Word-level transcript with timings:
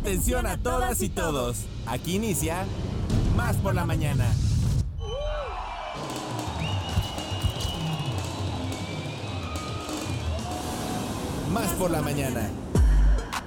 Atención 0.00 0.46
a 0.46 0.56
todas 0.56 1.02
y 1.02 1.08
todos. 1.08 1.64
Aquí 1.86 2.16
inicia 2.16 2.64
Más 3.36 3.56
por 3.56 3.74
la 3.74 3.84
mañana. 3.84 4.26
Más 11.52 11.68
por 11.72 11.90
la 11.90 12.00
mañana. 12.00 12.48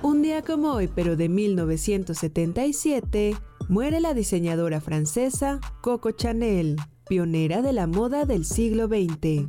Un 0.02 0.22
día 0.22 0.42
como 0.42 0.74
hoy, 0.74 0.90
pero 0.94 1.16
de 1.16 1.29
1977, 1.29 3.36
muere 3.70 3.99
la 3.99 4.13
diseñadora 4.13 4.81
francesa 4.81 5.60
Coco 5.81 6.12
Chanel, 6.12 6.78
pionera 7.08 7.62
de 7.62 7.74
la 7.74 7.88
moda 7.88 8.26
del 8.26 8.46
siglo 8.46 8.88
XX. 8.88 9.47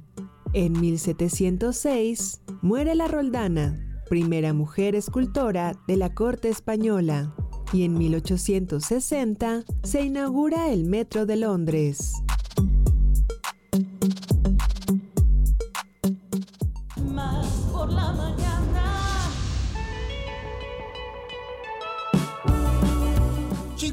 En 0.52 0.80
1706, 0.80 2.42
muere 2.60 2.94
la 2.94 3.08
Roldana, 3.08 3.91
primera 4.12 4.52
mujer 4.52 4.94
escultora 4.94 5.72
de 5.86 5.96
la 5.96 6.12
corte 6.12 6.50
española. 6.50 7.34
Y 7.72 7.84
en 7.84 7.96
1860 7.96 9.64
se 9.84 10.02
inaugura 10.02 10.70
el 10.70 10.84
Metro 10.84 11.24
de 11.24 11.36
Londres. 11.36 12.12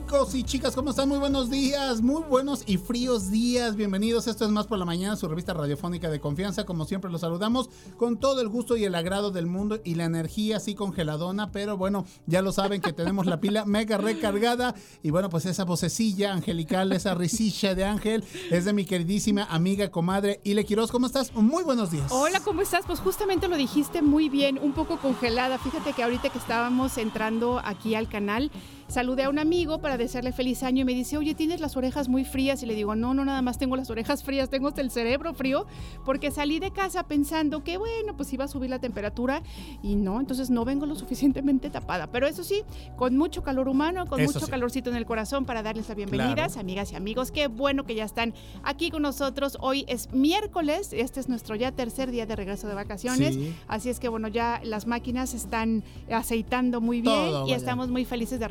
Chicos 0.10 0.34
y 0.34 0.44
chicas, 0.44 0.76
¿cómo 0.76 0.90
están? 0.90 1.08
Muy 1.08 1.20
buenos 1.20 1.52
días, 1.52 2.02
muy 2.02 2.24
buenos 2.24 2.64
y 2.66 2.78
fríos 2.78 3.30
días. 3.30 3.76
Bienvenidos. 3.76 4.26
Esto 4.26 4.44
es 4.44 4.50
Más 4.50 4.66
por 4.66 4.80
la 4.80 4.86
Mañana, 4.86 5.16
su 5.16 5.28
revista 5.28 5.54
radiofónica 5.54 6.10
de 6.10 6.20
confianza. 6.20 6.66
Como 6.66 6.86
siempre, 6.86 7.12
los 7.12 7.22
saludamos 7.22 7.70
con 7.96 8.18
todo 8.18 8.42
el 8.42 8.50
gusto 8.50 8.76
y 8.76 8.86
el 8.86 8.96
agrado 8.96 9.30
del 9.30 9.46
mundo 9.46 9.80
y 9.84 9.94
la 9.94 10.06
energía 10.06 10.58
así 10.58 10.74
congeladona. 10.74 11.52
Pero 11.52 11.78
bueno, 11.78 12.08
ya 12.26 12.42
lo 12.42 12.52
saben 12.52 12.82
que 12.82 12.92
tenemos 12.92 13.28
la 13.28 13.40
pila 13.40 13.66
mega 13.66 14.00
recargada. 14.00 14.74
Y 15.04 15.12
bueno, 15.12 15.30
pues 15.30 15.46
esa 15.46 15.64
vocecilla 15.64 16.34
angelical, 16.34 16.92
esa 16.92 17.14
risilla 17.14 17.76
de 17.76 17.84
ángel, 17.84 18.24
es 18.50 18.66
de 18.66 18.74
mi 18.74 18.86
queridísima 18.86 19.44
amiga, 19.44 19.92
comadre 19.92 20.42
Ile 20.44 20.66
Quiroz. 20.66 20.92
¿Cómo 20.92 21.06
estás? 21.06 21.36
Muy 21.36 21.64
buenos 21.64 21.92
días. 21.92 22.12
Hola, 22.12 22.40
¿cómo 22.40 22.64
estás? 22.64 22.84
Pues 22.88 23.00
justamente 23.00 23.48
lo 23.48 23.58
dijiste 23.58 24.02
muy 24.02 24.28
bien, 24.28 24.58
un 24.60 24.74
poco 24.74 24.98
congelada. 24.98 25.60
Fíjate 25.60 25.94
que 25.94 26.02
ahorita 26.02 26.30
que 26.30 26.40
estábamos 26.40 26.98
entrando 26.98 27.62
aquí 27.64 27.94
al 27.94 28.10
canal, 28.10 28.50
saludé 28.90 29.24
a 29.24 29.30
un 29.30 29.40
amigo 29.40 29.80
para 29.80 29.98
desearle 29.98 30.34
feliz 30.34 30.62
año 30.64 30.82
y 30.82 30.86
me 30.86 30.94
dice, 30.94 31.18
oye, 31.18 31.34
tienes 31.36 31.62
las 31.62 31.78
orejas 31.78 32.10
muy 32.10 32.26
frías. 32.26 32.62
Y 32.64 32.66
le 32.66 32.76
digo, 32.76 32.96
no, 32.96 33.14
no, 33.14 33.24
nada 33.24 33.42
más 33.42 33.58
tengo 33.58 33.76
las 33.78 33.90
orejas 33.90 34.24
frías, 34.24 34.50
tengo 34.50 34.68
hasta 34.68 34.82
el 34.82 34.92
cerebro 34.92 35.34
frío, 35.34 35.66
porque 36.06 36.32
salí 36.32 36.60
de 36.60 36.72
casa 36.72 37.04
pensando 37.04 37.64
que, 37.64 37.78
bueno, 37.78 38.18
pues 38.18 38.34
iba 38.34 38.46
a 38.46 38.48
subir 38.48 38.70
la 38.70 38.80
temperatura 38.80 39.42
y 39.82 39.96
no, 39.96 40.20
entonces 40.20 40.50
no 40.50 40.66
vengo 40.66 40.86
lo 40.86 40.96
suficientemente 40.96 41.70
tapada. 41.70 42.08
Pero 42.08 42.28
eso 42.28 42.44
sí, 42.44 42.64
con 42.98 43.16
mucho 43.16 43.44
calor 43.44 43.68
humano, 43.70 44.06
con 44.08 44.20
Eso 44.20 44.34
mucho 44.34 44.46
sí. 44.46 44.52
calorcito 44.52 44.90
en 44.90 44.96
el 44.98 45.06
corazón 45.06 45.46
para 45.46 45.64
darles 45.64 45.88
la 45.88 45.96
bienvenida, 45.96 46.34
Claro. 46.48 46.60
amigas 46.60 46.92
y 46.92 46.96
amigos. 46.96 47.32
Qué 47.32 47.48
bueno 47.48 47.86
que 47.86 47.96
ya 47.96 48.04
están 48.06 48.34
aquí 48.64 48.90
con 48.90 49.04
nosotros. 49.04 49.58
Hoy 49.62 49.86
es 49.88 50.12
miércoles, 50.14 50.94
este 50.94 51.20
es 51.20 51.30
nuestro 51.30 51.56
ya 51.56 51.72
tercer 51.72 52.12
día 52.12 52.26
de 52.26 52.36
regreso 52.36 52.68
de 52.68 52.74
vacaciones. 52.74 53.36
Sí. 53.36 53.54
Así 53.68 53.90
es 53.90 54.00
que 54.00 54.10
bueno, 54.10 54.28
ya 54.28 54.60
las 54.64 54.88
máquinas 54.88 55.34
están 55.34 55.84
aceitando 56.12 56.82
muy 56.82 57.02
bien 57.02 57.14
Todo, 57.16 57.40
y 57.40 57.52
vaya. 57.52 57.56
estamos 57.58 57.90
muy 57.90 58.06
felices 58.06 58.40
de 58.40 58.48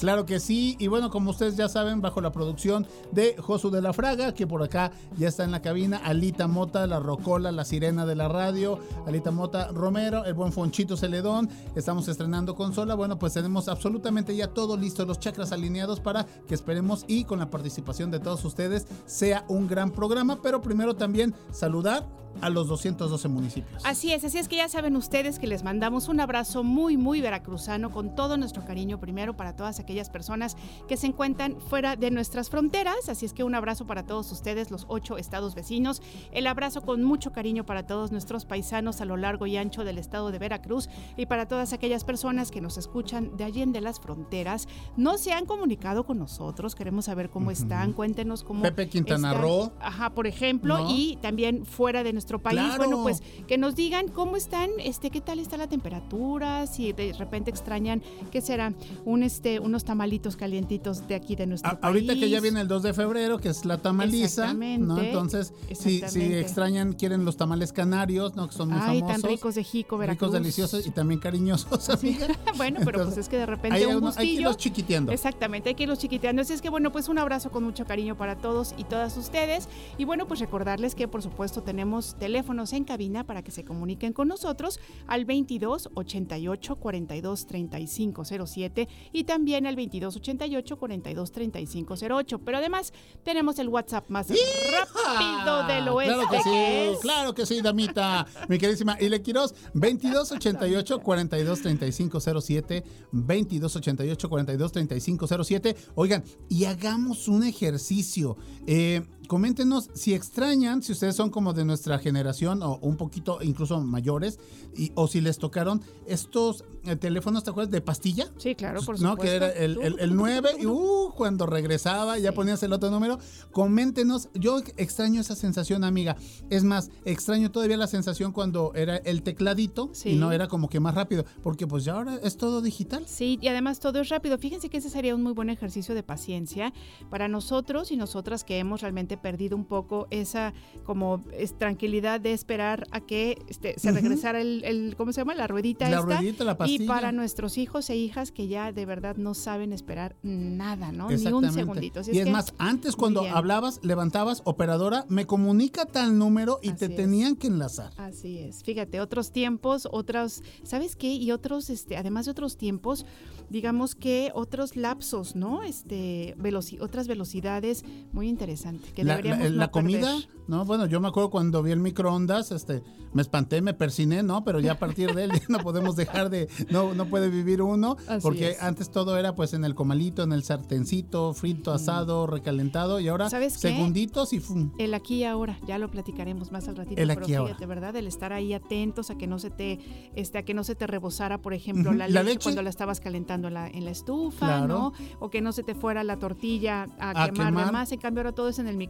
Claro 0.00 0.26
que 0.26 0.40
sí, 0.40 0.76
y 0.78 0.86
bueno, 0.86 1.10
como 1.10 1.30
ustedes 1.30 1.56
ya 1.56 1.68
saben, 1.68 2.00
bajo 2.00 2.20
la 2.20 2.32
producción 2.32 2.86
de 3.12 3.36
Josu 3.38 3.70
de 3.70 3.82
la 3.82 3.92
Fraga, 3.92 4.32
que 4.32 4.46
por 4.46 4.62
acá 4.62 4.92
ya 5.16 5.28
está 5.28 5.44
en 5.44 5.50
la 5.50 5.60
cabina, 5.60 5.98
Alita 5.98 6.46
Mota, 6.46 6.86
la 6.86 7.00
Rocola, 7.00 7.52
la 7.52 7.64
sirena 7.64 8.06
de 8.06 8.14
la 8.14 8.28
radio, 8.28 8.78
Alita 9.06 9.30
Mota 9.30 9.68
Romero, 9.72 10.24
el 10.24 10.34
buen 10.34 10.52
Fonchito 10.52 10.96
Celedón, 10.96 11.48
estamos 11.74 12.08
estrenando 12.08 12.54
consola, 12.54 12.94
bueno, 12.94 13.18
pues 13.18 13.34
tenemos 13.34 13.68
absolutamente 13.68 14.34
ya 14.34 14.48
todo 14.48 14.76
listo, 14.76 15.04
los 15.04 15.18
chakras 15.18 15.52
alineados 15.52 16.00
para 16.00 16.24
que 16.24 16.54
esperemos 16.54 17.04
y 17.08 17.24
con 17.24 17.38
la 17.38 17.50
participación 17.50 18.10
de 18.10 18.20
todos 18.20 18.44
ustedes 18.44 18.86
sea 19.06 19.44
un 19.48 19.66
gran 19.66 19.90
programa, 19.90 20.40
pero 20.42 20.60
primero 20.60 20.94
también 20.94 21.34
saludar 21.52 22.06
a 22.40 22.50
los 22.50 22.68
212 22.68 23.28
municipios. 23.28 23.84
Así 23.84 24.12
es, 24.12 24.24
así 24.24 24.38
es 24.38 24.48
que 24.48 24.56
ya 24.56 24.68
saben 24.68 24.96
ustedes 24.96 25.38
que 25.38 25.46
les 25.46 25.62
mandamos 25.62 26.08
un 26.08 26.20
abrazo 26.20 26.62
muy, 26.64 26.96
muy 26.96 27.20
veracruzano 27.20 27.90
con 27.90 28.14
todo 28.14 28.36
nuestro 28.36 28.64
cariño 28.64 28.98
primero 28.98 29.36
para 29.36 29.56
todas 29.56 29.80
aquellas 29.80 30.10
personas 30.10 30.56
que 30.88 30.96
se 30.96 31.06
encuentran 31.06 31.60
fuera 31.60 31.96
de 31.96 32.10
nuestras 32.10 32.50
fronteras. 32.50 33.08
Así 33.08 33.26
es 33.26 33.32
que 33.32 33.44
un 33.44 33.54
abrazo 33.54 33.86
para 33.86 34.04
todos 34.04 34.30
ustedes, 34.32 34.70
los 34.70 34.86
ocho 34.88 35.18
estados 35.18 35.54
vecinos. 35.54 36.02
El 36.32 36.46
abrazo 36.46 36.82
con 36.82 37.02
mucho 37.02 37.32
cariño 37.32 37.64
para 37.64 37.86
todos 37.86 38.12
nuestros 38.12 38.44
paisanos 38.44 39.00
a 39.00 39.04
lo 39.04 39.16
largo 39.16 39.46
y 39.46 39.56
ancho 39.56 39.84
del 39.84 39.98
estado 39.98 40.30
de 40.30 40.38
Veracruz 40.38 40.88
y 41.16 41.26
para 41.26 41.46
todas 41.46 41.72
aquellas 41.72 42.04
personas 42.04 42.50
que 42.50 42.60
nos 42.60 42.78
escuchan 42.78 43.36
de 43.36 43.44
allí 43.44 43.62
en 43.62 43.72
de 43.72 43.80
las 43.80 44.00
fronteras. 44.00 44.68
No 44.96 45.18
se 45.18 45.32
han 45.32 45.46
comunicado 45.46 46.04
con 46.04 46.18
nosotros, 46.18 46.74
queremos 46.74 47.06
saber 47.06 47.30
cómo 47.30 47.50
están, 47.50 47.92
cuéntenos 47.92 48.42
cómo. 48.42 48.62
Pepe 48.62 48.88
Quintana 48.88 49.30
están. 49.30 49.42
Roo. 49.42 49.72
Ajá, 49.80 50.10
por 50.10 50.26
ejemplo, 50.26 50.78
¿No? 50.78 50.90
y 50.90 51.16
también 51.20 51.64
fuera 51.66 52.02
de 52.02 52.12
nuestro 52.20 52.38
país. 52.38 52.58
Claro. 52.60 52.76
Bueno, 52.76 53.02
pues 53.02 53.22
que 53.48 53.56
nos 53.56 53.74
digan 53.74 54.08
cómo 54.08 54.36
están, 54.36 54.68
este, 54.78 55.10
qué 55.10 55.22
tal 55.22 55.38
está 55.38 55.56
la 55.56 55.68
temperatura, 55.68 56.66
si 56.66 56.92
de 56.92 57.14
repente 57.14 57.50
extrañan, 57.50 58.02
¿qué 58.30 58.42
será? 58.42 58.74
Un, 59.06 59.22
este, 59.22 59.58
unos 59.58 59.84
tamalitos 59.84 60.36
calientitos 60.36 61.08
de 61.08 61.14
aquí 61.14 61.34
de 61.34 61.46
nuestro 61.46 61.70
A- 61.70 61.80
país. 61.80 61.84
ahorita 61.84 62.14
que 62.14 62.28
ya 62.28 62.40
viene 62.40 62.60
el 62.60 62.68
2 62.68 62.82
de 62.82 62.92
febrero, 62.92 63.38
que 63.38 63.48
es 63.48 63.64
la 63.64 63.78
tamaliza, 63.78 64.24
Exactamente, 64.42 64.86
¿no? 64.86 64.98
Entonces, 65.00 65.54
si, 65.72 66.00
si 66.08 66.34
extrañan, 66.34 66.92
quieren 66.92 67.24
los 67.24 67.36
tamales 67.38 67.72
canarios, 67.72 68.36
¿no? 68.36 68.48
Que 68.48 68.54
son 68.54 68.68
muy 68.68 68.78
Ay, 68.82 69.00
famosos. 69.00 69.22
tan 69.22 69.30
ricos 69.30 69.54
de 69.54 69.64
Jico, 69.64 69.96
Veracruz. 69.96 70.20
Ricos, 70.28 70.32
deliciosos 70.32 70.86
y 70.86 70.90
también 70.90 71.20
cariñosos, 71.20 71.88
amiga. 71.88 72.26
bueno, 72.58 72.80
pero 72.84 73.04
pues 73.04 73.16
es 73.16 73.28
que 73.28 73.38
de 73.38 73.46
repente 73.46 73.78
hay, 73.78 73.84
un 73.86 73.96
unos- 73.96 74.16
hay 74.18 74.26
que 74.26 74.30
gustillo. 74.32 74.40
irlos 74.40 74.56
chiquiteando. 74.58 75.12
Exactamente, 75.12 75.70
hay 75.70 75.74
que 75.74 75.84
irlos 75.84 75.98
chiquiteando. 75.98 76.42
Así 76.42 76.52
es 76.52 76.60
que 76.60 76.68
bueno, 76.68 76.92
pues 76.92 77.08
un 77.08 77.18
abrazo 77.18 77.50
con 77.50 77.64
mucho 77.64 77.86
cariño 77.86 78.16
para 78.16 78.36
todos 78.36 78.74
y 78.76 78.84
todas 78.84 79.16
ustedes. 79.16 79.68
Y 79.98 80.04
bueno, 80.04 80.26
pues 80.26 80.40
recordarles 80.40 80.94
que 80.94 81.08
por 81.08 81.22
supuesto 81.22 81.62
tenemos 81.62 82.09
teléfonos 82.16 82.72
en 82.72 82.84
cabina 82.84 83.24
para 83.24 83.42
que 83.42 83.50
se 83.50 83.64
comuniquen 83.64 84.12
con 84.12 84.28
nosotros 84.28 84.80
al 85.06 85.24
22 85.24 85.90
88 85.94 86.76
42 86.76 87.46
35 87.46 88.24
07 88.24 88.88
y 89.12 89.24
también 89.24 89.66
al 89.66 89.76
22 89.76 90.16
88 90.16 90.78
42 90.78 91.32
35 91.32 91.94
08. 92.10 92.38
Pero 92.40 92.58
además 92.58 92.92
tenemos 93.22 93.58
el 93.58 93.68
WhatsApp 93.68 94.08
más 94.08 94.28
rápido 94.28 95.66
del 95.66 95.88
oeste. 95.88 96.14
Claro 96.14 96.30
que 96.30 96.42
sí, 96.42 96.98
claro 97.00 97.34
que 97.34 97.46
sí, 97.46 97.60
damita. 97.60 98.26
Mi 98.48 98.58
queridísima 98.58 98.96
Ile 99.00 99.22
Quiroz, 99.22 99.54
2288 99.74 101.00
42 101.00 101.62
35 101.62 102.20
07, 102.20 102.84
2288 103.12 104.28
42 104.28 104.72
35 104.72 105.44
07. 105.44 105.76
Oigan, 105.94 106.24
y 106.48 106.64
hagamos 106.64 107.28
un 107.28 107.44
ejercicio. 107.44 108.36
Eh, 108.66 109.02
coméntenos 109.30 109.90
si 109.94 110.12
extrañan, 110.12 110.82
si 110.82 110.90
ustedes 110.90 111.14
son 111.14 111.30
como 111.30 111.52
de 111.52 111.64
nuestra 111.64 112.00
generación 112.00 112.64
o 112.64 112.78
un 112.82 112.96
poquito 112.96 113.38
incluso 113.42 113.80
mayores, 113.80 114.40
y, 114.76 114.90
o 114.96 115.06
si 115.06 115.20
les 115.20 115.38
tocaron 115.38 115.82
estos 116.04 116.64
eh, 116.84 116.96
teléfonos, 116.96 117.44
¿te 117.44 117.50
acuerdas? 117.50 117.70
De 117.70 117.80
pastilla. 117.80 118.26
Sí, 118.38 118.56
claro, 118.56 118.80
por 118.82 119.00
¿no? 119.00 119.12
supuesto. 119.12 119.22
Que 119.22 119.36
era 119.36 119.50
el, 119.52 119.80
el, 119.82 120.00
el 120.00 120.16
9 120.16 120.50
y 120.58 120.66
uh, 120.66 121.12
cuando 121.16 121.46
regresaba 121.46 122.18
ya 122.18 122.30
Sí. 122.30 122.34
ponías 122.34 122.60
el 122.64 122.72
otro 122.72 122.90
número. 122.90 123.20
Coméntenos, 123.52 124.30
yo 124.34 124.58
extraño 124.76 125.20
esa 125.20 125.36
sensación, 125.36 125.84
amiga. 125.84 126.16
Es 126.48 126.64
más, 126.64 126.90
extraño 127.04 127.52
todavía 127.52 127.76
la 127.76 127.86
sensación 127.86 128.32
cuando 128.32 128.72
era 128.74 128.96
el 128.96 129.22
tecladito 129.22 129.90
Sí. 129.92 130.10
y 130.10 130.16
no 130.16 130.32
era 130.32 130.48
como 130.48 130.68
que 130.68 130.80
más 130.80 130.96
rápido, 130.96 131.24
porque 131.40 131.68
pues 131.68 131.84
ya 131.84 131.92
ahora 131.94 132.18
es 132.24 132.36
todo 132.36 132.62
digital. 132.62 133.04
Sí, 133.06 133.38
y 133.40 133.46
además 133.46 133.78
todo 133.78 134.00
es 134.00 134.08
rápido. 134.08 134.38
Fíjense 134.38 134.68
que 134.70 134.78
ese 134.78 134.90
sería 134.90 135.14
un 135.14 135.22
muy 135.22 135.34
buen 135.34 135.50
ejercicio 135.50 135.94
de 135.94 136.02
paciencia 136.02 136.72
para 137.10 137.28
nosotros 137.28 137.92
y 137.92 137.96
nosotras 137.96 138.42
que 138.42 138.58
hemos 138.58 138.80
realmente 138.80 139.19
perdido 139.22 139.56
un 139.56 139.64
poco 139.64 140.06
esa 140.10 140.52
como 140.84 141.22
es, 141.36 141.56
tranquilidad 141.56 142.20
de 142.20 142.32
esperar 142.32 142.86
a 142.90 143.00
que 143.00 143.38
este, 143.48 143.78
se 143.78 143.92
regresara 143.92 144.40
el, 144.40 144.62
el- 144.64 144.94
¿cómo 144.96 145.12
se 145.12 145.20
llama? 145.20 145.34
La 145.34 145.46
ruedita 145.46 145.88
La 145.88 145.98
esta. 146.00 146.16
ruedita, 146.18 146.44
la 146.44 146.56
pastilla. 146.56 146.84
Y 146.84 146.86
para 146.86 147.12
nuestros 147.12 147.58
hijos 147.58 147.88
e 147.90 147.96
hijas 147.96 148.32
que 148.32 148.48
ya 148.48 148.72
de 148.72 148.86
verdad 148.86 149.16
no 149.16 149.34
saben 149.34 149.72
esperar 149.72 150.16
nada, 150.22 150.92
¿no? 150.92 151.08
Ni 151.08 151.14
un 151.32 151.52
segundito. 151.52 152.00
Así 152.00 152.12
y 152.12 152.18
es, 152.18 152.24
que, 152.24 152.30
más, 152.30 152.54
antes 152.58 152.96
cuando 152.96 153.22
bien. 153.22 153.34
hablabas, 153.34 153.80
levantabas, 153.82 154.42
operadora, 154.44 155.04
me 155.08 155.26
comunica 155.26 155.86
tal 155.86 156.18
número 156.18 156.58
y 156.62 156.72
te 156.72 156.86
es. 156.86 156.96
tenían 156.96 157.36
que 157.36 157.46
enlazar. 157.46 157.92
Así 157.96 158.38
es. 158.38 158.62
Fíjate, 158.62 159.00
otros 159.00 159.32
tiempos, 159.32 159.88
otros, 159.90 160.42
¿sabes 160.62 160.96
qué? 160.96 161.12
Y 161.14 161.30
otros, 161.32 161.70
este, 161.70 161.96
además 161.96 162.24
de 162.26 162.32
otros 162.32 162.56
tiempos, 162.56 163.04
digamos 163.48 163.94
que 163.94 164.30
otros 164.34 164.76
lapsos, 164.76 165.34
¿no? 165.36 165.62
Este, 165.62 166.34
veloci- 166.38 166.80
otras 166.80 167.08
velocidades 167.08 167.84
muy 168.12 168.28
interesante 168.28 168.92
que 168.92 169.02
La, 169.50 169.70
comida. 169.70 170.16
¿no? 170.48 170.64
Bueno, 170.64 170.86
yo 170.86 171.00
me 171.00 171.08
acuerdo 171.08 171.30
cuando 171.30 171.62
vi 171.62 171.70
el 171.70 171.80
microondas, 171.80 172.50
este, 172.50 172.82
me 173.12 173.22
espanté, 173.22 173.62
me 173.62 173.72
persiné, 173.74 174.22
¿no? 174.22 174.42
Pero 174.44 174.58
ya 174.60 174.72
a 174.72 174.78
partir 174.78 175.14
de 175.14 175.24
él 175.24 175.30
ya 175.40 175.46
no 175.48 175.58
podemos 175.58 175.94
dejar 175.96 176.28
de, 176.30 176.48
no, 176.70 176.92
no 176.94 177.06
puede 177.06 177.28
vivir 177.30 177.62
uno, 177.62 177.96
Así 178.08 178.20
porque 178.22 178.50
es. 178.50 178.62
antes 178.62 178.90
todo 178.90 179.16
era 179.16 179.34
pues 179.34 179.52
en 179.54 179.64
el 179.64 179.74
comalito, 179.76 180.22
en 180.24 180.32
el 180.32 180.42
sartencito, 180.42 181.34
frito, 181.34 181.72
asado, 181.72 182.26
recalentado, 182.26 182.98
y 183.00 183.08
ahora 183.08 183.30
¿Sabes 183.30 183.54
qué? 183.54 183.68
segunditos 183.70 184.32
y 184.32 184.40
fum. 184.40 184.72
El 184.78 184.94
aquí 184.94 185.16
y 185.18 185.24
ahora, 185.24 185.58
ya 185.66 185.78
lo 185.78 185.90
platicaremos 185.90 186.50
más 186.52 186.66
al 186.68 186.76
ratito, 186.76 187.00
El 187.00 187.08
pero 187.08 187.20
aquí 187.22 187.32
y 187.32 187.34
ahora. 187.36 187.48
fíjate, 187.54 187.66
¿verdad? 187.66 187.96
El 187.96 188.06
estar 188.08 188.32
ahí 188.32 188.52
atentos 188.52 189.10
a 189.10 189.16
que 189.16 189.26
no 189.28 189.38
se 189.38 189.50
te, 189.50 189.78
este, 190.16 190.38
a 190.38 190.42
que 190.44 190.54
no 190.54 190.64
se 190.64 190.74
te 190.74 190.86
rebosara, 190.86 191.38
por 191.38 191.54
ejemplo, 191.54 191.92
la, 191.92 192.08
La 192.08 192.22
leche 192.22 192.34
leche. 192.34 192.42
cuando 192.44 192.62
la 192.62 192.70
estabas 192.70 193.00
calentando 193.00 193.48
en 193.48 193.54
la, 193.54 193.68
en 193.68 193.84
la 193.84 193.90
estufa, 193.92 194.46
Claro. 194.46 194.66
¿no? 194.66 194.92
O 195.20 195.30
que 195.30 195.40
no 195.40 195.52
se 195.52 195.62
te 195.62 195.74
fuera 195.74 196.02
la 196.04 196.18
tortilla 196.18 196.86
a, 196.98 197.10
A 197.10 197.26
quemar, 197.30 197.48
quemar. 197.48 197.66
de 197.66 197.72
más. 197.72 197.92
En 197.92 198.00
cambio, 198.00 198.20
ahora 198.22 198.32
todo 198.32 198.48
es 198.48 198.58
en 198.58 198.66
el 198.66 198.76
microondas. 198.76 198.89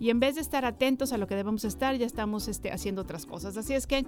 Y 0.00 0.10
en 0.10 0.20
vez 0.20 0.36
de 0.36 0.40
estar 0.40 0.64
atentos 0.64 1.12
a 1.12 1.18
lo 1.18 1.26
que 1.26 1.34
debemos 1.34 1.64
estar, 1.64 1.96
ya 1.96 2.06
estamos 2.06 2.48
este, 2.48 2.70
haciendo 2.70 3.02
otras 3.02 3.26
cosas. 3.26 3.56
Así 3.56 3.74
es 3.74 3.86
que, 3.86 4.06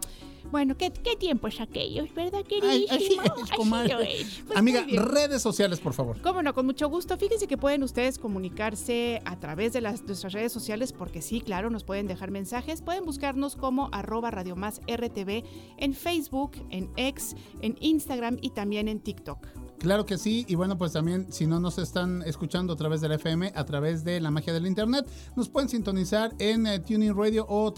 bueno, 0.51 0.77
¿qué, 0.77 0.91
qué 0.91 1.17
tiempo 1.17 1.49
es 1.49 1.61
aquello? 1.61 2.07
¿Verdad, 2.15 2.45
queridísimo? 2.45 3.23
así 3.23 3.43
es, 3.45 3.51
comadre. 3.57 4.21
es. 4.21 4.43
Pues 4.47 4.59
Amiga, 4.59 4.85
redes 4.87 5.43
sociales, 5.43 5.81
por 5.81 5.93
favor. 5.93 6.21
Cómo 6.23 6.43
no, 6.43 6.55
con 6.55 6.67
mucho 6.67 6.89
gusto. 6.89 7.17
Fíjense 7.17 7.47
que 7.47 7.57
pueden 7.57 7.83
ustedes 7.83 8.19
comunicarse 8.19 9.23
a 9.25 9.39
través 9.39 9.73
de 9.73 9.81
las, 9.81 10.03
nuestras 10.05 10.33
redes 10.33 10.53
sociales, 10.53 10.93
porque 10.93 11.23
sí, 11.23 11.41
claro, 11.41 11.71
nos 11.71 11.85
pueden 11.85 12.07
dejar 12.07 12.31
mensajes. 12.31 12.83
Pueden 12.83 13.05
buscarnos 13.05 13.57
como 13.57 13.89
arroba 13.93 14.31
Radio 14.31 14.57
Más 14.57 14.81
RTV 14.87 15.45
en 15.79 15.95
Facebook, 15.95 16.53
en 16.71 16.91
X, 16.97 17.37
en 17.61 17.77
Instagram 17.81 18.39
y 18.41 18.51
también 18.51 18.89
en 18.89 19.01
TikTok. 19.01 19.60
Claro 19.81 20.05
que 20.05 20.19
sí, 20.19 20.45
y 20.47 20.57
bueno, 20.57 20.77
pues 20.77 20.93
también 20.93 21.33
si 21.33 21.47
no 21.47 21.59
nos 21.59 21.79
están 21.79 22.23
escuchando 22.27 22.75
a 22.75 22.77
través 22.77 23.01
de 23.01 23.09
la 23.09 23.15
FM, 23.15 23.53
a 23.55 23.65
través 23.65 24.05
de 24.05 24.21
la 24.21 24.31
magia 24.31 24.53
del 24.53 24.67
internet, 24.67 25.09
nos 25.37 25.49
pueden 25.49 25.71
sintonizar 25.71 26.35
en 26.39 26.67
eh, 26.67 26.81
Tuning 26.81 27.17
Radio 27.17 27.47
o 27.49 27.73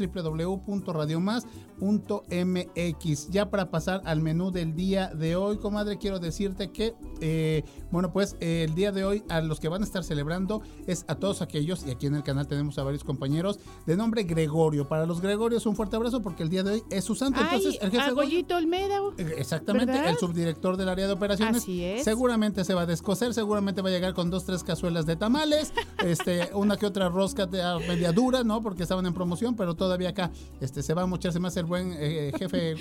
www.radiomás.mx. 1.83 3.31
Ya 3.31 3.51
para 3.51 3.71
pasar 3.71 4.03
al 4.05 4.21
menú 4.21 4.51
del 4.51 4.75
día 4.75 5.09
de 5.09 5.37
hoy, 5.37 5.59
comadre, 5.59 5.99
quiero 5.99 6.19
decirte 6.19 6.71
que, 6.71 6.95
eh, 7.21 7.65
bueno, 7.91 8.13
pues 8.13 8.37
eh, 8.41 8.65
el 8.69 8.75
día 8.75 8.93
de 8.93 9.05
hoy 9.05 9.25
a 9.29 9.41
los 9.41 9.61
que 9.61 9.69
van 9.69 9.83
a 9.83 9.85
estar 9.85 10.05
celebrando 10.05 10.63
es 10.87 11.05
a 11.09 11.17
todos 11.17 11.43
aquellos, 11.43 11.85
y 11.87 11.91
aquí 11.91 12.07
en 12.07 12.15
el 12.15 12.23
canal 12.23 12.47
tenemos 12.47 12.79
a 12.79 12.85
varios 12.85 13.05
compañeros, 13.05 13.59
de 13.87 13.97
nombre 13.97 14.23
Gregorio. 14.23 14.89
Para 14.89 15.07
los 15.07 15.21
Gregorios 15.21 15.67
un 15.67 15.77
fuerte 15.77 15.97
abrazo 15.97 16.23
porque 16.23 16.43
el 16.43 16.49
día 16.49 16.63
de 16.63 16.73
hoy 16.73 16.83
es 16.91 17.05
su 17.05 17.15
santo. 17.15 17.41
Entonces, 17.41 17.79
el 17.81 17.91
jefe 17.91 18.11
Goyito 18.13 18.57
Olmeda. 18.57 18.99
eh, 19.19 19.35
Exactamente, 19.39 19.93
¿Verdad? 19.93 20.11
el 20.11 20.17
subdirector 20.17 20.77
del 20.77 20.89
área 20.89 21.07
de 21.07 21.13
operaciones. 21.13 21.63
Así 21.63 21.85
es. 21.85 22.05
Seguramente 22.05 22.65
se 22.65 22.75
va 22.75 22.83
a 22.83 22.87
descoser, 22.87 23.35
seguramente 23.35 23.83
va 23.83 23.89
a 23.89 23.93
llegar 23.93 24.15
con 24.15 24.31
dos, 24.31 24.45
tres 24.45 24.63
cazuelas 24.63 25.07
de 25.07 25.17
tamales, 25.17 25.73
este, 26.05 26.51
una 26.55 26.77
que 26.77 26.87
otra 26.87 27.09
rosca 27.09 27.47
de 27.47 27.63
a 27.63 27.79
media 27.79 28.13
dura, 28.13 28.45
¿no? 28.45 28.63
Porque 28.63 28.83
estaban 28.83 29.07
en 29.07 29.15
promoción, 29.15 29.57
pero 29.57 29.75
todavía 29.75 30.11
acá 30.11 30.31
este, 30.61 30.83
se 30.83 30.95
va 30.95 31.03
a 31.03 31.07
mocharse 31.07 31.41
más 31.41 31.57
el 31.57 31.67
buen 31.73 31.95
eh, 31.99 32.33
jefe 32.39 32.73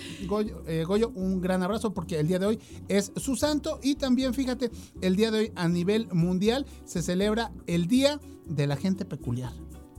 eh, 0.67 0.83
Goyo. 0.83 1.11
Un 1.15 1.39
gran 1.39 1.63
abrazo 1.63 1.93
porque 1.93 2.19
el 2.19 2.27
día 2.27 2.39
de 2.39 2.45
hoy 2.45 2.59
es 2.89 3.13
su 3.15 3.37
santo 3.37 3.79
y 3.81 3.95
también, 3.95 4.33
fíjate, 4.33 4.69
el 4.99 5.15
día 5.15 5.31
de 5.31 5.39
hoy 5.39 5.51
a 5.55 5.69
nivel 5.69 6.09
mundial 6.11 6.65
se 6.83 7.01
celebra 7.01 7.53
el 7.67 7.87
Día 7.87 8.19
de 8.45 8.67
la 8.67 8.75
Gente 8.75 9.05
Peculiar. 9.05 9.53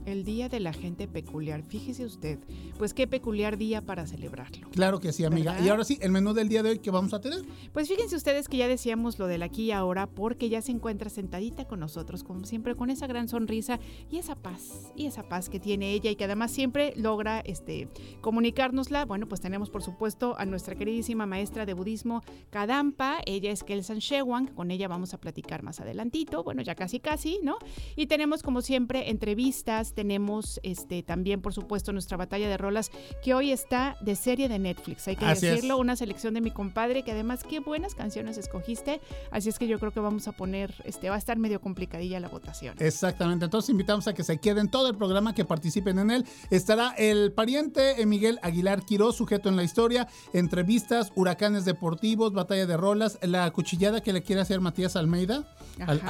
El 0.05 0.23
Día 0.23 0.49
de 0.49 0.59
la 0.59 0.73
Gente 0.73 1.07
Peculiar. 1.07 1.63
Fíjese 1.63 2.05
usted, 2.05 2.39
pues 2.77 2.93
qué 2.93 3.07
peculiar 3.07 3.57
día 3.57 3.81
para 3.81 4.05
celebrarlo. 4.05 4.69
Claro 4.71 4.99
que 4.99 5.11
sí, 5.11 5.23
amiga. 5.23 5.53
¿Verdad? 5.53 5.65
Y 5.65 5.69
ahora 5.69 5.83
sí, 5.83 5.97
el 6.01 6.11
menú 6.11 6.33
del 6.33 6.49
día 6.49 6.63
de 6.63 6.71
hoy 6.71 6.79
que 6.79 6.91
vamos 6.91 7.13
a 7.13 7.21
tener. 7.21 7.41
Pues 7.71 7.87
fíjense 7.87 8.15
ustedes 8.15 8.47
que 8.47 8.57
ya 8.57 8.67
decíamos 8.67 9.19
lo 9.19 9.27
del 9.27 9.43
aquí 9.43 9.63
y 9.63 9.71
ahora 9.71 10.07
porque 10.07 10.49
ya 10.49 10.61
se 10.61 10.71
encuentra 10.71 11.09
sentadita 11.09 11.65
con 11.65 11.79
nosotros, 11.79 12.23
como 12.23 12.45
siempre, 12.45 12.75
con 12.75 12.89
esa 12.89 13.07
gran 13.07 13.27
sonrisa 13.27 13.79
y 14.09 14.17
esa 14.17 14.35
paz, 14.35 14.91
y 14.95 15.05
esa 15.05 15.23
paz 15.23 15.49
que 15.49 15.59
tiene 15.59 15.91
ella 15.91 16.11
y 16.11 16.15
que 16.15 16.25
además 16.25 16.51
siempre 16.51 16.93
logra 16.95 17.39
este, 17.41 17.87
comunicárnosla. 18.21 19.05
Bueno, 19.05 19.27
pues 19.27 19.41
tenemos 19.41 19.69
por 19.69 19.83
supuesto 19.83 20.35
a 20.37 20.45
nuestra 20.45 20.75
queridísima 20.75 21.25
maestra 21.25 21.65
de 21.65 21.73
budismo 21.73 22.23
Kadampa, 22.49 23.19
ella 23.25 23.51
es 23.51 23.63
Kelsan 23.63 23.99
Shewang, 23.99 24.47
con 24.47 24.71
ella 24.71 24.87
vamos 24.87 25.13
a 25.13 25.19
platicar 25.19 25.63
más 25.63 25.79
adelantito, 25.79 26.43
bueno, 26.43 26.61
ya 26.61 26.75
casi 26.75 26.99
casi, 26.99 27.39
¿no? 27.43 27.57
Y 27.95 28.07
tenemos 28.07 28.43
como 28.43 28.61
siempre 28.61 29.09
entrevistas, 29.09 29.92
tenemos 29.93 30.59
este, 30.63 31.03
también 31.03 31.41
por 31.41 31.53
supuesto 31.53 31.93
nuestra 31.93 32.17
batalla 32.17 32.49
de 32.49 32.57
rolas 32.57 32.91
que 33.23 33.33
hoy 33.33 33.51
está 33.51 33.95
de 34.01 34.15
serie 34.15 34.49
de 34.49 34.59
Netflix, 34.59 35.07
hay 35.07 35.15
que 35.15 35.25
Así 35.25 35.45
es. 35.45 35.53
decirlo, 35.55 35.77
una 35.77 35.95
selección 35.95 36.33
de 36.33 36.41
mi 36.41 36.51
compadre 36.51 37.03
que 37.03 37.11
además 37.11 37.43
qué 37.47 37.59
buenas 37.59 37.95
canciones 37.95 38.37
escogiste, 38.37 38.99
así 39.31 39.49
es 39.49 39.59
que 39.59 39.67
yo 39.67 39.79
creo 39.79 39.91
que 39.91 39.99
vamos 39.99 40.27
a 40.27 40.31
poner, 40.33 40.73
este, 40.85 41.09
va 41.09 41.15
a 41.15 41.19
estar 41.19 41.37
medio 41.37 41.61
complicadilla 41.61 42.19
la 42.19 42.27
votación. 42.29 42.75
Exactamente, 42.79 43.45
entonces 43.45 43.69
invitamos 43.69 44.07
a 44.07 44.13
que 44.13 44.23
se 44.23 44.37
queden 44.39 44.69
todo 44.69 44.89
el 44.89 44.95
programa, 44.95 45.33
que 45.33 45.45
participen 45.45 45.99
en 45.99 46.11
él. 46.11 46.25
Estará 46.49 46.91
el 46.97 47.31
pariente 47.31 48.01
eh, 48.01 48.05
Miguel 48.05 48.39
Aguilar 48.41 48.83
Quiroz, 48.85 49.15
sujeto 49.15 49.49
en 49.49 49.55
la 49.55 49.63
historia, 49.63 50.07
entrevistas, 50.33 51.11
huracanes 51.15 51.65
deportivos, 51.65 52.33
batalla 52.33 52.65
de 52.65 52.75
rolas, 52.77 53.19
la 53.21 53.49
cuchillada 53.51 54.01
que 54.01 54.11
le 54.13 54.21
quiere 54.23 54.41
hacer 54.41 54.59
Matías 54.59 54.95
Almeida 54.95 55.43
al- 55.79 56.01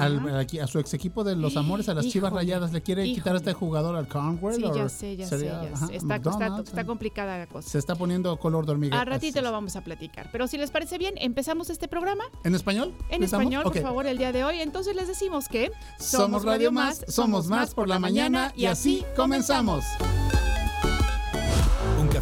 a 0.61 0.67
su 0.67 0.79
ex 0.79 0.93
equipo 0.93 1.23
de 1.23 1.35
los 1.35 1.57
Amores, 1.57 1.89
a 1.89 1.93
las 1.93 2.07
Chivas 2.07 2.31
Rayadas, 2.33 2.71
le 2.73 2.81
quiere 2.81 3.03
quitar 3.05 3.35
este 3.35 3.53
jugador 3.53 3.72
al 3.77 4.07
Conwell. 4.07 4.55
Sí, 4.55 4.61
ya 4.61 4.89
sé, 4.89 5.15
ya 5.15 5.27
sé, 5.27 5.45
ya 5.45 5.61
ajá, 5.61 5.87
sé. 5.87 5.95
Está, 5.95 6.15
está, 6.15 6.29
McDonald's, 6.31 6.69
está 6.69 6.85
complicada 6.85 7.37
la 7.37 7.47
cosa. 7.47 7.69
Se 7.69 7.77
está 7.77 7.95
poniendo 7.95 8.37
color 8.37 8.65
de 8.65 8.73
hormiga. 8.73 8.99
A 8.99 9.05
ratito 9.05 9.41
lo 9.41 9.51
vamos 9.51 9.75
a 9.75 9.81
platicar. 9.81 10.29
Pero 10.31 10.47
si 10.47 10.57
les 10.57 10.71
parece 10.71 10.97
bien, 10.97 11.15
empezamos 11.17 11.69
este 11.69 11.87
programa 11.87 12.23
¿En 12.43 12.55
español? 12.55 12.93
en 13.09 13.23
español, 13.23 13.63
por 13.63 13.77
favor, 13.79 14.07
el 14.07 14.17
día 14.17 14.31
de 14.31 14.43
hoy. 14.43 14.59
Entonces 14.59 14.95
les 14.95 15.07
decimos 15.07 15.47
que 15.47 15.71
Somos 15.99 16.43
Radio 16.43 16.71
Más, 16.71 17.05
somos 17.07 17.47
más 17.47 17.73
por 17.73 17.87
la 17.87 17.99
mañana 17.99 18.53
y 18.55 18.65
así 18.65 19.03
comenzamos. 19.15 19.83
¿Un 19.99 20.52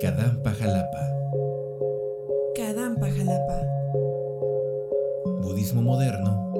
Kadampa 0.00 0.54
Jalapa. 0.54 1.02
Kadampa 2.54 3.10
Jalapa. 3.10 3.58
Budismo 5.42 5.82
moderno. 5.82 6.52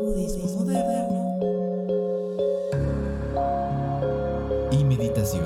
Budismo 0.00 0.48
moderno. 0.56 1.20
Y 4.72 4.84
meditación. 4.84 5.44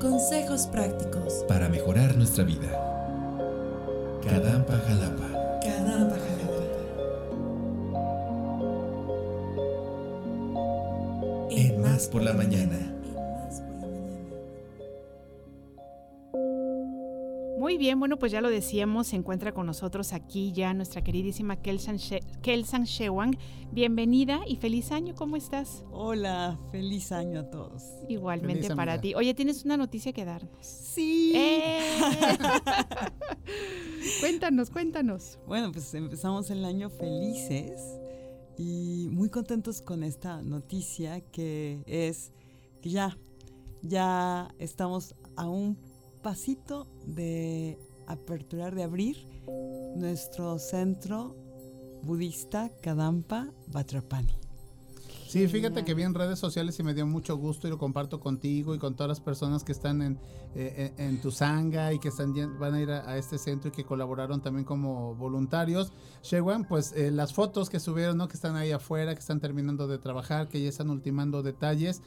Consejos 0.00 0.68
prácticos. 0.68 1.44
Para 1.48 1.68
mejorar 1.68 2.16
nuestra 2.16 2.44
vida. 2.44 2.70
Kadampa 4.22 4.74
Jalapa. 4.86 5.58
Kadampa 5.62 6.14
Jalapa. 6.14 6.37
Más 11.98 12.06
por 12.06 12.22
la 12.22 12.32
Mañana. 12.32 12.78
Muy 17.58 17.76
bien, 17.76 17.98
bueno, 17.98 18.20
pues 18.20 18.30
ya 18.30 18.40
lo 18.40 18.50
decíamos, 18.50 19.08
se 19.08 19.16
encuentra 19.16 19.50
con 19.50 19.66
nosotros 19.66 20.12
aquí 20.12 20.52
ya 20.52 20.72
nuestra 20.74 21.02
queridísima 21.02 21.56
Kelsan, 21.56 21.96
She- 21.96 22.20
Kelsan 22.40 22.84
Shewang. 22.84 23.36
Bienvenida 23.72 24.42
y 24.46 24.54
feliz 24.58 24.92
año, 24.92 25.16
¿cómo 25.16 25.34
estás? 25.36 25.82
Hola, 25.90 26.56
feliz 26.70 27.10
año 27.10 27.40
a 27.40 27.50
todos. 27.50 27.82
Igualmente 28.08 28.62
Feliz, 28.62 28.76
para 28.76 28.92
amiga. 28.92 29.02
ti. 29.02 29.14
Oye, 29.16 29.34
tienes 29.34 29.64
una 29.64 29.76
noticia 29.76 30.12
que 30.12 30.24
darnos. 30.24 30.64
Sí. 30.64 31.32
¡Eh! 31.34 31.80
cuéntanos, 34.20 34.70
cuéntanos. 34.70 35.40
Bueno, 35.48 35.72
pues 35.72 35.92
empezamos 35.94 36.48
el 36.50 36.64
año 36.64 36.90
felices 36.90 37.98
y 38.58 39.08
muy 39.12 39.30
contentos 39.30 39.80
con 39.80 40.02
esta 40.02 40.42
noticia 40.42 41.20
que 41.20 41.82
es 41.86 42.32
que 42.82 42.90
ya, 42.90 43.16
ya 43.82 44.52
estamos 44.58 45.14
a 45.36 45.48
un 45.48 45.78
pasito 46.22 46.88
de 47.06 47.78
aperturar, 48.06 48.74
de 48.74 48.82
abrir 48.82 49.16
nuestro 49.96 50.58
centro 50.58 51.36
budista 52.02 52.70
Kadampa 52.82 53.52
Batrapani. 53.68 54.37
Sí, 55.28 55.46
fíjate 55.46 55.84
que 55.84 55.92
vi 55.92 56.04
en 56.04 56.14
redes 56.14 56.38
sociales 56.38 56.80
y 56.80 56.82
me 56.82 56.94
dio 56.94 57.06
mucho 57.06 57.36
gusto 57.36 57.66
y 57.66 57.70
lo 57.70 57.76
comparto 57.76 58.18
contigo 58.18 58.74
y 58.74 58.78
con 58.78 58.96
todas 58.96 59.08
las 59.08 59.20
personas 59.20 59.62
que 59.62 59.72
están 59.72 60.00
en, 60.00 60.18
eh, 60.54 60.94
en, 60.96 61.04
en 61.16 61.20
tu 61.20 61.30
sanga 61.30 61.92
y 61.92 61.98
que 61.98 62.08
están 62.08 62.32
van 62.58 62.72
a 62.72 62.80
ir 62.80 62.90
a, 62.90 63.06
a 63.06 63.18
este 63.18 63.36
centro 63.36 63.68
y 63.68 63.72
que 63.72 63.84
colaboraron 63.84 64.40
también 64.40 64.64
como 64.64 65.14
voluntarios. 65.16 65.92
Shewan, 66.22 66.66
pues 66.66 66.94
eh, 66.96 67.10
las 67.10 67.34
fotos 67.34 67.68
que 67.68 67.78
subieron, 67.78 68.16
¿no? 68.16 68.26
Que 68.26 68.36
están 68.36 68.56
ahí 68.56 68.72
afuera, 68.72 69.12
que 69.12 69.20
están 69.20 69.38
terminando 69.38 69.86
de 69.86 69.98
trabajar, 69.98 70.48
que 70.48 70.62
ya 70.62 70.70
están 70.70 70.88
ultimando 70.88 71.42
detalles. 71.42 72.00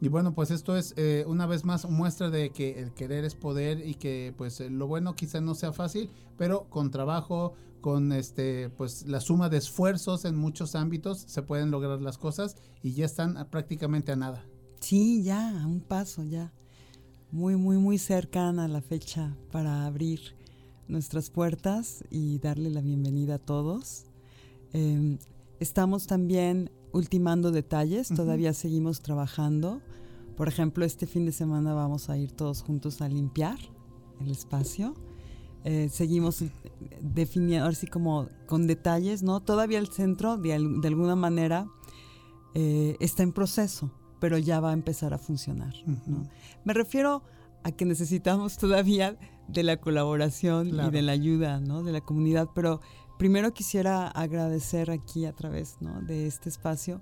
Y 0.00 0.08
bueno, 0.08 0.32
pues 0.32 0.52
esto 0.52 0.76
es 0.76 0.94
eh, 0.96 1.24
una 1.26 1.46
vez 1.46 1.64
más 1.64 1.88
muestra 1.90 2.30
de 2.30 2.50
que 2.50 2.78
el 2.78 2.92
querer 2.92 3.24
es 3.24 3.34
poder 3.34 3.84
y 3.84 3.94
que 3.94 4.32
pues 4.36 4.60
eh, 4.60 4.70
lo 4.70 4.86
bueno 4.86 5.14
quizá 5.14 5.40
no 5.40 5.56
sea 5.56 5.72
fácil, 5.72 6.10
pero 6.36 6.68
con 6.70 6.92
trabajo, 6.92 7.54
con 7.80 8.12
este 8.12 8.70
pues 8.70 9.06
la 9.06 9.20
suma 9.20 9.48
de 9.48 9.58
esfuerzos 9.58 10.24
en 10.24 10.36
muchos 10.36 10.74
ámbitos 10.74 11.18
se 11.26 11.42
pueden 11.42 11.70
lograr 11.70 12.00
las 12.02 12.18
cosas 12.18 12.56
y 12.82 12.92
ya 12.92 13.04
están 13.06 13.36
a- 13.36 13.50
prácticamente 13.50 14.12
a 14.12 14.16
nada. 14.16 14.44
Sí, 14.80 15.22
ya, 15.22 15.62
a 15.62 15.66
un 15.66 15.80
paso, 15.80 16.24
ya. 16.24 16.52
Muy, 17.30 17.56
muy, 17.56 17.76
muy 17.78 17.98
cercana 17.98 18.68
la 18.68 18.80
fecha 18.80 19.36
para 19.52 19.86
abrir 19.86 20.20
nuestras 20.88 21.30
puertas 21.30 22.02
y 22.10 22.38
darle 22.38 22.70
la 22.70 22.80
bienvenida 22.80 23.34
a 23.34 23.38
todos. 23.38 24.04
Eh, 24.72 25.18
estamos 25.60 26.06
también 26.06 26.70
ultimando 26.92 27.50
detalles, 27.50 28.08
todavía 28.08 28.54
seguimos 28.54 29.00
trabajando. 29.00 29.80
Por 30.36 30.48
ejemplo, 30.48 30.84
este 30.84 31.06
fin 31.06 31.26
de 31.26 31.32
semana 31.32 31.74
vamos 31.74 32.08
a 32.08 32.16
ir 32.16 32.32
todos 32.32 32.62
juntos 32.62 33.02
a 33.02 33.08
limpiar 33.08 33.58
el 34.20 34.30
espacio. 34.30 34.94
Eh, 35.64 35.88
seguimos 35.90 36.40
eh, 36.42 36.50
definiendo, 37.00 37.64
ahora 37.64 37.74
sí 37.76 37.86
como 37.86 38.28
con 38.46 38.66
detalles, 38.66 39.22
¿no? 39.22 39.40
Todavía 39.40 39.78
el 39.78 39.88
centro, 39.88 40.36
de, 40.36 40.54
al- 40.54 40.80
de 40.80 40.88
alguna 40.88 41.16
manera, 41.16 41.66
eh, 42.54 42.96
está 43.00 43.22
en 43.22 43.32
proceso, 43.32 43.90
pero 44.20 44.38
ya 44.38 44.60
va 44.60 44.70
a 44.70 44.72
empezar 44.72 45.12
a 45.14 45.18
funcionar. 45.18 45.74
¿no? 46.06 46.26
Me 46.64 46.72
refiero 46.74 47.22
a 47.64 47.72
que 47.72 47.84
necesitamos 47.84 48.56
todavía 48.56 49.16
de 49.48 49.62
la 49.62 49.78
colaboración 49.78 50.70
Claro. 50.70 50.88
y 50.88 50.92
de 50.92 51.02
la 51.02 51.12
ayuda 51.12 51.60
¿no? 51.60 51.82
de 51.82 51.92
la 51.92 52.00
comunidad, 52.00 52.48
pero 52.54 52.80
primero 53.18 53.52
quisiera 53.52 54.08
agradecer 54.08 54.90
aquí 54.90 55.24
a 55.26 55.32
través 55.32 55.76
¿no? 55.80 56.00
de 56.02 56.26
este 56.26 56.48
espacio 56.48 57.00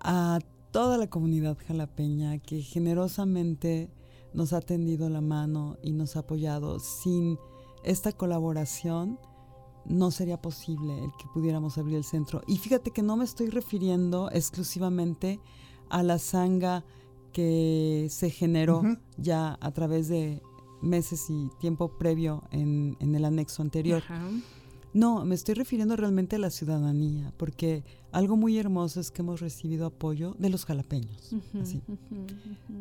a 0.00 0.38
toda 0.72 0.96
la 0.98 1.08
comunidad 1.08 1.56
jalapeña 1.66 2.38
que 2.38 2.60
generosamente 2.62 3.90
nos 4.32 4.52
ha 4.52 4.60
tendido 4.60 5.08
la 5.08 5.20
mano 5.20 5.76
y 5.82 5.92
nos 5.92 6.16
ha 6.16 6.20
apoyado. 6.20 6.80
Sin 6.80 7.38
esta 7.84 8.12
colaboración 8.12 9.18
no 9.84 10.10
sería 10.10 10.40
posible 10.40 11.04
el 11.04 11.10
que 11.18 11.26
pudiéramos 11.32 11.78
abrir 11.78 11.96
el 11.96 12.04
centro. 12.04 12.42
Y 12.46 12.56
fíjate 12.56 12.90
que 12.90 13.02
no 13.02 13.16
me 13.16 13.24
estoy 13.24 13.48
refiriendo 13.50 14.30
exclusivamente 14.32 15.40
a 15.90 16.02
la 16.02 16.18
sanga 16.18 16.84
que 17.32 18.06
se 18.10 18.30
generó 18.30 18.82
ya 19.16 19.58
a 19.60 19.70
través 19.72 20.08
de 20.08 20.40
meses 20.80 21.28
y 21.28 21.50
tiempo 21.58 21.88
previo 21.98 22.44
en, 22.50 22.96
en 23.00 23.14
el 23.14 23.24
anexo 23.24 23.62
anterior. 23.62 24.02
No, 24.94 25.24
me 25.24 25.34
estoy 25.34 25.56
refiriendo 25.56 25.96
realmente 25.96 26.36
a 26.36 26.38
la 26.38 26.50
ciudadanía, 26.50 27.32
porque 27.36 27.82
algo 28.12 28.36
muy 28.36 28.56
hermoso 28.58 29.00
es 29.00 29.10
que 29.10 29.22
hemos 29.22 29.40
recibido 29.40 29.86
apoyo 29.86 30.36
de 30.38 30.50
los 30.50 30.64
jalapeños, 30.64 31.34
así. 31.60 31.82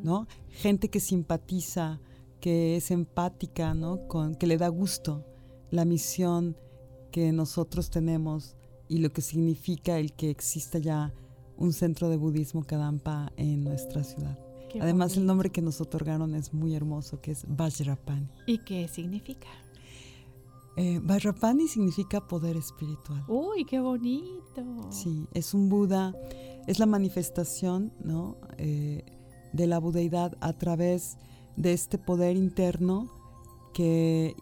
¿no? 0.03 0.27
Gente 0.51 0.89
que 0.89 0.99
simpatiza, 0.99 1.99
que 2.43 2.75
es 2.75 2.91
empática, 2.91 3.73
¿no? 3.73 4.05
Con, 4.09 4.35
que 4.35 4.47
le 4.47 4.57
da 4.57 4.67
gusto 4.67 5.25
la 5.71 5.85
misión 5.85 6.57
que 7.09 7.31
nosotros 7.31 7.89
tenemos 7.89 8.57
y 8.89 8.97
lo 8.97 9.13
que 9.13 9.21
significa 9.21 9.97
el 9.97 10.11
que 10.11 10.29
exista 10.29 10.77
ya 10.77 11.13
un 11.55 11.71
centro 11.71 12.09
de 12.09 12.17
budismo 12.17 12.65
Kadampa 12.65 13.31
en 13.37 13.63
nuestra 13.63 14.03
ciudad. 14.03 14.37
Qué 14.69 14.81
Además, 14.81 15.15
el 15.15 15.25
nombre 15.25 15.51
que 15.51 15.61
nos 15.61 15.79
otorgaron 15.79 16.35
es 16.35 16.53
muy 16.53 16.75
hermoso, 16.75 17.21
que 17.21 17.31
es 17.31 17.45
Vajrapani. 17.47 18.27
¿Y 18.45 18.57
qué 18.57 18.89
significa? 18.89 19.47
Eh, 20.75 20.99
Vajrapani 21.01 21.69
significa 21.69 22.27
poder 22.27 22.57
espiritual. 22.57 23.23
Uy, 23.29 23.63
qué 23.63 23.79
bonito. 23.79 24.89
Sí, 24.89 25.27
es 25.33 25.53
un 25.53 25.69
Buda, 25.69 26.13
es 26.67 26.77
la 26.77 26.87
manifestación 26.87 27.93
¿no? 28.03 28.35
Eh, 28.57 29.05
de 29.53 29.65
la 29.65 29.79
budeidad 29.79 30.37
a 30.41 30.51
través 30.51 31.15
de 31.15 31.32
este 31.57 31.97
poder 31.97 32.35
interno 32.35 33.09
que 33.73 34.35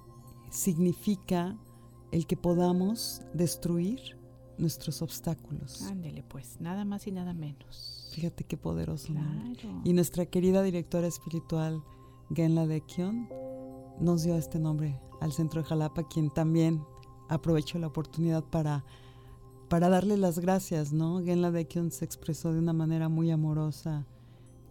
significa 0.50 1.58
el 2.12 2.28
que 2.28 2.38
podamos 2.38 3.22
destruir 3.34 4.00
nuestros 4.58 5.02
obstáculos. 5.02 5.82
Ándele 5.84 6.24
pues, 6.24 6.60
nada 6.60 6.86
más 6.86 7.08
y 7.08 7.12
nada 7.12 7.34
menos. 7.34 8.10
Fíjate 8.14 8.44
qué 8.44 8.58
poderoso. 8.58 9.08
Claro. 9.08 9.82
Y 9.84 9.94
nuestra 9.94 10.26
querida 10.26 10.62
directora 10.62 11.08
espiritual, 11.08 11.82
Genla 12.34 12.68
Dekion, 12.68 13.30
nos 14.00 14.24
dio 14.24 14.36
este 14.36 14.60
nombre 14.60 15.00
al 15.22 15.32
centro 15.32 15.62
de 15.62 15.68
Jalapa, 15.68 16.08
quien 16.08 16.30
también 16.30 16.84
aprovechó 17.30 17.80
la 17.80 17.88
oportunidad 17.88 18.44
para, 18.44 18.84
para 19.70 19.90
darle 19.90 20.18
las 20.18 20.40
gracias, 20.40 20.92
¿no? 20.92 21.24
Genla 21.24 21.52
Dekion 21.52 21.92
se 21.92 22.04
expresó 22.04 22.52
de 22.52 22.60
una 22.60 22.74
manera 22.74 23.08
muy 23.08 23.32
amorosa 23.32 24.06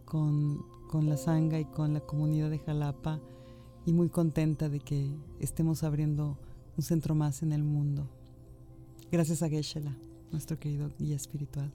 con, 0.04 0.64
con 0.90 1.08
la 1.08 1.16
sanga 1.16 1.60
y 1.60 1.64
con 1.66 1.94
la 1.94 2.00
comunidad 2.00 2.50
de 2.50 2.58
Jalapa 2.58 3.20
y 3.86 3.92
muy 3.92 4.08
contenta 4.08 4.68
de 4.68 4.80
que 4.80 5.08
estemos 5.38 5.84
abriendo 5.84 6.36
un 6.76 6.82
centro 6.82 7.14
más 7.14 7.44
en 7.44 7.52
el 7.52 7.62
mundo. 7.62 8.08
Gracias 9.12 9.40
a 9.44 9.48
Geshe-la, 9.48 9.96
nuestro 10.32 10.58
querido 10.58 10.90
guía 10.98 11.14
espiritual. 11.14 11.70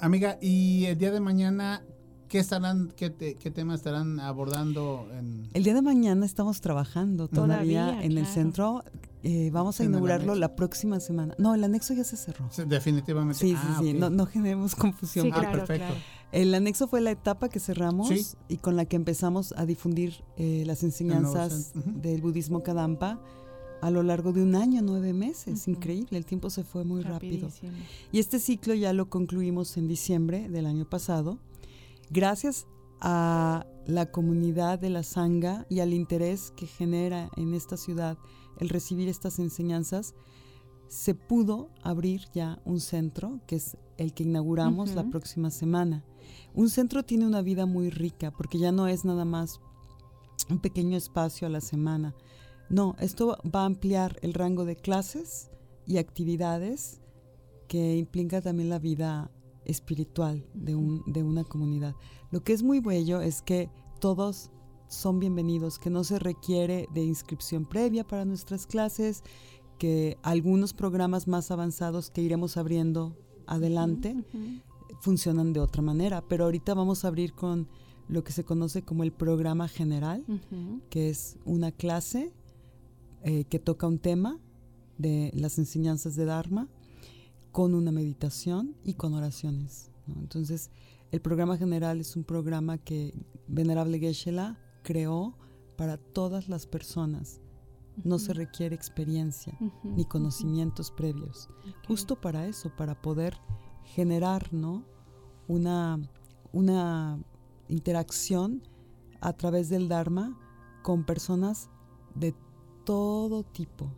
Amiga, 0.00 0.38
y 0.40 0.86
el 0.86 0.98
día 0.98 1.12
de 1.12 1.20
mañana, 1.20 1.82
¿qué 2.28 2.40
estarán, 2.40 2.92
qué, 2.96 3.10
te- 3.10 3.36
qué 3.36 3.52
tema 3.52 3.76
estarán 3.76 4.18
abordando 4.18 5.06
en 5.16 5.48
El 5.54 5.62
día 5.62 5.74
de 5.74 5.82
mañana 5.82 6.26
estamos 6.26 6.60
trabajando 6.60 7.28
todavía, 7.28 7.84
Todavía, 7.86 8.02
en 8.04 8.18
el 8.18 8.26
centro. 8.26 8.82
Eh, 9.22 9.50
vamos 9.52 9.80
a 9.80 9.84
inaugurarlo 9.84 10.34
la 10.34 10.56
próxima 10.56 10.98
semana. 11.00 11.34
No, 11.38 11.54
el 11.54 11.62
anexo 11.62 11.94
ya 11.94 12.02
se 12.04 12.16
cerró. 12.16 12.48
Sí, 12.50 12.62
definitivamente? 12.66 13.38
Sí, 13.38 13.50
sí, 13.50 13.56
Ah, 13.60 13.78
sí. 13.80 13.92
No, 13.92 14.10
no 14.10 14.26
generemos 14.26 14.74
confusión. 14.76 15.26
Sí, 15.26 15.32
Ah, 15.34 15.40
perfecto. 15.52 15.86
claro. 15.86 15.94
El 16.32 16.54
anexo 16.54 16.88
fue 16.88 17.00
la 17.00 17.10
etapa 17.10 17.48
que 17.48 17.58
cerramos 17.60 18.08
Sí. 18.08 18.26
y 18.48 18.56
con 18.58 18.76
la 18.76 18.84
que 18.84 18.96
empezamos 18.96 19.52
a 19.56 19.64
difundir 19.64 20.22
eh, 20.36 20.64
las 20.66 20.82
enseñanzas 20.82 21.72
del 21.74 22.20
budismo 22.20 22.62
Kadampa 22.62 23.20
a 23.80 23.90
lo 23.90 24.02
largo 24.02 24.32
de 24.32 24.42
un 24.42 24.54
año, 24.56 24.82
nueve 24.82 25.12
meses. 25.12 25.68
Increíble, 25.68 26.18
el 26.18 26.26
tiempo 26.26 26.50
se 26.50 26.64
fue 26.64 26.84
muy 26.84 27.02
rápido. 27.02 27.48
Y 28.12 28.18
este 28.18 28.38
ciclo 28.40 28.74
ya 28.74 28.92
lo 28.92 29.08
concluimos 29.08 29.76
en 29.76 29.88
diciembre 29.88 30.48
del 30.48 30.66
año 30.66 30.84
pasado, 30.88 31.38
gracias 32.10 32.66
a 33.00 33.64
la 33.86 34.10
comunidad 34.10 34.78
de 34.80 34.90
la 34.90 35.04
Sangha 35.04 35.64
y 35.70 35.80
al 35.80 35.94
interés 35.94 36.52
que 36.56 36.66
genera 36.66 37.30
en 37.36 37.54
esta 37.54 37.76
ciudad 37.76 38.18
el 38.58 38.68
recibir 38.68 39.08
estas 39.08 39.38
enseñanzas, 39.38 40.14
se 40.88 41.14
pudo 41.14 41.70
abrir 41.82 42.22
ya 42.32 42.60
un 42.64 42.80
centro, 42.80 43.40
que 43.46 43.56
es 43.56 43.76
el 43.96 44.14
que 44.14 44.24
inauguramos 44.24 44.94
la 44.94 45.04
próxima 45.10 45.50
semana. 45.50 46.04
Un 46.54 46.70
centro 46.70 47.04
tiene 47.04 47.26
una 47.26 47.42
vida 47.42 47.66
muy 47.66 47.90
rica, 47.90 48.30
porque 48.30 48.58
ya 48.58 48.72
no 48.72 48.88
es 48.88 49.04
nada 49.04 49.24
más 49.24 49.60
un 50.48 50.58
pequeño 50.60 50.96
espacio 50.96 51.46
a 51.46 51.50
la 51.50 51.60
semana. 51.60 52.14
No, 52.70 52.96
esto 53.00 53.38
va 53.54 53.62
a 53.62 53.66
ampliar 53.66 54.18
el 54.22 54.34
rango 54.34 54.64
de 54.64 54.76
clases 54.76 55.50
y 55.86 55.98
actividades 55.98 57.00
que 57.66 57.96
implica 57.96 58.40
también 58.40 58.70
la 58.70 58.78
vida 58.78 59.30
espiritual 59.64 60.46
de, 60.54 60.74
un, 60.74 61.02
de 61.06 61.22
una 61.22 61.44
comunidad. 61.44 61.94
Lo 62.30 62.42
que 62.42 62.52
es 62.52 62.62
muy 62.62 62.80
bello 62.80 63.20
es 63.20 63.42
que 63.42 63.70
todos 64.00 64.50
son 64.88 65.18
bienvenidos, 65.18 65.78
que 65.78 65.90
no 65.90 66.02
se 66.02 66.18
requiere 66.18 66.88
de 66.94 67.04
inscripción 67.04 67.66
previa 67.66 68.06
para 68.06 68.24
nuestras 68.24 68.66
clases, 68.66 69.22
que 69.78 70.18
algunos 70.22 70.72
programas 70.74 71.28
más 71.28 71.50
avanzados 71.50 72.10
que 72.10 72.22
iremos 72.22 72.56
abriendo 72.56 73.16
adelante 73.46 74.14
Ujú. 74.14 74.98
funcionan 75.00 75.52
de 75.52 75.60
otra 75.60 75.82
manera, 75.82 76.22
pero 76.28 76.44
ahorita 76.44 76.74
vamos 76.74 77.04
a 77.04 77.08
abrir 77.08 77.32
con 77.32 77.68
lo 78.08 78.24
que 78.24 78.32
se 78.32 78.44
conoce 78.44 78.82
como 78.82 79.02
el 79.04 79.12
programa 79.12 79.68
general, 79.68 80.24
Ujú. 80.28 80.80
que 80.90 81.08
es 81.10 81.36
una 81.44 81.72
clase 81.72 82.32
eh, 83.22 83.44
que 83.44 83.58
toca 83.58 83.86
un 83.86 83.98
tema 83.98 84.38
de 84.98 85.30
las 85.34 85.58
enseñanzas 85.58 86.16
de 86.16 86.24
Dharma 86.24 86.68
con 87.52 87.74
una 87.74 87.92
meditación 87.92 88.74
y 88.84 88.94
con 88.94 89.14
oraciones. 89.14 89.90
¿no? 90.06 90.14
Entonces, 90.20 90.70
el 91.10 91.20
programa 91.20 91.56
general 91.56 92.00
es 92.00 92.16
un 92.16 92.24
programa 92.24 92.78
que 92.78 93.14
Venerable 93.46 93.98
Geshe-la 93.98 94.58
creó 94.82 95.34
para 95.76 95.96
todas 95.96 96.48
las 96.48 96.66
personas. 96.66 97.40
No 98.04 98.18
se 98.18 98.32
requiere 98.32 98.74
experiencia 98.74 99.56
ni 99.82 100.04
conocimientos 100.04 100.90
previos. 100.90 101.48
Justo 101.86 102.20
para 102.20 102.46
eso, 102.46 102.70
para 102.76 103.00
poder 103.00 103.38
generar 103.84 104.52
¿no? 104.52 104.84
una, 105.46 105.98
una 106.52 107.18
interacción 107.68 108.62
a 109.20 109.32
través 109.32 109.68
del 109.68 109.88
Dharma 109.88 110.38
con 110.82 111.04
personas 111.04 111.70
de 112.14 112.34
todo 112.84 113.42
tipo, 113.42 113.90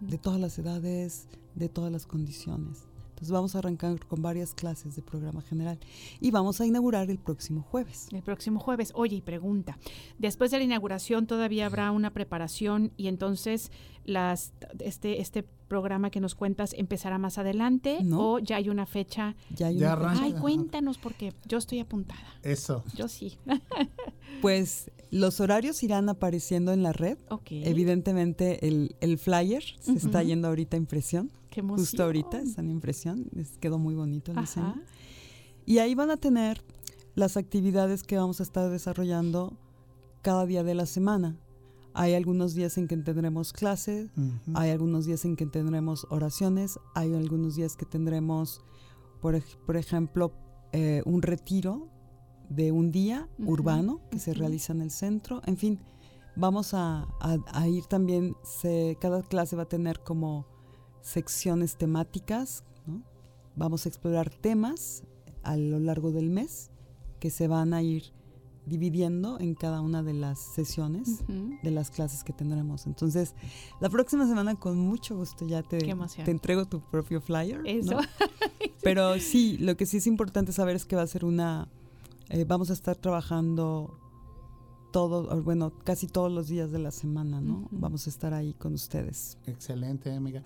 de 0.00 0.18
todas 0.18 0.40
las 0.40 0.58
edades, 0.58 1.28
de 1.54 1.68
todas 1.68 1.90
las 1.90 2.06
condiciones. 2.06 2.86
Entonces 3.18 3.32
vamos 3.32 3.56
a 3.56 3.58
arrancar 3.58 3.98
con 4.06 4.22
varias 4.22 4.54
clases 4.54 4.94
de 4.94 5.02
programa 5.02 5.42
general 5.42 5.76
y 6.20 6.30
vamos 6.30 6.60
a 6.60 6.66
inaugurar 6.66 7.10
el 7.10 7.18
próximo 7.18 7.62
jueves. 7.62 8.06
El 8.12 8.22
próximo 8.22 8.60
jueves. 8.60 8.92
Oye, 8.94 9.16
y 9.16 9.22
pregunta, 9.22 9.76
después 10.18 10.52
de 10.52 10.58
la 10.58 10.64
inauguración 10.64 11.26
todavía 11.26 11.66
habrá 11.66 11.90
una 11.90 12.12
preparación 12.12 12.92
y 12.96 13.08
entonces 13.08 13.72
las 14.04 14.52
este 14.78 15.20
este 15.20 15.42
programa 15.42 16.10
que 16.10 16.20
nos 16.20 16.36
cuentas 16.36 16.74
empezará 16.78 17.18
más 17.18 17.38
adelante 17.38 17.98
No. 18.04 18.34
o 18.34 18.38
ya 18.38 18.54
hay 18.56 18.68
una 18.68 18.86
fecha. 18.86 19.34
Ya 19.52 19.66
hay 19.66 19.78
Ya 19.78 19.94
una- 19.96 20.10
arranca. 20.10 20.22
Ay, 20.24 20.32
cuéntanos 20.34 20.96
porque 20.96 21.34
yo 21.44 21.58
estoy 21.58 21.80
apuntada. 21.80 22.22
Eso. 22.44 22.84
Yo 22.94 23.08
sí. 23.08 23.36
Pues 24.40 24.90
los 25.10 25.40
horarios 25.40 25.82
irán 25.82 26.08
apareciendo 26.08 26.72
en 26.72 26.82
la 26.84 26.92
red. 26.92 27.18
ok. 27.30 27.46
Evidentemente 27.50 28.68
el, 28.68 28.94
el 29.00 29.18
flyer 29.18 29.64
se 29.80 29.94
está 29.94 30.22
yendo 30.22 30.48
ahorita 30.48 30.76
a 30.76 30.78
impresión. 30.78 31.30
Qué. 31.62 31.82
Justo 31.82 32.02
ahorita 32.04 32.38
está 32.40 32.60
en 32.62 32.70
impresión. 32.70 33.26
Les 33.32 33.56
quedó 33.58 33.78
muy 33.78 33.94
bonito 33.94 34.32
el 34.32 34.38
diseño. 34.40 34.74
Y 35.66 35.78
ahí 35.78 35.94
van 35.94 36.10
a 36.10 36.16
tener 36.16 36.62
las 37.14 37.36
actividades 37.36 38.02
que 38.02 38.16
vamos 38.16 38.40
a 38.40 38.42
estar 38.42 38.70
desarrollando 38.70 39.56
cada 40.22 40.46
día 40.46 40.62
de 40.64 40.74
la 40.74 40.86
semana. 40.86 41.36
Hay 41.94 42.14
algunos 42.14 42.54
días 42.54 42.78
en 42.78 42.86
que 42.86 42.96
tendremos 42.96 43.52
clases, 43.52 44.10
hay 44.54 44.70
algunos 44.70 45.04
días 45.06 45.24
en 45.24 45.34
que 45.36 45.46
tendremos 45.46 46.06
oraciones, 46.10 46.78
hay 46.94 47.14
algunos 47.14 47.56
días 47.56 47.76
que 47.76 47.86
tendremos, 47.86 48.60
por, 49.20 49.34
ej- 49.34 49.56
por 49.66 49.76
ejemplo, 49.76 50.32
eh, 50.72 51.02
un 51.06 51.22
retiro 51.22 51.88
de 52.50 52.70
un 52.72 52.92
día 52.92 53.28
urbano 53.38 54.00
que 54.10 54.18
se 54.20 54.32
realiza 54.32 54.72
en 54.72 54.82
el 54.82 54.90
centro. 54.90 55.42
En 55.44 55.56
fin, 55.56 55.80
vamos 56.36 56.72
a, 56.72 57.08
a- 57.20 57.38
a 57.52 57.68
ir 57.68 57.84
también, 57.86 58.36
se- 58.44 58.96
cada 59.00 59.22
clase 59.22 59.56
va 59.56 59.62
a 59.64 59.68
tener 59.68 60.00
como 60.04 60.46
secciones 61.08 61.76
temáticas, 61.76 62.64
¿no? 62.86 63.02
Vamos 63.56 63.86
a 63.86 63.88
explorar 63.88 64.30
temas 64.30 65.02
a 65.42 65.56
lo 65.56 65.78
largo 65.78 66.12
del 66.12 66.30
mes 66.30 66.70
que 67.18 67.30
se 67.30 67.48
van 67.48 67.74
a 67.74 67.82
ir 67.82 68.12
dividiendo 68.66 69.40
en 69.40 69.54
cada 69.54 69.80
una 69.80 70.02
de 70.02 70.12
las 70.12 70.38
sesiones 70.38 71.24
de 71.62 71.70
las 71.70 71.90
clases 71.90 72.22
que 72.22 72.34
tendremos. 72.34 72.86
Entonces, 72.86 73.34
la 73.80 73.88
próxima 73.88 74.26
semana 74.26 74.56
con 74.56 74.78
mucho 74.78 75.16
gusto 75.16 75.46
ya 75.46 75.62
te, 75.62 75.78
te 75.78 76.30
entrego 76.30 76.66
tu 76.66 76.80
propio 76.80 77.22
flyer. 77.22 77.62
Pero 78.82 79.18
sí, 79.18 79.56
lo 79.58 79.76
que 79.76 79.86
sí 79.86 79.96
es 79.96 80.06
importante 80.06 80.52
saber 80.52 80.76
es 80.76 80.84
que 80.84 80.96
va 80.96 81.02
a 81.02 81.06
ser 81.06 81.24
una, 81.24 81.68
eh, 82.28 82.44
vamos 82.46 82.68
a 82.68 82.74
estar 82.74 82.96
trabajando 82.96 83.98
todo, 84.92 85.28
o 85.30 85.42
bueno, 85.42 85.72
casi 85.84 86.06
todos 86.06 86.30
los 86.32 86.48
días 86.48 86.70
de 86.72 86.78
la 86.78 86.90
semana, 86.90 87.40
¿no? 87.40 87.68
Vamos 87.70 88.06
a 88.06 88.10
estar 88.10 88.34
ahí 88.34 88.54
con 88.54 88.74
ustedes. 88.74 89.38
Excelente, 89.46 90.12
amiga. 90.14 90.42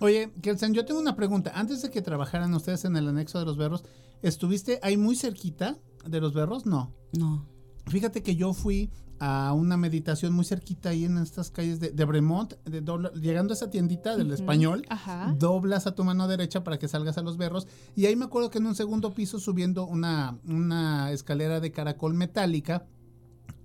Oye, 0.00 0.32
Kelsen, 0.42 0.74
yo 0.74 0.84
tengo 0.84 1.00
una 1.00 1.14
pregunta. 1.16 1.52
Antes 1.54 1.82
de 1.82 1.90
que 1.90 2.02
trabajaran 2.02 2.52
ustedes 2.54 2.84
en 2.84 2.96
el 2.96 3.06
anexo 3.08 3.38
de 3.38 3.44
los 3.44 3.56
berros, 3.56 3.84
¿estuviste 4.22 4.80
ahí 4.82 4.96
muy 4.96 5.16
cerquita 5.16 5.78
de 6.06 6.20
los 6.20 6.34
berros? 6.34 6.66
No. 6.66 6.92
No. 7.12 7.46
Fíjate 7.86 8.22
que 8.22 8.34
yo 8.34 8.54
fui 8.54 8.90
a 9.20 9.52
una 9.52 9.76
meditación 9.76 10.32
muy 10.32 10.44
cerquita 10.44 10.88
ahí 10.88 11.04
en 11.04 11.18
estas 11.18 11.50
calles 11.50 11.78
de, 11.78 11.90
de 11.92 12.04
Bremont, 12.04 12.54
de 12.64 12.82
dobla- 12.84 13.12
llegando 13.12 13.52
a 13.52 13.56
esa 13.56 13.70
tiendita 13.70 14.16
del 14.16 14.32
español. 14.32 14.84
Ajá. 14.88 15.32
Doblas 15.38 15.86
a 15.86 15.94
tu 15.94 16.02
mano 16.02 16.26
derecha 16.26 16.64
para 16.64 16.78
que 16.78 16.88
salgas 16.88 17.16
a 17.18 17.22
los 17.22 17.36
berros. 17.36 17.68
Y 17.94 18.06
ahí 18.06 18.16
me 18.16 18.24
acuerdo 18.24 18.50
que 18.50 18.58
en 18.58 18.66
un 18.66 18.74
segundo 18.74 19.14
piso, 19.14 19.38
subiendo 19.38 19.86
una, 19.86 20.38
una 20.44 21.12
escalera 21.12 21.60
de 21.60 21.70
caracol 21.70 22.14
metálica, 22.14 22.86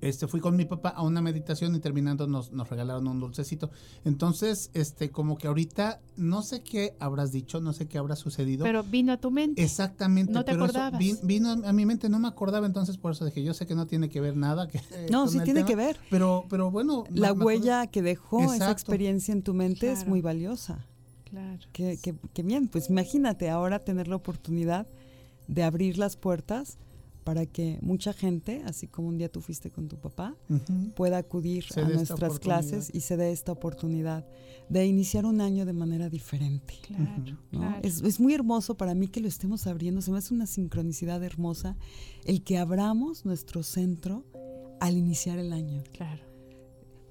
este, 0.01 0.27
fui 0.27 0.39
con 0.39 0.55
mi 0.55 0.65
papá 0.65 0.89
a 0.89 1.03
una 1.03 1.21
meditación 1.21 1.75
y 1.75 1.79
terminando 1.79 2.25
nos, 2.27 2.51
nos 2.51 2.69
regalaron 2.69 3.07
un 3.07 3.19
dulcecito. 3.19 3.69
Entonces, 4.05 4.71
este, 4.73 5.09
como 5.11 5.37
que 5.37 5.47
ahorita 5.47 5.99
no 6.17 6.41
sé 6.41 6.61
qué 6.63 6.95
habrás 6.99 7.31
dicho, 7.31 7.59
no 7.61 7.73
sé 7.73 7.87
qué 7.87 7.97
habrá 7.97 8.15
sucedido. 8.15 8.63
Pero 8.63 8.83
vino 8.83 9.13
a 9.13 9.17
tu 9.17 9.29
mente. 9.31 9.61
Exactamente, 9.63 10.31
No 10.33 10.43
te 10.45 10.51
pero 10.53 10.65
eso 10.65 10.71
acordabas. 10.77 10.99
vi- 10.99 11.17
vino 11.23 11.51
a 11.51 11.73
mi 11.73 11.85
mente, 11.85 12.09
no 12.09 12.19
me 12.19 12.27
acordaba, 12.27 12.65
entonces 12.65 12.97
por 12.97 13.11
eso 13.11 13.25
dije, 13.25 13.43
yo 13.43 13.53
sé 13.53 13.67
que 13.67 13.75
no 13.75 13.87
tiene 13.87 14.09
que 14.09 14.21
ver 14.21 14.35
nada. 14.37 14.67
Que, 14.67 14.79
No, 15.11 15.27
sí 15.27 15.37
tiene 15.43 15.59
tema, 15.61 15.67
que 15.67 15.75
ver. 15.75 15.97
Pero, 16.09 16.45
pero 16.49 16.71
bueno. 16.71 17.03
La 17.11 17.33
me 17.33 17.43
huella 17.45 17.87
que 17.87 18.01
dejó 18.01 18.53
esa 18.53 18.71
experiencia 18.71 19.31
en 19.33 19.43
tu 19.43 19.53
mente 19.53 19.91
es 19.91 20.07
muy 20.07 20.21
valiosa. 20.21 20.85
Claro. 21.25 21.59
Qué, 21.73 21.99
qué- 22.01 22.15
qué 22.33 22.41
bien, 22.43 22.67
pues 22.69 22.89
imagínate 22.89 23.49
ahora 23.49 23.79
tener 23.79 24.07
la 24.07 24.15
oportunidad 24.15 24.87
de 25.47 25.63
abrir 25.63 25.97
las 25.97 26.15
puertas 26.17 26.77
para 27.29 27.45
que 27.45 27.77
mucha 27.83 28.11
gente, 28.11 28.63
así 28.65 28.87
como 28.87 29.07
un 29.07 29.19
día 29.19 29.29
tú 29.29 29.39
fuiste 29.39 29.69
con 29.69 29.87
tu 29.87 29.97
papá, 29.97 30.35
pueda 30.95 31.19
acudir 31.19 31.63
Se 31.63 31.81
a 31.81 31.87
nuestras 31.87 32.39
clases 32.39 32.89
y 32.91 33.01
se 33.01 33.17
dé 33.17 33.31
esta 33.31 33.51
oportunidad 33.51 34.25
de 34.67 34.87
iniciar 34.87 35.27
un 35.27 35.39
año 35.39 35.63
de 35.63 35.73
manera 35.73 36.09
diferente. 36.09 36.73
Claro. 36.87 37.37
¿no? 37.51 37.59
claro. 37.59 37.79
Es, 37.83 38.01
es 38.01 38.19
muy 38.19 38.33
hermoso 38.33 38.77
para 38.77 38.95
mí 38.95 39.09
que 39.09 39.21
lo 39.21 39.27
estemos 39.27 39.67
abriendo, 39.67 40.01
se 40.01 40.09
me 40.09 40.17
hace 40.17 40.33
una 40.33 40.47
sincronicidad 40.47 41.23
hermosa 41.23 41.77
el 42.25 42.43
que 42.43 42.57
abramos 42.57 43.25
nuestro 43.25 43.61
centro 43.61 44.25
al 44.79 44.97
iniciar 44.97 45.37
el 45.37 45.53
año. 45.53 45.83
Claro. 45.91 46.23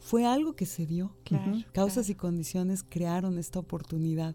Fue 0.00 0.26
algo 0.26 0.56
que 0.56 0.66
se 0.66 0.84
dio. 0.84 1.14
Claro. 1.22 1.62
Causas 1.70 2.10
y 2.10 2.16
condiciones 2.16 2.82
crearon 2.82 3.38
esta 3.38 3.60
oportunidad. 3.60 4.34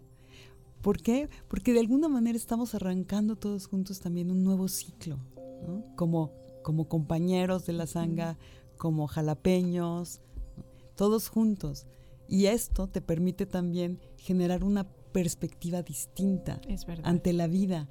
¿Por 0.84 1.00
qué? 1.00 1.30
Porque 1.48 1.72
de 1.72 1.80
alguna 1.80 2.08
manera 2.08 2.36
estamos 2.36 2.74
arrancando 2.74 3.36
todos 3.36 3.66
juntos 3.66 4.00
también 4.00 4.30
un 4.30 4.44
nuevo 4.44 4.68
ciclo, 4.68 5.18
¿no? 5.66 5.84
como, 5.96 6.32
como 6.62 6.88
compañeros 6.88 7.66
de 7.66 7.72
la 7.72 7.86
sanga, 7.86 8.38
como 8.76 9.06
jalapeños, 9.06 10.20
¿no? 10.56 10.64
todos 10.94 11.28
juntos. 11.28 11.86
Y 12.28 12.46
esto 12.46 12.86
te 12.86 13.00
permite 13.00 13.46
también 13.46 14.00
generar 14.16 14.64
una 14.64 14.88
perspectiva 15.12 15.82
distinta 15.82 16.60
ante 17.02 17.32
la 17.32 17.46
vida. 17.46 17.88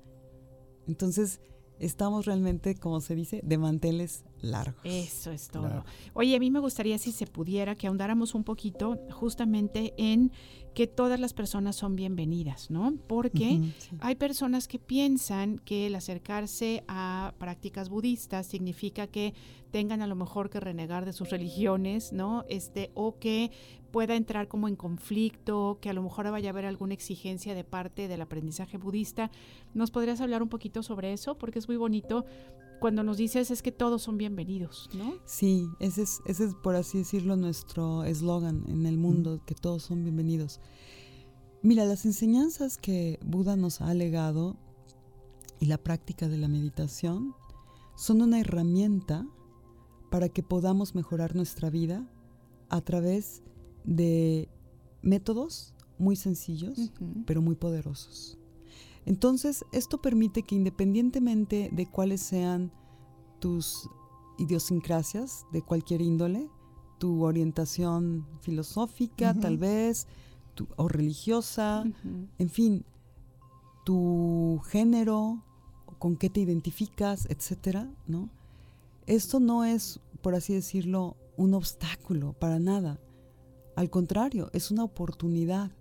Entonces, 0.87 1.39
estamos 1.79 2.25
realmente, 2.25 2.75
como 2.75 2.99
se 2.99 3.15
dice, 3.15 3.41
de 3.43 3.57
manteles 3.57 4.25
largos. 4.43 4.81
Eso 4.83 5.31
es 5.31 5.47
todo. 5.47 5.63
Claro. 5.63 5.85
Oye, 6.13 6.35
a 6.35 6.39
mí 6.39 6.51
me 6.51 6.59
gustaría, 6.59 6.97
si 6.97 7.11
se 7.11 7.25
pudiera, 7.25 7.75
que 7.75 7.87
ahondáramos 7.87 8.35
un 8.35 8.43
poquito 8.43 8.99
justamente 9.11 9.93
en 9.97 10.31
que 10.73 10.87
todas 10.87 11.19
las 11.19 11.33
personas 11.33 11.75
son 11.75 11.95
bienvenidas, 11.95 12.69
¿no? 12.71 12.95
Porque 13.07 13.59
sí. 13.77 13.95
hay 13.99 14.15
personas 14.15 14.67
que 14.67 14.79
piensan 14.79 15.59
que 15.59 15.87
el 15.87 15.95
acercarse 15.95 16.83
a 16.87 17.33
prácticas 17.37 17.89
budistas 17.89 18.47
significa 18.47 19.07
que 19.07 19.33
tengan 19.71 20.01
a 20.01 20.07
lo 20.07 20.15
mejor 20.15 20.49
que 20.49 20.59
renegar 20.59 21.05
de 21.05 21.13
sus 21.13 21.29
religiones, 21.29 22.11
¿no? 22.11 22.43
Este, 22.49 22.91
o 22.95 23.17
que 23.19 23.51
pueda 23.91 24.15
entrar 24.15 24.47
como 24.47 24.67
en 24.67 24.75
conflicto, 24.75 25.77
que 25.79 25.89
a 25.89 25.93
lo 25.93 26.01
mejor 26.01 26.29
vaya 26.31 26.49
a 26.49 26.51
haber 26.51 26.65
alguna 26.65 26.95
exigencia 26.95 27.53
de 27.53 27.63
parte 27.63 28.07
del 28.07 28.21
aprendizaje 28.21 28.77
budista. 28.77 29.29
¿Nos 29.75 29.91
podrías 29.91 30.19
hablar 30.19 30.41
un 30.41 30.49
poquito 30.49 30.81
sobre 30.81 31.13
eso? 31.13 31.37
Porque 31.37 31.59
es 31.59 31.67
muy 31.67 31.77
bonito 31.77 32.25
cuando 32.79 33.03
nos 33.03 33.17
dices 33.17 33.51
es 33.51 33.61
que 33.61 33.71
todos 33.71 34.01
son 34.01 34.17
bienvenidos, 34.17 34.89
¿no? 34.93 35.15
Sí, 35.25 35.67
ese 35.79 36.03
es, 36.03 36.21
ese 36.25 36.45
es, 36.45 36.55
por 36.55 36.75
así 36.75 36.99
decirlo, 36.99 37.35
nuestro 37.35 38.03
eslogan 38.03 38.63
en 38.67 38.85
el 38.85 38.97
mundo, 38.97 39.41
que 39.45 39.55
todos 39.55 39.83
son 39.83 40.03
bienvenidos. 40.03 40.59
Mira, 41.61 41.85
las 41.85 42.05
enseñanzas 42.05 42.77
que 42.77 43.19
Buda 43.25 43.55
nos 43.55 43.81
ha 43.81 43.93
legado 43.93 44.57
y 45.59 45.67
la 45.67 45.77
práctica 45.77 46.27
de 46.27 46.37
la 46.37 46.49
meditación 46.49 47.33
son 47.95 48.21
una 48.21 48.39
herramienta 48.39 49.25
para 50.11 50.29
que 50.29 50.43
podamos 50.43 50.93
mejorar 50.93 51.35
nuestra 51.35 51.69
vida 51.69 52.05
a 52.69 52.81
través 52.81 53.43
de 53.85 54.49
métodos 55.01 55.73
muy 55.97 56.15
sencillos, 56.15 56.91
pero 57.25 57.41
muy 57.41 57.55
poderosos. 57.55 58.37
Entonces, 59.05 59.65
esto 59.71 60.01
permite 60.01 60.43
que 60.43 60.55
independientemente 60.55 61.69
de 61.73 61.85
cuáles 61.89 62.21
sean 62.21 62.71
tus 63.39 63.89
idiosincrasias 64.37 65.45
de 65.51 65.61
cualquier 65.61 66.01
índole, 66.01 66.49
tu 66.99 67.23
orientación 67.25 68.25
filosófica 68.41 69.33
tal 69.41 69.57
vez, 69.57 70.07
tu- 70.55 70.67
o 70.77 70.87
religiosa, 70.87 71.83
en 72.39 72.49
fin, 72.49 72.85
tu 73.83 74.61
género, 74.67 75.43
con 75.99 76.15
qué 76.15 76.29
te 76.29 76.39
identificas, 76.39 77.25
etcétera, 77.29 77.89
¿no? 78.07 78.29
Esto 79.05 79.39
no 79.39 79.63
es, 79.65 79.99
por 80.21 80.35
así 80.35 80.53
decirlo, 80.53 81.17
un 81.35 81.53
obstáculo 81.53 82.33
para 82.33 82.59
nada. 82.59 82.99
Al 83.75 83.89
contrario, 83.89 84.49
es 84.53 84.71
una 84.71 84.83
oportunidad 84.83 85.71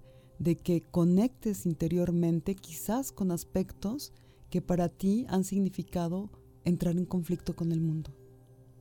de 0.43 0.57
que 0.57 0.83
conectes 0.83 1.67
interiormente 1.67 2.57
quizás 2.57 3.13
con 3.13 3.31
aspectos 3.31 4.13
que 4.51 4.61
para 4.61 4.89
ti 4.89 5.25
han 5.29 5.45
significado 5.45 6.31
entrar 6.65 6.97
en 6.97 7.07
conflicto 7.07 7.55
con 7.55 7.71
el 7.71 7.81
mundo. 7.81 8.11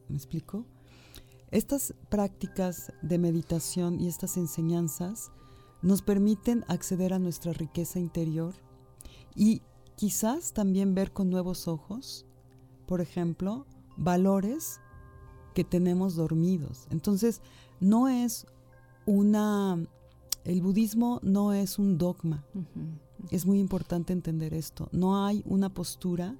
¿Me 0.09 0.15
explico? 0.15 0.65
Estas 1.51 1.93
prácticas 2.09 2.91
de 3.03 3.19
meditación 3.19 3.99
y 3.99 4.07
estas 4.07 4.37
enseñanzas 4.37 5.31
nos 5.83 6.01
permiten 6.01 6.65
acceder 6.67 7.13
a 7.13 7.19
nuestra 7.19 7.53
riqueza 7.53 7.99
interior 7.99 8.55
y 9.35 9.61
quizás 9.95 10.53
también 10.53 10.95
ver 10.95 11.11
con 11.11 11.29
nuevos 11.29 11.67
ojos, 11.67 12.25
por 12.87 13.01
ejemplo, 13.01 13.67
valores 13.97 14.79
que 15.53 15.63
tenemos 15.63 16.15
dormidos. 16.15 16.87
Entonces, 16.89 17.41
no 17.79 18.07
es 18.07 18.47
una... 19.05 19.77
El 20.43 20.61
budismo 20.61 21.19
no 21.21 21.53
es 21.53 21.77
un 21.77 21.97
dogma. 21.97 22.45
Es 23.29 23.45
muy 23.45 23.59
importante 23.59 24.11
entender 24.11 24.53
esto. 24.53 24.89
No 24.91 25.25
hay 25.25 25.43
una 25.45 25.73
postura 25.73 26.35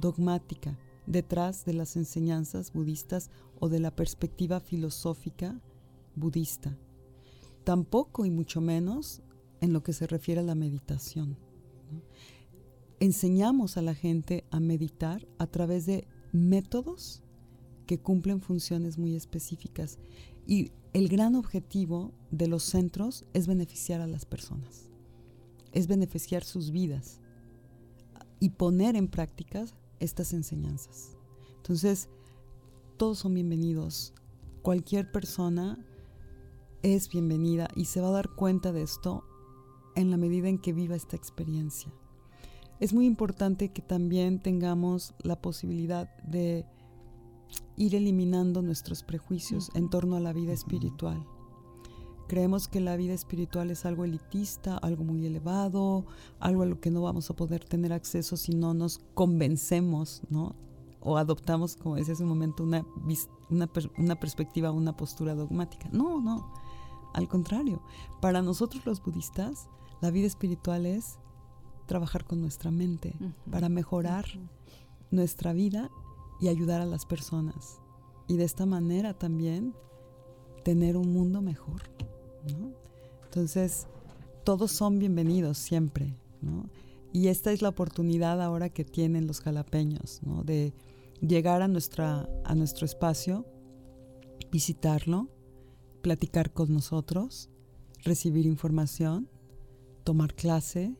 dogmática 0.00 0.76
detrás 1.06 1.64
de 1.64 1.72
las 1.72 1.96
enseñanzas 1.96 2.72
budistas 2.72 3.30
o 3.60 3.68
de 3.68 3.78
la 3.78 3.94
perspectiva 3.94 4.58
filosófica 4.58 5.60
budista. 6.16 6.76
Tampoco 7.62 8.24
y 8.24 8.30
mucho 8.30 8.60
menos 8.60 9.22
en 9.60 9.72
lo 9.72 9.82
que 9.82 9.92
se 9.92 10.06
refiere 10.06 10.40
a 10.40 10.44
la 10.44 10.54
meditación. 10.54 11.36
¿no? 11.92 12.02
Enseñamos 12.98 13.76
a 13.76 13.82
la 13.82 13.94
gente 13.94 14.44
a 14.50 14.58
meditar 14.58 15.26
a 15.38 15.46
través 15.46 15.86
de 15.86 16.08
métodos 16.32 17.22
que 17.86 17.98
cumplen 17.98 18.40
funciones 18.40 18.98
muy 18.98 19.14
específicas 19.14 19.98
y 20.46 20.72
el 20.96 21.10
gran 21.10 21.34
objetivo 21.34 22.14
de 22.30 22.48
los 22.48 22.62
centros 22.62 23.26
es 23.34 23.46
beneficiar 23.46 24.00
a 24.00 24.06
las 24.06 24.24
personas, 24.24 24.88
es 25.72 25.88
beneficiar 25.88 26.42
sus 26.42 26.70
vidas 26.70 27.20
y 28.40 28.48
poner 28.48 28.96
en 28.96 29.06
práctica 29.06 29.66
estas 30.00 30.32
enseñanzas. 30.32 31.14
Entonces, 31.58 32.08
todos 32.96 33.18
son 33.18 33.34
bienvenidos. 33.34 34.14
Cualquier 34.62 35.12
persona 35.12 35.78
es 36.80 37.10
bienvenida 37.10 37.68
y 37.76 37.84
se 37.84 38.00
va 38.00 38.08
a 38.08 38.12
dar 38.12 38.30
cuenta 38.30 38.72
de 38.72 38.80
esto 38.80 39.22
en 39.96 40.10
la 40.10 40.16
medida 40.16 40.48
en 40.48 40.58
que 40.58 40.72
viva 40.72 40.96
esta 40.96 41.14
experiencia. 41.14 41.92
Es 42.80 42.94
muy 42.94 43.04
importante 43.04 43.70
que 43.70 43.82
también 43.82 44.40
tengamos 44.40 45.12
la 45.18 45.42
posibilidad 45.42 46.16
de 46.22 46.64
ir 47.76 47.94
eliminando 47.94 48.62
nuestros 48.62 49.02
prejuicios 49.02 49.70
en 49.74 49.88
torno 49.88 50.16
a 50.16 50.20
la 50.20 50.32
vida 50.32 50.52
espiritual. 50.52 51.24
Creemos 52.28 52.66
que 52.66 52.80
la 52.80 52.96
vida 52.96 53.14
espiritual 53.14 53.70
es 53.70 53.86
algo 53.86 54.04
elitista, 54.04 54.76
algo 54.78 55.04
muy 55.04 55.24
elevado, 55.26 56.06
algo 56.40 56.62
a 56.62 56.66
lo 56.66 56.80
que 56.80 56.90
no 56.90 57.02
vamos 57.02 57.30
a 57.30 57.36
poder 57.36 57.64
tener 57.64 57.92
acceso 57.92 58.36
si 58.36 58.52
no 58.52 58.74
nos 58.74 58.98
convencemos, 59.14 60.22
¿no? 60.28 60.56
O 61.00 61.18
adoptamos, 61.18 61.76
como 61.76 61.94
decía 61.94 62.14
hace 62.14 62.24
un 62.24 62.30
momento, 62.30 62.64
una, 62.64 62.84
una, 63.48 63.70
una 63.96 64.16
perspectiva, 64.18 64.72
una 64.72 64.96
postura 64.96 65.36
dogmática. 65.36 65.88
No, 65.92 66.20
no. 66.20 66.52
Al 67.14 67.28
contrario, 67.28 67.80
para 68.20 68.42
nosotros 68.42 68.84
los 68.86 69.00
budistas, 69.00 69.68
la 70.02 70.10
vida 70.10 70.26
espiritual 70.26 70.84
es 70.84 71.18
trabajar 71.86 72.24
con 72.24 72.40
nuestra 72.40 72.72
mente 72.72 73.14
uh 73.20 73.24
-huh. 73.24 73.50
para 73.52 73.68
mejorar 73.68 74.24
uh 74.34 74.40
-huh. 74.40 74.48
nuestra 75.12 75.52
vida 75.52 75.90
y 76.40 76.48
ayudar 76.48 76.80
a 76.80 76.86
las 76.86 77.06
personas. 77.06 77.80
Y 78.28 78.36
de 78.36 78.44
esta 78.44 78.66
manera 78.66 79.14
también 79.14 79.74
tener 80.64 80.96
un 80.96 81.12
mundo 81.12 81.40
mejor. 81.42 81.82
Entonces, 83.24 83.86
todos 84.44 84.72
son 84.72 84.98
bienvenidos 84.98 85.58
siempre. 85.58 86.16
Y 87.12 87.28
esta 87.28 87.52
es 87.52 87.62
la 87.62 87.70
oportunidad 87.70 88.42
ahora 88.42 88.68
que 88.68 88.84
tienen 88.84 89.26
los 89.26 89.40
jalapeños, 89.40 90.20
de 90.44 90.74
llegar 91.20 91.62
a, 91.62 91.68
nuestra, 91.68 92.28
a 92.44 92.54
nuestro 92.54 92.84
espacio, 92.84 93.46
visitarlo, 94.50 95.28
platicar 96.02 96.52
con 96.52 96.72
nosotros, 96.72 97.48
recibir 98.04 98.46
información, 98.46 99.28
tomar 100.04 100.34
clase 100.34 100.94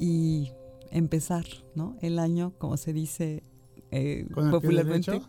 y 0.00 0.52
empezar 0.90 1.44
¿no? 1.74 1.96
el 2.00 2.18
año, 2.18 2.54
como 2.58 2.76
se 2.76 2.92
dice 2.92 3.42
eh, 3.90 4.26
¿Con 4.32 4.50
popularmente, 4.50 5.12
el 5.12 5.22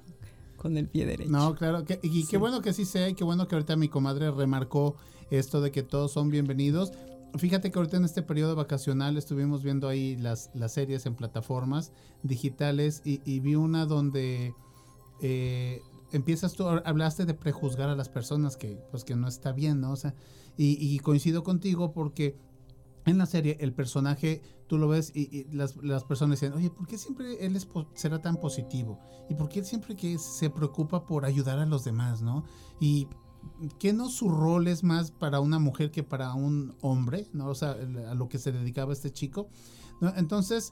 con 0.57 0.77
el 0.77 0.87
pie 0.87 1.05
derecho. 1.05 1.31
No, 1.31 1.55
claro, 1.55 1.85
que, 1.85 1.99
y 2.03 2.09
sí. 2.23 2.27
qué 2.29 2.37
bueno 2.37 2.61
que 2.61 2.73
sí 2.73 2.85
sea, 2.85 3.09
y 3.09 3.13
qué 3.13 3.23
bueno 3.23 3.47
que 3.47 3.55
ahorita 3.55 3.75
mi 3.75 3.89
comadre 3.89 4.29
remarcó 4.31 4.95
esto 5.31 5.61
de 5.61 5.71
que 5.71 5.83
todos 5.83 6.11
son 6.11 6.29
bienvenidos. 6.29 6.91
Fíjate 7.37 7.71
que 7.71 7.77
ahorita 7.77 7.97
en 7.97 8.05
este 8.05 8.23
periodo 8.23 8.55
vacacional 8.55 9.15
estuvimos 9.17 9.63
viendo 9.63 9.87
ahí 9.87 10.17
las, 10.17 10.49
las 10.53 10.73
series 10.73 11.05
en 11.05 11.15
plataformas 11.15 11.91
digitales 12.23 13.01
y, 13.05 13.21
y 13.23 13.39
vi 13.39 13.55
una 13.55 13.85
donde 13.85 14.53
eh, 15.21 15.81
empiezas 16.11 16.53
tú, 16.53 16.67
hablaste 16.67 17.25
de 17.25 17.35
prejuzgar 17.35 17.89
a 17.89 17.95
las 17.95 18.09
personas 18.09 18.57
que 18.57 18.79
pues 18.89 19.03
que 19.03 19.15
no 19.15 19.27
está 19.27 19.51
bien, 19.51 19.79
¿no? 19.79 19.91
O 19.91 19.95
sea, 19.95 20.15
y, 20.57 20.77
y 20.79 20.99
coincido 20.99 21.43
contigo 21.43 21.93
porque 21.93 22.35
en 23.05 23.17
la 23.17 23.27
serie 23.27 23.57
el 23.59 23.73
personaje 23.73 24.41
tú 24.69 24.77
lo 24.77 24.87
ves 24.87 25.11
y, 25.15 25.47
las, 25.51 25.75
las, 25.77 26.03
personas 26.03 26.39
dicen, 26.39 26.55
oye, 26.55 26.69
¿por 26.69 26.87
qué 26.87 26.97
siempre 26.97 27.43
él 27.43 27.55
es, 27.55 27.67
será 27.95 28.21
tan 28.21 28.37
positivo? 28.37 28.99
¿Y 29.27 29.33
por 29.33 29.49
qué 29.49 29.63
siempre 29.63 29.95
que 29.95 30.17
se 30.19 30.51
preocupa 30.51 31.05
por 31.05 31.25
ayudar 31.25 31.57
a 31.57 31.65
los 31.65 31.83
demás, 31.83 32.21
no? 32.21 32.45
Y 32.79 33.07
que 33.79 33.93
no 33.93 34.09
su 34.09 34.29
rol 34.29 34.67
es 34.67 34.83
más 34.83 35.09
para 35.09 35.39
una 35.39 35.57
mujer 35.57 35.89
que 35.89 36.03
para 36.03 36.35
un 36.35 36.75
hombre, 36.81 37.25
¿no? 37.33 37.47
O 37.47 37.55
sea, 37.55 37.71
a 37.71 38.13
lo 38.13 38.29
que 38.29 38.37
se 38.37 38.51
dedicaba 38.51 38.93
este 38.93 39.11
chico. 39.11 39.49
Entonces, 40.15 40.71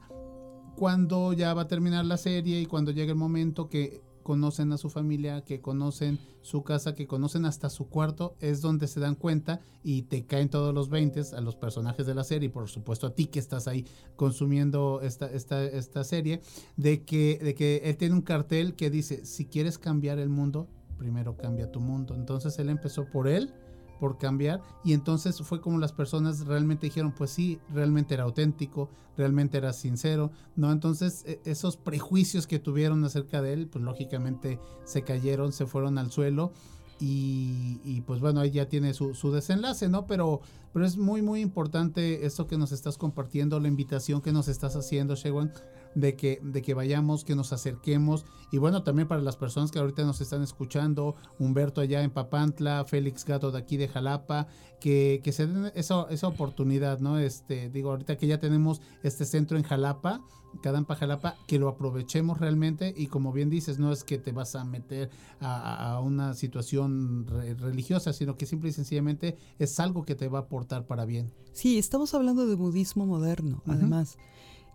cuando 0.76 1.34
ya 1.34 1.56
va 1.56 1.64
a 1.64 1.68
terminar 1.68 2.06
la 2.06 2.18
serie 2.18 2.62
y 2.62 2.68
cuando 2.68 2.92
llega 2.92 3.12
el 3.12 3.18
momento 3.18 3.68
que 3.68 4.04
conocen 4.28 4.74
a 4.74 4.78
su 4.78 4.90
familia, 4.90 5.40
que 5.46 5.62
conocen 5.62 6.20
su 6.42 6.62
casa, 6.62 6.96
que 6.96 7.08
conocen 7.08 7.46
hasta 7.46 7.70
su 7.70 7.88
cuarto, 7.88 8.36
es 8.42 8.60
donde 8.60 8.90
se 8.90 9.00
dan 9.00 9.16
cuenta 9.16 9.62
y 9.86 10.02
te 10.02 10.26
caen 10.26 10.50
todos 10.50 10.74
los 10.74 10.90
20 10.90 11.22
a 11.34 11.40
los 11.40 11.56
personajes 11.56 12.06
de 12.06 12.14
la 12.14 12.26
serie 12.26 12.48
y 12.48 12.52
por 12.52 12.68
supuesto 12.68 13.08
a 13.08 13.16
ti 13.16 13.28
que 13.28 13.40
estás 13.40 13.70
ahí 13.70 13.86
consumiendo 14.18 15.00
esta, 15.02 15.28
esta, 15.28 15.64
esta 15.64 16.04
serie, 16.04 16.42
de 16.76 17.06
que, 17.06 17.40
de 17.42 17.56
que 17.56 17.78
él 17.86 17.96
tiene 17.96 18.16
un 18.16 18.22
cartel 18.22 18.76
que 18.76 18.90
dice, 18.90 19.26
si 19.26 19.46
quieres 19.46 19.78
cambiar 19.78 20.20
el 20.20 20.28
mundo, 20.28 20.68
primero 20.98 21.38
cambia 21.38 21.72
tu 21.72 21.80
mundo. 21.80 22.14
Entonces 22.14 22.60
él 22.60 22.68
empezó 22.68 23.06
por 23.06 23.30
él, 23.30 23.54
por 24.00 24.18
cambiar. 24.18 24.62
Y 24.84 24.94
entonces 24.94 25.42
fue 25.42 25.62
como 25.62 25.80
las 25.80 25.94
personas 25.94 26.46
realmente 26.46 26.88
dijeron 26.88 27.12
pues 27.12 27.32
sí 27.32 27.60
realmente 27.74 28.14
era 28.14 28.24
auténtico 28.24 28.90
realmente 29.18 29.58
era 29.58 29.74
sincero 29.74 30.32
no 30.56 30.72
entonces 30.72 31.26
esos 31.44 31.76
prejuicios 31.76 32.46
que 32.46 32.60
tuvieron 32.60 33.04
acerca 33.04 33.42
de 33.42 33.54
él 33.54 33.68
pues 33.68 33.84
lógicamente 33.84 34.60
se 34.86 35.02
cayeron 35.02 35.52
se 35.52 35.66
fueron 35.66 35.98
al 35.98 36.12
suelo 36.12 36.52
y, 37.00 37.80
y 37.84 38.02
pues 38.02 38.20
bueno 38.22 38.40
ahí 38.40 38.52
ya 38.52 38.70
tiene 38.70 38.94
su, 38.94 39.14
su, 39.14 39.32
desenlace 39.32 39.88
no 39.90 40.08
pero 40.08 40.42
pero 40.78 40.86
es 40.86 40.96
muy 40.96 41.24
muy 41.24 41.42
importante 41.42 42.28
esto 42.28 42.46
que 42.46 42.56
nos 42.56 42.72
estás 42.72 43.00
compartiendo 43.00 43.60
la 43.60 43.68
invitación 43.68 44.22
que 44.22 44.32
nos 44.32 44.48
estás 44.48 44.76
haciendo 44.76 45.16
Shewan 45.16 45.52
de 45.96 46.16
que, 46.16 46.40
de 46.44 46.62
que 46.62 46.76
vayamos, 46.76 47.26
que 47.26 47.36
nos 47.36 47.52
acerquemos. 47.52 48.26
Y 48.52 48.60
bueno, 48.60 48.84
también 48.84 49.08
para 49.08 49.22
las 49.22 49.36
personas 49.36 49.72
que 49.72 49.80
ahorita 49.80 50.04
nos 50.04 50.22
están 50.22 50.44
escuchando, 50.44 51.16
Humberto 51.40 51.82
allá 51.82 52.04
en 52.04 52.12
Papantla, 52.12 52.86
Félix 52.86 53.26
Gato 53.26 53.50
de 53.50 53.58
aquí 53.58 53.78
de 53.78 53.88
Jalapa, 53.88 54.48
que, 54.80 55.22
que 55.24 55.32
se 55.32 55.48
den 55.48 55.72
esa, 55.74 56.06
esa 56.12 56.28
oportunidad, 56.28 57.00
¿no? 57.00 57.18
Este, 57.18 57.70
digo, 57.72 57.90
ahorita 57.90 58.16
que 58.16 58.28
ya 58.28 58.40
tenemos 58.40 58.80
este 59.02 59.26
centro 59.26 59.58
en 59.58 59.64
Jalapa, 59.64 60.22
Cadampa 60.62 60.96
Jalapa, 60.96 61.36
que 61.48 61.60
lo 61.60 61.68
aprovechemos 61.68 62.40
realmente 62.40 62.94
y 62.96 63.08
como 63.08 63.32
bien 63.32 63.50
dices, 63.50 63.80
no 63.80 63.92
es 63.92 64.04
que 64.04 64.18
te 64.18 64.32
vas 64.32 64.56
a 64.56 64.64
meter 64.64 65.10
a, 65.40 65.94
a 65.94 66.00
una 66.00 66.34
situación 66.34 67.26
re 67.28 67.54
religiosa, 67.56 68.14
sino 68.14 68.38
que 68.38 68.46
simple 68.46 68.70
y 68.70 68.74
sencillamente 68.74 69.38
es 69.60 69.80
algo 69.80 70.06
que 70.06 70.16
te 70.16 70.28
va 70.28 70.40
a 70.40 70.42
aportar 70.44 70.67
para 70.68 71.06
bien. 71.06 71.32
Sí, 71.54 71.78
estamos 71.78 72.14
hablando 72.14 72.46
de 72.46 72.56
budismo 72.56 73.06
moderno, 73.06 73.62
uh 73.66 73.70
-huh. 73.70 73.74
además. 73.74 74.18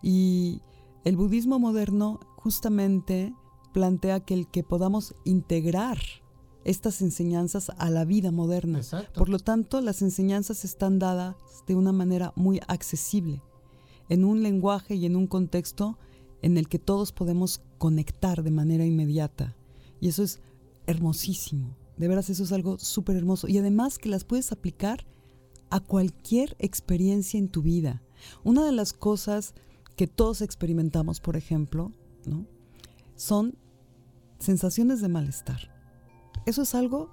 Y 0.01 0.61
el 1.05 1.15
budismo 1.15 1.59
moderno 1.59 2.19
justamente 2.35 3.33
plantea 3.73 4.19
que 4.19 4.33
el 4.33 4.47
que 4.47 4.63
podamos 4.63 5.15
integrar 5.23 5.97
estas 6.65 7.01
enseñanzas 7.01 7.71
a 7.77 7.89
la 7.89 8.05
vida 8.05 8.31
moderna. 8.31 8.79
Exacto. 8.79 9.19
Por 9.19 9.29
lo 9.29 9.39
tanto, 9.39 9.81
las 9.81 10.01
enseñanzas 10.01 10.63
están 10.63 10.99
dadas 10.99 11.35
de 11.67 11.75
una 11.75 11.91
manera 11.91 12.33
muy 12.35 12.59
accesible, 12.67 13.41
en 14.09 14.25
un 14.25 14.43
lenguaje 14.43 14.95
y 14.95 15.05
en 15.05 15.15
un 15.15 15.27
contexto 15.27 15.97
en 16.41 16.57
el 16.57 16.67
que 16.67 16.79
todos 16.79 17.11
podemos 17.11 17.61
conectar 17.77 18.43
de 18.43 18.51
manera 18.51 18.85
inmediata. 18.85 19.55
Y 19.99 20.09
eso 20.09 20.23
es 20.23 20.41
hermosísimo. 20.85 21.75
De 21.97 22.07
veras, 22.07 22.29
eso 22.29 22.43
es 22.43 22.51
algo 22.51 22.77
súper 22.79 23.15
hermoso. 23.15 23.47
Y 23.47 23.57
además 23.57 23.97
que 23.97 24.09
las 24.09 24.23
puedes 24.23 24.51
aplicar 24.51 25.05
a 25.73 25.79
cualquier 25.79 26.55
experiencia 26.59 27.39
en 27.39 27.49
tu 27.49 27.63
vida. 27.63 28.03
Una 28.43 28.63
de 28.63 28.71
las 28.71 28.93
cosas 28.93 29.55
que 29.95 30.05
todos 30.05 30.41
experimentamos, 30.43 31.19
por 31.19 31.35
ejemplo, 31.35 31.91
¿no? 32.27 32.45
son 33.15 33.57
sensaciones 34.37 35.01
de 35.01 35.09
malestar. 35.09 35.73
Eso 36.45 36.61
es 36.61 36.75
algo 36.75 37.09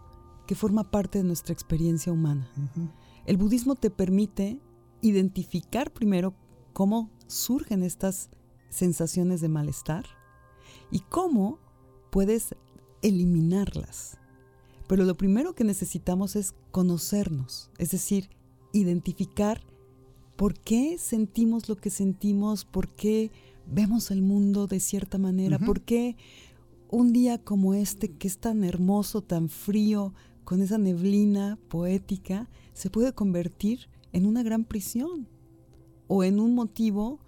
que 0.46 0.54
forma 0.54 0.90
parte 0.90 1.16
de 1.16 1.24
nuestra 1.24 1.54
experiencia 1.54 2.12
humana. 2.12 2.52
Uh 2.58 2.80
-huh. 2.80 2.92
El 3.24 3.38
budismo 3.38 3.76
te 3.76 3.88
permite 3.88 4.60
identificar 5.00 5.90
primero 5.90 6.34
cómo 6.74 7.08
surgen 7.28 7.82
estas 7.82 8.28
sensaciones 8.68 9.40
de 9.40 9.48
malestar 9.48 10.04
y 10.90 11.00
cómo 11.00 11.60
puedes 12.10 12.54
eliminarlas. 13.00 14.18
Pero 14.86 15.04
lo 15.04 15.16
primero 15.16 15.54
que 15.54 15.64
necesitamos 15.64 16.36
es 16.36 16.52
conocernos, 16.72 17.70
es 17.78 17.90
decir, 17.90 18.28
identificar 18.72 19.62
por 20.36 20.54
qué 20.58 20.96
sentimos 20.98 21.68
lo 21.68 21.76
que 21.76 21.90
sentimos, 21.90 22.64
por 22.64 22.88
qué 22.88 23.30
vemos 23.70 24.10
el 24.10 24.22
mundo 24.22 24.66
de 24.66 24.80
cierta 24.80 25.18
manera, 25.18 25.56
uh 25.56 25.60
-huh. 25.60 25.66
por 25.66 25.80
qué 25.82 26.16
un 26.90 27.12
día 27.12 27.38
como 27.38 27.74
este, 27.74 28.10
que 28.10 28.26
es 28.26 28.38
tan 28.38 28.64
hermoso, 28.64 29.22
tan 29.22 29.48
frío, 29.48 30.12
con 30.44 30.62
esa 30.62 30.78
neblina 30.78 31.58
poética, 31.68 32.48
se 32.72 32.90
puede 32.90 33.12
convertir 33.12 33.88
en 34.12 34.26
una 34.26 34.42
gran 34.42 34.64
prisión. 34.64 35.28
o 36.12 36.24
en 36.24 36.40
un 36.40 36.56
motivo 36.56 37.20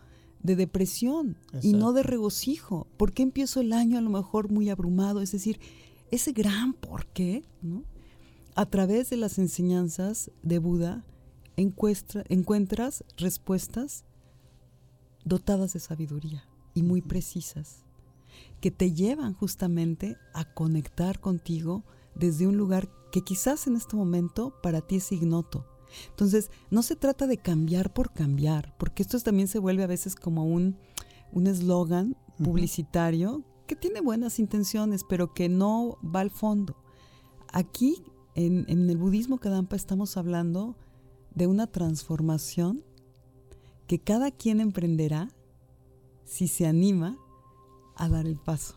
de 0.43 0.57
depresión 0.57 1.37
y 1.63 1.73
no 1.73 1.93
de 1.93 2.03
regocijo. 2.03 2.89
¿Por 2.97 3.13
qué 3.13 3.23
empiezo 3.23 3.61
el 3.61 3.73
año 3.73 3.97
a 3.97 4.01
lo 4.01 4.11
mejor 4.11 4.51
muy 4.51 4.71
abrumado? 4.71 5.21
Es 5.21 5.31
decir, 5.31 5.61
ese 6.11 6.33
gran 6.33 6.73
por 6.73 7.07
qué, 7.07 7.45
¿no? 7.63 7.85
a 8.57 8.67
través 8.67 9.09
de 9.11 9.17
las 9.19 9.39
enseñanzas 9.39 10.33
de 10.43 10.59
Buda 10.59 11.05
encuestra- 11.57 12.25
encuentras 12.29 13.05
respuestas 13.17 14.05
dotadas 15.25 15.73
de 15.73 15.81
sabiduría 15.81 16.45
y 16.75 16.83
muy 16.83 17.03
precisas, 17.03 17.85
que 18.61 18.71
te 18.71 18.93
llevan 18.93 19.35
justamente 19.35 20.17
a 20.35 20.45
conectar 20.53 21.21
contigo 21.21 21.85
desde 22.15 22.47
un 22.47 22.57
lugar 22.57 22.91
que 23.11 23.23
quizás 23.23 23.67
en 23.67 23.77
este 23.77 23.97
momento 23.97 24.55
para 24.63 24.81
ti 24.81 24.97
es 24.97 25.13
ignoto. 25.13 25.67
Entonces, 26.09 26.51
no 26.71 26.83
se 26.83 26.97
trata 26.97 27.27
de 27.27 27.37
cambiar 27.37 27.93
por 27.93 28.13
cambiar, 28.13 28.75
porque 28.79 29.03
esto 29.03 29.21
también 29.21 29.49
se 29.49 29.59
vuelve 29.59 29.83
a 29.83 29.89
veces 29.89 30.15
como 30.17 30.45
un 30.45 30.79
un 31.33 31.47
eslogan 31.47 32.17
publicitario 32.43 33.43
que 33.67 33.75
tiene 33.75 34.01
buenas 34.01 34.39
intenciones, 34.39 35.03
pero 35.09 35.33
que 35.33 35.49
no 35.49 35.99
va 36.03 36.21
al 36.21 36.31
fondo. 36.31 36.77
Aquí, 37.53 38.03
en, 38.35 38.67
en 38.69 38.89
el 38.89 38.99
budismo 38.99 39.39
Kadampa, 39.39 39.77
estamos 39.77 40.17
hablando 40.17 40.77
de 41.35 41.47
una 41.47 41.67
transformación 41.67 42.83
que 43.87 43.99
cada 43.99 44.31
quien 44.31 44.61
emprenderá 44.61 45.31
si 46.25 46.49
se 46.49 46.67
anima 46.67 47.17
a 47.97 48.09
dar 48.09 48.27
el 48.27 48.37
paso. 48.37 48.77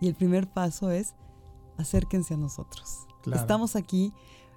Y 0.00 0.08
el 0.08 0.14
primer 0.14 0.52
paso 0.52 0.90
es 0.90 1.14
acérquense 1.76 2.34
a 2.34 2.36
nosotros. 2.36 3.06
Claro. 3.22 3.40
Estamos 3.40 3.76
aquí 3.76 4.12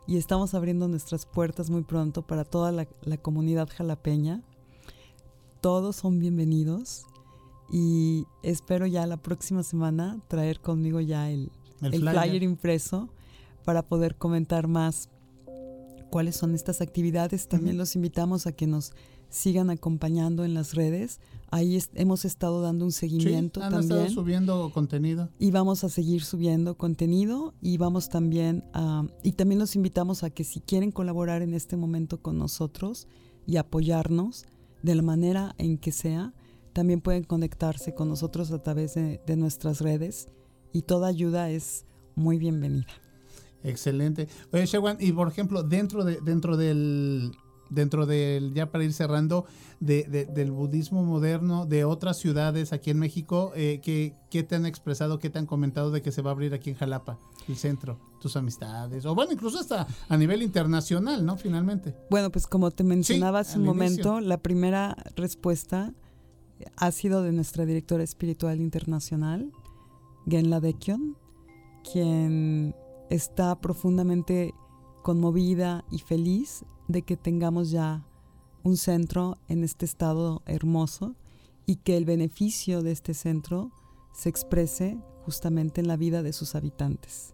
y 0.05 0.17
estamos 0.17 0.53
abriendo 0.53 0.87
nuestras 0.87 1.25
puertas 1.25 1.69
muy 1.69 1.83
pronto 1.83 2.21
para 2.21 2.45
toda 2.45 2.71
la, 2.71 2.87
la 3.01 3.17
comunidad 3.17 3.69
jalapeña. 3.69 4.43
Todos 5.61 5.97
son 5.97 6.19
bienvenidos 6.19 7.05
y 7.69 8.25
espero 8.43 8.85
ya 8.85 9.05
la 9.05 9.17
próxima 9.17 9.63
semana 9.63 10.21
traer 10.27 10.61
conmigo 10.61 11.01
ya 11.01 11.29
el, 11.29 11.51
El 11.81 11.95
el 11.95 12.01
flyer. 12.01 12.29
flyer. 12.29 12.43
impreso 12.43 13.09
para 13.65 13.81
poder 13.81 14.15
comentar 14.15 14.67
más 14.67 15.09
cuáles 16.09 16.35
son 16.35 16.53
estas 16.55 16.81
actividades. 16.81 17.47
También 17.47 17.77
los 17.77 17.95
invitamos 17.95 18.47
a 18.47 18.51
que 18.51 18.67
nos 18.67 18.93
sigan 19.29 19.69
acompañando 19.69 20.45
en 20.45 20.53
las 20.53 20.73
redes. 20.73 21.19
Ahí 21.51 21.75
es- 21.75 21.89
hemos 21.95 22.23
estado 22.23 22.61
dando 22.61 22.85
un 22.85 22.91
Sí, 22.91 22.99
seguimiento 23.01 23.61
han 23.61 23.73
estado 23.73 23.87
también. 24.01 24.11
subiendo 24.15 24.71
contenido. 24.73 25.29
Y 25.37 25.51
vamos 25.51 25.83
a 25.83 25.89
seguir 25.89 26.23
subiendo 26.23 26.77
contenido 26.77 27.53
y 27.61 27.77
vamos 27.77 28.07
también 28.09 28.63
a, 28.73 29.05
y 29.23 29.33
también 29.33 29.59
los 29.59 29.75
invitamos 29.75 30.23
a 30.23 30.29
que 30.29 30.43
si 30.45 30.61
quieren 30.61 30.91
colaborar 30.91 31.41
en 31.41 31.53
este 31.53 31.75
momento 31.75 32.21
con 32.21 32.37
nosotros 32.37 33.07
y 33.45 33.57
apoyarnos 33.57 34.45
de 34.83 34.95
la 34.95 35.01
manera 35.01 35.55
en 35.57 35.77
que 35.77 35.91
sea, 35.91 36.33
también 36.71 37.01
pueden 37.01 37.23
conectarse 37.23 37.93
con 37.93 38.07
nosotros 38.07 38.51
a 38.51 38.61
través 38.61 38.93
de, 38.93 39.19
de 39.25 39.35
nuestras 39.35 39.81
redes 39.81 40.27
y 40.71 40.83
toda 40.83 41.07
ayuda 41.07 41.49
es 41.49 41.85
muy 42.15 42.37
bienvenida. 42.37 42.87
Excelente. 43.69 44.27
Oye, 44.51 44.65
Shewan, 44.65 44.97
y 44.99 45.11
por 45.11 45.27
ejemplo, 45.27 45.63
dentro 45.63 46.03
de, 46.03 46.19
dentro 46.21 46.57
del, 46.57 47.31
dentro 47.69 48.05
del, 48.05 48.53
ya 48.53 48.71
para 48.71 48.83
ir 48.83 48.93
cerrando, 48.93 49.45
de, 49.79 50.03
de- 50.03 50.25
del 50.25 50.51
budismo 50.51 51.03
moderno, 51.03 51.65
de 51.65 51.83
otras 51.85 52.17
ciudades 52.17 52.73
aquí 52.73 52.89
en 52.91 52.99
México, 52.99 53.51
eh, 53.55 53.79
¿qué, 53.83 54.15
qué 54.31 54.41
te 54.43 54.55
han 54.55 54.65
expresado, 54.65 55.19
qué 55.19 55.29
te 55.29 55.37
han 55.39 55.45
comentado 55.45 55.91
de 55.91 56.01
que 56.01 56.11
se 56.11 56.21
va 56.21 56.31
a 56.31 56.33
abrir 56.33 56.53
aquí 56.53 56.69
en 56.71 56.75
Jalapa, 56.77 57.19
el 57.47 57.57
centro, 57.57 57.99
tus 58.21 58.35
amistades? 58.37 59.05
O 59.05 59.13
bueno, 59.13 59.33
incluso 59.33 59.59
hasta 59.59 59.85
a 60.09 60.17
nivel 60.17 60.41
internacional, 60.41 61.25
¿no? 61.25 61.37
Finalmente. 61.37 61.93
Bueno, 62.09 62.31
pues 62.31 62.47
como 62.47 62.71
te 62.71 62.83
mencionaba 62.83 63.39
hace 63.39 63.59
un 63.59 63.65
momento, 63.65 64.13
inicio. 64.13 64.21
la 64.29 64.37
primera 64.37 64.95
respuesta 65.15 65.93
ha 66.77 66.91
sido 66.91 67.21
de 67.21 67.33
nuestra 67.33 67.65
directora 67.65 68.03
espiritual 68.03 68.59
internacional, 68.59 69.51
Genla 70.27 70.59
Dekion, 70.59 71.15
quien 71.91 72.73
está 73.09 73.59
profundamente 73.59 74.53
conmovida 75.03 75.85
y 75.89 75.99
feliz 75.99 76.65
de 76.87 77.01
que 77.01 77.17
tengamos 77.17 77.71
ya 77.71 78.05
un 78.63 78.77
centro 78.77 79.37
en 79.47 79.63
este 79.63 79.85
estado 79.85 80.41
hermoso 80.45 81.15
y 81.65 81.77
que 81.77 81.97
el 81.97 82.05
beneficio 82.05 82.81
de 82.81 82.91
este 82.91 83.13
centro 83.13 83.71
se 84.13 84.29
exprese 84.29 84.97
justamente 85.23 85.81
en 85.81 85.87
la 85.87 85.97
vida 85.97 86.23
de 86.23 86.33
sus 86.33 86.55
habitantes. 86.55 87.33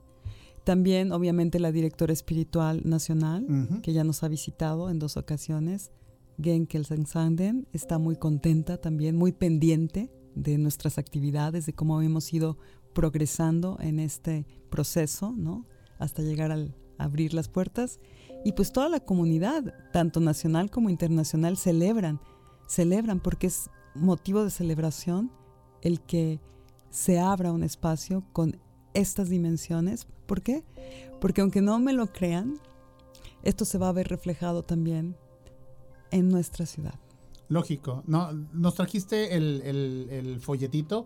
También, 0.64 1.12
obviamente, 1.12 1.60
la 1.60 1.72
directora 1.72 2.14
espiritual 2.14 2.82
nacional, 2.86 3.46
que 3.82 3.94
ya 3.94 4.04
nos 4.04 4.24
ha 4.24 4.28
visitado 4.28 4.90
en 4.90 4.98
dos 4.98 5.18
ocasiones, 5.18 5.92
Genkel 6.42 6.86
Sanden, 6.86 7.68
está 7.74 7.98
muy 7.98 8.16
contenta 8.16 8.78
también, 8.78 9.16
muy 9.16 9.34
pendiente 9.34 10.12
de 10.36 10.58
nuestras 10.58 10.98
actividades, 10.98 11.66
de 11.66 11.74
cómo 11.74 12.02
hemos 12.02 12.32
ido 12.34 12.58
progresando 12.94 13.78
en 13.82 14.00
este 14.00 14.46
proceso, 14.74 15.32
¿no? 15.38 15.68
Hasta 16.00 16.24
llegar 16.24 16.52
al 16.52 16.76
abrir 16.98 17.36
las 17.36 17.48
puertas. 17.48 18.00
Y 18.44 18.54
pues 18.54 18.72
toda 18.72 18.90
la 18.90 19.00
comunidad, 19.00 19.62
tanto 19.92 20.20
nacional 20.20 20.72
como 20.72 20.90
internacional, 20.90 21.58
celebran, 21.58 22.20
celebran 22.68 23.20
porque 23.20 23.46
es 23.48 23.70
motivo 23.94 24.44
de 24.44 24.50
celebración 24.50 25.32
el 25.84 26.02
que 26.02 26.40
se 26.90 27.20
abra 27.20 27.52
un 27.52 27.64
espacio 27.64 28.24
con 28.34 28.58
estas 28.96 29.30
dimensiones. 29.30 30.08
¿Por 30.26 30.42
qué? 30.42 30.64
Porque 31.22 31.42
aunque 31.42 31.62
no 31.62 31.78
me 31.80 31.94
lo 31.94 32.08
crean, 32.08 32.60
esto 33.44 33.66
se 33.66 33.78
va 33.78 33.90
a 33.90 33.94
ver 33.94 34.08
reflejado 34.08 34.64
también 34.64 35.16
en 36.10 36.30
nuestra 36.30 36.66
ciudad. 36.66 36.96
Lógico. 37.48 38.02
No, 38.08 38.32
nos 38.54 38.74
trajiste 38.74 39.36
el, 39.36 39.62
el- 39.62 40.40
folletito 40.40 41.06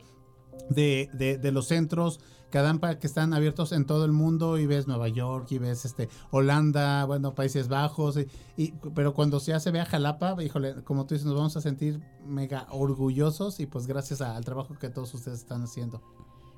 de, 0.69 1.09
de- 1.13 1.37
de 1.37 1.51
los 1.51 1.67
centros 1.67 2.19
Kadampa 2.49 2.97
que 2.97 3.07
están 3.07 3.33
abiertos 3.33 3.73
en 3.73 3.85
todo 3.85 4.05
el 4.05 4.13
mundo 4.13 4.57
y 4.57 4.65
ves 4.67 4.87
Nueva 4.87 5.09
York 5.09 5.47
y 5.51 5.57
ves 5.57 5.83
este 5.83 6.07
Holanda, 6.31 7.03
bueno, 7.03 7.35
Países 7.35 7.67
Bajos, 7.67 8.17
y, 8.17 8.27
y- 8.55 8.73
pero 8.95 9.13
cuando 9.13 9.37
ya 9.39 9.59
se 9.59 9.69
ve 9.71 9.81
a 9.81 9.85
Jalapa, 9.85 10.41
híjole, 10.41 10.81
como 10.85 11.05
tú 11.05 11.13
dices, 11.15 11.25
nos 11.25 11.35
vamos 11.35 11.57
a 11.57 11.61
sentir 11.61 11.99
mega 12.25 12.65
orgullosos 12.71 13.59
y 13.59 13.65
pues 13.65 13.85
gracias 13.85 14.21
a- 14.21 14.37
al 14.37 14.45
trabajo 14.45 14.75
que 14.79 14.87
todos 14.89 15.13
ustedes 15.13 15.39
están 15.39 15.61
haciendo. 15.63 16.01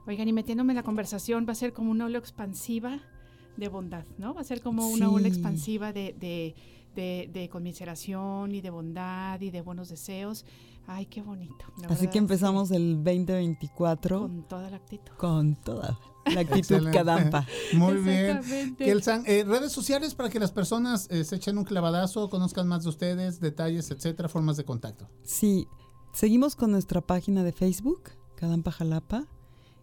Oigan, 0.06 0.28
y 0.28 0.34
metiéndome 0.34 0.74
en 0.74 0.78
la 0.78 0.84
conversación, 0.84 1.46
va 1.48 1.54
a 1.54 1.56
ser 1.56 1.74
como 1.74 1.90
una 1.90 2.06
ola 2.06 2.20
expansiva 2.20 3.00
de 3.58 3.68
bondad, 3.68 4.06
¿no? 4.20 4.36
Va 4.36 4.42
a 4.42 4.44
ser 4.44 4.62
como 4.62 4.88
una 4.90 5.10
ola 5.10 5.28
expansiva 5.28 5.92
de, 5.92 6.16
de, 6.20 6.56
de, 6.96 7.30
de 7.34 7.50
conmiseración 7.50 8.54
y 8.54 8.62
de 8.62 8.70
bondad 8.70 9.42
y 9.42 9.50
de 9.50 9.62
buenos 9.62 9.90
deseos. 9.90 10.46
Ay, 10.88 11.06
qué 11.06 11.22
bonito. 11.22 11.66
la 11.82 11.88
Así 11.88 11.96
verdad 12.02 12.12
que 12.14 12.18
empezamos 12.18 12.72
el 12.72 12.96
2024 13.04 14.22
con 14.22 14.44
toda 14.48 14.70
la 14.70 14.78
actitud. 14.78 15.12
con 15.18 15.56
toda 15.56 16.00
la 16.26 16.42
actitud 16.42 16.58
Excelente. 16.60 16.98
Kadampa. 16.98 17.46
Muy 17.74 17.96
bien. 17.98 18.38
Exactamente. 18.38 18.86
Kelsan, 18.86 19.24
eh, 19.28 19.44
redes 19.48 19.72
sociales 19.72 20.16
para 20.16 20.30
que 20.30 20.40
las 20.40 20.52
personas 20.52 21.08
eh, 21.12 21.24
se 21.24 21.36
echen 21.36 21.58
un 21.58 21.64
clavadazo, 21.64 22.30
conozcan 22.30 22.68
más 22.68 22.84
de 22.84 22.90
ustedes, 22.90 23.40
detalles, 23.40 23.92
etcétera, 23.92 24.30
formas 24.30 24.58
de 24.58 24.66
contacto. 24.66 25.08
Sí, 25.24 25.68
seguimos 26.14 26.56
con 26.56 26.72
nuestra 26.72 27.02
página 27.02 27.44
de 27.44 27.52
Facebook, 27.52 28.12
Kadampa 28.36 28.72
Jalapa, 28.72 29.26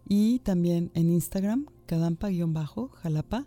y 0.09 0.39
también 0.41 0.91
en 0.95 1.11
Instagram, 1.11 1.67
Kadampa-Jalapa. 1.87 3.45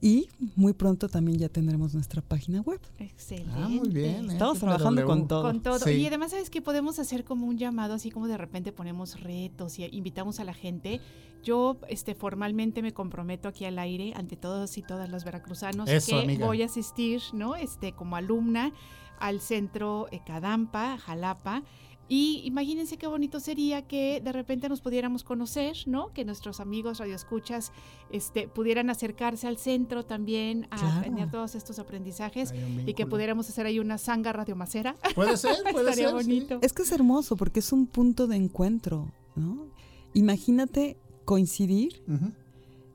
Y 0.00 0.28
muy 0.56 0.74
pronto 0.74 1.08
también 1.08 1.38
ya 1.38 1.48
tendremos 1.48 1.94
nuestra 1.94 2.20
página 2.20 2.60
web. 2.60 2.80
Excelente. 2.98 3.50
Ah, 3.54 3.68
muy 3.68 3.88
bien. 3.88 4.28
eh, 4.30 4.32
Estamos 4.34 4.58
trabajando 4.58 5.04
con 5.06 5.26
todo. 5.26 5.42
Con 5.42 5.62
todo. 5.62 5.78
Sí. 5.78 5.92
Y 5.92 6.06
además, 6.06 6.32
¿sabes 6.32 6.50
que 6.50 6.60
Podemos 6.60 6.98
hacer 6.98 7.24
como 7.24 7.46
un 7.46 7.56
llamado, 7.58 7.94
así 7.94 8.10
como 8.10 8.26
de 8.28 8.36
repente 8.36 8.72
ponemos 8.72 9.20
retos 9.20 9.78
y 9.78 9.84
invitamos 9.84 10.40
a 10.40 10.44
la 10.44 10.52
gente. 10.52 11.00
Yo 11.42 11.76
este, 11.88 12.14
formalmente 12.14 12.82
me 12.82 12.92
comprometo 12.92 13.48
aquí 13.48 13.64
al 13.64 13.78
aire 13.78 14.12
ante 14.16 14.36
todos 14.36 14.76
y 14.78 14.82
todas 14.82 15.08
los 15.08 15.24
veracruzanos 15.24 15.88
Eso, 15.88 16.16
que 16.18 16.22
amiga. 16.24 16.46
voy 16.46 16.62
a 16.62 16.66
asistir, 16.66 17.22
¿no? 17.32 17.54
Este, 17.54 17.92
como 17.92 18.16
alumna 18.16 18.72
al 19.20 19.40
centro 19.40 20.08
Cadampa, 20.26 20.98
Jalapa. 20.98 21.62
Y 22.08 22.42
imagínense 22.44 22.98
qué 22.98 23.08
bonito 23.08 23.40
sería 23.40 23.82
que 23.82 24.20
de 24.22 24.30
repente 24.32 24.68
nos 24.68 24.80
pudiéramos 24.80 25.24
conocer, 25.24 25.76
¿no? 25.86 26.12
Que 26.12 26.24
nuestros 26.24 26.60
amigos 26.60 26.98
radioescuchas 26.98 27.72
este, 28.10 28.46
pudieran 28.46 28.90
acercarse 28.90 29.48
al 29.48 29.56
centro 29.58 30.04
también 30.04 30.68
a 30.70 30.76
Claro. 30.76 31.02
tener 31.02 31.30
todos 31.32 31.56
estos 31.56 31.80
aprendizajes 31.80 32.54
y 32.86 32.94
que 32.94 33.06
pudiéramos 33.06 33.48
hacer 33.48 33.66
ahí 33.66 33.80
una 33.80 33.98
sanga 33.98 34.32
radiomacera. 34.32 34.94
Puede 35.16 35.36
ser, 35.36 35.56
puede 35.72 35.90
Estaría 35.90 36.10
ser. 36.10 36.22
sí. 36.22 36.28
bonito. 36.28 36.58
Es 36.62 36.72
que 36.72 36.82
es 36.82 36.92
hermoso 36.92 37.36
porque 37.36 37.58
es 37.58 37.72
un 37.72 37.86
punto 37.88 38.28
de 38.28 38.36
encuentro, 38.36 39.10
¿no? 39.34 39.66
Imagínate 40.14 40.96
coincidir, 41.24 42.02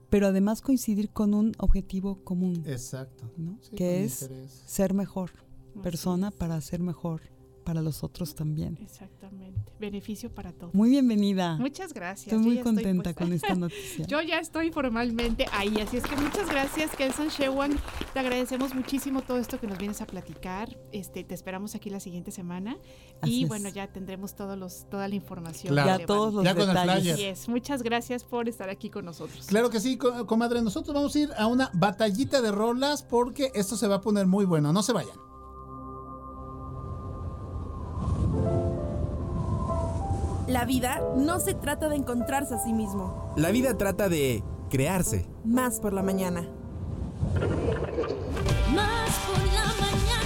pero 0.09 0.27
además 0.27 0.61
coincidir 0.61 1.09
con 1.09 1.33
un 1.33 1.53
objetivo 1.57 2.23
común, 2.23 2.63
Exacto. 2.65 3.29
¿no? 3.37 3.57
Sí, 3.61 3.75
que 3.75 4.03
es 4.05 4.21
interés. 4.23 4.63
ser 4.65 4.93
mejor 4.93 5.31
persona 5.83 6.31
para 6.31 6.55
hacer 6.55 6.79
mejor 6.81 7.21
para 7.63 7.81
los 7.81 8.03
otros 8.03 8.35
también. 8.35 8.77
Exactamente. 8.81 9.71
Beneficio 9.79 10.33
para 10.33 10.51
todos. 10.51 10.73
Muy 10.73 10.89
bienvenida. 10.89 11.57
Muchas 11.57 11.93
gracias. 11.93 12.27
Estoy 12.27 12.39
Yo 12.39 12.45
muy 12.45 12.55
ya 12.57 12.63
contenta 12.63 13.03
pues, 13.03 13.15
con 13.15 13.33
esta 13.33 13.55
noticia. 13.55 14.05
Yo 14.07 14.21
ya 14.21 14.39
estoy 14.39 14.71
formalmente 14.71 15.45
ahí, 15.51 15.79
así 15.79 15.97
es 15.97 16.03
que 16.03 16.15
muchas 16.15 16.47
gracias, 16.49 16.95
Kelson 16.95 17.29
Shewan. 17.29 17.77
Te 18.13 18.19
agradecemos 18.19 18.75
muchísimo 18.75 19.21
todo 19.21 19.37
esto 19.37 19.59
que 19.59 19.67
nos 19.67 19.77
vienes 19.77 20.01
a 20.01 20.05
platicar. 20.05 20.77
Este, 20.91 21.23
te 21.23 21.33
esperamos 21.33 21.75
aquí 21.75 21.89
la 21.89 21.99
siguiente 21.99 22.31
semana 22.31 22.77
Así 23.21 23.33
y 23.39 23.43
es. 23.43 23.49
bueno, 23.49 23.69
ya 23.69 23.87
tendremos 23.91 24.35
todos 24.35 24.57
los, 24.57 24.87
toda 24.89 25.07
la 25.07 25.15
información. 25.15 25.73
Claro. 25.73 25.99
ya 25.99 26.05
todos 26.05 26.33
los 26.33 26.43
Ya 26.43 26.53
con 26.53 26.63
el 26.63 26.67
detalles. 26.69 26.95
flyer. 27.01 27.13
Así 27.13 27.23
es. 27.25 27.49
Muchas 27.49 27.83
gracias 27.83 28.23
por 28.23 28.47
estar 28.49 28.69
aquí 28.69 28.89
con 28.89 29.05
nosotros. 29.05 29.45
Claro 29.47 29.69
que 29.69 29.79
sí, 29.79 29.97
co- 29.97 30.25
comadre. 30.27 30.61
Nosotros 30.61 30.93
vamos 30.93 31.15
a 31.15 31.19
ir 31.19 31.29
a 31.37 31.47
una 31.47 31.69
batallita 31.73 32.41
de 32.41 32.51
rolas 32.51 33.03
porque 33.03 33.51
esto 33.55 33.77
se 33.77 33.87
va 33.87 33.95
a 33.95 34.01
poner 34.01 34.27
muy 34.27 34.45
bueno. 34.45 34.71
No 34.73 34.83
se 34.83 34.93
vayan. 34.93 35.15
La 40.51 40.65
vida 40.65 40.99
no 41.15 41.39
se 41.39 41.53
trata 41.53 41.87
de 41.87 41.95
encontrarse 41.95 42.55
a 42.55 42.59
sí 42.59 42.73
mismo, 42.73 43.31
La 43.37 43.51
vida 43.51 43.77
trata 43.77 44.09
de 44.09 44.43
crearse. 44.69 45.25
más 45.45 45.79
por 45.79 45.93
la 45.93 46.03
mañana. 46.03 46.41
Más 48.73 49.11
por 49.27 49.37
la 49.53 49.65
mañana. 49.79 50.17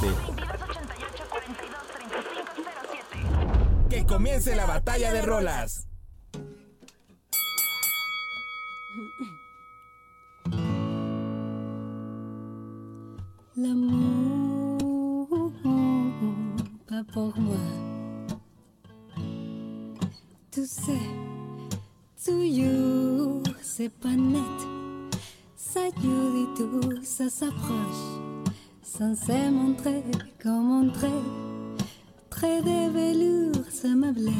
Que 3.95 4.03
comience 4.03 4.47
la 4.47 4.65
batalla 4.65 5.13
de 5.13 5.21
rolas. 5.25 5.85
L'amour, 13.55 15.29
pas 16.89 17.03
pour 17.13 17.39
moi. 17.39 17.55
Tu 20.51 20.65
sais, 20.65 20.91
toujours, 22.21 23.43
c'est 23.61 23.87
pas 23.87 24.09
net. 24.09 24.41
Ça 25.55 25.89
dure 26.01 26.35
et 26.35 26.57
tout, 26.57 27.01
ça 27.01 27.29
s'approche. 27.29 28.05
Sans 28.83 29.15
se 29.15 29.49
montrer 29.49 30.03
comme 30.43 30.65
montrer. 30.65 31.54
Très 32.35 32.61
de 32.61 32.89
velours, 32.89 33.65
ça 33.71 33.87
me 33.95 34.11
blesse. 34.11 34.35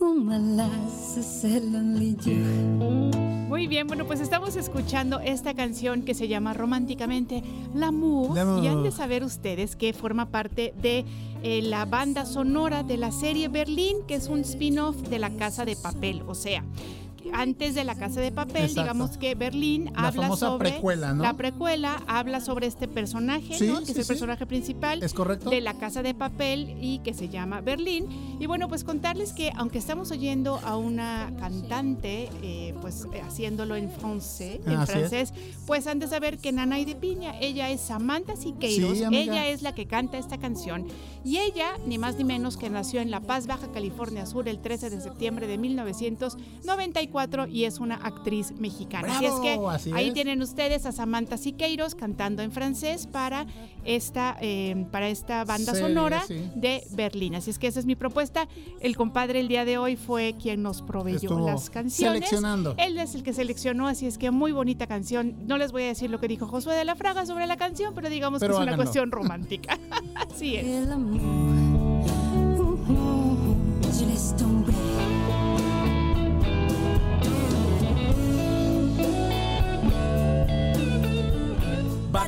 Un 0.00 0.24
malaise, 0.24 1.20
c'est 1.22 1.60
lonely 1.60 2.16
you. 2.24 3.46
Muy 3.48 3.68
bien, 3.68 3.86
bueno, 3.86 4.06
pues 4.06 4.18
estamos 4.18 4.56
escuchando 4.56 5.20
esta 5.20 5.54
canción 5.54 6.02
que 6.02 6.14
se 6.14 6.26
llama 6.26 6.52
románticamente 6.52 7.44
L'amour. 7.76 8.34
L'amour. 8.34 8.64
Y 8.64 8.66
han 8.66 8.82
de 8.82 8.90
saber 8.90 9.22
ustedes 9.22 9.76
que 9.76 9.92
forma 9.92 10.30
parte 10.32 10.74
de 10.82 11.04
eh, 11.44 11.62
la 11.62 11.84
banda 11.84 12.26
sonora 12.26 12.82
de 12.82 12.96
la 12.96 13.12
serie 13.12 13.46
Berlín, 13.46 13.98
que 14.08 14.16
es 14.16 14.26
un 14.26 14.40
spin-off 14.40 14.96
de 14.96 15.20
La 15.20 15.30
Casa 15.30 15.64
de 15.64 15.76
Papel. 15.76 16.22
O 16.26 16.34
sea, 16.34 16.64
antes 17.34 17.74
de 17.74 17.84
La 17.84 17.94
Casa 17.94 18.20
de 18.20 18.32
Papel, 18.32 18.62
Exacto. 18.64 18.80
digamos 18.82 19.16
que 19.16 19.34
Berlín 19.34 19.86
La 19.94 20.08
habla 20.08 20.22
famosa 20.22 20.46
sobre. 20.48 20.70
precuela, 20.70 21.14
¿no? 21.14 21.22
La 21.22 21.34
precuela 21.34 22.02
habla 22.06 22.40
sobre 22.40 22.66
este 22.66 22.88
personaje, 22.88 23.54
Sí, 23.58 23.66
¿no? 23.66 23.80
Que 23.80 23.86
sí, 23.86 23.92
es 23.92 23.98
el 23.98 24.04
sí. 24.04 24.08
personaje 24.08 24.46
principal 24.46 25.02
¿Es 25.02 25.14
correcto? 25.14 25.50
de 25.50 25.60
la 25.60 25.74
Casa 25.74 26.02
de 26.02 26.14
Papel 26.14 26.76
y 26.80 26.98
que 27.00 27.14
se 27.14 27.28
llama 27.28 27.60
Berlín. 27.60 28.06
Y 28.40 28.46
bueno, 28.46 28.68
pues 28.68 28.84
contarles 28.84 29.32
que 29.32 29.52
aunque 29.56 29.78
estamos 29.78 30.10
oyendo 30.10 30.58
a 30.64 30.76
una 30.76 31.32
cantante, 31.38 32.28
eh, 32.42 32.74
pues 32.80 33.06
eh, 33.12 33.20
haciéndolo 33.20 33.76
en 33.76 33.90
francés, 33.90 34.60
en 34.66 34.72
Así 34.76 34.92
es. 34.92 34.98
francés, 34.98 35.32
pues 35.66 35.86
han 35.86 35.98
de 35.98 36.06
saber 36.08 36.38
que 36.38 36.52
Nanay 36.52 36.84
de 36.84 36.94
Piña, 36.96 37.38
ella 37.40 37.70
es 37.70 37.80
Samantha 37.80 38.36
Siqueiros, 38.36 38.98
ella 39.12 39.46
es 39.48 39.62
la 39.62 39.74
que 39.74 39.86
canta 39.86 40.18
esta 40.18 40.38
canción. 40.38 40.86
Y 41.24 41.36
ella, 41.38 41.72
ni 41.86 41.98
más 41.98 42.16
ni 42.16 42.24
menos 42.24 42.56
que 42.56 42.70
nació 42.70 43.00
en 43.00 43.10
La 43.10 43.20
Paz, 43.20 43.46
Baja 43.46 43.68
California 43.72 44.24
Sur, 44.24 44.48
el 44.48 44.58
13 44.60 44.88
de 44.90 45.00
septiembre 45.00 45.46
de 45.46 45.58
1994 45.58 47.19
y 47.48 47.64
es 47.64 47.78
una 47.78 47.96
actriz 47.96 48.52
mexicana. 48.58 49.16
así 49.16 49.26
es 49.26 49.34
que 49.34 49.58
ahí 49.92 50.08
es. 50.08 50.14
tienen 50.14 50.42
ustedes 50.42 50.86
a 50.86 50.92
Samantha 50.92 51.36
Siqueiros 51.36 51.94
cantando 51.94 52.42
en 52.42 52.52
francés 52.52 53.06
para 53.06 53.46
esta, 53.84 54.36
eh, 54.40 54.86
para 54.90 55.08
esta 55.08 55.44
banda 55.44 55.74
sonora 55.74 56.22
sí. 56.26 56.50
de 56.54 56.82
Berlín. 56.92 57.34
Así 57.34 57.50
es 57.50 57.58
que 57.58 57.66
esa 57.66 57.80
es 57.80 57.86
mi 57.86 57.96
propuesta. 57.96 58.48
El 58.80 58.96
compadre 58.96 59.40
el 59.40 59.48
día 59.48 59.64
de 59.64 59.78
hoy 59.78 59.96
fue 59.96 60.34
quien 60.40 60.62
nos 60.62 60.82
proveyó 60.82 61.16
Estuvo 61.30 61.46
las 61.46 61.70
canciones. 61.70 62.20
seleccionando. 62.28 62.74
Él 62.78 62.98
es 62.98 63.14
el 63.14 63.22
que 63.22 63.32
seleccionó, 63.32 63.88
así 63.88 64.06
es 64.06 64.18
que 64.18 64.30
muy 64.30 64.52
bonita 64.52 64.86
canción. 64.86 65.34
No 65.46 65.58
les 65.58 65.72
voy 65.72 65.84
a 65.84 65.86
decir 65.86 66.10
lo 66.10 66.20
que 66.20 66.28
dijo 66.28 66.46
Josué 66.46 66.74
de 66.74 66.84
la 66.84 66.94
Fraga 66.96 67.26
sobre 67.26 67.46
la 67.46 67.56
canción, 67.56 67.94
pero 67.94 68.08
digamos 68.08 68.40
Pero 68.40 68.54
que 68.54 68.62
es 68.62 68.66
una 68.66 68.76
cuestión 68.76 69.10
romántica. 69.10 69.78
así 70.14 70.56
es. 70.56 70.66
Et 70.66 70.86
l'amour, 70.86 71.20
ouh, 72.58 72.78
ouh, 72.88 73.30
je 73.92 75.09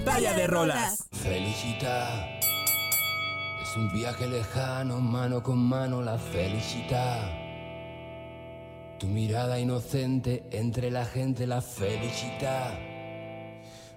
Batalla 0.04 0.34
de 0.34 0.46
rolas. 0.48 1.04
Felicidad 1.12 2.26
es 3.62 3.76
un 3.76 3.92
viaje 3.92 4.26
lejano, 4.26 4.98
mano 5.00 5.44
con 5.44 5.58
mano 5.58 6.02
la 6.02 6.18
felicidad. 6.18 7.30
Tu 8.98 9.06
mirada 9.06 9.60
inocente 9.60 10.42
entre 10.50 10.90
la 10.90 11.04
gente, 11.04 11.46
la 11.46 11.62
felicidad. 11.62 12.91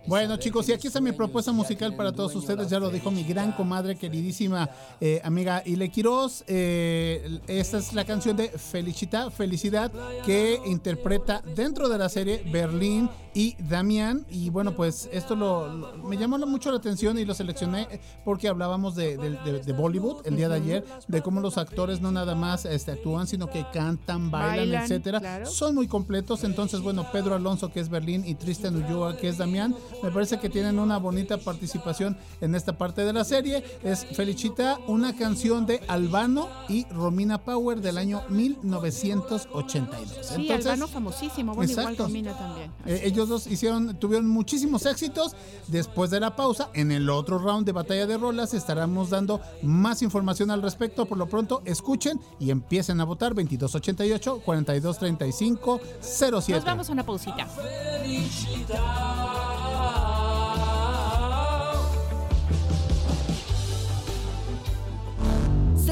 Bueno 0.08 0.38
chicos, 0.38 0.70
y 0.70 0.74
aquí 0.74 0.86
está 0.88 1.02
mi 1.02 1.12
propuesta 1.12 1.52
musical 1.52 1.96
para 1.96 2.12
todos 2.12 2.36
ustedes, 2.36 2.70
ya 2.70 2.80
lo 2.80 2.91
dijo 2.91 3.10
mi 3.10 3.24
gran 3.24 3.52
comadre, 3.54 3.96
queridísima 3.96 4.70
eh, 5.02 5.20
amiga 5.24 5.63
Ile 5.65 5.89
Quiroz. 5.89 6.44
Eh, 6.48 7.39
esta 7.48 7.80
es 7.80 7.91
la 7.94 8.06
canción 8.06 8.38
de 8.38 8.50
Felicita, 8.50 9.32
Felicidad, 9.32 9.91
que 10.24 10.62
interpreta 10.68 11.41
dentro 11.56 11.89
de 11.89 11.98
la 11.98 12.08
serie 12.10 12.44
Berlín 12.52 13.10
y 13.34 13.56
Damián. 13.58 14.26
Y 14.30 14.52
bueno, 14.52 14.76
pues 14.76 15.10
esto 15.12 15.36
lo, 15.36 15.68
lo- 15.74 15.98
me 16.04 16.18
llamó 16.18 16.38
mucho 16.46 16.70
la 16.72 16.78
atención 16.78 17.18
y 17.18 17.26
lo 17.26 17.34
seleccioné 17.34 18.00
porque 18.24 18.48
hablábamos 18.48 18.96
de, 18.96 19.18
de- 19.18 19.32
de- 19.32 19.60
de 19.63 19.74
Bollywood 19.74 20.26
el 20.28 20.36
día 20.38 20.50
de 20.50 20.56
ayer, 20.56 20.86
de 21.08 21.22
cómo 21.24 21.41
los 21.41 21.58
actores 21.58 22.00
no 22.00 22.12
nada 22.12 22.36
más 22.36 22.65
este, 22.65 22.91
actúan, 22.91 23.26
sino 23.26 23.50
que 23.50 23.65
cantan, 23.74 24.30
bailan, 24.30 24.58
Bailan, 24.58 24.84
etcétera. 24.84 25.20
claro. 25.20 25.46
Son 25.48 25.74
muy 25.74 25.88
completos, 25.88 26.44
entonces 26.44 26.82
bueno, 26.82 27.08
Pedro 27.12 27.34
Alonso 27.34 27.72
que 27.72 27.80
es 27.80 27.89
Berlín 27.89 28.24
y 28.26 28.36
Tristan 28.36 28.76
Ulloa 28.76 29.18
que 29.18 29.30
es 29.30 29.38
Damián, 29.39 29.76
me 30.04 30.12
parece 30.12 30.40
que 30.40 30.50
tienen 30.50 30.80
una 30.80 30.98
bonita 30.98 31.38
participación 31.38 32.18
en 32.42 32.56
esta 32.56 32.78
parte 32.78 33.04
de 33.06 33.14
la 33.14 33.24
serie. 33.24 33.64
Es 33.84 34.06
Felicita, 34.06 34.80
una 34.88 35.16
canción 35.16 35.66
de 35.66 35.82
Albano 35.88 36.48
y 36.70 36.86
Romina 36.90 37.38
Power 37.44 37.82
del 37.82 37.98
año 37.98 38.24
1982. 38.30 40.10
Sí, 40.22 40.34
Entonces, 40.36 40.66
Albano 40.66 40.88
famosísimo, 40.88 41.54
bueno, 41.56 41.72
igual. 41.72 41.98
Romina 41.98 42.38
también. 42.38 42.72
eh, 42.86 43.02
ellos 43.04 43.30
dos 43.30 43.48
hicieron, 43.48 43.98
tuvieron 44.00 44.28
muchísimos 44.28 44.86
éxitos. 44.86 45.36
Después 45.68 46.10
de 46.12 46.20
la 46.20 46.36
pausa, 46.36 46.70
en 46.74 46.92
el 46.92 47.10
otro 47.10 47.40
round 47.40 47.66
de 47.66 47.72
batalla 47.72 48.06
de 48.06 48.18
rolas, 48.18 48.54
estaremos 48.54 49.10
dando 49.10 49.42
más 49.62 50.02
información 50.02 50.52
al 50.52 50.62
respecto. 50.62 51.06
Por 51.06 51.18
lo 51.18 51.28
pronto, 51.28 51.62
escuchen 51.66 52.20
y 52.40 52.52
empiecen 52.52 53.02
a 53.02 53.06
votar 53.06 53.34
2288 53.34 54.42
4235 54.44 55.82
07. 56.02 56.52
Nos 56.54 56.66
vamos 56.66 56.90
a 56.90 56.92
una 56.92 57.06
pausita. 57.06 57.48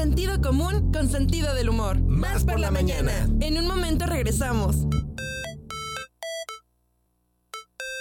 Sentido 0.04 0.38
común 0.42 0.92
con 0.92 1.08
sentido 1.08 1.54
del 1.54 1.70
humor. 1.70 1.98
Más 1.98 2.44
por 2.44 2.60
la 2.60 2.70
mañana. 2.70 3.26
En 3.40 3.56
un 3.56 3.66
momento 3.66 4.04
regresamos. 4.04 4.76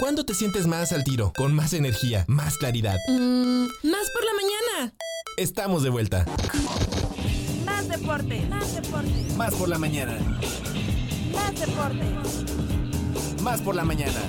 ¿Cuándo 0.02 0.26
te 0.26 0.34
sientes 0.34 0.68
más 0.68 0.92
al 0.92 1.06
tiro? 1.06 1.32
Con 1.34 1.56
más 1.56 1.72
energía, 1.72 2.26
más 2.28 2.58
claridad. 2.58 2.98
Mm, 3.08 3.68
más 3.84 4.12
por 4.12 4.26
la 4.26 4.34
mañana. 4.34 4.94
Estamos 5.38 5.82
de 5.84 5.92
vuelta. 5.92 6.26
Más 7.64 7.88
deporte. 7.88 8.46
Más 8.50 8.76
deporte. 8.76 9.26
Más 9.38 9.56
por 9.56 9.70
la 9.70 9.78
mañana. 9.78 10.18
Más 11.32 11.58
deporte. 11.58 12.04
Más 13.42 13.62
por 13.62 13.76
la 13.76 13.86
mañana. 13.86 14.20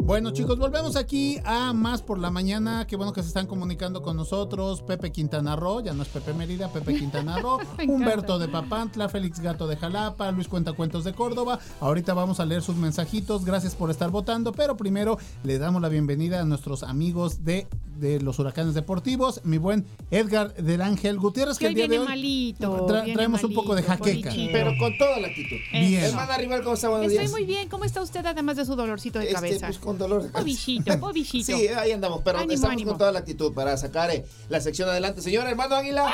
Bueno 0.00 0.30
chicos, 0.30 0.58
volvemos 0.58 0.96
aquí 0.96 1.38
a 1.44 1.72
Más 1.74 2.00
por 2.00 2.18
la 2.18 2.30
Mañana. 2.30 2.86
Qué 2.86 2.96
bueno 2.96 3.12
que 3.12 3.22
se 3.22 3.28
están 3.28 3.46
comunicando 3.46 4.02
con 4.02 4.16
nosotros. 4.16 4.82
Pepe 4.82 5.12
Quintana 5.12 5.54
Roo, 5.56 5.80
ya 5.82 5.92
no 5.92 6.02
es 6.02 6.08
Pepe 6.08 6.32
Mérida, 6.32 6.68
Pepe 6.72 6.94
Quintana 6.98 7.38
Roo. 7.42 7.58
Humberto 7.86 8.38
de 8.38 8.48
Papantla, 8.48 9.08
Félix 9.08 9.40
Gato 9.40 9.66
de 9.66 9.76
Jalapa, 9.76 10.30
Luis 10.32 10.48
Cuentacuentos 10.48 11.04
de 11.04 11.12
Córdoba. 11.12 11.58
Ahorita 11.80 12.14
vamos 12.14 12.40
a 12.40 12.46
leer 12.46 12.62
sus 12.62 12.76
mensajitos. 12.76 13.44
Gracias 13.44 13.74
por 13.74 13.90
estar 13.90 14.10
votando. 14.10 14.52
Pero 14.52 14.76
primero 14.76 15.18
le 15.44 15.58
damos 15.58 15.82
la 15.82 15.88
bienvenida 15.88 16.40
a 16.40 16.44
nuestros 16.44 16.82
amigos 16.82 17.44
de 17.44 17.66
de 17.96 18.20
los 18.20 18.38
huracanes 18.38 18.74
deportivos, 18.74 19.40
mi 19.42 19.56
buen 19.56 19.86
Edgar 20.10 20.52
del 20.56 20.82
Ángel 20.82 21.16
Gutiérrez, 21.18 21.56
que 21.58 21.68
el 21.68 21.74
día 21.74 21.88
de 21.88 21.98
hoy 21.98 22.06
malito. 22.06 22.86
tra- 22.86 23.00
viene 23.04 23.14
traemos 23.14 23.42
un 23.42 23.54
poco 23.54 23.74
de 23.74 23.82
jaqueca. 23.82 24.30
Pero 24.52 24.72
con 24.78 24.98
toda 24.98 25.18
la 25.18 25.28
actitud. 25.28 25.56
Bien. 25.72 26.04
Hermana 26.04 26.36
Rival, 26.36 26.62
¿cómo 26.62 26.74
está? 26.74 26.90
Buenos 26.90 27.06
Estoy 27.06 27.20
días. 27.20 27.30
muy 27.32 27.44
bien. 27.46 27.70
¿Cómo 27.70 27.84
está 27.86 28.02
usted 28.02 28.26
además 28.26 28.58
de 28.58 28.66
su 28.66 28.76
dolorcito 28.86 29.18
de 29.18 29.24
Este, 29.26 29.34
cabeza? 29.34 29.66
pues 29.66 29.78
con 29.78 29.98
dolor 29.98 30.22
de 30.22 30.28
cabeza. 30.30 30.42
Pobichito, 30.42 31.00
pobichito. 31.00 31.46
Sí, 31.56 31.68
ahí 31.68 31.92
andamos, 31.92 32.20
pero 32.24 32.38
Ánimo, 32.38 32.52
estamos 32.54 32.72
ánimo. 32.72 32.90
con 32.92 32.98
toda 32.98 33.12
la 33.12 33.18
actitud 33.20 33.52
para 33.52 33.76
sacar 33.76 34.10
eh, 34.10 34.24
la 34.48 34.60
sección 34.60 34.88
adelante. 34.88 35.20
Señor 35.22 35.46
hermano 35.46 35.74
Águila. 35.76 36.12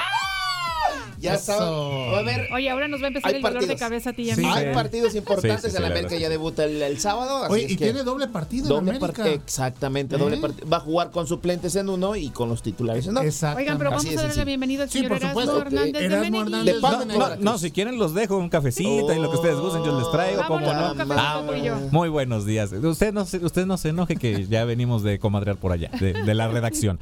Ya 1.21 1.35
está. 1.35 1.59
Va 1.61 2.17
a 2.17 2.19
haber. 2.21 2.49
Oye, 2.53 2.69
ahora 2.71 2.89
nos 2.89 3.01
va 3.01 3.05
a 3.05 3.09
empezar 3.09 3.35
el 3.35 3.43
dolor 3.43 3.67
de 3.67 3.77
cabeza 3.77 4.11
a 4.11 4.13
ti 4.13 4.23
y 4.23 4.31
a 4.31 4.35
Sí. 4.35 4.41
mí. 4.41 4.47
Hay 4.53 4.67
Sí. 4.69 4.75
partidos 4.75 5.15
importantes. 5.15 5.61
Sí, 5.61 5.67
sí, 5.67 5.71
sí, 5.71 5.77
el 5.77 5.83
la 5.83 5.89
América 5.89 6.17
ya 6.17 6.29
debuta 6.29 6.65
el, 6.65 6.83
el 6.83 6.99
sábado. 6.99 7.45
así 7.45 7.53
Oye, 7.53 7.65
es 7.67 7.71
y 7.73 7.77
que 7.77 7.85
tiene 7.87 8.03
doble 8.03 8.27
partido 8.29 8.69
doble 8.69 8.91
en 8.91 8.97
América. 8.97 9.29
Exactamente, 9.29 10.17
¿Eh? 10.17 10.19
doble 10.19 10.37
partido. 10.39 10.69
Va 10.69 10.79
a 10.79 10.81
jugar 10.81 11.11
con 11.11 11.27
suplentes 11.27 11.77
en 11.77 11.89
uno 11.89 12.17
y 12.17 12.31
con 12.31 12.49
los 12.49 12.63
titulares 12.63 13.07
en 13.07 13.13
otro. 13.17 13.29
Exactamente. 13.29 13.63
Oigan, 13.63 13.79
pero 13.79 13.91
vamos 13.91 14.07
a 14.07 14.15
darle 14.15 14.35
la 14.37 14.45
bienvenida 14.45 14.83
al 14.85 14.91
Sí, 14.91 14.99
señor 15.01 15.13
Erasmo. 15.19 15.41
Hernández 15.43 15.93
de 15.93 16.05
Erasmo 16.07 16.23
Menegui. 16.25 16.39
Hernández. 16.43 16.75
De 16.75 16.81
Palma 16.81 17.05
No, 17.05 17.37
No, 17.53 17.59
si 17.59 17.71
quieren 17.71 17.99
los 17.99 18.15
dejo 18.15 18.37
un 18.37 18.49
cafecito 18.49 19.13
y 19.13 19.19
lo 19.21 19.31
que 19.31 19.37
ustedes 19.37 19.59
gusten 19.59 19.85
yo 19.85 19.99
les 19.99 20.11
traigo, 20.11 20.41
Vámonos, 20.43 20.69
como 20.69 20.81
no. 20.81 20.93
un 20.93 20.99
café, 20.99 21.15
Ah, 21.17 21.41
Coco 21.45 21.57
y 21.57 21.63
yo. 21.63 21.77
muy 21.93 22.09
buenos 22.09 22.45
días. 22.47 22.73
Usted 22.73 23.13
no 23.13 23.25
se, 23.27 23.39
usted 23.39 23.67
no 23.67 23.77
se 23.77 23.91
enoje 23.91 24.17
que 24.17 24.47
ya 24.49 24.65
venimos 24.65 25.03
de 25.03 25.19
comadrear 25.19 25.57
por 25.57 25.73
allá, 25.73 25.91
de, 26.01 26.13
de 26.15 26.35
la 26.35 26.49
redacción. 26.49 26.99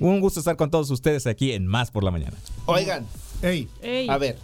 Un 0.00 0.20
gusto 0.20 0.40
estar 0.40 0.56
con 0.56 0.70
todos 0.70 0.90
ustedes 0.90 1.26
aquí 1.26 1.52
en 1.52 1.66
Más 1.66 1.90
por 1.90 2.02
la 2.04 2.10
Mañana. 2.10 2.36
Oigan, 2.66 3.06
Ey, 3.42 3.68
Ey. 3.82 4.08
a 4.08 4.18
ver. 4.18 4.38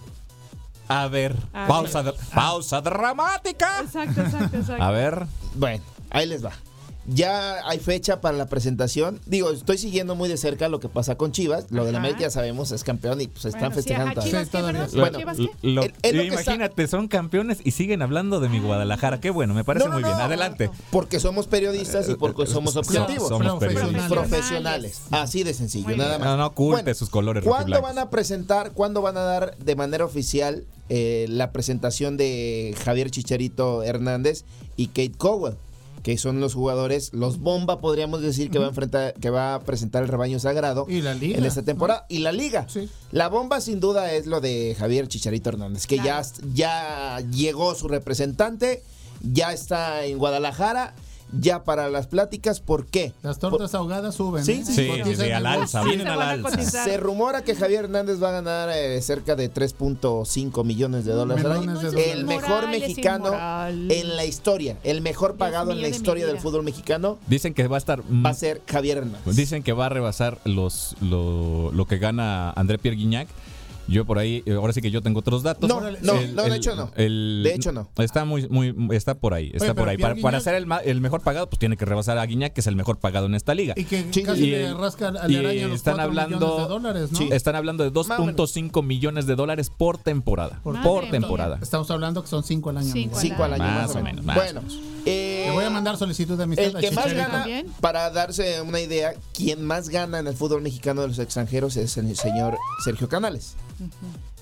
A 0.89 1.09
ver, 1.09 1.35
A 1.53 1.67
pausa, 1.67 2.03
dra- 2.05 2.15
pausa 2.33 2.81
dramática. 2.81 3.81
Exacto, 3.81 4.21
exacto, 4.21 4.57
exacto. 4.57 4.83
A 4.83 4.91
ver, 4.93 5.27
Bueno, 5.55 5.83
ahí 6.11 6.27
les 6.27 6.45
va. 6.45 6.53
Ya 7.09 7.57
hay 7.69 7.79
fecha 7.79 8.21
para 8.21 8.37
la 8.37 8.47
presentación. 8.47 9.21
Digo, 9.27 9.51
estoy 9.51 9.79
siguiendo 9.79 10.15
muy 10.15 10.29
de 10.29 10.37
cerca 10.37 10.69
lo 10.69 10.81
que 10.81 10.89
pasa 10.89 11.17
con 11.17 11.33
Chivas. 11.33 11.67
Lo 11.71 11.85
de 11.85 11.93
la. 11.93 11.99
América 11.99 12.21
ya 12.23 12.31
sabemos, 12.31 12.73
es 12.73 12.85
campeón 12.85 13.21
y 13.21 13.27
pues 13.29 13.45
están 13.47 13.61
Bueno, 13.61 13.75
festejando. 13.77 14.23
Chivas, 14.23 14.49
Sí, 15.37 15.49
está- 16.03 16.23
imagínate, 16.23 16.87
son 16.89 17.09
campeones 17.09 17.59
y 17.65 17.71
siguen 17.73 18.03
hablando 18.03 18.41
de 18.41 18.49
mi 18.49 18.61
Guadalajara. 18.61 19.21
Qué 19.21 19.31
bueno, 19.31 19.55
me 19.55 19.65
parece 19.65 19.87
No, 19.87 19.93
no, 19.93 20.01
muy 20.01 20.05
bien. 20.05 20.17
no. 20.19 20.25
Adelante. 20.25 20.71
Porque 20.91 21.21
somos 21.21 21.47
periodistas 21.47 22.09
y 22.09 22.15
porque 22.15 22.47
somos 22.47 22.75
So- 22.75 22.81
objetivos. 22.81 23.29
Somos 23.29 23.59
periodistas. 23.59 24.09
Profesionales. 24.09 24.11
profesionales. 24.11 25.01
Así 25.11 25.43
de 25.43 25.55
sencillo, 25.55 25.89
Muy 25.89 25.97
nada 25.97 26.11
bien. 26.17 26.21
más. 26.21 26.29
No, 26.31 26.37
no 26.37 26.47
oculte 26.47 26.83
Bueno, 26.83 26.95
sus 26.95 27.11
colores 27.11 27.45
¿Cuándo 27.45 27.81
van 27.83 27.99
a 27.99 28.11
presentar, 28.11 28.73
cuándo 28.73 29.03
van 29.03 29.17
a 29.17 29.23
dar 29.23 29.57
de 29.59 29.77
manera 29.77 30.05
oficial 30.05 30.65
eh, 30.89 31.27
la 31.29 31.51
presentación 31.53 32.17
de 32.17 32.75
Javier 32.85 33.11
Chicharito 33.11 33.83
Hernández 33.83 34.45
y 34.77 34.89
Kate 34.89 35.13
Cowell? 35.19 35.55
Que 36.07 36.17
son 36.19 36.39
los 36.39 36.55
jugadores, 36.55 37.13
los 37.13 37.41
bomba, 37.41 37.81
podríamos 37.81 38.21
decir, 38.23 38.49
que 38.49 38.61
va 38.61 38.67
a 38.67 38.69
enfrentar, 38.69 39.15
que 39.15 39.29
va 39.29 39.57
a 39.57 39.61
presentar 39.65 40.05
el 40.05 40.09
rebaño 40.09 40.39
sagrado 40.39 40.87
Y 40.89 41.03
la 41.03 41.15
liga, 41.15 41.37
en 41.37 41.45
esta 41.45 41.63
temporada. 41.65 42.07
Y 42.09 42.21
la 42.21 42.31
liga. 42.31 42.69
Sí. 42.69 42.89
La 43.11 43.27
bomba, 43.29 43.61
sin 43.61 43.81
duda, 43.81 44.13
es 44.13 44.27
lo 44.27 44.41
de 44.41 44.77
Javier 44.79 45.09
Chicharito 45.09 45.49
Hernández, 45.49 45.89
que 45.89 45.97
Claro. 45.97 46.23
ya, 46.55 47.19
ya 47.19 47.21
llegó 47.33 47.75
su 47.75 47.89
representante, 47.89 48.85
ya 49.21 49.53
está 49.53 50.05
en 50.05 50.19
Guadalajara, 50.19 50.95
ya 51.33 51.65
para 51.65 51.89
las 51.89 52.07
pláticas. 52.07 52.61
¿Por 52.61 52.87
qué? 52.87 53.13
las 53.23 53.39
tortas 53.39 53.75
ahogadas 53.75 54.15
suben. 54.15 54.45
Sí, 54.45 54.53
¿eh? 54.53 54.65
sí, 54.65 55.15
Sí, 55.17 55.31
al 55.31 55.47
alza, 55.47 55.83
vienen 55.83 56.07
se 56.07 56.13
al 56.13 56.23
alza. 56.23 56.85
Se 56.85 56.97
rumora 56.97 57.43
que 57.43 57.55
Javier 57.55 57.85
Hernández 57.85 58.23
va 58.23 58.31
a 58.31 58.33
ganar 58.33 58.71
eh, 58.73 59.01
cerca 59.03 59.37
de 59.37 59.53
3.5 59.53 60.65
millones 60.65 61.05
de 61.05 61.13
dólares 61.13 61.45
al 61.45 61.53
año. 61.53 61.81
El 61.81 62.25
mejor 62.25 62.69
mexicano 62.69 63.33
en 63.69 64.17
la 64.17 64.25
historia, 64.25 64.77
el 64.83 65.01
mejor 65.01 65.37
pagado 65.37 65.73
en 65.73 65.83
la 65.83 65.89
historia 65.89 66.27
del 66.27 66.39
fútbol 66.39 66.63
mexicano 66.63 67.19
Dicen 67.27 67.55
que 67.55 67.67
va 67.69 67.77
a 67.77 67.79
estar. 67.79 68.03
va 68.03 68.31
a 68.31 68.35
ser 68.35 68.63
Javier 68.67 68.99
Hernández. 68.99 69.37
Dicen 69.37 69.63
que 69.63 69.73
va 69.73 69.87
a 69.87 69.89
rebasar 69.89 70.39
los 70.45 70.97
lo, 71.01 71.71
lo 71.73 71.87
que 71.87 71.99
gana 71.99 72.51
André 72.51 72.79
Pierre 72.79 72.97
Guignac. 72.97 73.29
Yo 73.89 74.05
por 74.05 74.19
ahí, 74.19 74.43
eh, 74.47 74.53
ahora 74.55 74.73
sí 74.73 74.81
que 74.83 74.91
yo 74.91 75.01
tengo 75.01 75.21
otros 75.21 75.43
datos. 75.45 75.69
No, 75.69 75.81
no, 75.81 75.91
no, 76.03 76.43
de 76.45 76.57
hecho 76.57 76.75
no. 76.75 76.91
el- 76.97 77.43
De 77.45 77.55
hecho 77.55 77.71
no. 77.73 77.89
Está 77.99 78.25
muy, 78.25 78.49
muy, 78.49 78.75
está 78.91 79.15
por 79.15 79.33
ahí, 79.33 79.51
está 79.55 79.67
Oye, 79.67 79.75
por 79.75 79.89
ahí. 79.89 79.97
Para, 79.97 80.17
para 80.17 80.39
Guignac- 80.39 80.43
ser 80.43 80.55
el, 80.57 80.67
ma- 80.67 80.79
el 80.79 81.01
mejor 81.01 81.21
pagado, 81.23 81.49
pues 81.49 81.59
tiene 81.61 81.77
que 81.77 81.85
rebasar 81.85 82.19
a 82.19 82.27
Guignac, 82.27 82.53
que 82.53 82.61
es 82.63 82.67
el 82.67 82.75
mejor 82.77 82.99
pagado 82.99 83.27
en 83.27 83.35
esta 83.37 83.55
liga. 83.55 83.75
Y 83.77 83.85
que 83.85 84.07
Sí, 84.13 84.23
casi 84.25 84.45
y- 84.45 84.51
le 84.51 84.75
rasca 84.75 85.09
al 85.09 85.31
y 85.31 85.37
araña 85.37 85.69
los 85.69 85.77
están 85.77 85.95
4 85.95 86.09
hablando- 86.11 86.57
de 86.63 86.69
dólares, 86.69 87.13
¿no? 87.13 87.19
Sí. 87.19 87.29
Están 87.31 87.55
hablando 87.55 87.85
de 87.85 87.91
Más 87.91 88.19
o 88.19 88.25
menos. 88.27 88.37
2.5 88.37 88.83
millones 88.83 89.27
de 89.27 89.37
dólares 89.37 89.71
por 89.71 89.99
temporada. 89.99 90.61
Por 90.63 91.09
temporada. 91.11 91.59
Estamos 91.63 91.91
hablando 91.91 92.23
que 92.23 92.29
son 92.29 92.43
5 92.43 92.71
al 92.71 92.79
año. 92.79 92.93
Cinco 92.93 93.17
amigo. 93.17 93.21
Cinco 93.21 93.45
al 93.45 93.53
año 93.55 93.65
Más 93.65 93.87
más, 93.89 93.97
o 93.97 94.03
menos, 94.03 94.25
más 94.25 94.37
Bueno, 94.37 94.63
eh, 95.05 95.45
Le 95.47 95.53
voy 95.53 95.65
a 95.65 95.71
mandar 95.71 95.97
solicitud 95.97 96.37
de 96.37 96.43
amistad 96.45 96.65
el 96.67 96.77
que 96.77 96.91
más 96.91 97.13
gana, 97.13 97.47
para 97.81 98.11
darse 98.11 98.61
una 98.63 98.81
idea, 98.81 99.15
quien 99.33 99.63
más 99.65 99.89
gana 99.89 100.19
en 100.19 100.27
el 100.27 100.35
fútbol 100.35 100.63
mexicano 100.63 101.03
de 101.03 101.09
los 101.09 101.19
extranjeros 101.21 101.77
es 101.77 101.97
el 101.97 102.17
señor 102.17 102.57
Sergio 102.85 103.09
Canales. 103.09 103.55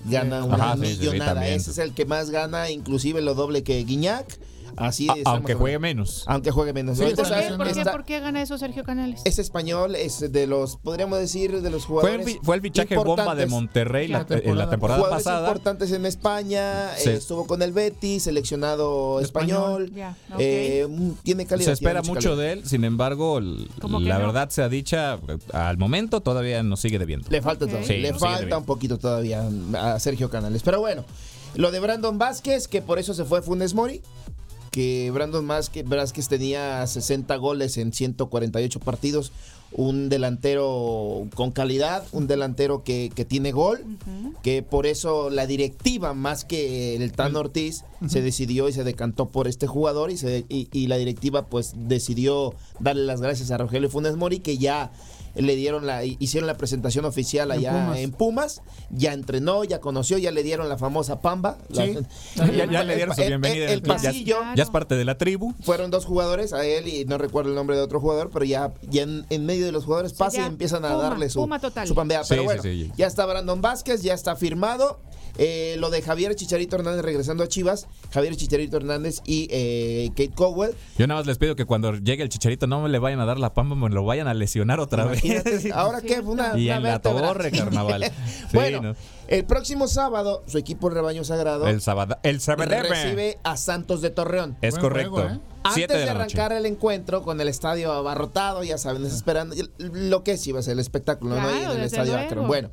Gana 0.05 0.45
una 0.45 0.55
Ajá, 0.55 0.77
sí, 0.77 0.87
sí, 0.87 0.95
sí, 0.95 1.01
millonada. 1.01 1.47
Ese 1.49 1.71
es 1.71 1.79
el 1.79 1.93
que 1.93 2.05
más 2.05 2.31
gana, 2.31 2.71
inclusive 2.71 3.21
lo 3.21 3.35
doble 3.35 3.63
que 3.63 3.83
Guiñac. 3.85 4.39
Así 4.77 5.09
A- 5.09 5.15
estamos 5.15 5.37
aunque 5.39 5.55
juegue 5.55 5.79
menos. 5.79 6.25
Aunque 6.27 6.51
juegue 6.51 6.73
menos. 6.73 6.97
Sí, 6.99 7.05
¿Por 7.05 7.15
qué, 7.15 7.23
está- 7.23 7.57
por, 7.57 7.67
qué, 7.67 7.79
está- 7.81 7.93
por 7.93 8.05
qué 8.05 8.21
gana 8.21 8.43
eso 8.43 8.59
Sergio 8.59 8.85
Canales? 8.85 9.21
es 9.25 9.39
español, 9.39 9.95
es 9.97 10.33
de 10.33 10.47
los, 10.47 10.77
podríamos 10.77 11.19
decir, 11.19 11.61
de 11.63 11.71
los 11.71 11.87
Fue 11.87 12.03
el, 12.11 12.19
jugadores. 12.19 12.39
fue 12.43 12.57
el 12.57 12.63
fichaje 12.63 12.97
bomba 12.97 13.35
de. 13.35 13.47
Monterrey 13.47 14.09
la, 14.09 14.19
La 14.21 14.25
temporada. 14.27 14.51
en 14.53 14.59
la 14.59 14.71
temporada 14.71 14.99
Jugadores 15.01 15.25
pasada. 15.25 15.49
importantes 15.49 15.93
en 15.93 16.07
España, 16.07 16.91
Sí. 16.97 17.11
eh, 17.11 17.15
estuvo 17.15 17.47
con 17.47 17.63
el 17.63 17.73
Betis, 17.73 18.25
seleccionado 18.25 19.21
español. 19.21 19.85
Español. 19.85 19.93
Ya, 19.95 20.17
ok. 20.33 20.37
eh, 20.41 20.89
tiene 21.23 21.47
calidad. 21.47 21.67
Se 21.67 21.73
espera 21.73 22.03
mucho 22.03 22.31
calidad. 22.31 22.37
de 22.37 22.53
él, 22.53 22.67
sin 22.67 22.85
embargo, 22.85 23.41
la 23.41 23.89
no. 23.89 24.01
verdad 24.27 24.49
sea 24.51 24.69
dicha, 24.69 25.19
al 25.53 25.79
momento 25.79 26.21
todavía 26.21 26.63
nos 26.63 26.81
sigue 26.81 26.99
debiendo. 26.99 27.29
Le 27.31 27.43
falta 27.43 27.65
Ok. 27.67 27.71
todavía. 27.73 27.89
Sí, 27.89 28.01
le 28.01 28.15
falta 28.15 28.59
un 28.59 28.65
poquito 28.65 28.99
todavía 28.99 29.45
a 29.79 29.99
Sergio 30.01 30.31
Canales. 30.31 30.63
Pero 30.63 30.81
bueno, 30.81 31.05
lo 31.55 31.71
de 31.71 31.81
Brandon 31.81 32.19
Vázquez, 32.19 32.67
que 32.69 32.83
por 32.83 32.99
eso 32.99 33.15
se 33.15 33.25
fue 33.25 33.43
Funes 33.43 33.75
Mori. 33.75 34.01
Que 34.75 35.13
Brandon 35.13 35.47
Vázquez, 35.47 35.85
tenía 36.29 36.85
60 36.85 37.37
goles 37.37 37.77
en 37.77 37.93
148 37.93 38.81
partidos. 38.81 39.31
Un 39.71 40.09
delantero 40.09 41.29
con 41.37 41.53
calidad, 41.53 42.05
un 42.11 42.27
delantero 42.27 42.83
que, 42.83 43.13
que 43.15 43.25
tiene 43.25 43.53
gol. 43.53 43.85
Que 44.43 44.65
por 44.65 44.87
eso 44.87 45.31
la 45.31 45.47
directiva, 45.47 46.13
más 46.13 46.45
que 46.45 46.97
el 46.97 47.13
Tan 47.13 47.37
Ortiz, 47.37 47.85
se 48.09 48.21
decidió 48.21 48.69
y 48.69 48.73
se 48.73 48.83
decantó 48.83 49.29
por 49.29 49.47
este 49.47 49.69
jugador. 49.69 50.11
Y, 50.11 50.17
se, 50.17 50.45
y, 50.49 50.67
y 50.73 50.89
la 50.89 50.97
directiva, 50.97 51.47
pues, 51.47 51.75
decidió 51.77 52.57
darle 52.81 53.05
las 53.05 53.21
gracias 53.21 53.53
a 53.53 53.59
Rogelio 53.59 53.89
Funes 53.89 54.17
Mori, 54.17 54.41
que 54.41 54.59
ya 54.59 54.91
le 55.35 55.57
dieron 55.57 55.87
la 55.87 56.05
hicieron 56.05 56.47
la 56.47 56.57
presentación 56.57 57.05
oficial 57.05 57.51
En 57.51 57.59
allá 57.59 57.71
Pumas. 57.73 57.99
en 57.99 58.11
Pumas, 58.13 58.63
ya 58.91 59.13
entrenó, 59.13 59.65
ya 59.65 59.81
conoció, 59.81 60.19
ya 60.19 60.31
le 60.31 60.43
dieron 60.43 60.69
la 60.69 60.79
famosa 60.79 61.21
pamba. 61.21 61.59
Sí. 61.73 61.97
La- 62.37 62.47
Ya, 62.53 62.67
ya 62.71 62.85
le 62.85 62.97
dieron 62.97 63.15
su 63.15 63.23
el- 63.23 63.29
bienvenida. 63.29 63.65
el- 63.67 63.71
en 63.71 63.79
el. 63.79 63.83
Ya- 63.83 63.95
pasillo. 63.95 64.37
ya, 64.57 64.63
es 64.63 64.71
parte 64.71 64.95
de 64.95 65.05
la 65.05 65.19
tribu. 65.19 65.55
Fueron 65.63 65.91
dos 65.91 66.05
jugadores, 66.05 66.53
a 66.53 66.65
él 66.65 66.89
y 66.89 67.05
no 67.05 67.19
recuerdo 67.19 67.51
el 67.51 67.57
nombre 67.57 67.77
de 67.77 67.83
otro 67.83 68.01
jugador, 68.01 68.31
pero 68.33 68.45
ya, 68.45 68.73
ya 68.91 69.03
en, 69.03 69.27
en 69.31 69.47
medio 69.47 69.67
de 69.67 69.73
los 69.73 69.85
jugadores 69.85 70.13
Sí, 70.13 70.19
pasa 70.19 70.43
y 70.43 70.45
empiezan 70.47 70.85
a 70.85 70.91
Puma, 70.93 71.03
darle 71.03 71.29
su, 71.31 71.41
Puma 71.41 71.59
total. 71.59 71.87
su 71.89 71.95
pambea. 71.95 72.23
Sí, 72.25 72.29
Pero 72.31 72.43
sí, 72.43 72.47
bueno, 72.47 72.63
sí. 72.63 72.93
ya 72.97 73.07
está 73.07 73.27
Brandon 73.27 73.61
Vázquez, 73.61 74.03
ya 74.03 74.15
está 74.15 74.37
firmado. 74.37 75.01
Eh, 75.37 75.77
lo 75.79 75.91
de 75.91 76.01
Javier 76.01 76.35
Chicharito 76.37 76.77
Hernández 76.77 77.05
regresando 77.05 77.43
a 77.43 77.49
Chivas, 77.49 77.89
Javier 78.13 78.37
Chicharito 78.37 78.77
Hernández 78.77 79.21
y 79.27 79.49
eh, 79.51 80.09
Kate 80.11 80.31
Cowell. 80.35 80.75
Yo 80.97 81.07
nada 81.07 81.21
más 81.21 81.27
les 81.27 81.39
pido 81.39 81.57
que 81.57 81.65
cuando 81.65 81.93
llegue 81.95 82.23
el 82.23 82.29
chicharito 82.29 82.67
no 82.67 82.81
me 82.83 82.89
le 82.89 82.99
vayan 83.01 83.19
a 83.21 83.25
dar 83.25 83.39
la 83.39 83.53
pamba, 83.53 83.75
me 83.75 83.89
lo 83.93 84.05
vayan 84.05 84.29
a 84.29 84.35
lesionar 84.35 84.79
otra 84.79 85.07
vez. 85.07 85.23
Ahora 85.75 86.01
qué, 86.03 86.21
una, 86.21 86.57
y 86.57 86.67
una 86.67 86.77
en 86.77 86.83
la 86.85 86.99
torre, 87.01 87.51
carnaval. 87.51 88.05
Sí, 88.15 88.57
bueno, 88.57 88.83
¿no? 88.83 88.97
el 89.27 89.45
próximo 89.45 89.89
sábado, 89.89 90.45
su 90.47 90.59
equipo 90.59 90.89
el 90.89 90.95
Rebaño 90.95 91.25
Sagrado 91.25 91.67
El 91.67 91.81
sábado. 91.81 92.19
El 92.23 92.41
sábado. 92.41 92.71
recibe 92.83 93.39
a 93.43 93.57
Santos 93.57 94.03
de 94.03 94.11
Torreón. 94.11 94.57
Es 94.61 94.75
Buen 94.75 94.83
correcto. 94.83 95.11
juego, 95.13 95.29
¿eh? 95.31 95.41
Siete 95.73 95.95
Antes 95.95 95.97
de, 95.97 96.01
de 96.01 96.07
la 96.07 96.13
noche. 96.25 96.37
arrancar 96.37 96.53
el 96.59 96.67
encuentro 96.67 97.23
con 97.23 97.41
el 97.41 97.49
estadio 97.49 97.91
abarrotado, 97.93 98.63
ya 98.65 98.77
saben, 98.77 99.05
esperando 99.07 99.57
lo 99.79 100.23
que 100.23 100.33
es 100.33 100.47
iba 100.47 100.61
a 100.61 100.63
ser 100.63 100.75
el 100.75 100.79
espectáculo, 100.81 101.41
¿no? 101.41 101.49
Ahí 101.49 101.63
en 101.65 101.71
el 101.71 101.81
estadio. 101.81 102.19
Akron. 102.19 102.47
Bueno, 102.47 102.71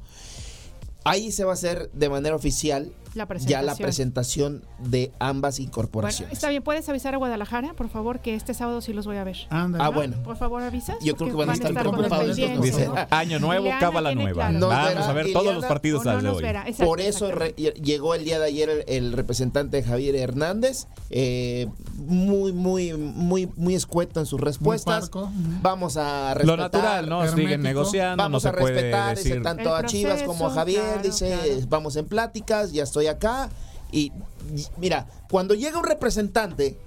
ahí 1.03 1.31
se 1.31 1.43
va 1.43 1.51
a 1.51 1.53
hacer 1.53 1.89
de 1.91 2.09
manera 2.09 2.35
oficial 2.35 2.91
La 3.13 3.27
ya 3.39 3.61
la 3.61 3.75
presentación. 3.75 4.63
de 4.79 5.11
ambas 5.19 5.57
Bueno, 5.57 5.67
incorporaciones. 5.69 6.33
está 6.33 6.49
bien, 6.49 6.63
puedes 6.63 6.87
avisar 6.89 7.13
a 7.13 7.17
Guadalajara, 7.17 7.73
por 7.73 7.89
favor, 7.89 8.19
que 8.19 8.35
este 8.35 8.53
sábado 8.53 8.81
sí 8.81 8.93
los 8.93 9.05
voy 9.05 9.17
a 9.17 9.23
ver. 9.23 9.37
Ah, 9.49 9.67
¿No? 9.67 9.91
bueno. 9.91 10.17
Por 10.23 10.37
favor, 10.37 10.61
avisas. 10.63 10.95
Yo 11.01 11.15
creo 11.15 11.29
que 11.29 11.35
van 11.35 11.49
a 11.49 11.53
estar 11.53 11.73
preocupados. 11.73 12.35
Dice, 12.35 12.87
¿no? 12.87 12.95
Año 13.09 13.39
nuevo, 13.39 13.63
Ileana 13.65 13.79
cábala 13.79 14.15
nueva. 14.15 14.33
claro. 14.33 14.59
Nos 14.59 14.69
Vamos 14.69 14.89
verá 14.89 15.09
a 15.09 15.13
ver 15.13 15.33
todos 15.33 15.53
los 15.53 15.65
partidos 15.65 16.05
al 16.07 16.21
de 16.21 16.29
hoy. 16.29 16.43
Exacto, 16.45 16.85
Por 16.85 17.01
eso 17.01 17.31
re- 17.31 17.51
llegó 17.53 18.15
el 18.15 18.23
día 18.23 18.39
de 18.39 18.45
ayer 18.45 18.69
el, 18.69 18.83
el 18.87 19.13
representante 19.13 19.83
Javier 19.83 20.15
Hernández, 20.15 20.87
eh, 21.09 21.67
muy, 21.97 22.51
muy, 22.53 22.93
muy, 22.93 23.49
muy 23.55 23.75
escueto 23.75 24.19
en 24.19 24.25
sus 24.25 24.39
respuestas. 24.39 25.09
Vamos 25.61 25.97
a 25.97 26.29
Lo 26.29 26.55
respetar. 26.55 26.57
natural, 26.59 27.09
¿no? 27.09 27.19
hermético. 27.23 27.41
Siguen 27.47 27.61
negociando, 27.61 28.23
Vamos 28.23 28.43
no 28.43 28.49
a 28.49 28.53
se 28.53 28.57
puede 28.57 28.73
respetar, 28.73 29.17
dice, 29.17 29.29
decir. 29.29 29.43
tanto 29.43 29.77
El 29.77 29.85
a 29.85 29.87
Chivas 29.87 30.23
como 30.23 30.47
a 30.47 30.51
Javier, 30.51 30.81
claro, 30.81 31.01
dice, 31.03 31.37
claro. 31.43 31.65
vamos 31.69 31.95
en 31.95 32.05
pláticas, 32.05 32.71
ya 32.71 32.83
estoy 32.83 33.00
acá. 33.07 33.49
Y, 33.91 34.11
y 34.55 34.65
mira, 34.77 35.07
cuando 35.29 35.53
llega 35.53 35.77
un 35.77 35.85
representante, 35.85 36.77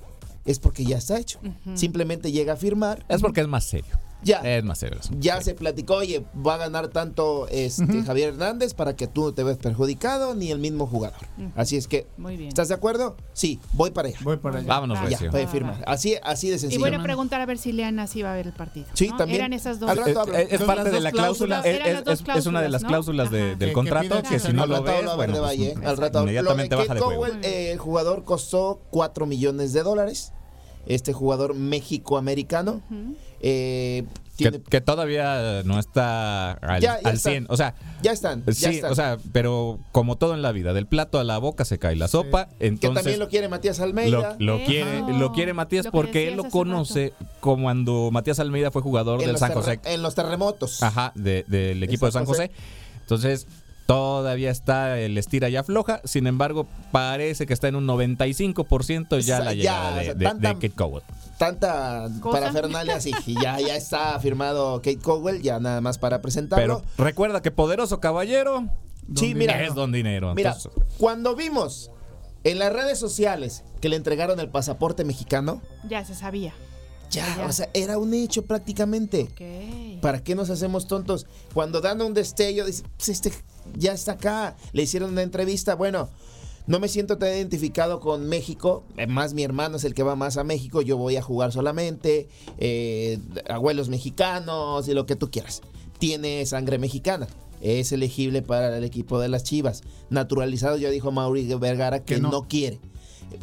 es 0.44 0.58
porque 0.58 0.84
ya 0.84 0.98
está 0.98 1.18
hecho. 1.18 1.40
Simplemente 1.74 2.32
llega 2.32 2.54
a 2.54 2.56
firmar. 2.56 3.04
Es 3.08 3.20
porque 3.20 3.40
es 3.40 3.48
más 3.48 3.64
serio. 3.64 3.98
Ya. 4.24 4.38
Es 4.38 4.64
más 4.64 4.78
serio. 4.78 4.98
Ya 5.18 5.40
se 5.42 5.54
platicó, 5.54 5.94
oye, 5.96 6.24
va 6.34 6.54
a 6.54 6.56
ganar 6.58 6.88
tanto 6.88 7.46
este, 7.50 8.02
Javier 8.02 8.30
Hernández 8.30 8.74
para 8.74 8.96
que 8.96 9.06
tú 9.06 9.22
no 9.24 9.34
te 9.34 9.42
veas 9.44 9.58
perjudicado 9.58 10.34
ni 10.34 10.50
el 10.50 10.58
mismo 10.58 10.86
jugador. 10.86 11.18
Así 11.54 11.76
es 11.76 11.86
que, 11.88 12.06
Muy 12.16 12.36
bien. 12.36 12.48
¿estás 12.48 12.68
de 12.68 12.74
acuerdo? 12.74 13.16
Sí, 13.32 13.60
voy 13.72 13.90
para 13.90 14.08
allá. 14.08 14.18
Voy 14.22 14.36
para 14.38 14.58
allá. 14.58 14.66
Vámonos, 14.68 14.98
Ya, 15.10 15.18
puede 15.30 15.46
firmar. 15.46 15.82
Así, 15.86 16.14
así 16.22 16.48
de 16.48 16.56
Y 16.56 16.58
sencillo. 16.58 16.80
voy 16.80 16.94
a 16.94 17.02
preguntar 17.02 17.40
a 17.40 17.46
ver 17.46 17.58
si 17.58 17.72
Leana 17.72 18.06
sí 18.06 18.22
va 18.22 18.32
a 18.32 18.36
ver 18.36 18.46
el 18.46 18.52
partido. 18.54 18.86
Sí, 18.94 19.08
¿no? 19.08 19.16
también. 19.16 19.40
Eran 19.40 19.52
esas 19.52 19.78
dos. 19.78 19.90
Es, 19.90 19.96
parte 20.62 20.84
las 20.84 20.92
de 20.92 21.00
la 21.00 21.12
cláusula, 21.12 21.60
es, 21.60 22.46
una 22.46 22.62
de 22.62 22.68
las 22.70 22.82
cláusulas, 22.82 22.82
¿no? 22.82 22.88
cláusulas 22.88 23.30
de- 23.30 23.56
del 23.56 23.68
Que- 23.68 23.72
contrato 23.72 24.22
que 24.28 24.38
si 24.38 24.52
no 24.52 24.62
al 24.62 24.68
lo 24.70 24.76
rato 24.76 24.86
ves, 24.86 25.16
bueno, 25.16 25.32
pues, 25.32 25.42
Valle, 25.42 25.74
al 25.84 25.96
rato 25.96 26.22
inmediatamente 26.22 26.74
baja 26.74 26.94
de 26.94 27.00
juego. 27.00 27.20
Cowell, 27.22 27.44
eh, 27.44 27.72
el 27.72 27.78
jugador 27.78 28.24
costó 28.24 28.80
4 28.90 29.26
millones 29.26 29.72
de 29.72 29.82
dólares. 29.82 30.32
Este 30.86 31.12
jugador 31.12 31.54
México-americano. 31.54 32.82
Eh, 33.46 34.04
tiene- 34.36 34.58
Que, 34.58 34.64
que 34.64 34.80
todavía 34.80 35.62
no 35.64 35.78
está 35.78 36.52
al, 36.52 36.80
Ya, 36.82 37.00
ya 37.00 37.08
al 37.08 37.14
está. 37.16 37.30
100. 37.30 37.46
O 37.50 37.56
sea, 37.56 37.74
ya 38.02 38.10
están. 38.12 38.42
ya 38.46 38.52
sí, 38.52 38.66
están. 38.76 38.90
o 38.90 38.94
sea, 38.96 39.18
pero 39.32 39.78
como 39.92 40.16
todo 40.16 40.34
en 40.34 40.42
la 40.42 40.50
vida, 40.50 40.72
del 40.72 40.86
plato 40.88 41.20
a 41.20 41.24
la 41.24 41.38
boca 41.38 41.64
se 41.64 41.78
cae 41.78 41.94
la 41.94 42.08
sopa. 42.08 42.48
que 42.58 42.66
Entonces, 42.66 43.02
también 43.04 43.20
lo 43.20 43.28
quiere 43.28 43.48
Matías 43.48 43.78
Almeida. 43.80 44.34
lo 44.40 44.58
quiere, 44.64 45.02
lo 45.12 45.32
quiere 45.32 45.52
Matías 45.54 45.84
Lo 45.84 45.90
que 45.92 45.96
porque 45.96 46.28
él 46.28 46.36
lo 46.36 46.48
conoce 46.50 47.12
como 47.40 47.64
cuando 47.64 48.10
Matías 48.10 48.40
Almeida 48.40 48.70
fue 48.72 48.82
jugador 48.82 49.20
en 49.20 49.28
del 49.28 49.38
San 49.38 49.52
José. 49.52 49.78
en 49.84 50.02
los 50.02 50.14
terremotos. 50.16 50.82
Ajá, 50.82 51.12
de- 51.14 51.44
del 51.46 51.82
equipo 51.84 52.06
de 52.06 52.12
San 52.12 52.22
San 52.22 52.26
José. 52.26 52.50
Entonces, 53.02 53.46
todavía 53.86 54.50
está 54.50 54.98
el 54.98 55.16
estira 55.18 55.48
y 55.48 55.56
afloja. 55.56 56.00
Sin 56.04 56.26
embargo, 56.26 56.66
parece 56.92 57.46
que 57.46 57.52
está 57.52 57.68
en 57.68 57.76
un 57.76 57.86
95% 57.86 59.18
ya 59.20 59.40
la 59.40 59.52
ya, 59.52 59.54
llegada 59.54 59.92
o 59.92 59.98
de, 59.98 60.04
sea, 60.04 60.14
de- 60.14 60.24
tanta- 60.24 60.48
de 60.48 60.54
Kate 60.54 60.70
Cowell. 60.70 61.02
Tanta 61.38 62.08
parafernalia 62.22 62.96
así. 62.96 63.12
Y 63.26 63.34
ya, 63.42 63.58
ya 63.60 63.76
está 63.76 64.18
firmado 64.20 64.76
Kate 64.78 64.98
Cowell, 64.98 65.42
ya 65.42 65.58
nada 65.60 65.80
más 65.80 65.98
para 65.98 66.22
presentarlo. 66.22 66.82
Pero 66.82 67.04
recuerda 67.04 67.42
que 67.42 67.50
poderoso 67.50 68.00
caballero 68.00 68.68
sí, 69.16 69.34
mira, 69.34 69.62
es 69.64 69.74
don 69.74 69.92
dinero. 69.92 70.34
mira, 70.34 70.52
Entonces, 70.56 70.72
cuando 70.98 71.34
vimos 71.34 71.90
en 72.44 72.58
las 72.58 72.72
redes 72.72 72.98
sociales 72.98 73.64
que 73.80 73.88
le 73.88 73.96
entregaron 73.96 74.38
el 74.40 74.48
pasaporte 74.48 75.04
mexicano, 75.04 75.60
Ya 75.88 76.04
se 76.04 76.14
sabía. 76.14 76.54
Ya, 77.14 77.36
Ya. 77.38 77.46
o 77.46 77.52
sea, 77.52 77.68
era 77.74 77.98
un 77.98 78.12
hecho 78.14 78.42
prácticamente. 78.44 79.28
Ok. 79.32 80.00
¿Para 80.02 80.22
qué 80.22 80.34
nos 80.34 80.50
hacemos 80.50 80.86
tontos? 80.86 81.26
Cuando 81.52 81.80
dan 81.80 82.00
un 82.02 82.14
destello, 82.14 82.66
dice, 82.66 82.82
"Pues 82.96 83.08
este 83.08 83.32
ya 83.76 83.92
está 83.92 84.12
acá. 84.12 84.56
Le 84.72 84.82
hicieron 84.82 85.10
una 85.12 85.22
entrevista. 85.22 85.74
Bueno, 85.74 86.10
no 86.66 86.78
me 86.80 86.88
siento 86.88 87.16
tan 87.18 87.28
identificado 87.30 88.00
con 88.00 88.26
México. 88.28 88.84
Eh, 88.96 89.06
Más 89.06 89.34
mi 89.34 89.42
hermano 89.42 89.76
es 89.76 89.84
el 89.84 89.94
que 89.94 90.02
va 90.02 90.16
más 90.16 90.36
a 90.36 90.44
México. 90.44 90.82
Yo 90.82 90.96
voy 90.96 91.16
a 91.16 91.22
jugar 91.22 91.52
solamente. 91.52 92.28
eh, 92.58 93.18
abuelos 93.48 93.88
mexicanos 93.88 94.86
y 94.88 94.94
lo 94.94 95.06
que 95.06 95.16
tú 95.16 95.30
quieras. 95.30 95.62
Tiene 95.98 96.44
sangre 96.46 96.78
mexicana. 96.78 97.26
Es 97.60 97.92
elegible 97.92 98.42
para 98.42 98.76
el 98.76 98.84
equipo 98.84 99.18
de 99.18 99.28
las 99.28 99.42
Chivas. 99.44 99.82
Naturalizados, 100.10 100.80
ya 100.80 100.90
dijo 100.90 101.10
Mauri 101.12 101.46
Vergara 101.54 102.00
que, 102.04 102.16
Que 102.16 102.20
no. 102.20 102.30
no. 102.30 102.48
quiere. 102.48 102.78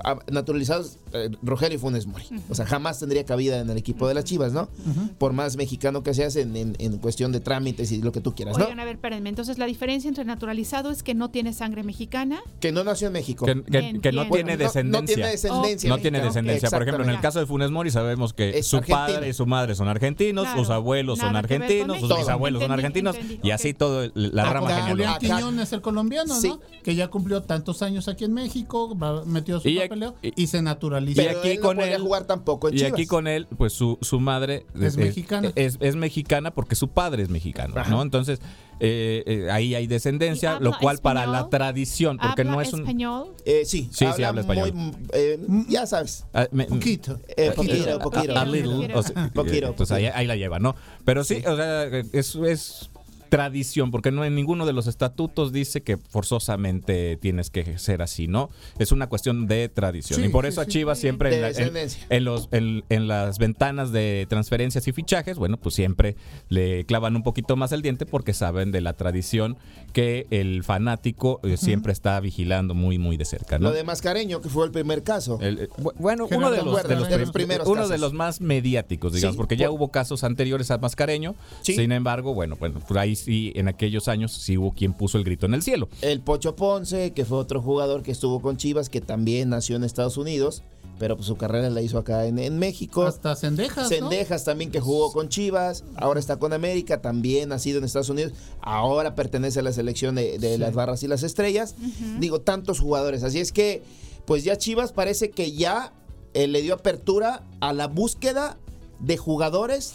Ah, 0.04 0.20
Naturalizados, 0.32 0.98
eh, 1.14 1.30
Rogelio 1.42 1.80
Funes 1.80 2.08
Mori. 2.08 2.26
O 2.50 2.56
sea, 2.56 2.66
jamás 2.66 3.00
tendría 3.00 3.26
cabida 3.26 3.60
en 3.60 3.70
el 3.70 3.78
equipo 3.78 4.08
de 4.08 4.14
las 4.14 4.24
Chivas, 4.24 4.54
¿no? 4.54 4.70
Por 5.18 5.34
más 5.34 5.58
mexicano 5.58 6.04
que 6.04 6.14
seas 6.14 6.36
en, 6.36 6.56
en- 6.56 6.76
en 6.80 6.98
cuestión 6.98 7.32
de 7.32 7.40
trámites 7.40 7.92
y 7.92 8.02
lo 8.02 8.12
que 8.12 8.22
tú 8.22 8.34
quieras, 8.36 8.58
¿no? 8.58 8.66
Oigan, 8.66 8.80
a 8.80 8.86
ver, 8.86 8.96
espérenme. 8.96 9.30
Entonces, 9.30 9.58
la 9.58 9.66
diferencia 9.66 10.08
entre 10.08 10.26
naturalizado 10.26 10.92
es 10.92 11.04
que 11.04 11.14
no 11.14 11.30
tiene 11.30 11.54
sangre 11.54 11.84
mexicana. 11.84 12.42
Que 12.60 12.72
no 12.72 12.84
nació 12.84 13.08
en 13.08 13.14
México. 13.14 13.46
que, 13.46 13.62
que- 13.64 14.00
que 14.02 14.12
no 14.12 14.28
tiene 14.30 14.54
no- 14.54 14.58
descendencia. 14.64 14.92
No, 15.02 15.06
tiene 15.06 15.28
descendencia. 15.32 15.90
No 15.90 15.98
tiene 16.00 16.22
descendencia. 16.22 16.70
Por 16.70 16.82
ejemplo, 16.84 17.04
en 17.04 17.10
el 17.10 17.20
caso 17.20 17.40
de 17.40 17.46
Funes 17.46 17.72
Mori 17.72 17.92
sabemos 17.92 18.34
que 18.34 18.58
Es 18.60 18.68
su 18.68 18.78
argentino. 18.78 18.98
padre 18.98 19.30
y 19.30 19.34
su 19.34 19.46
madre 19.46 19.76
son 19.76 19.88
argentinos, 19.88 20.46
Claro, 20.46 20.60
sus 20.60 20.70
abuelos 20.70 21.20
son 21.20 21.36
argentinos, 21.36 22.00
sus 22.00 22.16
bisabuelos 22.18 22.62
son 22.62 22.72
argentinos 22.72 23.16
entendí, 23.16 23.40
y 23.44 23.52
así 23.52 23.74
todo 23.74 24.10
la 24.14 24.44
Acá 24.44 24.54
rama 24.54 24.68
Acá, 24.76 24.88
Julián. 24.90 25.10
Acá- 25.12 25.20
Quiñones, 25.20 25.74
el 25.74 25.82
colombiano, 25.82 26.34
Sí. 26.40 26.48
¿no? 26.50 26.60
Que 26.84 26.96
ya 26.96 27.08
cumplió 27.10 27.42
tantos 27.44 27.82
años 27.82 28.08
aquí 28.08 28.26
en 28.26 28.34
México, 28.34 28.98
va- 28.98 29.24
metió 29.26 29.60
su 29.60 29.68
Y 29.70 29.80
papeleo 29.80 30.16
y- 30.22 30.44
y 30.44 30.48
se 30.48 30.62
naturalizó. 30.62 31.01
Y 31.10 31.16
Pero 31.16 31.40
aquí 31.40 31.50
él 31.50 31.60
con 31.60 31.78
no 31.78 31.82
podía 31.84 31.96
él- 31.96 32.02
jugar 32.02 32.26
tampoco 32.26 32.70
en 32.70 32.76
Y 32.76 32.78
Chivas. 32.78 32.94
aquí 32.94 33.06
con 33.06 33.28
él, 33.28 33.48
pues 33.58 33.74
su, 33.74 33.98
su 34.02 34.20
madre 34.20 34.66
Es 34.80 34.98
mexicana. 34.98 35.52
Es, 35.56 35.78
es 35.82 35.96
mexicana 35.96 36.52
porque 36.52 36.76
su 36.76 36.90
padre 36.90 37.24
es 37.24 37.30
mexicano, 37.30 37.74
Ajá. 37.78 37.90
¿no? 37.90 38.02
Entonces, 38.02 38.40
eh, 38.84 39.24
eh, 39.28 39.52
ahí 39.52 39.76
hay 39.76 39.86
descendencia, 39.88 40.58
¿Y 40.60 40.64
lo 40.64 40.70
habla 40.70 40.80
cual 40.80 40.98
para 41.00 41.26
la 41.28 41.50
tradición, 41.50 42.18
porque 42.18 42.42
¿Habla 42.42 42.54
no 42.54 42.62
es 42.62 42.74
un... 42.74 42.80
español? 42.82 43.34
Eh, 43.46 43.64
sí, 43.66 43.90
Sí, 43.92 44.06
sí, 44.16 44.24
habla 44.24 44.42
español. 44.42 44.74
muy, 44.74 44.94
eh, 45.14 45.40
ya 45.70 45.86
sabes. 45.86 46.26
Ah, 46.34 46.48
me- 46.52 46.66
Poquito. 46.66 47.20
Eh, 47.38 47.52
Poquito. 47.56 47.76
poquito, 47.76 48.00
poquito. 48.00 48.38
A 48.40 48.46
little, 48.46 48.94
o 48.96 49.04
sea, 49.04 49.32
Poquito, 49.34 49.68
eh, 49.70 49.74
pues 49.78 49.92
ahí, 49.92 50.04
poquito. 50.04 50.18
ahí 50.20 50.28
la 50.28 50.36
lleva, 50.36 50.60
¿no? 50.60 50.76
Pero 51.06 51.24
sí, 51.24 51.44
o 51.48 51.56
sea, 51.56 51.86
es, 51.86 52.36
es 52.36 52.91
tradición, 53.32 53.92
porque 53.92 54.12
no 54.12 54.26
en 54.26 54.36
ninguno 54.36 54.66
de 54.66 54.74
los 54.74 54.88
estatutos 54.88 55.54
dice 55.54 55.82
que 55.84 55.96
forzosamente 55.96 57.16
tienes 57.16 57.50
que 57.50 57.78
ser 57.80 58.02
así, 58.02 58.28
¿no? 58.28 58.50
Es 58.78 58.92
una 58.92 59.08
cuestión 59.08 59.48
de 59.48 59.70
tradición. 59.70 60.20
Sí, 60.20 60.26
y 60.26 60.30
por 60.30 60.44
sí, 60.44 60.50
eso 60.50 60.60
a 60.60 60.66
sí. 60.66 60.72
Chivas 60.72 61.00
siempre 61.00 61.34
en, 61.34 61.42
la- 61.42 61.50
en- 62.10 62.24
los, 62.26 62.50
en, 62.52 62.84
en 62.90 63.08
las 63.08 63.38
ventanas 63.38 63.94
de 63.94 64.26
transferencias 64.30 64.86
y 64.88 64.92
fichajes, 64.92 65.38
bueno, 65.38 65.56
pues 65.56 65.76
siempre 65.76 66.18
le 66.50 66.84
clavan 66.86 67.16
un 67.16 67.24
poquito 67.24 67.56
más 67.56 67.72
el 67.72 67.82
diente 67.82 68.06
porque 68.06 68.34
saben 68.34 68.72
de 68.74 68.82
la 68.82 68.94
tradición 68.94 69.58
que 69.94 70.28
el 70.30 70.64
fanático 70.66 71.40
eh, 71.44 71.56
siempre 71.56 71.94
está 71.94 72.20
vigilando 72.20 72.74
muy, 72.74 72.98
muy 72.98 73.16
de 73.16 73.24
cerca, 73.24 73.60
¿no? 73.60 73.70
Lo 73.70 73.74
de 73.76 73.86
Mascareño, 73.86 74.42
que 74.42 74.50
fue 74.50 74.66
el 74.66 74.72
primer 74.72 75.04
caso. 75.04 75.40
El- 75.42 75.60
eh, 75.60 75.70
bu- 75.78 75.94
bueno, 75.96 76.28
uno 76.30 76.52
de 76.52 76.64
los, 76.64 76.84
de 76.84 76.96
los 76.96 77.08
de 77.08 77.16
prim- 77.16 77.22
los 77.22 77.32
primeros 77.32 77.68
uno 77.68 77.88
de 77.88 77.98
los 77.98 78.12
más 78.12 78.42
mediáticos, 78.42 79.14
digamos, 79.14 79.36
Sí, 79.36 79.38
porque 79.38 79.56
ya 79.56 79.72
hubo 79.72 79.90
casos 79.90 80.26
anteriores 80.26 80.70
a 80.70 80.78
Mascareño. 80.80 81.34
Sí. 81.62 81.76
Sin 81.76 81.94
embargo, 81.94 82.34
bueno, 82.34 82.58
bueno, 82.60 82.80
por 82.82 82.98
ahí 83.00 83.16
sí, 83.24 83.52
en 83.56 83.68
aquellos 83.68 84.08
años 84.08 84.32
sí 84.32 84.58
hubo 84.58 84.74
quien 84.74 84.94
puso 84.94 85.18
el 85.18 85.24
grito 85.24 85.46
en 85.46 85.54
el 85.54 85.62
cielo. 85.62 85.90
El 86.02 86.22
Pocho 86.22 86.56
Ponce, 86.56 87.12
que 87.14 87.26
fue 87.26 87.38
otro 87.38 87.62
jugador 87.62 88.04
que 88.04 88.12
estuvo 88.12 88.42
con 88.42 88.58
Chivas, 88.58 88.90
que 88.90 89.02
también 89.02 89.50
nació 89.50 89.76
en 89.76 89.84
Estados 89.84 90.18
Unidos, 90.18 90.64
pero 91.00 91.16
pues 91.16 91.28
su 91.28 91.36
carrera 91.36 91.70
la 91.72 91.82
hizo 91.82 91.98
acá 91.98 92.26
en, 92.26 92.38
en 92.38 92.60
México. 92.60 93.04
Hasta 93.04 93.36
Cendejas, 93.36 93.90
¿no? 93.90 93.90
Sendejas 93.90 94.44
también 94.44 94.70
que 94.70 94.80
jugó 94.80 95.12
con 95.12 95.30
Chivas, 95.30 95.84
ahora 95.96 96.20
está 96.20 96.38
con 96.38 96.54
América, 96.54 97.02
también 97.02 97.50
nacido 97.50 97.80
en 97.80 97.86
Estados 97.86 98.10
Unidos, 98.10 98.34
ahora 98.62 99.16
pertenece 99.16 99.60
a 99.60 99.64
la 99.64 99.74
selección 99.74 100.16
de, 100.16 100.38
de 100.38 100.58
las 100.58 100.74
barras 100.76 101.02
y 101.02 101.08
las 101.08 101.24
estrellas. 101.24 101.76
Digo, 102.20 102.42
tantos 102.42 102.80
jugadores. 102.80 103.24
Así 103.24 103.40
es 103.40 103.52
que, 103.52 103.82
pues 104.26 104.44
ya 104.44 104.58
Chivas 104.58 104.92
parece 104.92 105.32
que 105.32 105.54
ya 105.54 105.94
eh, 106.34 106.48
le 106.48 106.62
dio 106.62 106.76
apertura 106.76 107.44
a 107.60 107.74
la 107.74 107.88
búsqueda 107.88 108.58
de 109.00 109.18
jugadores 109.18 109.94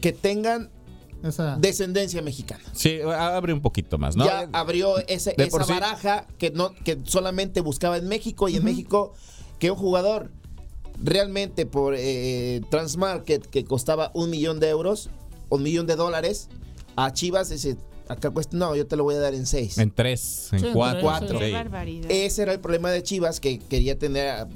que 0.00 0.12
tengan 0.12 0.70
Esa- 1.24 1.56
descendencia 1.56 2.22
mexicana. 2.22 2.62
Sí, 2.72 3.00
abre 3.00 3.52
un 3.52 3.60
poquito 3.60 3.98
más, 3.98 4.14
¿no? 4.16 4.24
Ya 4.24 4.48
abrió 4.52 4.98
ese- 5.08 5.34
esa 5.36 5.64
sí- 5.64 5.72
baraja 5.72 6.26
que 6.38 6.50
no 6.50 6.72
que 6.84 6.98
solamente 7.04 7.60
buscaba 7.60 7.96
en 7.96 8.06
México 8.08 8.48
y 8.48 8.56
en 8.56 8.64
México 8.64 9.12
que 9.58 9.70
un 9.70 9.76
jugador 9.76 10.30
realmente 11.02 11.66
por 11.66 11.94
eh, 11.96 12.60
Transmarket 12.70 13.46
que 13.46 13.64
costaba 13.64 14.10
un 14.14 14.30
millón 14.30 14.60
de 14.60 14.68
euros, 14.68 15.10
un 15.48 15.62
millón 15.62 15.86
de 15.86 15.96
dólares, 15.96 16.48
a 16.96 17.12
Chivas 17.12 17.50
ese 17.50 17.76
acá 18.08 18.30
cuesta, 18.30 18.56
no, 18.56 18.76
yo 18.76 18.86
te 18.86 18.96
lo 18.96 19.04
voy 19.04 19.14
a 19.14 19.18
dar 19.18 19.34
en 19.34 19.46
seis. 19.46 19.78
En 19.78 19.90
tres, 19.90 20.50
en 20.52 20.60
Sí, 20.60 20.66
en 20.66 20.72
cuatro. 20.74 21.00
cuatro. 21.02 21.38
Qué 21.38 21.46
sí. 21.46 21.52
barbaridad. 21.52 22.10
Ese 22.10 22.42
era 22.42 22.52
el 22.52 22.60
problema 22.60 22.90
de 22.90 23.02
Chivas, 23.02 23.40
que 23.40 23.58
quería 23.58 23.98
tener, 23.98 24.46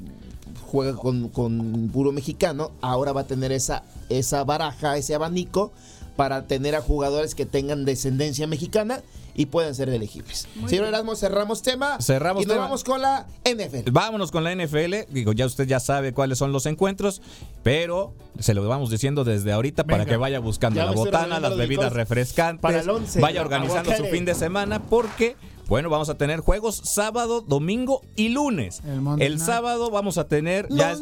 juega 0.67 0.93
con, 0.95 1.29
con 1.29 1.89
puro 1.91 2.11
mexicano, 2.11 2.71
ahora 2.79 3.11
va 3.11 3.21
a 3.21 3.27
tener 3.27 3.51
esa, 3.51 3.83
esa 4.09 4.43
baraja, 4.43 4.97
ese 4.97 5.15
abanico, 5.15 5.71
para 6.19 6.47
tener 6.47 6.75
a 6.75 6.81
jugadores 6.81 7.33
que 7.33 7.45
tengan 7.45 7.85
descendencia 7.85 8.45
mexicana 8.45 9.01
y 9.35 9.45
puedan 9.45 9.73
ser 9.73 9.87
elegibles. 9.87 10.49
Señor 10.67 10.87
Erasmo, 10.87 11.15
cerramos 11.15 11.61
tema. 11.61 11.97
Cerramos 12.01 12.43
y 12.43 12.45
nos 12.45 12.55
tema. 12.55 12.65
vamos 12.65 12.83
con 12.83 13.01
la 13.01 13.25
NFL. 13.45 13.89
Vámonos 13.89 14.29
con 14.29 14.43
la 14.43 14.53
NFL. 14.53 14.95
Digo, 15.11 15.31
ya 15.31 15.45
usted 15.45 15.65
ya 15.65 15.79
sabe 15.79 16.11
cuáles 16.11 16.37
son 16.37 16.51
los 16.51 16.65
encuentros, 16.65 17.21
pero 17.63 18.13
se 18.37 18.53
lo 18.53 18.67
vamos 18.67 18.89
diciendo 18.89 19.23
desde 19.23 19.53
ahorita 19.53 19.85
para 19.85 20.05
que 20.05 20.17
vaya 20.17 20.41
buscando 20.41 20.75
Ya 20.75 20.87
la 20.87 20.91
botana, 20.91 21.39
las 21.39 21.55
bebidas 21.55 21.93
refrescantes. 21.93 22.61
para 22.61 22.81
el 22.81 22.89
once. 22.89 23.21
Vaya 23.21 23.39
organizando 23.39 23.95
su 23.95 24.03
fin 24.07 24.25
de 24.25 24.35
semana 24.35 24.81
porque, 24.81 25.37
bueno, 25.69 25.89
vamos 25.89 26.09
a 26.09 26.15
tener 26.15 26.39
juegos 26.41 26.81
sábado, 26.83 27.41
domingo 27.41 28.01
y 28.15 28.29
lunes. 28.29 28.81
El 28.85 29.21
El 29.21 29.39
sábado 29.39 29.89
vamos 29.91 30.17
a 30.17 30.27
tener 30.27 30.67
ya 30.69 30.95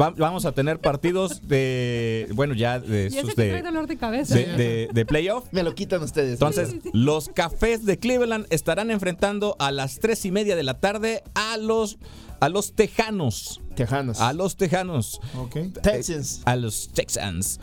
va- 0.00 0.10
vamos 0.10 0.44
a 0.46 0.52
tener 0.52 0.80
partidos 0.80 1.46
de, 1.46 2.28
bueno, 2.34 2.54
ya 2.54 2.80
de 2.80 3.10
Ya 3.10 3.20
sus 3.20 3.36
de, 3.36 3.48
trae 3.50 3.62
dolor 3.62 3.86
de 3.86 3.96
cabeza. 3.96 4.34
de, 4.34 4.46
de- 4.56 4.88
de 4.92 5.06
playoff. 5.06 5.44
Me 5.52 5.62
lo 5.62 5.74
quitan 5.74 6.02
ustedes. 6.02 6.32
Entonces, 6.32 6.74
los 6.92 7.28
cafés 7.28 7.84
de 7.84 7.98
Cleveland 7.98 8.46
estarán 8.50 8.90
enfrentando 8.90 9.54
a 9.58 9.70
las 9.70 10.00
tres 10.00 10.24
y 10.24 10.30
media 10.32 10.56
de 10.56 10.62
la 10.62 10.80
tarde 10.80 11.22
a 11.34 11.56
los 11.58 11.98
a 12.40 12.48
los 12.48 12.72
tejanos. 12.74 13.60
Tejanos. 13.74 14.20
A 14.20 14.32
los 14.32 14.56
tejanos. 14.56 15.20
Ok. 15.36 15.56
Texans. 15.82 16.42
A 16.44 16.54
los 16.56 16.88
Texans. 16.92 17.58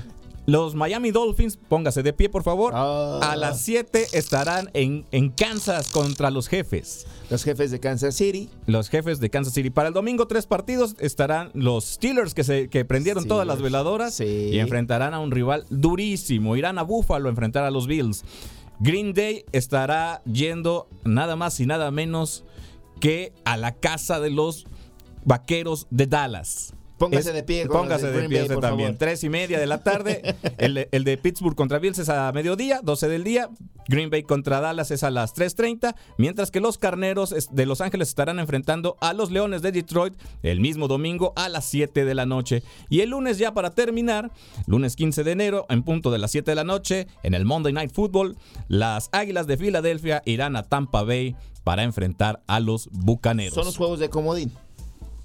Los 0.45 0.75
Miami 0.75 1.11
Dolphins, 1.11 1.57
póngase 1.57 2.03
de 2.03 2.13
pie 2.13 2.29
por 2.29 2.43
favor. 2.43 2.73
Ah. 2.75 3.19
A 3.21 3.35
las 3.35 3.61
7 3.61 4.07
estarán 4.13 4.69
en, 4.73 5.05
en 5.11 5.31
Kansas 5.31 5.89
contra 5.89 6.29
los 6.29 6.47
jefes. 6.47 7.07
Los 7.29 7.43
jefes 7.43 7.71
de 7.71 7.79
Kansas 7.79 8.15
City. 8.15 8.49
Los 8.67 8.89
jefes 8.89 9.19
de 9.19 9.29
Kansas 9.29 9.53
City. 9.53 9.71
Para 9.71 9.87
el 9.87 9.93
domingo, 9.93 10.27
tres 10.27 10.45
partidos 10.45 10.95
estarán 10.99 11.49
los 11.53 11.85
Steelers 11.85 12.33
que, 12.33 12.43
se, 12.43 12.69
que 12.69 12.85
prendieron 12.85 13.27
todas 13.27 13.47
las 13.47 13.61
veladoras 13.61 14.13
sí. 14.13 14.49
y 14.51 14.59
enfrentarán 14.59 15.13
a 15.13 15.19
un 15.19 15.31
rival 15.31 15.65
durísimo. 15.69 16.55
Irán 16.55 16.77
a 16.77 16.83
Buffalo 16.83 17.27
a 17.27 17.31
enfrentar 17.31 17.63
a 17.63 17.71
los 17.71 17.87
Bills. 17.87 18.23
Green 18.79 19.13
Day 19.13 19.45
estará 19.51 20.21
yendo 20.25 20.87
nada 21.03 21.35
más 21.35 21.59
y 21.59 21.65
nada 21.65 21.89
menos 21.91 22.43
que 22.99 23.33
a 23.45 23.57
la 23.57 23.73
casa 23.73 24.19
de 24.19 24.29
los 24.29 24.65
vaqueros 25.23 25.87
de 25.89 26.07
Dallas. 26.07 26.73
Póngase 26.97 27.33
de 27.33 27.43
pie 27.43 27.65
Póngase 27.67 28.07
de 28.07 28.21
de 28.21 28.29
pie 28.29 28.39
Bay, 28.47 28.59
también. 28.59 28.87
favor. 28.91 28.97
Tres 28.99 29.23
y 29.25 29.29
media 29.29 29.59
de 29.59 29.67
la 29.67 29.83
tarde. 29.83 30.35
el, 30.57 30.75
de- 30.75 30.89
el 30.91 31.03
de 31.03 31.17
Pittsburgh 31.17 31.55
contra 31.55 31.77
Bills 31.79 31.99
es 31.99 32.07
a 32.09 32.31
mediodía, 32.31 32.79
12 32.83 33.07
del 33.09 33.23
día. 33.23 33.49
Green 33.87 34.09
Bay 34.09 34.23
contra 34.23 34.61
Dallas 34.61 34.89
es 34.91 35.03
a 35.03 35.11
las 35.11 35.35
3.30. 35.35 35.93
Mientras 36.17 36.49
que 36.51 36.59
los 36.59 36.77
carneros 36.77 37.35
de 37.51 37.65
Los 37.65 37.81
Ángeles 37.81 38.07
estarán 38.07 38.39
enfrentando 38.39 38.97
a 39.01 39.13
los 39.13 39.29
Leones 39.29 39.61
de 39.61 39.71
Detroit 39.71 40.13
el 40.41 40.59
mismo 40.59 40.87
domingo 40.87 41.33
a 41.35 41.49
las 41.49 41.65
7 41.65 42.03
de 42.05 42.15
la 42.15 42.25
noche. 42.25 42.63
Y 42.89 43.01
el 43.01 43.09
lunes, 43.11 43.37
ya 43.37 43.53
para 43.53 43.71
terminar, 43.71 44.31
lunes 44.65 44.95
15 44.95 45.23
de 45.23 45.31
enero, 45.31 45.65
en 45.69 45.83
punto 45.83 46.09
de 46.11 46.17
las 46.17 46.31
7 46.31 46.49
de 46.49 46.55
la 46.55 46.63
noche, 46.63 47.07
en 47.23 47.33
el 47.35 47.45
Monday 47.45 47.73
Night 47.73 47.91
Football, 47.91 48.37
las 48.69 49.09
Águilas 49.11 49.45
de 49.47 49.57
Filadelfia 49.57 50.23
irán 50.25 50.55
a 50.55 50.63
Tampa 50.63 51.03
Bay 51.03 51.35
para 51.63 51.83
enfrentar 51.83 52.41
a 52.47 52.59
los 52.59 52.89
Bucaneros. 52.91 53.53
Son 53.53 53.65
los 53.65 53.77
juegos 53.77 53.99
de 53.99 54.09
comodín. 54.09 54.51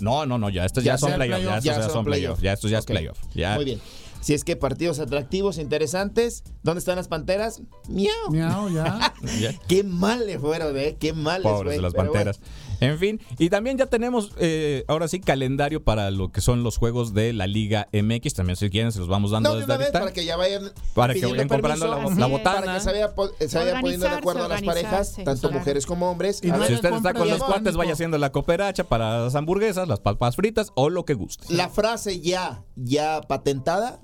No, 0.01 0.26
no, 0.26 0.38
no, 0.38 0.48
ya 0.51 0.64
estos 0.64 0.84
ya, 0.84 0.92
Ya 0.94 0.98
son 0.98 1.14
playoffs. 1.14 1.42
Estos 1.44 1.64
ya 1.64 1.72
ya 1.76 1.82
son 1.82 1.92
son 1.92 2.05
playoffs. 2.05 2.40
playoff. 2.40 2.42
Ya 2.42 2.53
estos 2.53 2.70
ya 2.70 2.78
Ok. 2.78 2.80
es 2.80 2.86
playoff. 2.86 3.18
Ya. 3.34 3.55
Muy 3.55 3.64
bien. 3.64 3.80
Si 4.20 4.34
es 4.34 4.44
que 4.44 4.55
partidos 4.55 4.98
atractivos, 5.01 5.57
interesantes. 5.57 6.44
¿Dónde 6.62 6.80
están 6.80 6.96
las 6.96 7.09
panteras? 7.09 7.62
Miau. 7.88 8.30
Miau, 8.30 8.68
ya. 8.68 9.14
Ya. 9.40 9.55
Qué 9.68 9.82
mal 9.82 10.26
le 10.26 10.38
fueron, 10.38 10.76
¿eh? 10.76 10.96
Qué 11.01 11.12
mal 11.14 11.42
les 11.42 11.51
Pobres 11.51 11.68
fue. 11.68 11.76
de 11.76 11.82
las 11.82 11.94
panteras. 11.94 12.40
En 12.81 12.99
fin, 12.99 13.20
y 13.39 13.51
también 13.51 13.76
ya 13.78 13.87
tenemos 13.87 14.33
eh, 14.39 14.85
ahora 14.89 15.07
sí 15.09 15.20
calendario 15.20 15.83
para 15.85 16.11
lo 16.11 16.33
que 16.33 16.41
son 16.41 16.62
los 16.62 16.76
juegos 16.78 17.14
de 17.14 17.33
la 17.33 17.47
Liga 17.47 17.89
MX. 17.93 18.35
También 18.35 18.57
si 18.57 18.70
quieren 18.70 18.91
se 18.93 18.99
los 18.99 19.09
vamos 19.09 19.31
dando 19.31 19.51
No, 19.51 19.55
de 19.55 19.61
desde 19.61 19.72
una 19.72 19.76
vez 19.78 19.87
ahorita. 19.89 20.01
para 20.01 20.12
que 20.12 20.24
ya 20.24 20.37
vayan 20.37 20.72
Para 20.95 21.14
que 21.14 21.26
vayan 21.26 21.49
comprando 21.49 21.87
la- 21.87 21.97
permiso, 21.99 22.20
la 22.20 22.26
botana. 22.26 22.61
Para 22.61 22.74
que 22.74 22.81
se 22.81 22.91
vaya, 22.93 23.11
se 23.49 23.59
vaya 23.59 23.81
poniendo 23.81 24.07
de 24.09 24.14
acuerdo 24.14 24.45
a 24.45 24.49
las 24.49 24.62
parejas, 24.62 25.14
tanto 25.24 25.41
claro. 25.49 25.59
mujeres 25.59 25.87
como 25.87 26.11
hombres. 26.11 26.41
Y 26.43 26.51
A 26.51 26.66
Si 26.66 26.74
usted 26.74 26.93
está 26.95 27.14
con 27.14 27.28
los 27.28 27.43
cuates, 27.43 27.76
vaya 27.76 27.93
haciendo 27.93 28.18
la 28.18 28.33
cooperacha 28.33 28.85
para 28.85 29.24
las 29.24 29.35
hamburguesas, 29.35 29.87
las 29.89 30.01
papas 30.01 30.37
fritas 30.37 30.72
o 30.74 30.91
lo 30.91 31.05
que 31.05 31.14
guste. 31.14 31.53
la 31.55 31.68
frase 31.68 32.20
ya, 32.20 32.62
ya 32.76 33.20
patentada. 33.22 34.01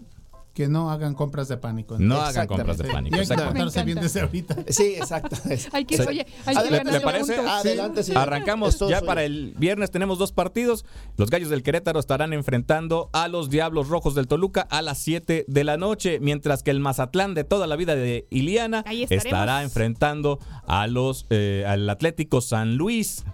Que 0.57 0.69
no 0.69 0.91
hagan 0.91 1.13
compras 1.13 1.49
de 1.49 1.59
pánico. 1.59 1.99
No 1.99 2.17
hagan 2.19 2.47
compras 2.47 2.79
de 2.79 2.89
Y 2.89 2.91
pánico. 2.91 3.17
hay 3.17 3.27
que 3.71 3.83
bien 3.85 4.01
desde 4.01 4.23
ahorita. 4.23 4.57
Sí, 4.71 4.95
exacto. 4.97 5.37
Hay 5.73 5.85
que, 5.85 5.99
Sí. 5.99 6.03
oye, 6.09 6.27
hay 6.47 6.57
que 6.57 6.71
¿Le- 6.71 6.79
ganar 6.79 6.93
le 6.95 7.01
parece? 7.03 7.37
Adelante, 7.39 8.03
sí. 8.03 8.13
Arrancamos 8.17 8.79
ya 8.89 9.03
para 9.03 9.23
el 9.25 9.53
viernes 9.59 9.91
tenemos 9.91 10.19
dos 10.19 10.33
partidos. 10.33 10.87
Los 11.19 11.29
Gallos 11.29 11.51
del 11.51 11.63
Querétaro 11.63 12.01
estarán 12.01 12.33
enfrentando 12.33 13.11
a 13.13 13.29
los 13.29 13.51
Diablos 13.51 13.89
Rojos 13.89 14.15
del 14.15 14.29
Toluca 14.29 14.63
a 14.63 14.81
las 14.81 14.97
7 14.99 15.45
de 15.47 15.65
la 15.65 15.77
noche, 15.77 16.21
mientras 16.21 16.63
que 16.63 16.71
el 16.71 16.81
Mazatlán 16.81 17.35
de 17.35 17.45
toda 17.45 17.67
la 17.67 17.77
vida 17.77 17.95
de 17.95 18.27
Iliana 18.31 18.83
estará 19.11 19.63
enfrentando 19.63 20.39
a 20.67 20.87
los 20.87 21.27
eh, 21.29 21.65
al 21.69 21.89
Atlético 21.91 22.41
San 22.41 22.77
Luis. 22.77 23.25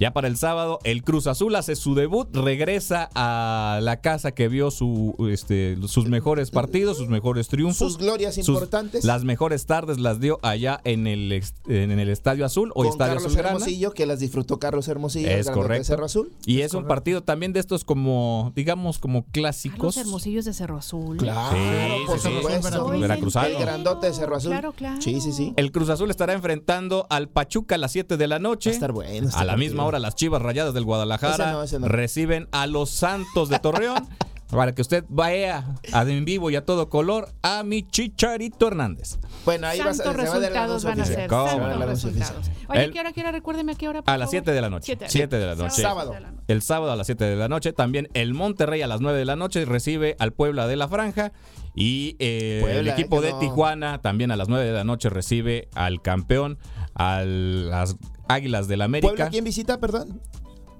Ya 0.00 0.12
para 0.12 0.26
el 0.28 0.36
sábado, 0.38 0.78
el 0.84 1.04
Cruz 1.04 1.26
Azul 1.26 1.54
hace 1.54 1.76
su 1.76 1.94
debut, 1.94 2.34
regresa 2.34 3.08
a 3.14 3.78
la 3.82 4.00
casa 4.00 4.32
que 4.32 4.48
vio 4.48 4.70
su, 4.70 5.14
este, 5.30 5.76
sus 5.86 6.06
mejores 6.08 6.50
partidos, 6.50 6.96
sus 6.96 7.08
mejores 7.08 7.48
triunfos. 7.48 7.76
Sus 7.92 7.98
glorias 7.98 8.34
sus- 8.34 8.48
importantes. 8.48 9.04
Las 9.04 9.24
mejores 9.24 9.66
tardes 9.66 9.98
las 10.00 10.18
dio 10.18 10.38
allá 10.42 10.80
en 10.84 11.06
el, 11.06 11.30
ex- 11.32 11.54
en 11.68 11.90
el 11.90 12.08
Estadio 12.08 12.46
Azul 12.46 12.70
o 12.70 12.74
con 12.82 12.86
Estadio 12.86 13.12
Carlos 13.14 13.26
Azulgrana. 13.26 13.50
Hermosillo, 13.56 13.92
que 13.92 14.06
las 14.06 14.20
disfrutó 14.20 14.58
Carlos 14.58 14.88
Hermosillo. 14.88 15.28
el 15.28 15.32
Es 15.38 15.46
grandote 15.46 15.60
de 15.60 15.62
correcto. 15.68 15.84
Cerro 15.84 16.04
Azul. 16.06 16.32
Y 16.46 16.62
es, 16.62 16.72
un 16.72 16.86
partido 16.86 17.22
también 17.22 17.52
de 17.52 17.60
estos 17.60 17.84
como, 17.84 18.52
digamos, 18.56 18.98
como 18.98 19.22
Carlos 19.24 19.30
clásicos. 19.32 19.96
Hermosillos 19.98 20.44
de 20.46 20.52
Cerro 20.54 20.78
Azul. 20.78 21.16
Claro, 21.18 21.56
Sí, 21.56 22.06
por 22.06 22.18
sí, 22.18 22.28
sí. 22.28 22.34
supuesto. 22.36 22.88
Veracruzano. 22.88 23.46
El 23.48 23.58
grandote 23.58 24.06
de 24.06 24.14
Cerro 24.14 24.36
Azul. 24.36 24.50
Claro, 24.52 24.72
claro. 24.72 25.00
Sí, 25.02 25.20
sí, 25.20 25.32
sí. 25.32 25.52
El 25.56 25.72
Cruz 25.72 25.88
Azul 25.90 26.08
estará 26.10 26.32
enfrentando 26.32 27.06
al 27.10 27.28
Pachuca 27.28 27.74
a 27.74 27.78
las 27.78 27.92
7 27.92 28.16
de 28.16 28.26
la 28.26 28.38
noche. 28.38 28.70
Va 28.70 28.72
a 28.72 28.74
estar 28.74 28.92
bueno 28.92 29.10
este 29.10 29.36
a 29.36 29.44
la 29.44 29.52
partido. 29.52 29.56
misma 29.58 29.84
hora, 29.84 29.89
las 29.98 30.14
Chivas 30.14 30.40
Rayadas 30.42 30.74
del 30.74 30.84
Guadalajara 30.84 31.34
Ese 31.34 31.52
no, 31.52 31.62
ese 31.62 31.78
no. 31.80 31.88
reciben 31.88 32.48
a 32.52 32.66
los 32.66 32.90
Santos 32.90 33.48
de 33.48 33.58
Torreón. 33.58 34.06
Para 34.50 34.74
que 34.74 34.82
usted 34.82 35.04
vaya 35.08 35.64
a 35.92 36.02
en 36.02 36.24
vivo 36.24 36.50
y 36.50 36.56
a 36.56 36.64
todo 36.64 36.88
color 36.88 37.28
a 37.40 37.62
mi 37.62 37.84
Chicharito 37.86 38.66
Hernández. 38.66 39.18
Bueno, 39.44 39.68
ahí 39.68 39.78
va 39.78 39.90
a- 39.90 39.94
Santos 39.94 40.16
se 40.16 40.22
va 40.28 40.34
a 40.34 40.40
dar 40.40 40.50
el 40.50 40.56
resultados 40.56 40.84
van 40.84 41.00
a 41.00 41.04
ser. 41.04 41.28
¿Cómo? 41.28 41.48
Se 41.50 41.60
va 41.60 41.66
a 41.66 41.68
dar 41.68 41.70
el 41.70 41.78
Santos 41.78 42.04
anuncio 42.04 42.10
resultados. 42.10 42.50
Oye, 42.68 42.84
El- 42.84 42.92
¿qué 42.92 42.98
hora, 42.98 43.12
qué 43.12 43.20
hora? 43.20 43.30
Recuérdeme 43.30 43.70
a 43.70 43.74
qué 43.76 43.88
hora. 43.88 44.02
por 44.02 44.12
A 44.12 44.18
las 44.18 44.26
favor. 44.26 44.30
7 44.42 44.50
de 44.52 44.60
la 44.60 44.68
noche. 44.70 44.86
Siete. 44.86 45.04
7 45.08 45.36
de 45.38 45.46
la 45.46 45.54
noche. 45.54 45.80
Sábado. 45.82 46.16
El 46.48 46.62
sábado 46.62 46.90
a 46.90 46.96
las 46.96 47.06
7 47.06 47.24
de 47.26 47.36
la 47.36 47.46
noche. 47.46 47.72
También 47.72 48.08
el 48.12 48.34
Monterrey 48.34 48.82
a 48.82 48.88
las 48.88 49.00
9 49.00 49.16
de 49.20 49.24
la 49.24 49.36
noche 49.36 49.64
recibe 49.66 50.16
al 50.18 50.32
Puebla 50.32 50.66
de 50.66 50.74
la 50.74 50.88
Franja. 50.88 51.30
Y 51.74 52.16
eh, 52.18 52.58
Puebla, 52.60 52.80
el 52.80 52.88
eh, 52.88 52.92
equipo 52.92 53.20
de 53.20 53.32
no. 53.32 53.38
Tijuana 53.38 54.00
también 54.00 54.30
a 54.30 54.36
las 54.36 54.48
9 54.48 54.64
de 54.64 54.72
la 54.72 54.84
noche 54.84 55.08
recibe 55.10 55.68
al 55.74 56.02
campeón, 56.02 56.58
a 56.94 57.22
las 57.24 57.96
Águilas 58.28 58.68
del 58.68 58.82
América. 58.82 59.08
¿Puebla 59.08 59.30
quién 59.30 59.44
visita, 59.44 59.78
perdón? 59.80 60.20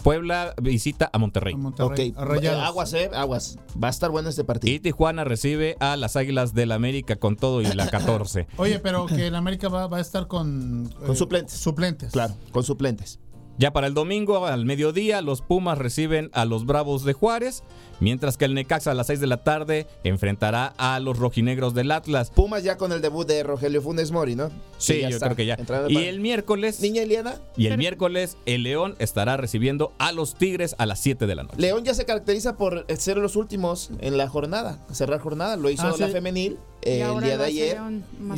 Puebla 0.03 0.55
visita 0.61 1.11
a 1.13 1.19
Monterrey. 1.19 1.55
A 1.55 1.57
Monterrey, 1.59 2.11
ok, 2.11 2.19
a 2.19 2.25
Rayados. 2.25 2.63
aguas, 2.63 2.93
eh, 2.95 3.11
aguas. 3.13 3.59
Va 3.83 3.89
a 3.89 3.91
estar 3.91 4.11
bueno 4.11 4.29
este 4.29 4.45
partido. 4.45 4.75
Y 4.75 4.81
Tijuana 4.81 5.25
recibe 5.25 5.77
a 5.79 5.97
las 5.97 6.17
Águilas 6.17 6.55
del 6.55 6.73
América 6.73 7.17
con 7.17 7.37
todo 7.37 7.61
y 7.61 7.67
la 7.67 7.89
14. 7.89 8.47
Oye, 8.57 8.79
pero 8.79 9.07
que 9.07 9.27
el 9.27 9.35
América 9.35 9.69
va, 9.69 9.87
va 9.89 9.99
a 9.99 10.01
estar 10.01 10.27
con... 10.27 10.91
Con 11.01 11.13
eh, 11.13 11.17
suplentes. 11.17 11.55
Suplentes. 11.55 12.13
Claro, 12.13 12.35
con 12.53 12.65
suplentes. 12.65 13.21
Ya 13.59 13.75
para 13.75 13.87
el 13.89 13.95
domingo, 13.95 14.47
al 14.47 14.65
mediodía, 14.65 15.21
los 15.21 15.43
Pumas 15.43 15.77
reciben 15.77 16.31
a 16.33 16.47
los 16.47 16.65
Bravos 16.65 17.05
de 17.05 17.13
Juárez, 17.13 17.63
mientras 18.01 18.37
que 18.37 18.45
el 18.47 18.55
Necaxa 18.55 18.91
a 18.91 18.95
las 18.95 19.07
6 19.07 19.21
de 19.21 19.27
la 19.27 19.39
tarde 19.45 19.87
enfrentará 20.05 20.75
a 20.79 20.99
los 21.01 21.19
rojinegros 21.19 21.75
del 21.75 21.91
Atlas. 21.93 22.31
Pumas 22.31 22.65
ya 22.65 22.77
con 22.77 22.93
el 22.93 23.01
debut 23.01 23.27
de 23.27 23.43
Rogelio 23.43 23.81
Funes 23.83 24.11
Mori, 24.11 24.35
¿no? 24.35 24.51
Sí, 24.79 25.01
yo 25.03 25.09
está 25.09 25.27
creo 25.27 25.37
que 25.37 25.47
ya. 25.47 25.55
entrando 25.55 25.91
Y 25.91 25.95
para- 25.95 26.07
el 26.07 26.21
miércoles, 26.21 26.81
Niña 26.81 27.03
Eliana, 27.03 27.35
y 27.57 27.67
el 27.67 27.79
miércoles, 27.79 28.37
el 28.47 28.63
León 28.63 28.97
estará 28.99 29.37
recibiendo 29.37 29.93
a 29.99 30.13
los 30.13 30.35
Tigres 30.35 30.75
a 30.79 30.87
las 30.87 30.99
7 31.01 31.27
de 31.27 31.35
la 31.35 31.43
noche. 31.45 31.57
León 31.59 31.85
ya 31.85 31.95
se 31.95 32.05
caracteriza 32.05 32.57
por 32.57 32.87
ser 32.99 33.19
los 33.19 33.37
últimos 33.37 33.91
en 34.01 34.17
la 34.17 34.29
jornada, 34.29 34.85
cerrar 34.93 35.21
jornada. 35.21 35.57
Lo 35.57 35.71
hizo 35.71 35.83
Ah, 35.87 35.95
la 35.99 36.07
sí. 36.07 36.13
femenil 36.13 36.59
Y 36.83 36.89
eh, 36.89 37.03
el 37.03 37.21
día 37.23 37.37
de 37.39 37.45
ayer. 37.45 37.79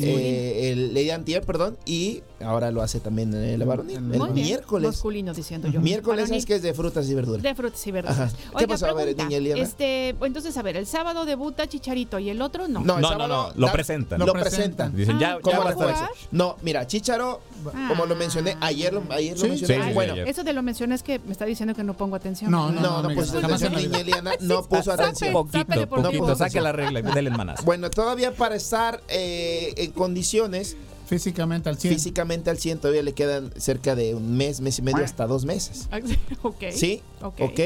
Eh, 0.01 0.71
el, 0.71 0.93
día 0.93 1.03
de 1.03 1.11
antier, 1.13 1.45
perdón, 1.45 1.77
y 1.85 2.21
ahora 2.41 2.71
lo 2.71 2.81
hace 2.81 2.99
también 2.99 3.33
eh, 3.33 3.57
la 3.57 3.65
varonil. 3.65 4.01
Muy 4.01 4.15
El 4.29 4.33
bien. 4.33 4.47
miércoles. 4.47 4.87
Masculino, 4.89 5.33
diciendo 5.33 5.67
yo. 5.69 5.79
Miércoles 5.81 6.29
es 6.31 6.45
que 6.45 6.55
es 6.55 6.61
de 6.61 6.73
frutas 6.73 7.07
y 7.09 7.13
verduras. 7.13 7.41
De 7.41 7.55
frutas 7.55 7.85
y 7.87 7.91
verduras. 7.91 8.19
Ajá. 8.19 8.31
¿Qué 8.35 8.57
Oiga, 8.57 8.67
pasó? 8.67 8.85
A 8.87 8.93
ver, 8.93 9.15
niña 9.15 9.37
Eliana. 9.53 9.69
Este, 9.69 10.09
entonces, 10.21 10.55
a 10.57 10.61
ver, 10.61 10.77
el 10.77 10.85
sábado 10.85 11.25
debuta 11.25 11.67
Chicharito 11.67 12.19
y 12.19 12.29
el 12.29 12.41
otro 12.41 12.67
no. 12.67 12.81
No, 12.81 12.95
el 12.97 13.01
No, 13.01 13.01
no, 13.01 13.07
sábado 13.09 13.27
no, 13.55 13.59
lo 13.59 13.67
da- 13.67 13.73
presentan. 13.73 14.19
Lo, 14.19 14.25
Lo 14.27 14.33
presentan. 14.33 14.95
Dicen, 14.95 15.15
Ah, 15.17 15.19
ya, 15.19 15.39
¿Cómo 15.41 15.57
ya 15.57 15.63
va 15.63 15.69
a 15.69 15.73
estar. 15.73 15.93
jugar? 15.93 16.09
No, 16.31 16.57
mira, 16.61 16.85
Chicharo, 16.87 17.41
como 17.87 18.05
lo 18.05 18.15
mencioné 18.15 18.57
ayer, 18.61 18.93
lo- 18.93 19.03
ayer 19.11 19.33
lo 19.37 19.43
Sí, 19.43 19.49
mencioné. 19.49 19.75
sí, 19.75 19.81
sí, 19.87 19.93
bueno, 19.93 20.13
ayer. 20.13 20.27
Eso 20.27 20.43
de 20.43 20.53
lo 20.53 20.61
mencioné 20.63 20.95
es 20.95 21.03
que 21.03 21.19
me 21.19 21.31
está 21.31 21.45
diciendo 21.45 21.73
que 21.75 21.83
no 21.83 21.93
pongo 21.95 22.15
atención. 22.15 22.51
No, 22.51 22.71
no, 22.71 23.01
no, 23.01 23.13
pues 23.15 23.33
la 23.33 23.47
vida. 23.47 23.69
niña 23.69 23.99
Eliana 23.99 24.31
no 24.41 24.63
puso 24.63 24.91
atención. 24.91 25.33
Poquito, 25.33 25.87
poquito, 25.89 26.35
saque 26.35 26.61
la 26.61 26.71
regla 26.71 26.99
y 26.99 27.03
déle 27.03 27.29
el 27.29 27.37
manazo. 27.37 27.63
Bueno, 27.63 27.89
todavía 27.89 28.33
para 28.33 28.55
estar 28.55 29.01
eh, 29.07 29.73
en 29.77 29.91
condiciones 29.91 30.75
Físicamente 31.05 31.69
al 31.69 31.77
100. 31.77 31.93
físicamente 31.93 32.49
al 32.49 32.57
100 32.57 32.79
todavía 32.79 33.03
le 33.03 33.13
quedan 33.13 33.51
cerca 33.57 33.93
de 33.95 34.15
un 34.15 34.35
mes, 34.37 34.61
mes 34.61 34.79
y 34.79 34.81
medio, 34.81 35.03
hasta 35.03 35.27
dos 35.27 35.45
meses. 35.45 35.87
ok. 36.41 36.63
¿Sí? 36.71 37.01
Ok. 37.21 37.41
Ok. 37.41 37.59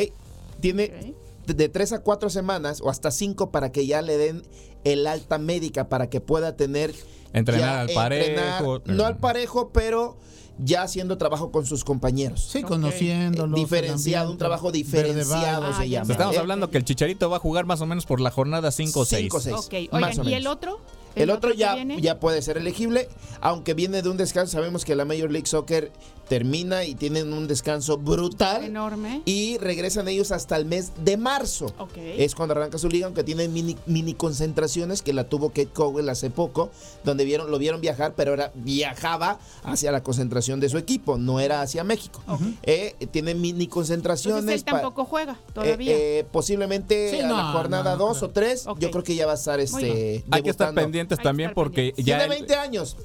Tiene 0.60 0.86
Ok. 0.86 1.16
De- 1.56 1.70
tres 1.70 1.94
a 1.94 2.00
cuatro 2.04 2.30
semanas 2.30 2.82
o 2.82 2.90
hasta 2.90 3.12
cinco 3.12 3.52
para 3.52 3.72
que 3.72 3.86
ya 3.88 4.02
le 4.02 4.18
den 4.18 4.44
el 4.84 5.08
alta 5.08 5.38
médica 5.38 5.90
para 5.90 6.10
que 6.10 6.22
pueda 6.22 6.56
tener 6.56 6.94
Entrenar 7.34 7.88
ya 7.88 8.04
al 8.06 8.12
entrenar, 8.14 8.64
parejo. 8.64 8.82
no 8.86 9.06
al 9.06 9.18
parejo, 9.18 9.70
pero 9.74 10.18
ya 10.60 10.82
haciendo 10.82 11.18
trabajo 11.20 11.52
con 11.52 11.66
sus 11.66 11.84
compañeros. 11.84 12.48
Sí, 12.52 12.60
Ok. 12.64 12.70
conociéndolo. 12.70 13.56
diferenciado, 13.56 14.32
un 14.32 14.38
trabajo 14.38 14.72
diferenciado 14.72 15.66
Ah, 15.68 15.78
se 15.78 15.88
llama. 15.90 16.12
Estamos 16.12 16.36
¿eh? 16.36 16.40
hablando 16.40 16.72
que 16.72 16.78
el 16.80 16.84
Chicharito 16.86 17.30
va 17.30 17.38
a 17.38 17.40
jugar 17.40 17.66
más 17.66 17.82
o 17.82 17.86
menos 17.86 18.06
por 18.06 18.20
la 18.22 18.32
jornada 18.32 18.72
5 18.72 19.02
o 19.02 19.06
6. 19.06 19.22
Cinco 19.24 19.38
o 19.38 19.40
seis. 19.40 19.56
Ok, 19.56 19.94
más 19.94 20.18
oigan, 20.18 20.30
¿y 20.30 20.34
el 20.36 20.48
otro? 20.48 20.80
El, 21.18 21.30
otro, 21.30 21.54
ya, 21.54 21.76
ya 22.00 22.20
puede 22.20 22.42
ser 22.42 22.58
elegible, 22.58 23.10
aunque 23.42 23.74
viene 23.74 24.02
de 24.02 24.10
un 24.10 24.18
descanso. 24.18 24.54
Sabemos 24.54 24.86
que 24.86 24.96
la 24.96 25.06
Major 25.06 25.32
League 25.32 25.48
Soccer 25.48 25.92
termina 26.28 26.84
y 26.84 26.96
tienen 26.96 27.32
un 27.34 27.48
descanso 27.48 27.98
brutal. 27.98 28.64
Enorme. 28.64 29.22
Y 29.26 29.58
regresan 29.60 30.08
ellos 30.08 30.32
hasta 30.32 30.58
el 30.58 30.66
mes 30.66 30.92
de 31.04 31.16
marzo. 31.18 31.68
Ok. 31.80 31.98
Es 31.98 32.36
cuando 32.36 32.54
arranca 32.54 32.78
su 32.78 32.90
liga, 32.90 33.06
aunque 33.06 33.24
tienen 33.24 33.54
mini, 33.54 33.78
mini 33.86 34.14
concentraciones 34.14 35.02
que 35.02 35.14
la 35.14 35.30
tuvo 35.30 35.50
Kate 35.50 35.70
Cowell 35.74 36.10
hace 36.10 36.30
poco, 36.30 36.70
donde 37.04 37.24
vieron, 37.26 37.50
lo 37.50 37.58
vieron 37.58 37.80
viajar, 37.82 38.14
pero 38.16 38.34
era, 38.34 38.52
viajaba 38.56 39.40
hacia 39.64 39.92
la 39.92 40.04
concentración 40.04 40.60
de 40.60 40.70
su 40.70 40.78
equipo, 40.78 41.18
no 41.18 41.40
era 41.40 41.62
hacia 41.62 41.84
México. 41.84 42.22
Eh, 42.64 42.96
tiene 43.12 43.34
mini 43.34 43.68
concentraciones. 43.68 44.40
Entonces 44.42 44.60
él 44.62 44.66
tampoco 44.66 45.06
juega 45.06 45.34
eh, 45.34 45.52
todavía. 45.54 45.92
eh, 45.96 46.26
posiblemente 46.32 47.12
Sí, 47.12 47.20
a 47.22 47.28
la 47.32 47.52
jornada 47.54 47.92
no, 47.96 47.98
no 48.00 48.14
2 48.14 48.24
o 48.24 48.30
3, 48.32 48.66
yo 48.80 48.92
creo 48.92 49.04
que 49.04 49.16
ya 49.16 49.26
va 49.26 49.34
a 49.34 49.36
estar 49.36 49.60
este. 49.60 50.26
Hay 50.30 50.42
que 50.42 50.50
estar 50.50 50.74
debutando. 50.74 51.07
Pendientes 51.16 51.24
también 51.24 51.52
porque 51.54 51.94
pendientes. 51.96 52.06
ya 52.06 52.18
Tiene 52.20 52.24
el- 52.36 52.40
20 52.42 52.56
años, 52.56 52.98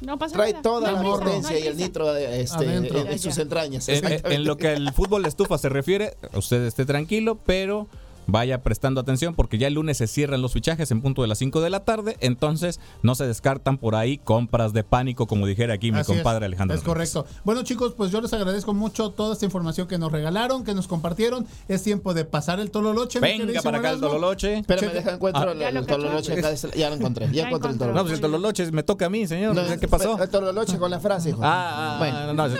no 0.00 0.18
pasa 0.18 0.34
trae 0.36 0.52
nada. 0.52 0.62
toda 0.62 0.90
No 0.92 0.96
la 0.96 1.02
potencia 1.02 1.50
no 1.52 1.58
y 1.58 1.66
el 1.66 1.76
nitro 1.76 2.14
este, 2.16 2.64
en, 2.76 2.84
en 3.08 3.18
sus 3.18 3.36
entrañas. 3.38 3.88
En, 3.88 4.44
lo 4.44 4.56
que 4.56 4.72
el 4.72 4.92
fútbol 4.92 5.22
de 5.24 5.28
estufa 5.28 5.58
se 5.58 5.68
refiere, 5.68 6.16
usted 6.34 6.64
esté 6.66 6.84
tranquilo, 6.84 7.36
pero 7.44 7.88
vaya 8.28 8.62
prestando 8.62 9.00
atención 9.00 9.34
porque 9.34 9.58
ya 9.58 9.66
el 9.66 9.74
lunes 9.74 9.96
se 9.96 10.06
cierran 10.06 10.40
los 10.42 10.52
fichajes 10.52 10.90
en 10.92 11.00
punto 11.02 11.22
de 11.22 11.28
las 11.28 11.38
5 11.38 11.60
de 11.60 11.70
la 11.70 11.80
tarde, 11.84 12.16
entonces 12.20 12.78
no 13.02 13.14
se 13.14 13.26
descartan 13.26 13.78
por 13.78 13.96
ahí 13.96 14.18
compras 14.18 14.72
de 14.72 14.84
pánico, 14.84 15.26
como 15.26 15.46
dijera 15.46 15.74
aquí 15.74 15.90
mi 15.90 15.98
Así 15.98 16.12
es, 16.12 16.18
compadre 16.18 16.44
Alejandro. 16.46 16.76
Es 16.76 16.82
correcto. 16.84 17.26
Bueno, 17.44 17.62
chicos, 17.64 17.94
pues 17.96 18.12
yo 18.12 18.20
les 18.20 18.32
agradezco 18.32 18.74
mucho 18.74 19.10
toda 19.10 19.32
esta 19.32 19.46
información 19.46 19.88
que 19.88 19.98
nos 19.98 20.12
regalaron, 20.12 20.62
que 20.62 20.74
nos 20.74 20.86
compartieron. 20.86 21.46
Es 21.68 21.82
tiempo 21.82 22.12
de 22.14 22.24
pasar 22.26 22.60
el 22.60 22.70
tololoche. 22.70 23.18
Venga 23.18 23.62
para 23.62 23.78
acá 23.78 23.90
el 23.90 24.00
tololoche. 24.00 24.58
Espérame, 24.58 24.84
Cheque. 24.86 24.94
deja 24.94 25.14
encuentro 25.14 25.42
Ah. 25.48 25.52
el, 25.52 25.58
¿Ya 25.58 25.70
lo 25.72 25.80
el 25.80 25.86
tololoche 25.86 26.32
acá 26.34 26.50
este- 26.50 26.78
Ya 26.78 26.90
lo 26.90 26.96
encontré, 26.96 27.26
ya, 27.26 27.32
Ya 27.32 27.48
encontré 27.48 27.70
el 27.70 27.74
encontró. 27.76 27.86
No, 27.88 27.92
tololoche. 27.94 28.02
pues 28.04 28.12
el 28.14 28.20
tololoche 28.20 28.72
me 28.72 28.82
toca 28.82 29.06
a 29.06 29.08
mí, 29.10 29.26
señor. 29.26 29.54
No, 29.54 29.62
¿Qué 29.80 29.88
pasó? 29.88 30.22
El 30.22 30.28
tololoche 30.28 30.78
con 30.78 30.90
la 30.90 31.00
frase, 31.00 31.30
hijo. 31.30 31.40
Ah, 31.42 31.94
ah, 31.94 31.98
Bueno. 31.98 32.34
no, 32.34 32.48
no, 32.48 32.54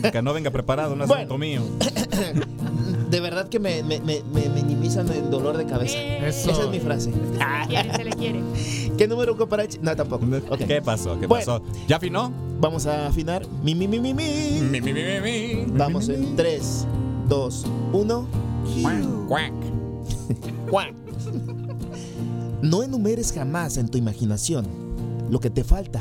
que 0.12 0.22
no 0.22 0.32
venga 0.32 0.50
preparado, 0.50 0.96
no 0.96 1.04
es 1.04 1.08
Bueno. 1.08 1.22
asunto 1.22 1.38
mío. 1.38 1.62
De 3.10 3.20
verdad 3.20 3.48
que 3.48 3.58
me, 3.58 3.82
me, 3.82 4.00
me, 4.00 4.22
me 4.32 4.48
minimizan 4.48 5.06
el 5.10 5.30
dolor 5.30 5.56
de 5.58 5.66
cabeza. 5.66 5.98
Eso. 5.98 6.50
Esa 6.50 6.62
es 6.62 6.70
mi 6.70 6.80
frase. 6.80 7.12
Se 7.12 7.18
le 7.20 7.66
quiere, 7.68 7.94
se 7.94 8.04
le 8.04 8.10
quiere. 8.16 8.42
¿Qué 8.96 9.06
número 9.06 9.36
para 9.48 9.64
No, 9.82 9.94
tampoco. 9.94 10.24
¿Qué 10.66 10.80
pasó? 10.80 11.18
¿Qué 11.20 11.26
Bueno. 11.26 11.44
pasó? 11.44 11.62
¿Ya 11.86 11.96
afinó? 11.96 12.32
Vamos 12.60 12.86
a 12.86 13.08
afinar. 13.08 13.46
Mi, 13.62 13.74
mi, 13.74 13.86
mi, 13.86 14.00
mi, 14.00 14.14
mi. 14.14 14.60
Mi, 14.62 14.80
mi, 14.80 14.92
mi, 14.92 15.02
mi, 15.02 15.20
mi. 15.20 15.64
Vamos 15.76 16.08
en 16.08 16.36
3, 16.36 16.86
2, 17.28 17.66
1. 17.92 18.26
Cuac. 19.28 19.52
Juan. 20.70 20.94
No 22.62 22.82
enumeres 22.82 23.32
jamás 23.32 23.76
en 23.76 23.88
tu 23.88 23.98
imaginación 23.98 24.66
lo 25.30 25.38
que 25.40 25.50
te 25.50 25.64
falta. 25.64 26.00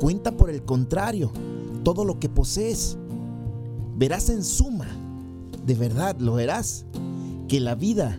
Cuenta 0.00 0.32
por 0.32 0.50
el 0.50 0.62
contrario 0.64 1.32
todo 1.84 2.04
lo 2.04 2.18
que 2.18 2.28
posees. 2.28 2.98
Verás 3.96 4.28
en 4.28 4.42
suma, 4.42 4.88
de 5.64 5.74
verdad 5.74 6.16
lo 6.18 6.34
verás, 6.34 6.86
que 7.48 7.60
la 7.60 7.76
vida 7.76 8.18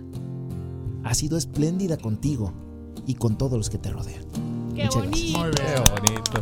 ha 1.03 1.13
sido 1.13 1.37
espléndida 1.37 1.97
contigo 1.97 2.53
y 3.05 3.15
con 3.15 3.37
todos 3.37 3.57
los 3.57 3.69
que 3.69 3.77
te 3.77 3.91
rodean. 3.91 4.23
Qué 4.73 4.85
Muchas 4.85 4.95
bonito. 4.95 5.39
Muy 5.39 5.49
bien. 5.49 5.83
Qué 5.83 5.91
bonito. 5.91 6.41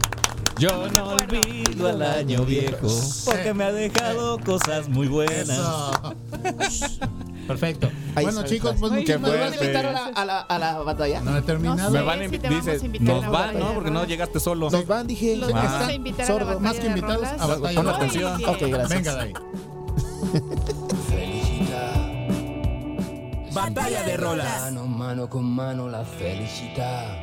Yo 0.60 0.88
no 0.92 1.16
olvido 1.16 1.88
al 1.88 2.02
año 2.04 2.46
viejo 2.46 2.88
porque 3.26 3.54
me 3.56 3.64
ha 3.64 3.72
dejado 3.72 4.40
cosas 4.40 4.88
muy 4.88 5.08
buenas. 5.08 5.50
Perfecto. 7.48 7.90
Ahí 8.16 8.24
bueno, 8.26 8.40
está, 8.40 8.50
chicos, 8.50 8.76
pues 8.80 8.92
¿Me 8.92 9.02
a 9.02 9.50
fuerte. 9.52 9.66
invitar 9.66 9.86
a 9.86 9.92
la, 9.92 10.06
a 10.06 10.26
la- 10.26 10.40
a 10.42 10.60
la 10.60 10.80
batalla? 10.80 11.20
No 11.22 11.38
he 11.38 11.42
terminado. 11.42 11.78
No 11.78 11.90
Me 11.92 12.00
sé. 12.00 12.06
van 12.06 12.16
a 12.20 12.20
Sí, 12.20 12.26
invitar 12.26 12.52
a 12.52 13.14
nos 13.14 13.22
la 13.22 13.30
van, 13.30 13.32
batalla 13.48 13.60
¿no? 13.66 13.74
Porque 13.74 13.92
no 13.92 14.06
llegaste 14.06 14.40
solo. 14.40 14.70
Nos 14.70 14.88
van, 14.88 15.08
dije. 15.08 15.36
Los 15.36 15.50
Ah, 15.54 15.54
vamos 15.54 15.88
a 15.88 15.94
invitar 15.94 16.32
a 16.32 16.38
la 16.46 16.60
Más 16.60 16.74
que 16.80 16.90
rolas. 17.02 17.42
a 17.42 17.48
batalla. 17.48 17.82
De 17.84 17.90
atención. 17.90 18.36
Oye. 18.36 18.46
Ok, 18.46 18.60
gracias. 18.70 18.90
Venga 18.90 19.16
de 19.16 19.22
ahí. 19.22 19.34
Felicità. 21.10 21.94
Batalla 23.54 24.04
de 24.04 24.18
rolas. 24.18 24.62
Mano, 24.62 24.88
mano 24.88 25.30
con 25.30 25.46
mano 25.46 25.90
la 25.90 26.04
felicidad. 26.06 27.18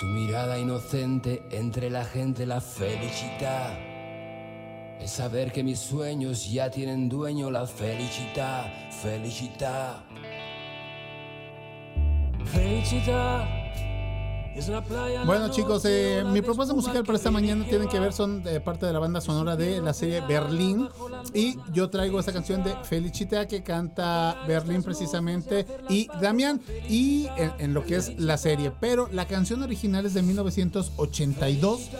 Tu 0.00 0.06
mirada 0.06 0.58
inocente 0.58 1.42
entre 1.50 1.88
la 1.90 2.04
gente 2.04 2.46
la 2.46 2.60
felicidad. 2.60 3.78
Es 5.00 5.10
saber 5.10 5.52
que 5.52 5.62
mis 5.62 5.78
sueños 5.78 6.50
ya 6.50 6.70
tienen 6.70 7.08
dueño 7.08 7.50
la 7.50 7.66
felicidad, 7.66 8.72
felicidad. 8.90 10.04
Felicidad. 12.44 13.65
Bueno 15.26 15.50
chicos, 15.50 15.84
eh, 15.84 16.24
mi 16.26 16.42
propuesta 16.42 16.74
musical 16.74 17.04
para 17.04 17.16
esta 17.16 17.30
mañana 17.30 17.64
tienen 17.68 17.88
que 17.88 18.00
ver, 18.00 18.12
son 18.12 18.42
parte 18.64 18.86
de 18.86 18.92
la 18.92 18.98
banda 18.98 19.20
sonora 19.20 19.56
de 19.56 19.80
la 19.80 19.92
serie 19.92 20.22
Berlín. 20.22 20.88
Y 21.34 21.56
yo 21.72 21.90
traigo 21.90 22.18
esta 22.18 22.32
canción 22.32 22.62
de 22.62 22.74
Felicita 22.84 23.46
que 23.46 23.62
canta 23.62 24.44
Berlín 24.46 24.82
precisamente 24.82 25.66
y 25.88 26.08
Damián 26.20 26.60
y 26.88 27.26
en, 27.36 27.52
en 27.58 27.74
lo 27.74 27.84
que 27.84 27.96
es 27.96 28.18
la 28.18 28.38
serie. 28.38 28.72
Pero 28.80 29.08
la 29.12 29.26
canción 29.26 29.62
original 29.62 30.06
es 30.06 30.14
de 30.14 30.22
1982 30.22 31.90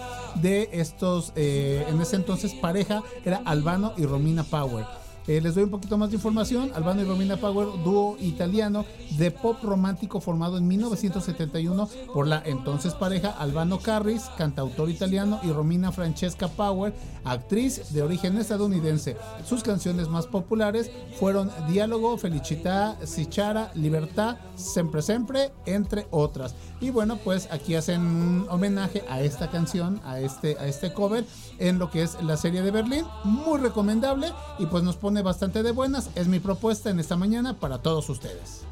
de 0.40 0.68
estos, 0.72 1.32
eh, 1.36 1.84
en 1.88 2.00
ese 2.00 2.16
entonces 2.16 2.54
pareja, 2.54 3.02
era 3.24 3.42
Albano 3.44 3.92
y 3.96 4.06
Romina 4.06 4.44
Power. 4.44 4.84
Eh, 5.26 5.40
les 5.40 5.54
doy 5.54 5.64
un 5.64 5.70
poquito 5.70 5.98
más 5.98 6.10
de 6.10 6.16
información. 6.16 6.70
Albano 6.74 7.02
y 7.02 7.04
Romina 7.04 7.36
Power, 7.36 7.66
dúo 7.82 8.16
italiano 8.20 8.84
de 9.18 9.30
pop 9.30 9.56
romántico 9.62 10.20
formado 10.20 10.56
en 10.56 10.68
1971 10.68 11.88
por 12.14 12.28
la 12.28 12.42
entonces 12.44 12.94
pareja 12.94 13.30
Albano 13.30 13.78
Carris, 13.78 14.24
cantautor 14.36 14.88
italiano, 14.88 15.40
y 15.42 15.50
Romina 15.50 15.90
Francesca 15.90 16.48
Power, 16.48 16.94
actriz 17.24 17.92
de 17.92 18.02
origen 18.02 18.36
estadounidense. 18.36 19.16
Sus 19.44 19.62
canciones 19.62 20.08
más 20.08 20.26
populares 20.26 20.90
fueron 21.18 21.50
Diálogo, 21.68 22.18
Felicità, 22.18 22.96
Sichara, 23.04 23.72
Libertad, 23.74 24.36
Sempre 24.54 25.02
Sempre, 25.02 25.52
entre 25.66 26.06
otras. 26.10 26.54
Y 26.80 26.90
bueno, 26.90 27.16
pues 27.16 27.48
aquí 27.50 27.74
hacen 27.74 28.00
un 28.00 28.46
homenaje 28.48 29.02
a 29.08 29.22
esta 29.22 29.50
canción, 29.50 30.00
a 30.04 30.20
este, 30.20 30.56
a 30.58 30.66
este 30.66 30.92
cover, 30.92 31.24
en 31.58 31.78
lo 31.78 31.90
que 31.90 32.02
es 32.02 32.22
la 32.22 32.36
serie 32.36 32.62
de 32.62 32.70
Berlín. 32.70 33.04
Muy 33.24 33.58
recomendable 33.58 34.32
y 34.58 34.66
pues 34.66 34.84
nos 34.84 34.96
pone 34.96 35.15
bastante 35.22 35.62
de 35.62 35.72
buenas. 35.72 36.10
Es 36.14 36.28
mi 36.28 36.40
propuesta 36.40 36.90
en 36.90 37.00
esta 37.00 37.16
mañana 37.16 37.54
para 37.58 37.78
todos 37.78 38.08
ustedes. 38.08 38.62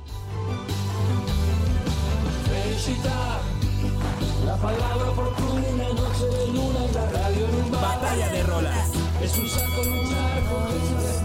Batalla 7.71 8.29
de 8.29 8.43
rolas. 8.43 8.91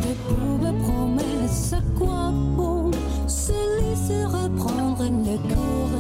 Des 0.01 0.15
pauvres 0.28 0.74
promesses, 0.82 1.74
à 1.74 1.82
quoi 1.97 2.32
bon 2.32 2.91
se 3.28 3.51
laisser 3.82 4.24
reprendre 4.26 5.03
ne 5.09 5.38
courent 5.38 5.89
jamais 5.89 5.89
de 5.89 5.97
se 5.97 5.99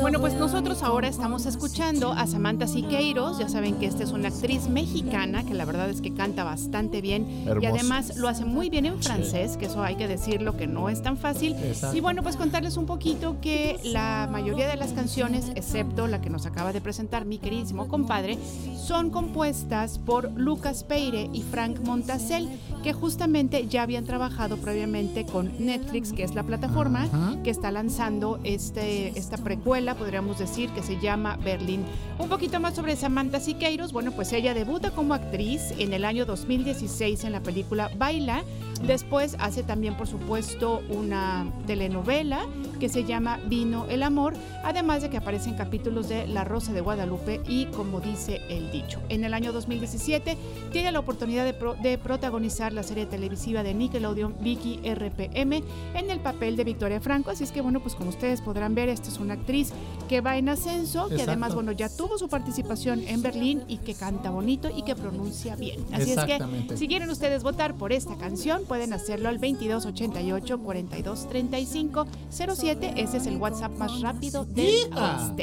Bueno, 0.00 0.20
pues 0.20 0.34
nosotros 0.34 0.82
ahora 0.82 1.08
estamos 1.08 1.46
escuchando 1.46 2.12
a 2.12 2.26
Samantha 2.26 2.66
Siqueiros. 2.66 3.38
Ya 3.38 3.48
saben 3.48 3.76
que 3.76 3.86
esta 3.86 4.02
es 4.02 4.12
una 4.12 4.28
actriz 4.28 4.68
mexicana 4.68 5.44
que 5.44 5.54
la 5.54 5.64
verdad 5.64 5.88
es 5.88 6.00
que 6.00 6.12
canta 6.12 6.44
bastante 6.44 7.00
bien 7.00 7.46
y 7.60 7.66
además 7.66 8.16
lo 8.16 8.28
hace 8.28 8.44
muy 8.44 8.70
bien 8.70 8.86
en 8.86 9.02
francés, 9.02 9.56
que 9.56 9.66
eso 9.66 9.82
hay 9.82 9.96
que 9.96 10.08
decirlo 10.08 10.56
que 10.56 10.66
no 10.66 10.88
es 10.88 11.02
tan 11.02 11.16
fácil. 11.16 11.54
Exacto. 11.54 11.96
Y 11.96 12.00
bueno, 12.00 12.22
pues 12.22 12.36
contarles 12.36 12.76
un 12.76 12.86
poquito 12.86 13.40
que 13.40 13.78
la 13.84 14.28
mayoría 14.30 14.68
de 14.68 14.76
las 14.76 14.92
canciones, 14.92 15.50
excepto 15.54 16.06
la 16.06 16.20
que 16.20 16.30
nos 16.30 16.46
acaba 16.46 16.72
de 16.72 16.80
presentar 16.80 17.24
mi 17.24 17.38
queridísimo 17.38 17.88
compadre, 17.88 18.38
son 18.76 19.10
compuestas 19.10 19.98
por 19.98 20.30
Lucas 20.32 20.84
Peire 20.84 21.30
y 21.32 21.42
Frank 21.42 21.80
Montasel, 21.84 22.48
que 22.82 22.92
justamente 22.92 23.66
ya 23.66 23.82
habían 23.82 24.04
trabajado 24.04 24.58
previamente 24.58 25.24
con 25.24 25.50
Netflix, 25.58 26.12
que 26.12 26.24
es 26.24 26.34
la 26.34 26.42
plataforma 26.42 27.08
que 27.42 27.50
está 27.50 27.70
lanzando 27.70 28.38
este, 28.44 28.93
esta 29.14 29.36
precuela, 29.36 29.94
podríamos 29.94 30.38
decir, 30.38 30.70
que 30.70 30.82
se 30.82 31.00
llama 31.00 31.36
Berlín. 31.44 31.84
Un 32.18 32.28
poquito 32.28 32.60
más 32.60 32.74
sobre 32.74 32.96
Samantha 32.96 33.40
Siqueiros. 33.40 33.92
Bueno, 33.92 34.12
pues 34.12 34.32
ella 34.32 34.54
debuta 34.54 34.90
como 34.90 35.14
actriz 35.14 35.72
en 35.78 35.92
el 35.92 36.04
año 36.04 36.24
2016 36.24 37.24
en 37.24 37.32
la 37.32 37.42
película 37.42 37.90
Baila. 37.96 38.42
Después 38.82 39.36
hace 39.38 39.62
también, 39.62 39.96
por 39.96 40.06
supuesto, 40.06 40.82
una 40.90 41.46
telenovela 41.66 42.40
que 42.80 42.88
se 42.88 43.04
llama 43.04 43.38
Vino 43.46 43.86
el 43.88 44.02
Amor, 44.02 44.34
además 44.62 45.00
de 45.00 45.08
que 45.10 45.16
aparece 45.16 45.48
en 45.48 45.56
capítulos 45.56 46.08
de 46.08 46.26
La 46.26 46.44
Rosa 46.44 46.72
de 46.72 46.80
Guadalupe 46.80 47.40
y 47.48 47.66
como 47.66 48.00
dice 48.00 48.40
el 48.50 48.70
dicho. 48.72 49.00
En 49.08 49.24
el 49.24 49.32
año 49.32 49.52
2017 49.52 50.36
tiene 50.72 50.92
la 50.92 50.98
oportunidad 50.98 51.44
de, 51.44 51.54
pro- 51.54 51.74
de 51.82 51.96
protagonizar 51.98 52.72
la 52.72 52.82
serie 52.82 53.06
televisiva 53.06 53.62
de 53.62 53.72
Nickelodeon 53.74 54.34
Vicky 54.40 54.80
RPM 54.84 55.62
en 55.94 56.10
el 56.10 56.20
papel 56.20 56.56
de 56.56 56.64
Victoria 56.64 57.00
Franco, 57.00 57.30
así 57.30 57.44
es 57.44 57.52
que 57.52 57.60
bueno, 57.60 57.80
pues 57.80 57.94
como 57.94 58.10
ustedes 58.10 58.40
podrán 58.40 58.74
ver, 58.74 58.88
esta 58.88 59.08
es 59.08 59.18
una 59.18 59.34
actriz 59.34 59.72
que 60.08 60.20
va 60.20 60.36
en 60.36 60.48
ascenso, 60.48 61.06
que 61.08 61.14
Exacto. 61.14 61.30
además, 61.30 61.54
bueno, 61.54 61.72
ya 61.72 61.88
tuvo 61.88 62.18
su 62.18 62.28
participación 62.28 63.00
en 63.06 63.22
Berlín 63.22 63.62
y 63.68 63.78
que 63.78 63.94
canta 63.94 64.30
bonito 64.30 64.68
y 64.74 64.82
que 64.82 64.94
pronuncia 64.94 65.56
bien. 65.56 65.84
Así 65.92 66.12
es 66.12 66.24
que 66.24 66.38
si 66.76 66.88
quieren 66.88 67.08
ustedes 67.08 67.42
votar 67.42 67.74
por 67.74 67.92
esta 67.92 68.16
canción, 68.16 68.63
pueden 68.64 68.92
hacerlo 68.92 69.28
al 69.28 69.40
2288 69.40 70.58
4235 70.58 72.04
05 72.04 72.04
2177. 72.04 72.94
Ese 72.96 73.16
es 73.18 73.26
el 73.26 73.36
WhatsApp 73.36 73.76
más 73.78 74.00
rápido 74.00 74.44
del 74.44 74.68
¡Hija! 74.68 75.34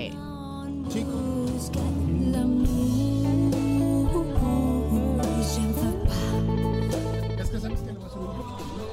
Es 7.39 7.49
que 7.49 7.59
sabes 7.59 7.79
que 7.81 7.91
voy 7.93 8.05
a 8.05 8.09
subir. 8.09 8.29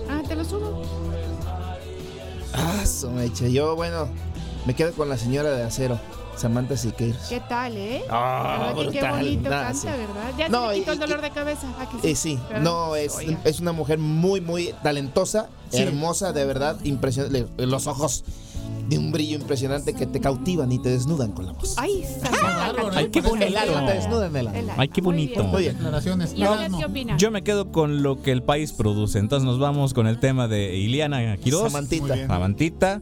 Ah, 0.09 0.23
te 0.27 0.35
lo 0.35 0.45
subo. 0.45 0.83
Ah, 2.55 2.87
su 2.87 3.11
mecha. 3.11 3.47
Yo, 3.49 3.77
bueno, 3.77 4.09
me 4.67 4.75
quedo 4.75 4.93
con 4.93 5.09
la 5.09 5.17
señora 5.17 5.51
de 5.51 5.63
acero, 5.63 5.99
Samantha 6.39 6.77
Siqueiros. 6.77 7.23
¿Qué 7.29 7.41
tal, 7.41 7.77
eh? 7.77 8.03
Ah, 8.11 8.69
qué 8.75 8.75
bonito 8.75 9.01
canta, 9.51 9.75
sí. 9.75 9.87
¿verdad? 9.87 10.33
Ya 10.39 10.49
No, 10.49 10.69
se 10.69 10.75
le 10.75 10.79
quitó 10.81 10.91
y- 10.93 10.95
el 10.95 11.01
dolor 11.01 11.21
de 11.21 11.31
cabeza. 11.31 11.67
Ah, 11.79 11.89
que 12.01 12.11
Eh, 12.11 12.15
sí, 12.15 12.39
¿Verdad? 12.49 12.63
no, 12.63 12.97
es, 12.97 13.15
Oiga. 13.17 13.39
es 13.45 13.61
una 13.61 13.73
mujer 13.73 13.99
muy, 13.99 14.41
muy 14.41 14.75
talentosa, 14.83 15.49
Sí. 15.71 15.83
hermosa, 15.83 16.33
de 16.33 16.45
verdad, 16.45 16.79
impresionante. 16.85 17.47
Los 17.67 17.87
ojos 17.87 18.25
de 18.89 18.97
un 18.99 19.13
brillo 19.13 19.37
impresionante 19.37 19.93
que 19.93 20.07
te 20.07 20.19
cautivan 20.21 20.73
y 20.73 20.79
te 20.79 20.89
desnudan 20.89 21.33
con 21.33 21.45
la 21.47 21.53
voz. 21.53 21.75
Ay, 21.77 22.05
Ay, 22.95 23.09
qué 23.11 23.21
bonito. 23.21 23.47
El 23.47 23.57
alma 23.57 23.87
te 23.87 23.95
desnuda 23.95 24.27
en 24.29 24.37
el 24.37 24.49
alma. 24.49 24.75
Ay, 24.79 24.89
qué 24.89 25.03
Muy 25.03 25.13
bonito. 25.13 25.43
bien. 25.43 25.55
Oye, 25.55 25.73
Declaraciones. 25.75 26.35
Yo 27.19 27.31
me 27.31 27.43
quedo 27.43 27.71
con 27.71 28.03
lo 28.03 28.23
que 28.23 28.33
el 28.33 28.43
país 28.43 28.73
produce. 28.73 29.19
Entonces 29.19 29.45
nos 29.47 29.59
vamos 29.59 29.93
con 29.93 30.07
el 30.07 30.19
tema 30.21 30.49
de 30.49 30.77
Iliana 30.77 31.37
Quiroz. 31.37 31.71
Samantita. 31.71 32.07
Muy 32.07 32.13
bien. 32.17 32.29
Samantita. 32.29 33.01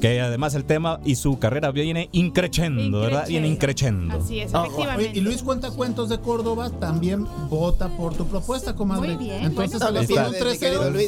Que 0.00 0.20
además 0.20 0.54
el 0.54 0.64
tema 0.64 1.00
y 1.04 1.14
su 1.16 1.38
carrera 1.38 1.70
viene 1.70 2.08
increchendo, 2.12 3.00
¿verdad? 3.00 3.26
Viene 3.26 3.48
increchendo. 3.48 4.14
Así 4.18 4.40
es. 4.40 4.54
Oye, 4.54 4.66
efectivamente. 4.68 5.18
y 5.18 5.20
Luis 5.22 5.42
Cuentacuentos 5.42 6.08
de 6.08 6.20
Córdoba 6.20 6.70
también 6.70 7.26
vota 7.48 7.88
por 7.88 8.14
tu 8.14 8.26
propuesta, 8.26 8.74
comadre. 8.74 9.14
Muy 9.14 9.24
bien, 9.24 9.44
Entonces, 9.44 9.80
bueno, 9.80 9.98
a 9.98 10.00
Luis, 10.02 10.10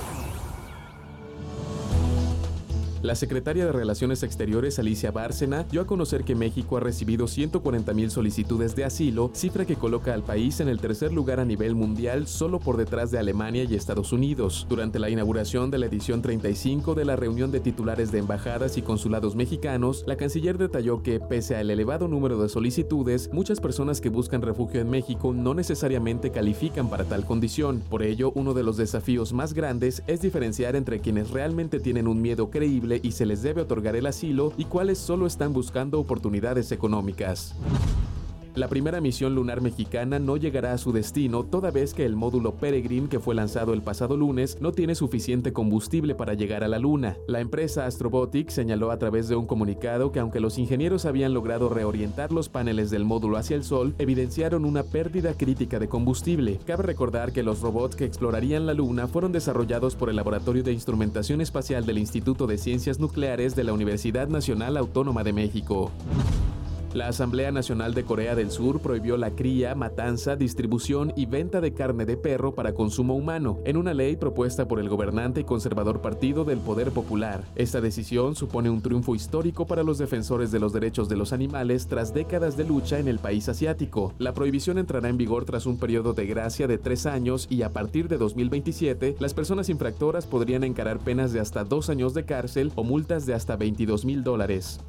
La 3.03 3.15
secretaria 3.15 3.65
de 3.65 3.71
Relaciones 3.71 4.21
Exteriores, 4.21 4.77
Alicia 4.77 5.09
Bárcena, 5.09 5.63
dio 5.63 5.81
a 5.81 5.87
conocer 5.87 6.23
que 6.23 6.35
México 6.35 6.77
ha 6.77 6.81
recibido 6.81 7.25
140.000 7.25 8.09
solicitudes 8.09 8.75
de 8.75 8.85
asilo, 8.85 9.31
cifra 9.33 9.65
que 9.65 9.75
coloca 9.75 10.13
al 10.13 10.21
país 10.21 10.59
en 10.59 10.67
el 10.67 10.79
tercer 10.79 11.11
lugar 11.11 11.39
a 11.39 11.45
nivel 11.45 11.73
mundial, 11.73 12.27
solo 12.27 12.59
por 12.59 12.77
detrás 12.77 13.09
de 13.09 13.17
Alemania 13.17 13.63
y 13.63 13.73
Estados 13.73 14.13
Unidos. 14.13 14.67
Durante 14.69 14.99
la 14.99 15.09
inauguración 15.09 15.71
de 15.71 15.79
la 15.79 15.87
edición 15.87 16.21
35 16.21 16.93
de 16.93 17.05
la 17.05 17.15
reunión 17.15 17.51
de 17.51 17.59
titulares 17.59 18.11
de 18.11 18.19
embajadas 18.19 18.77
y 18.77 18.83
consulados 18.83 19.35
mexicanos, 19.35 20.03
la 20.05 20.15
canciller 20.15 20.59
detalló 20.59 21.01
que, 21.01 21.19
pese 21.19 21.55
al 21.55 21.71
elevado 21.71 22.07
número 22.07 22.39
de 22.39 22.49
solicitudes, 22.49 23.31
muchas 23.33 23.59
personas 23.59 23.99
que 23.99 24.09
buscan 24.09 24.43
refugio 24.43 24.79
en 24.79 24.91
México 24.91 25.33
no 25.33 25.55
necesariamente 25.55 26.29
califican 26.29 26.87
para 26.87 27.05
tal 27.05 27.25
condición. 27.25 27.81
Por 27.89 28.03
ello, 28.03 28.31
uno 28.35 28.53
de 28.53 28.61
los 28.61 28.77
desafíos 28.77 29.33
más 29.33 29.55
grandes 29.55 30.03
es 30.05 30.21
diferenciar 30.21 30.75
entre 30.75 30.99
quienes 30.99 31.31
realmente 31.31 31.79
tienen 31.79 32.07
un 32.07 32.21
miedo 32.21 32.51
creíble 32.51 32.90
y 33.01 33.11
se 33.11 33.25
les 33.25 33.41
debe 33.41 33.61
otorgar 33.61 33.95
el 33.95 34.05
asilo 34.05 34.53
y 34.57 34.65
cuáles 34.65 34.97
solo 34.97 35.27
están 35.27 35.53
buscando 35.53 35.99
oportunidades 35.99 36.71
económicas. 36.71 37.55
La 38.53 38.67
primera 38.67 38.99
misión 38.99 39.33
lunar 39.33 39.61
mexicana 39.61 40.19
no 40.19 40.35
llegará 40.35 40.73
a 40.73 40.77
su 40.77 40.91
destino 40.91 41.43
toda 41.43 41.71
vez 41.71 41.93
que 41.93 42.03
el 42.05 42.17
módulo 42.17 42.53
Peregrine 42.55 43.07
que 43.07 43.21
fue 43.21 43.33
lanzado 43.33 43.73
el 43.73 43.81
pasado 43.81 44.17
lunes 44.17 44.57
no 44.59 44.73
tiene 44.73 44.93
suficiente 44.93 45.53
combustible 45.53 46.15
para 46.15 46.33
llegar 46.33 46.61
a 46.65 46.67
la 46.67 46.77
Luna. 46.77 47.15
La 47.27 47.39
empresa 47.39 47.85
Astrobotic 47.85 48.49
señaló 48.49 48.91
a 48.91 48.97
través 48.97 49.29
de 49.29 49.37
un 49.37 49.45
comunicado 49.45 50.11
que 50.11 50.19
aunque 50.19 50.41
los 50.41 50.57
ingenieros 50.57 51.05
habían 51.05 51.33
logrado 51.33 51.69
reorientar 51.69 52.33
los 52.33 52.49
paneles 52.49 52.91
del 52.91 53.05
módulo 53.05 53.37
hacia 53.37 53.55
el 53.55 53.63
Sol, 53.63 53.95
evidenciaron 53.99 54.65
una 54.65 54.83
pérdida 54.83 55.33
crítica 55.33 55.79
de 55.79 55.87
combustible. 55.87 56.59
Cabe 56.65 56.83
recordar 56.83 57.31
que 57.31 57.43
los 57.43 57.61
robots 57.61 57.95
que 57.95 58.03
explorarían 58.03 58.65
la 58.65 58.73
Luna 58.73 59.07
fueron 59.07 59.31
desarrollados 59.31 59.95
por 59.95 60.09
el 60.09 60.17
Laboratorio 60.17 60.61
de 60.61 60.73
Instrumentación 60.73 61.39
Espacial 61.39 61.85
del 61.85 61.99
Instituto 61.99 62.47
de 62.47 62.57
Ciencias 62.57 62.99
Nucleares 62.99 63.55
de 63.55 63.63
la 63.63 63.71
Universidad 63.71 64.27
Nacional 64.27 64.75
Autónoma 64.75 65.23
de 65.23 65.31
México. 65.31 65.89
La 66.93 67.07
Asamblea 67.07 67.53
Nacional 67.53 67.93
de 67.93 68.03
Corea 68.03 68.35
del 68.35 68.51
Sur 68.51 68.81
prohibió 68.81 69.15
la 69.15 69.31
cría, 69.31 69.75
matanza, 69.75 70.35
distribución 70.35 71.13
y 71.15 71.25
venta 71.25 71.61
de 71.61 71.73
carne 71.73 72.05
de 72.05 72.17
perro 72.17 72.53
para 72.53 72.73
consumo 72.73 73.15
humano, 73.15 73.59
en 73.63 73.77
una 73.77 73.93
ley 73.93 74.17
propuesta 74.17 74.67
por 74.67 74.77
el 74.77 74.89
gobernante 74.89 75.39
y 75.39 75.43
conservador 75.45 76.01
Partido 76.01 76.43
del 76.43 76.59
Poder 76.59 76.91
Popular. 76.91 77.45
Esta 77.55 77.79
decisión 77.79 78.35
supone 78.35 78.69
un 78.69 78.81
triunfo 78.81 79.15
histórico 79.15 79.65
para 79.65 79.83
los 79.83 79.99
defensores 79.99 80.51
de 80.51 80.59
los 80.59 80.73
derechos 80.73 81.07
de 81.07 81.15
los 81.15 81.31
animales 81.31 81.87
tras 81.87 82.13
décadas 82.13 82.57
de 82.57 82.65
lucha 82.65 82.99
en 82.99 83.07
el 83.07 83.19
país 83.19 83.47
asiático. 83.47 84.13
La 84.17 84.33
prohibición 84.33 84.77
entrará 84.77 85.07
en 85.07 85.17
vigor 85.17 85.45
tras 85.45 85.65
un 85.65 85.77
periodo 85.77 86.11
de 86.11 86.25
gracia 86.25 86.67
de 86.67 86.77
tres 86.77 87.05
años 87.05 87.47
y 87.49 87.61
a 87.61 87.71
partir 87.71 88.09
de 88.09 88.17
2027, 88.17 89.15
las 89.17 89.33
personas 89.33 89.69
infractoras 89.69 90.27
podrían 90.27 90.65
encarar 90.65 90.99
penas 90.99 91.31
de 91.31 91.39
hasta 91.39 91.63
dos 91.63 91.89
años 91.89 92.13
de 92.13 92.25
cárcel 92.25 92.73
o 92.75 92.83
multas 92.83 93.25
de 93.25 93.33
hasta 93.33 93.55
22 93.55 94.03
mil 94.03 94.25
dólares. 94.25 94.81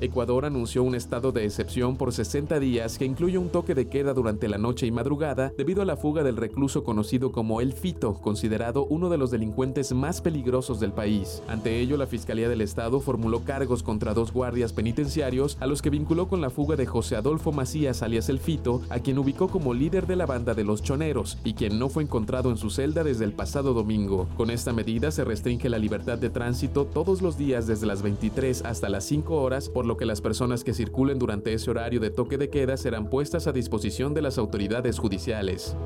Ecuador 0.00 0.44
anunció 0.44 0.82
un 0.82 0.94
estado 0.94 1.30
de 1.30 1.44
excepción 1.44 1.96
por 1.96 2.12
60 2.12 2.58
días 2.58 2.98
que 2.98 3.04
incluye 3.04 3.38
un 3.38 3.48
toque 3.48 3.74
de 3.74 3.88
queda 3.88 4.12
durante 4.12 4.48
la 4.48 4.58
noche 4.58 4.86
y 4.86 4.90
madrugada 4.90 5.52
debido 5.56 5.82
a 5.82 5.84
la 5.84 5.96
fuga 5.96 6.22
del 6.22 6.36
recluso 6.36 6.82
conocido 6.82 7.30
como 7.30 7.60
El 7.60 7.72
Fito, 7.72 8.14
considerado 8.14 8.86
uno 8.86 9.08
de 9.08 9.18
los 9.18 9.30
delincuentes 9.30 9.92
más 9.92 10.20
peligrosos 10.20 10.80
del 10.80 10.92
país. 10.92 11.42
Ante 11.48 11.78
ello, 11.78 11.96
la 11.96 12.06
Fiscalía 12.06 12.48
del 12.48 12.60
Estado 12.60 13.00
formuló 13.00 13.44
cargos 13.44 13.82
contra 13.82 14.14
dos 14.14 14.32
guardias 14.32 14.72
penitenciarios 14.72 15.56
a 15.60 15.66
los 15.66 15.80
que 15.80 15.90
vinculó 15.90 16.28
con 16.28 16.40
la 16.40 16.50
fuga 16.50 16.76
de 16.76 16.86
José 16.86 17.16
Adolfo 17.16 17.52
Macías 17.52 18.02
alias 18.02 18.28
El 18.28 18.40
Fito, 18.40 18.82
a 18.90 18.98
quien 18.98 19.18
ubicó 19.18 19.48
como 19.48 19.74
líder 19.74 20.06
de 20.06 20.16
la 20.16 20.26
banda 20.26 20.54
de 20.54 20.64
los 20.64 20.82
choneros 20.82 21.38
y 21.44 21.54
quien 21.54 21.78
no 21.78 21.88
fue 21.88 22.02
encontrado 22.02 22.50
en 22.50 22.56
su 22.56 22.70
celda 22.70 23.04
desde 23.04 23.24
el 23.24 23.32
pasado 23.32 23.74
domingo. 23.74 24.26
Con 24.36 24.50
esta 24.50 24.72
medida 24.72 25.10
se 25.10 25.24
restringe 25.24 25.68
la 25.68 25.78
libertad 25.78 26.18
de 26.18 26.30
tránsito 26.30 26.84
todos 26.84 27.22
los 27.22 27.38
días 27.38 27.66
desde 27.66 27.86
las 27.86 28.02
23 28.02 28.64
hasta 28.64 28.88
las 28.88 29.04
5 29.04 29.40
horas, 29.40 29.68
por 29.68 29.83
lo 29.84 29.96
que 29.96 30.06
las 30.06 30.20
personas 30.20 30.64
que 30.64 30.74
circulen 30.74 31.18
durante 31.18 31.52
ese 31.52 31.70
horario 31.70 32.00
de 32.00 32.10
toque 32.10 32.38
de 32.38 32.50
queda 32.50 32.76
serán 32.76 33.08
puestas 33.10 33.46
a 33.46 33.52
disposición 33.52 34.14
de 34.14 34.22
las 34.22 34.38
autoridades 34.38 34.98
judiciales. 34.98 35.76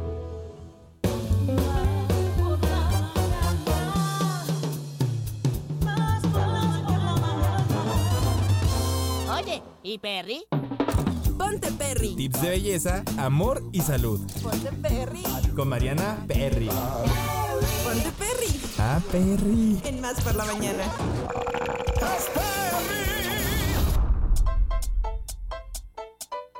Oye, 9.30 9.62
¿y 9.82 9.98
Perry? 9.98 10.44
Ponte 11.38 11.70
Perry. 11.72 12.14
Tips 12.16 12.42
de 12.42 12.48
belleza, 12.50 13.02
amor 13.16 13.62
y 13.72 13.80
salud. 13.80 14.20
Ponte 14.42 14.72
Perry. 14.72 15.22
Con 15.54 15.68
Mariana 15.68 16.24
Perry. 16.26 16.68
Ponte 17.84 18.10
Perry. 18.18 18.60
Ah, 18.78 19.00
Perry. 19.10 19.80
En 19.84 20.00
Más 20.00 20.20
por 20.20 20.34
la 20.34 20.44
mañana. 20.44 20.84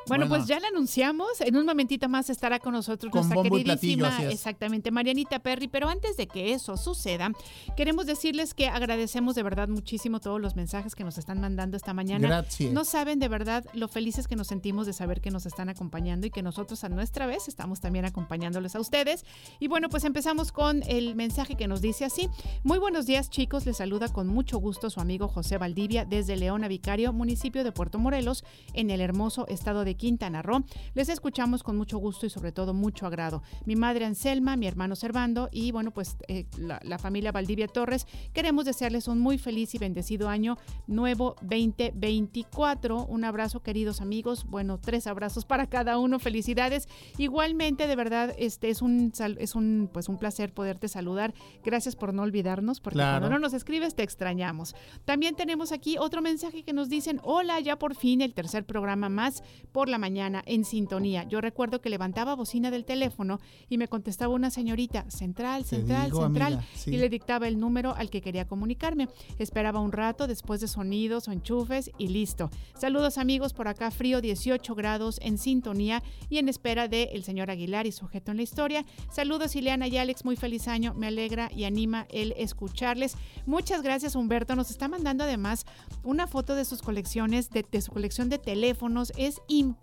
Bueno, 0.09 0.27
Bueno. 0.27 0.37
pues 0.37 0.49
ya 0.49 0.59
la 0.61 0.69
anunciamos. 0.69 1.41
En 1.41 1.57
un 1.57 1.67
momentito 1.67 2.09
más 2.09 2.31
estará 2.31 2.59
con 2.59 2.73
nosotros 2.73 3.13
Con 3.13 3.21
nuestra 3.29 3.43
platillo, 3.43 3.65
queridísima, 3.77 4.23
es. 4.25 4.35
exactamente, 4.35 4.91
Marianita 4.91 5.39
Perry. 5.39 5.69
Pero 5.69 5.89
antes 5.89 6.17
de 6.17 6.27
que 6.27 6.53
eso 6.53 6.77
suceda, 6.77 7.31
queremos 7.77 8.07
decirles 8.07 8.55
que 8.55 8.69
agradecemos 8.69 9.35
de 9.35 9.43
verdad 9.43 9.69
muchísimo 9.69 10.21
todos 10.21 10.41
los 10.41 10.57
mensajes 10.57 10.95
que 10.95 11.05
nos 11.05 11.19
están 11.19 11.41
mandando 11.41 11.77
esta 11.77 11.93
mañana. 11.95 12.27
Gracias. 12.27 12.73
No 12.73 12.85
saben 12.85 13.19
de 13.19 13.29
verdad 13.29 13.65
lo 13.75 13.89
felices 13.89 14.27
que 14.29 14.37
nos 14.37 14.47
sentimos 14.49 14.87
de 14.87 14.93
saber 14.93 15.21
que 15.21 15.31
nos 15.31 15.47
están 15.47 15.69
acompañando 15.69 16.27
y 16.27 16.31
que 16.31 16.43
nosotros 16.43 16.85
a 16.85 16.89
nuestra 16.89 17.27
vez 17.27 17.49
estamos 17.49 17.81
también 17.81 18.05
acompañándoles 18.05 18.75
a 18.77 18.81
ustedes. 18.81 19.25
Y 19.61 19.69
bueno, 19.69 19.89
pues 19.89 20.05
empezamos 20.05 20.53
con 20.53 20.83
el 20.89 21.15
mensaje 21.15 21.55
que 21.57 21.69
nos 21.69 21.81
dice 21.81 22.05
así. 22.05 22.29
Muy 22.65 22.79
buenos 22.79 23.07
días 23.07 23.31
chicos, 23.31 23.67
les 23.67 23.77
saluda 23.79 24.09
con 24.09 24.27
mucho 24.27 24.59
gusto 24.59 24.91
su 24.91 25.01
amigo 25.01 25.29
José 25.29 25.59
Valdivia 25.59 26.05
desde 26.05 26.37
León 26.37 26.65
a 26.65 26.69
Vicario, 26.69 27.13
municipio 27.13 27.65
de 27.65 27.73
Puerto 27.73 27.99
Morelos, 27.99 28.45
en 28.75 28.91
el 28.91 29.01
hermoso 29.01 29.47
estado 29.49 29.85
de 29.85 29.97
Quintana 29.99 30.41
Roo. 30.41 30.65
Les 30.95 31.11
escuchamos 31.11 31.63
con 31.63 31.77
mucho 31.77 31.99
gusto 31.99 32.25
y 32.25 32.31
sobre 32.31 32.53
todo 32.53 32.73
mucho 32.73 33.07
agrado. 33.07 33.43
Mi 33.67 33.77
madre 33.77 34.07
Anselma, 34.07 34.57
mi 34.57 34.67
hermano 34.67 34.97
Servando 34.97 35.51
y 35.53 35.73
bueno, 35.73 35.91
pues 35.91 36.17
eh, 36.29 36.47
la, 36.57 36.81
la 36.83 36.99
familia 36.99 37.33
Valdivia 37.33 37.69
Torres, 37.69 38.07
queremos 38.33 38.65
desearles 38.65 39.09
un 39.09 39.19
muy 39.19 39.37
feliz 39.37 39.75
y 39.75 39.79
bendecido 39.79 40.29
año 40.31 40.57
nuevo 40.87 41.37
2024. 41.43 43.05
Un 43.07 43.25
abrazo 43.25 43.61
queridos 43.63 44.01
amigos, 44.01 44.45
bueno, 44.49 44.79
tres 44.79 45.07
abrazos 45.07 45.45
para 45.45 45.67
cada 45.67 45.99
uno, 45.99 46.19
felicidades. 46.19 46.89
Igualmente, 47.19 47.87
de 47.87 47.97
verdad, 47.97 48.35
este 48.39 48.71
es 48.71 48.83
un 48.83 49.13
es 49.39 49.55
un 49.55 49.91
pues 49.93 50.09
un 50.09 50.19
placer 50.19 50.53
poderte 50.53 50.89
saludar. 50.89 51.35
Gracias 51.65 51.97
por 51.97 52.15
no 52.15 52.23
olvidarnos, 52.23 52.81
porque 52.81 52.97
Claro. 52.99 53.21
cuando 53.21 53.31
no 53.31 53.39
nos 53.41 53.53
escribes 53.55 53.95
te 53.95 54.03
extrañamos. 54.03 54.75
También 55.05 55.35
tenemos 55.35 55.73
aquí 55.73 55.97
otro 55.99 56.23
mensaje 56.23 56.63
que 56.63 56.73
nos 56.73 56.89
dicen, 56.89 57.21
hola, 57.25 57.61
ya 57.61 57.79
por 57.79 57.95
fin 57.95 58.21
el 58.21 58.35
tercer 58.35 58.65
programa 58.65 59.09
más 59.09 59.43
por 59.73 59.88
la 59.89 59.99
mañana 59.99 60.43
en 60.47 60.65
sintonía. 60.65 61.25
Yo 61.25 61.41
recuerdo 61.41 61.81
que 61.81 61.91
levantaba 61.91 62.35
bocina 62.35 62.71
del 62.71 62.85
teléfono 62.85 63.41
y 63.69 63.79
me 63.79 63.89
contestaba 63.89 64.35
una 64.35 64.51
señorita, 64.51 65.11
central, 65.11 65.65
central, 65.65 66.07
digo, 66.07 66.23
central, 66.23 66.55
amiga, 66.55 66.69
sí. 66.75 66.95
y 66.95 66.97
le 66.97 67.09
dictaba 67.09 67.49
el 67.49 67.59
número 67.59 67.95
al 67.95 68.11
que 68.11 68.21
quería 68.21 68.47
comunicarme. 68.47 69.09
Esperaba 69.39 69.81
un 69.81 69.93
rato 69.93 70.27
después 70.27 70.61
de 70.61 70.69
sonidos 70.69 71.29
o 71.29 71.33
enchufes 71.33 71.91
y 71.99 72.09
listo. 72.09 72.51
Saludos 72.75 73.19
amigos, 73.19 73.53
por 73.53 73.69
acá 73.69 73.91
frío 73.91 74.21
18 74.21 74.75
grados 74.75 75.19
en 75.23 75.39
sintonía 75.39 76.03
y 76.29 76.39
en 76.39 76.49
espera 76.49 76.89
de 76.89 77.11
el 77.13 77.25
señor 77.25 77.51
Aguilar 77.51 77.87
y 77.87 77.93
sujeto 77.93 78.31
en 78.31 78.37
la 78.37 78.43
historia. 78.43 78.85
Saludos 79.11 79.57
Ileana 79.57 79.89
y 79.89 79.97
Alex, 79.97 80.25
muy 80.25 80.37
feliz 80.37 80.69
año, 80.69 80.95
me 80.95 81.07
alegra 81.07 81.51
y 81.55 81.65
anima 81.65 82.07
el 82.11 82.33
escucharles. 82.37 83.17
Muchas 83.47 83.83
gracias 83.83 84.15
Humberto, 84.15 84.57
nos 84.57 84.71
está 84.71 84.89
mandando 84.89 85.25
además 85.25 85.67
una 86.03 86.27
foto 86.27 86.55
de 86.55 86.65
sus 86.65 86.83
colecciones, 86.83 87.51
de, 87.51 87.65
de 87.71 87.81
su 87.81 87.93
colección 87.93 88.29
de 88.29 88.39
teléfonos, 88.39 89.13
es 89.17 89.41
impresionante. 89.49 89.78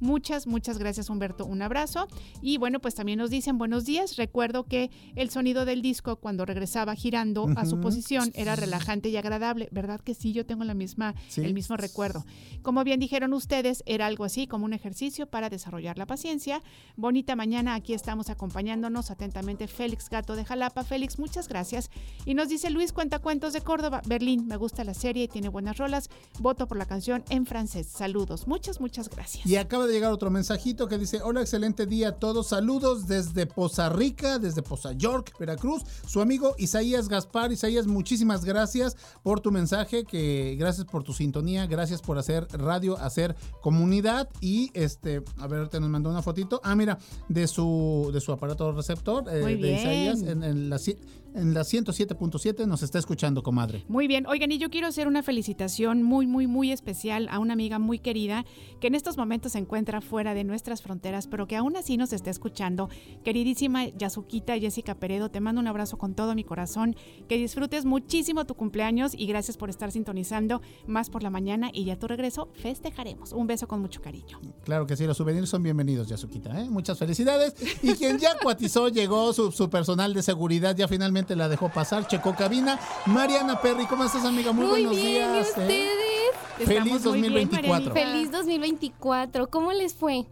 Muchas, 0.00 0.46
muchas 0.46 0.78
gracias 0.78 1.10
Humberto, 1.10 1.44
un 1.46 1.62
abrazo. 1.62 2.06
Y 2.42 2.58
bueno, 2.58 2.80
pues 2.80 2.94
también 2.94 3.18
nos 3.18 3.30
dicen 3.30 3.58
buenos 3.58 3.84
días, 3.84 4.16
recuerdo 4.16 4.64
que 4.64 4.90
el 5.16 5.30
sonido 5.30 5.64
del 5.64 5.82
disco 5.82 6.16
cuando 6.16 6.44
regresaba 6.44 6.94
girando 6.94 7.48
a 7.56 7.66
su 7.66 7.80
posición 7.80 8.30
era 8.34 8.56
relajante 8.56 9.08
y 9.08 9.16
agradable, 9.16 9.68
¿verdad 9.72 10.00
que 10.00 10.14
sí? 10.14 10.32
Yo 10.32 10.46
tengo 10.46 10.64
la 10.64 10.74
misma, 10.74 11.14
Sí. 11.28 11.40
el 11.42 11.54
mismo 11.54 11.76
recuerdo. 11.76 12.24
Como 12.62 12.84
bien 12.84 13.00
dijeron 13.00 13.32
ustedes, 13.32 13.82
era 13.86 14.06
algo 14.06 14.24
así 14.24 14.46
como 14.46 14.64
un 14.64 14.72
ejercicio 14.72 15.26
para 15.26 15.50
desarrollar 15.50 15.98
la 15.98 16.06
paciencia. 16.06 16.62
Bonita 16.96 17.36
mañana, 17.36 17.74
aquí 17.74 17.94
estamos 17.94 18.30
acompañándonos 18.30 19.10
atentamente 19.10 19.68
Félix 19.68 20.08
Gato 20.10 20.36
de 20.36 20.44
Jalapa. 20.44 20.84
Félix, 20.84 21.18
muchas 21.18 21.48
gracias. 21.48 21.90
Y 22.24 22.34
nos 22.34 22.48
dice 22.48 22.70
Luis 22.70 22.92
Cuentacuentos 22.92 23.52
de 23.52 23.60
Córdoba, 23.60 24.02
Berlín, 24.06 24.46
me 24.46 24.56
gusta 24.56 24.84
la 24.84 24.94
serie 24.94 25.24
y 25.24 25.28
tiene 25.28 25.48
buenas 25.48 25.76
rolas. 25.78 26.08
Voto 26.40 26.66
por 26.66 26.76
la 26.78 26.86
canción 26.86 27.24
en 27.30 27.46
francés. 27.46 27.86
Saludos, 27.86 28.46
muchas, 28.46 28.73
muchas 28.80 29.08
gracias. 29.08 29.46
Y 29.46 29.56
acaba 29.56 29.86
de 29.86 29.92
llegar 29.92 30.12
otro 30.12 30.30
mensajito 30.30 30.88
que 30.88 30.98
dice, 30.98 31.20
hola, 31.22 31.40
excelente 31.40 31.86
día 31.86 32.08
a 32.08 32.12
todos, 32.12 32.48
saludos 32.48 33.06
desde 33.06 33.46
Poza 33.46 33.88
Rica, 33.88 34.38
desde 34.38 34.62
Poza 34.62 34.92
York, 34.92 35.34
Veracruz, 35.38 35.82
su 36.06 36.20
amigo 36.20 36.54
Isaías 36.58 37.08
Gaspar. 37.08 37.52
Isaías, 37.52 37.86
muchísimas 37.86 38.44
gracias 38.44 38.96
por 39.22 39.40
tu 39.40 39.50
mensaje, 39.50 40.04
que 40.04 40.56
gracias 40.58 40.86
por 40.86 41.02
tu 41.02 41.12
sintonía, 41.12 41.66
gracias 41.66 42.00
por 42.00 42.18
hacer 42.18 42.46
radio, 42.52 42.98
hacer 42.98 43.34
comunidad 43.60 44.28
y 44.40 44.70
este, 44.74 45.22
a 45.38 45.46
ver, 45.46 45.68
te 45.68 45.80
nos 45.80 45.90
mandó 45.90 46.10
una 46.10 46.22
fotito, 46.22 46.60
ah, 46.64 46.74
mira, 46.74 46.98
de 47.28 47.46
su, 47.46 48.10
de 48.12 48.20
su 48.20 48.32
aparato 48.32 48.72
receptor, 48.72 49.24
eh, 49.28 49.38
de 49.38 49.54
bien. 49.56 49.78
Isaías, 49.78 50.22
en, 50.22 50.42
en 50.42 50.70
la, 50.70 50.78
en 51.34 51.54
la 51.54 51.62
107.7 51.62 52.66
nos 52.66 52.82
está 52.82 52.98
escuchando, 52.98 53.42
comadre. 53.42 53.84
Muy 53.88 54.06
bien, 54.06 54.26
oigan, 54.26 54.52
y 54.52 54.58
yo 54.58 54.70
quiero 54.70 54.86
hacer 54.86 55.08
una 55.08 55.22
felicitación 55.22 56.02
muy, 56.02 56.26
muy, 56.26 56.46
muy 56.46 56.72
especial 56.72 57.28
a 57.30 57.38
una 57.38 57.52
amiga 57.52 57.78
muy 57.78 57.98
querida 57.98 58.44
que 58.80 58.88
en 58.88 58.94
estos 58.94 59.16
momentos 59.16 59.52
se 59.52 59.58
encuentra 59.58 60.00
fuera 60.00 60.34
de 60.34 60.44
nuestras 60.44 60.82
fronteras, 60.82 61.26
pero 61.26 61.46
que 61.46 61.56
aún 61.56 61.76
así 61.76 61.96
nos 61.96 62.12
está 62.12 62.30
escuchando. 62.30 62.88
Queridísima 63.24 63.86
Yasuquita 63.88 64.58
Jessica 64.58 64.94
Peredo, 64.94 65.30
te 65.30 65.40
mando 65.40 65.60
un 65.60 65.66
abrazo 65.66 65.98
con 65.98 66.14
todo 66.14 66.34
mi 66.34 66.44
corazón, 66.44 66.96
que 67.28 67.36
disfrutes 67.36 67.84
muchísimo 67.84 68.44
tu 68.46 68.54
cumpleaños 68.54 69.14
y 69.14 69.26
gracias 69.26 69.56
por 69.56 69.70
estar 69.70 69.92
sintonizando 69.92 70.62
más 70.86 71.10
por 71.10 71.22
la 71.22 71.30
mañana 71.30 71.70
y 71.72 71.84
ya 71.84 71.94
a 71.94 71.98
tu 71.98 72.06
regreso 72.06 72.48
festejaremos. 72.54 73.32
Un 73.32 73.46
beso 73.46 73.68
con 73.68 73.80
mucho 73.80 74.00
cariño. 74.00 74.40
Claro 74.64 74.86
que 74.86 74.96
sí, 74.96 75.06
los 75.06 75.16
souvenirs 75.16 75.48
son 75.48 75.62
bienvenidos, 75.62 76.08
Yasuquita. 76.08 76.60
¿eh? 76.60 76.68
Muchas 76.70 76.98
felicidades. 76.98 77.54
Y 77.82 77.94
quien 77.94 78.18
ya 78.18 78.36
cuatizó, 78.42 78.88
llegó 78.94 79.32
su, 79.32 79.52
su 79.52 79.70
personal 79.70 80.14
de 80.14 80.22
seguridad, 80.22 80.76
ya 80.76 80.88
finalmente 80.88 81.36
la 81.36 81.48
dejó 81.48 81.68
pasar, 81.70 82.06
checó 82.06 82.34
cabina. 82.34 82.78
Mariana 83.06 83.60
Perry, 83.60 83.86
¿cómo 83.86 84.04
estás, 84.04 84.24
amiga? 84.24 84.52
Muy, 84.52 84.66
Muy 84.66 84.84
buenos 84.84 84.96
bien, 84.96 85.06
días. 85.06 85.34
¿y 85.34 85.60
¿eh? 85.60 85.62
ustedes? 85.62 86.14
Feliz 86.56 86.70
Estamos 86.70 87.04
muy 87.06 87.20
bien, 87.20 87.32
2024. 87.32 87.68
Marianita. 87.68 87.94
Feliz 87.94 88.30
2024. 88.30 88.43
¿Cómo 89.50 89.72
les 89.72 89.94
fue? 89.94 90.26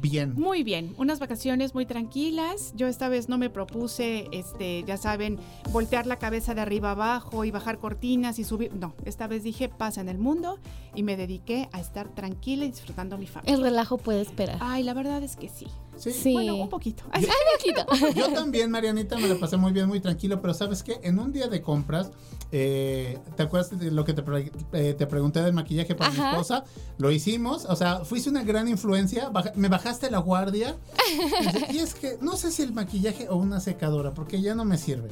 Bien. 0.00 0.34
Muy 0.36 0.62
bien, 0.62 0.94
unas 0.98 1.18
vacaciones 1.18 1.74
muy 1.74 1.84
tranquilas. 1.84 2.72
Yo 2.76 2.86
esta 2.86 3.08
vez 3.08 3.28
no 3.28 3.38
me 3.38 3.50
propuse, 3.50 4.28
este, 4.30 4.84
ya 4.84 4.96
saben, 4.96 5.38
voltear 5.72 6.06
la 6.06 6.16
cabeza 6.16 6.54
de 6.54 6.60
arriba 6.60 6.92
abajo 6.92 7.44
y 7.44 7.50
bajar 7.50 7.78
cortinas 7.78 8.38
y 8.38 8.44
subir. 8.44 8.72
No, 8.72 8.94
esta 9.04 9.26
vez 9.26 9.42
dije 9.42 9.68
pasa 9.68 10.00
en 10.00 10.08
el 10.08 10.18
mundo 10.18 10.58
y 10.94 11.02
me 11.02 11.16
dediqué 11.16 11.68
a 11.72 11.80
estar 11.80 12.08
tranquila 12.08 12.64
y 12.66 12.70
disfrutando 12.70 13.18
mi 13.18 13.26
familia. 13.26 13.54
El 13.54 13.62
relajo 13.62 13.98
puede 13.98 14.20
esperar. 14.20 14.58
Ay, 14.60 14.84
la 14.84 14.94
verdad 14.94 15.22
es 15.24 15.36
que 15.36 15.48
sí. 15.48 15.66
Sí. 16.00 16.12
Sí. 16.12 16.32
Bueno, 16.32 16.54
un 16.56 16.68
poquito. 16.68 17.04
Ay, 17.12 17.26
Ay, 17.26 17.74
poquito. 17.92 18.14
Yo 18.18 18.32
también, 18.32 18.70
Marianita, 18.70 19.16
me 19.18 19.28
la 19.28 19.34
pasé 19.36 19.56
muy 19.56 19.72
bien, 19.72 19.86
muy 19.86 20.00
tranquilo, 20.00 20.40
pero 20.40 20.54
¿sabes 20.54 20.82
qué? 20.82 20.98
En 21.02 21.18
un 21.18 21.30
día 21.32 21.46
de 21.48 21.60
compras, 21.60 22.10
eh, 22.52 23.18
¿te 23.36 23.42
acuerdas 23.42 23.78
de 23.78 23.90
lo 23.90 24.04
que 24.04 24.14
te, 24.14 24.22
pre- 24.22 24.50
eh, 24.72 24.94
te 24.96 25.06
pregunté 25.06 25.42
del 25.42 25.52
maquillaje 25.52 25.94
para 25.94 26.10
mi 26.10 26.18
esposa? 26.18 26.64
Lo 26.98 27.10
hicimos, 27.10 27.66
o 27.66 27.76
sea, 27.76 28.04
fuiste 28.04 28.30
una 28.30 28.42
gran 28.42 28.66
influencia, 28.68 29.30
me 29.54 29.68
bajaste 29.68 30.10
la 30.10 30.18
guardia. 30.18 30.76
y 31.70 31.78
es 31.78 31.94
que 31.94 32.16
no 32.20 32.36
sé 32.36 32.50
si 32.50 32.62
el 32.62 32.72
maquillaje 32.72 33.28
o 33.28 33.36
una 33.36 33.60
secadora, 33.60 34.12
porque 34.14 34.40
ya 34.40 34.54
no 34.54 34.64
me 34.64 34.78
sirve. 34.78 35.10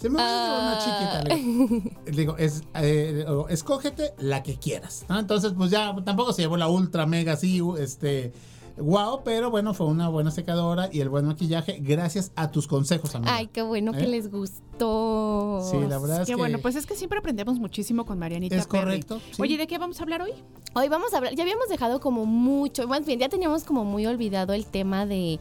Se 0.00 0.10
me 0.10 0.20
olvidó 0.22 0.60
una 0.60 0.78
chiquita. 0.78 2.02
Le 2.04 2.12
digo, 2.12 2.36
es, 2.36 2.62
eh, 2.74 3.24
escógete 3.48 4.12
la 4.18 4.42
que 4.42 4.56
quieras. 4.56 5.06
¿no? 5.08 5.18
Entonces, 5.18 5.54
pues 5.56 5.70
ya 5.70 5.96
tampoco 6.04 6.34
se 6.34 6.42
llevó 6.42 6.58
la 6.58 6.68
ultra 6.68 7.06
mega 7.06 7.32
así, 7.32 7.62
este. 7.78 8.34
Wow, 8.78 9.22
pero 9.24 9.50
bueno, 9.50 9.72
fue 9.72 9.86
una 9.86 10.08
buena 10.08 10.30
secadora 10.30 10.90
y 10.92 11.00
el 11.00 11.08
buen 11.08 11.24
maquillaje 11.24 11.78
gracias 11.80 12.32
a 12.36 12.50
tus 12.50 12.66
consejos, 12.66 13.14
amiga. 13.14 13.34
Ay, 13.34 13.46
qué 13.46 13.62
bueno 13.62 13.92
¿Eh? 13.94 13.98
que 13.98 14.06
les 14.06 14.30
gustó. 14.30 15.66
Sí, 15.70 15.78
la 15.88 15.98
verdad 15.98 16.20
es 16.20 16.26
Qué 16.26 16.32
que 16.32 16.36
bueno, 16.36 16.58
pues 16.60 16.76
es 16.76 16.84
que 16.84 16.94
siempre 16.94 17.18
aprendemos 17.18 17.58
muchísimo 17.58 18.04
con 18.04 18.18
Marianita. 18.18 18.54
es 18.54 18.66
Perry. 18.66 18.84
correcto. 18.84 19.20
sí. 19.32 19.40
Oye, 19.40 19.56
¿de 19.56 19.66
qué 19.66 19.78
vamos 19.78 19.98
a 19.98 20.02
hablar 20.02 20.20
hoy? 20.20 20.32
Hoy 20.74 20.88
vamos 20.90 21.14
a 21.14 21.16
hablar, 21.16 21.34
ya 21.34 21.42
habíamos 21.42 21.68
dejado 21.68 22.00
como 22.00 22.26
mucho, 22.26 22.86
más 22.86 23.06
bien 23.06 23.18
ya 23.18 23.30
teníamos 23.30 23.64
como 23.64 23.84
muy 23.86 24.04
olvidado 24.04 24.52
el 24.52 24.66
tema 24.66 25.06
de, 25.06 25.40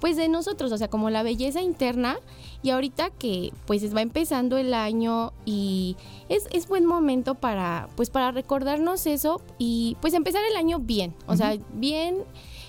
pues 0.00 0.16
de 0.16 0.28
nosotros, 0.28 0.70
o 0.70 0.78
sea, 0.78 0.88
como 0.88 1.10
la 1.10 1.24
belleza 1.24 1.60
interna 1.60 2.18
y 2.62 2.70
ahorita 2.70 3.10
que 3.10 3.52
pues 3.66 3.92
va 3.94 4.00
empezando 4.00 4.58
el 4.58 4.72
año 4.74 5.32
y 5.44 5.96
es, 6.28 6.46
es 6.52 6.68
buen 6.68 6.86
momento 6.86 7.34
para, 7.34 7.88
pues 7.96 8.10
para 8.10 8.30
recordarnos 8.30 9.06
eso 9.06 9.40
y 9.58 9.96
pues 10.00 10.14
empezar 10.14 10.42
el 10.48 10.56
año 10.56 10.78
bien, 10.78 11.14
o 11.26 11.34
sea, 11.34 11.56
bien, 11.74 12.18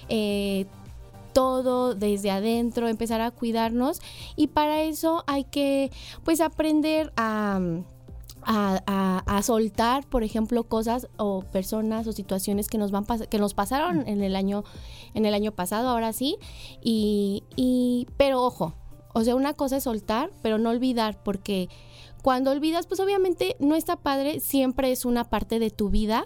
eh, 0.09 0.65
todo 1.33 1.93
desde 1.95 2.31
adentro, 2.31 2.87
empezar 2.87 3.21
a 3.21 3.31
cuidarnos. 3.31 3.99
Y 4.35 4.47
para 4.47 4.81
eso 4.81 5.23
hay 5.27 5.43
que 5.43 5.91
pues 6.23 6.41
aprender 6.41 7.13
a 7.17 7.59
a, 8.49 8.81
a- 8.87 9.23
a 9.37 9.41
soltar, 9.43 10.05
por 10.07 10.23
ejemplo, 10.23 10.63
cosas 10.63 11.09
o 11.17 11.41
personas 11.41 12.07
o 12.07 12.13
situaciones 12.13 12.69
que 12.69 12.77
nos 12.77 12.91
van 12.91 13.05
que 13.29 13.39
nos 13.39 13.53
pasaron 13.53 14.07
en 14.07 14.23
el 14.23 14.35
año 14.37 14.63
en 15.13 15.25
el 15.25 15.33
año 15.33 15.51
pasado, 15.51 15.89
ahora 15.89 16.13
sí, 16.13 16.37
y, 16.81 17.43
y 17.57 18.07
pero 18.15 18.41
ojo, 18.43 18.73
o 19.13 19.23
sea, 19.23 19.35
una 19.35 19.53
cosa 19.53 19.77
es 19.77 19.83
soltar, 19.83 20.31
pero 20.41 20.59
no 20.59 20.69
olvidar, 20.69 21.21
porque 21.23 21.67
cuando 22.21 22.51
olvidas, 22.51 22.87
pues 22.87 23.01
obviamente 23.01 23.57
no 23.59 23.75
está 23.75 23.97
padre, 23.97 24.39
siempre 24.39 24.91
es 24.93 25.03
una 25.03 25.25
parte 25.25 25.59
de 25.59 25.69
tu 25.69 25.89
vida, 25.89 26.25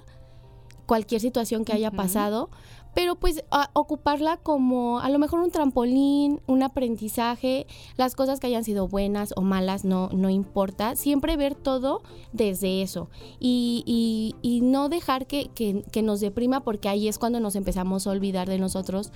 cualquier 0.85 1.21
situación 1.21 1.65
que 1.65 1.73
haya 1.73 1.89
pasado, 1.89 2.49
pero 2.93 3.15
pues 3.15 3.43
ocuparla 3.73 4.37
como 4.37 4.99
a 4.99 5.09
lo 5.09 5.17
mejor 5.19 5.39
un 5.39 5.51
trampolín, 5.51 6.41
un 6.47 6.63
aprendizaje, 6.63 7.65
las 7.97 8.15
cosas 8.15 8.39
que 8.39 8.47
hayan 8.47 8.63
sido 8.63 8.87
buenas 8.87 9.33
o 9.35 9.41
malas 9.41 9.85
no, 9.85 10.09
no 10.13 10.29
importa, 10.29 10.95
siempre 10.95 11.37
ver 11.37 11.55
todo 11.55 12.01
desde 12.33 12.81
eso 12.81 13.09
y, 13.39 13.83
y- 13.85 14.35
y 14.41 14.61
no 14.61 14.89
dejar 14.89 15.25
que, 15.27 15.49
que- 15.55 15.83
que 15.91 16.01
nos 16.01 16.19
deprima 16.19 16.61
porque 16.61 16.89
ahí 16.89 17.07
es 17.07 17.17
cuando 17.17 17.39
nos 17.39 17.55
empezamos 17.55 18.07
a 18.07 18.11
olvidar 18.11 18.47
de 18.49 18.57
nosotros 18.59 19.11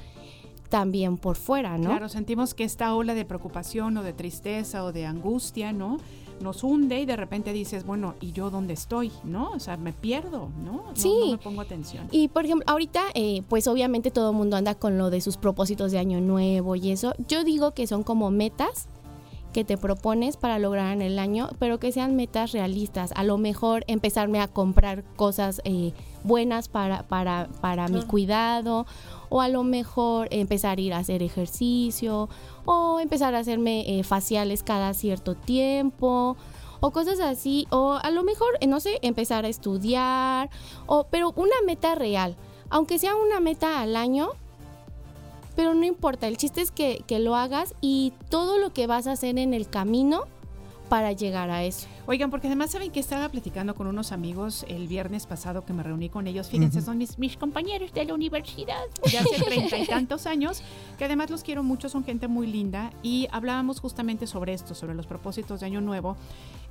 también 0.69 1.17
por 1.17 1.35
fuera, 1.35 1.77
¿no? 1.77 1.89
Claro, 1.89 2.09
sentimos 2.09 2.53
que 2.55 2.63
esta 2.63 2.95
ola 2.95 3.13
de 3.13 3.23
preocupación 3.23 3.97
o 3.97 4.03
de 4.03 4.13
tristeza 4.13 4.83
o 4.83 4.91
de 4.91 5.05
angustia, 5.05 5.71
¿no? 5.73 5.97
Nos 6.41 6.63
hunde 6.63 6.99
y 6.99 7.05
de 7.05 7.15
repente 7.15 7.53
dices, 7.53 7.85
bueno, 7.85 8.15
¿y 8.19 8.31
yo 8.33 8.49
dónde 8.49 8.73
estoy? 8.73 9.11
¿No? 9.23 9.51
O 9.51 9.59
sea, 9.59 9.77
me 9.77 9.93
pierdo, 9.93 10.49
¿no? 10.63 10.71
No- 10.73 10.83
Sí. 10.95 11.13
No, 11.25 11.31
me 11.31 11.37
pongo 11.37 11.61
atención. 11.61 12.07
Y 12.11 12.27
por 12.27 12.45
ejemplo, 12.45 12.65
ahorita, 12.69 13.01
eh, 13.13 13.41
pues 13.47 13.67
obviamente 13.67 14.11
todo 14.11 14.31
el 14.31 14.35
mundo 14.35 14.57
anda 14.57 14.75
con 14.75 14.97
lo 14.97 15.09
de 15.09 15.21
sus 15.21 15.37
propósitos 15.37 15.91
de 15.91 15.99
año 15.99 16.19
nuevo 16.21 16.75
y 16.75 16.91
eso. 16.91 17.13
Yo 17.27 17.43
digo 17.43 17.71
que 17.71 17.87
son 17.87 18.03
como 18.03 18.31
metas 18.31 18.87
que 19.53 19.63
te 19.63 19.77
propones 19.77 20.35
para 20.35 20.59
lograr 20.59 20.91
en 20.91 21.01
el 21.01 21.17
año, 21.17 21.47
pero 21.59 21.79
que 21.79 21.93
sean 21.93 22.17
metas 22.17 22.51
realistas. 22.51 23.13
A 23.15 23.23
lo 23.23 23.37
mejor 23.37 23.85
empezarme 23.87 24.41
a 24.41 24.49
comprar 24.49 25.05
cosas 25.15 25.61
eh, 25.63 25.93
buenas 26.25 26.67
para, 26.67 27.03
para, 27.07 27.47
para 27.61 27.87
mi 27.87 28.01
cuidado, 28.03 28.85
o 29.35 29.41
a 29.41 29.49
lo 29.49 29.65
mejor 29.65 30.29
empezar 30.31 30.77
a 30.77 30.81
ir 30.81 30.93
a 30.93 30.99
hacer 30.99 31.21
ejercicio, 31.21 32.29
o 32.63 33.01
empezar 33.01 33.35
a 33.35 33.39
hacerme 33.39 33.99
eh, 33.99 34.03
faciales 34.05 34.63
cada 34.63 34.93
cierto 34.93 35.35
tiempo, 35.35 36.37
o 36.79 36.91
cosas 36.91 37.19
así, 37.19 37.67
o 37.69 37.99
a 38.01 38.11
lo 38.11 38.23
mejor, 38.23 38.57
eh, 38.61 38.67
no 38.67 38.79
sé, 38.79 38.97
empezar 39.01 39.43
a 39.43 39.49
estudiar, 39.49 40.49
o, 40.85 41.07
pero 41.11 41.33
una 41.35 41.55
meta 41.65 41.95
real, 41.95 42.37
aunque 42.69 42.97
sea 42.97 43.13
una 43.17 43.41
meta 43.41 43.81
al 43.81 43.97
año, 43.97 44.29
pero 45.57 45.73
no 45.73 45.83
importa, 45.83 46.29
el 46.29 46.37
chiste 46.37 46.61
es 46.61 46.71
que, 46.71 47.03
que 47.05 47.19
lo 47.19 47.35
hagas 47.35 47.75
y 47.81 48.13
todo 48.29 48.57
lo 48.57 48.71
que 48.71 48.87
vas 48.87 49.05
a 49.05 49.11
hacer 49.11 49.37
en 49.37 49.53
el 49.53 49.67
camino 49.67 50.27
para 50.89 51.11
llegar 51.11 51.49
a 51.49 51.63
eso. 51.63 51.87
Oigan, 52.05 52.29
porque 52.29 52.47
además 52.47 52.71
saben 52.71 52.91
que 52.91 52.99
estaba 52.99 53.29
platicando 53.29 53.75
con 53.75 53.87
unos 53.87 54.11
amigos 54.11 54.65
el 54.67 54.87
viernes 54.87 55.25
pasado 55.25 55.65
que 55.65 55.73
me 55.73 55.83
reuní 55.83 56.09
con 56.09 56.27
ellos. 56.27 56.49
Fíjense, 56.49 56.81
son 56.81 56.97
mis, 56.97 57.17
mis 57.17 57.37
compañeros 57.37 57.93
de 57.93 58.05
la 58.05 58.13
universidad 58.13 58.83
de 59.11 59.17
hace 59.17 59.43
treinta 59.43 59.77
y 59.77 59.85
tantos 59.87 60.25
años, 60.27 60.61
que 60.97 61.05
además 61.05 61.29
los 61.29 61.43
quiero 61.43 61.63
mucho, 61.63 61.89
son 61.89 62.03
gente 62.03 62.27
muy 62.27 62.47
linda. 62.47 62.91
Y 63.01 63.27
hablábamos 63.31 63.79
justamente 63.79 64.27
sobre 64.27 64.53
esto, 64.53 64.75
sobre 64.75 64.93
los 64.95 65.07
propósitos 65.07 65.59
de 65.59 65.65
Año 65.65 65.81
Nuevo. 65.81 66.15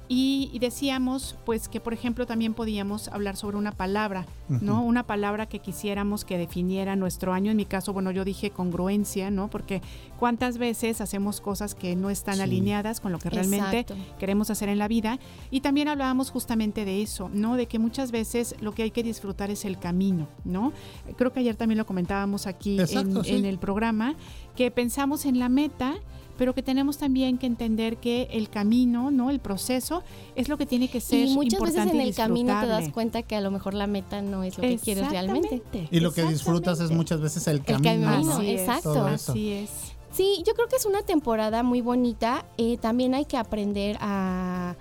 Y, 0.07 0.51
y 0.53 0.59
decíamos, 0.59 1.37
pues, 1.47 1.67
que 1.69 1.81
por 1.81 1.95
ejemplo 1.95 2.27
también 2.27 2.53
podíamos 2.53 3.09
hablar 3.09 3.37
sobre 3.37 3.57
una 3.57 3.73
palabra, 3.73 4.27
¿no? 4.49 4.83
Una 4.85 5.03
palabra 5.05 5.47
que 5.47 5.61
quisiéramos 5.61 6.27
que 6.27 6.37
definiera 6.37 6.95
nuestro 6.95 7.33
año. 7.33 7.51
En 7.51 7.57
mi 7.57 7.65
caso, 7.65 7.95
bueno, 7.95 8.11
yo 8.11 8.23
dije 8.23 8.51
congruencia, 8.51 9.31
¿no? 9.31 9.49
Porque 9.49 9.81
cuántas 10.19 10.59
veces 10.59 11.01
hacemos 11.01 11.41
cosas 11.41 11.75
que 11.75 11.97
no 11.97 12.11
están 12.11 12.35
Sí. 12.37 12.41
alineadas 12.43 13.01
con 13.01 13.13
lo 13.13 13.19
que 13.19 13.31
realmente 13.31 13.79
Exacto. 13.81 13.97
queremos 14.19 14.51
hacer 14.51 14.69
en 14.69 14.79
la 14.79 14.89
vida. 14.89 15.19
Y 15.51 15.63
también 15.63 15.89
hablábamos 15.89 16.31
justamente 16.31 16.85
de 16.85 17.01
eso, 17.01 17.31
¿no? 17.33 17.57
De 17.57 17.65
que 17.67 17.79
muchas 17.79 18.11
veces 18.11 18.57
lo 18.61 18.73
que 18.75 18.83
hay 18.83 18.91
que 18.91 19.03
disfrutar 19.03 19.51
es 19.51 19.65
el 19.65 19.79
camino, 19.79 20.29
¿no? 20.45 20.75
Creo 21.17 21.33
que 21.33 21.41
ayer 21.41 21.57
también 21.57 21.79
lo 21.79 21.87
comentábamos 21.87 22.47
aquí 22.47 22.79
Exacto, 22.79 23.21
en, 23.21 23.25
sí. 23.25 23.37
en 23.37 23.47
el 23.47 23.59
programa, 23.59 24.17
que 24.55 24.71
pensamos 24.71 25.25
en 25.25 25.39
la 25.39 25.49
meta, 25.49 25.95
pero 26.37 26.55
que 26.55 26.63
tenemos 26.63 26.99
también 26.99 27.39
que 27.39 27.47
entender 27.47 27.97
que 27.99 28.29
el 28.33 28.49
camino, 28.49 29.11
¿no? 29.11 29.31
El 29.31 29.41
proceso 29.41 30.03
es 30.37 30.49
lo 30.49 30.57
que 30.59 30.67
tiene 30.67 30.89
que 30.89 31.01
ser 31.01 31.27
Y 31.29 31.35
muchas 31.35 31.61
veces 31.61 31.87
en 31.87 32.01
el 32.01 32.15
camino 32.15 32.59
te 32.61 32.67
das 32.67 32.89
cuenta 32.91 33.23
que 33.23 33.37
a 33.37 33.41
lo 33.41 33.51
mejor 33.51 33.75
la 33.75 33.87
meta 33.87 34.23
no 34.23 34.43
es 34.43 34.57
lo 34.57 34.63
que 34.63 34.79
quieres 34.79 35.09
realmente. 35.11 35.63
Y 35.91 36.01
lo 36.01 36.13
que 36.13 36.25
disfrutas 36.25 36.81
es 36.81 36.91
muchas 36.91 37.21
veces 37.21 37.47
el 37.47 37.57
El 37.57 37.65
camino. 37.65 38.11
camino, 38.11 38.39
¿no? 38.39 38.43
exacto. 38.43 39.09
Eso. 39.09 39.35
es. 39.37 39.71
Sí, 40.13 40.43
yo 40.47 40.55
creo 40.55 40.69
que 40.69 40.77
es 40.77 40.87
una 40.87 41.03
temporada 41.03 41.63
muy 41.63 41.81
bonita. 41.81 42.45
Eh, 42.57 42.79
también 42.79 43.15
hay 43.15 43.25
que 43.25 43.37
aprender 43.37 43.97
a, 44.01 44.77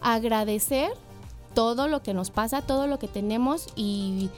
a 0.00 0.14
agradecer 0.14 0.90
todo 1.54 1.88
lo 1.88 2.02
que 2.02 2.14
nos 2.14 2.30
pasa, 2.30 2.62
todo 2.62 2.86
lo 2.86 2.98
que 2.98 3.08
tenemos 3.08 3.66
y, 3.76 3.82
y 3.82 4.30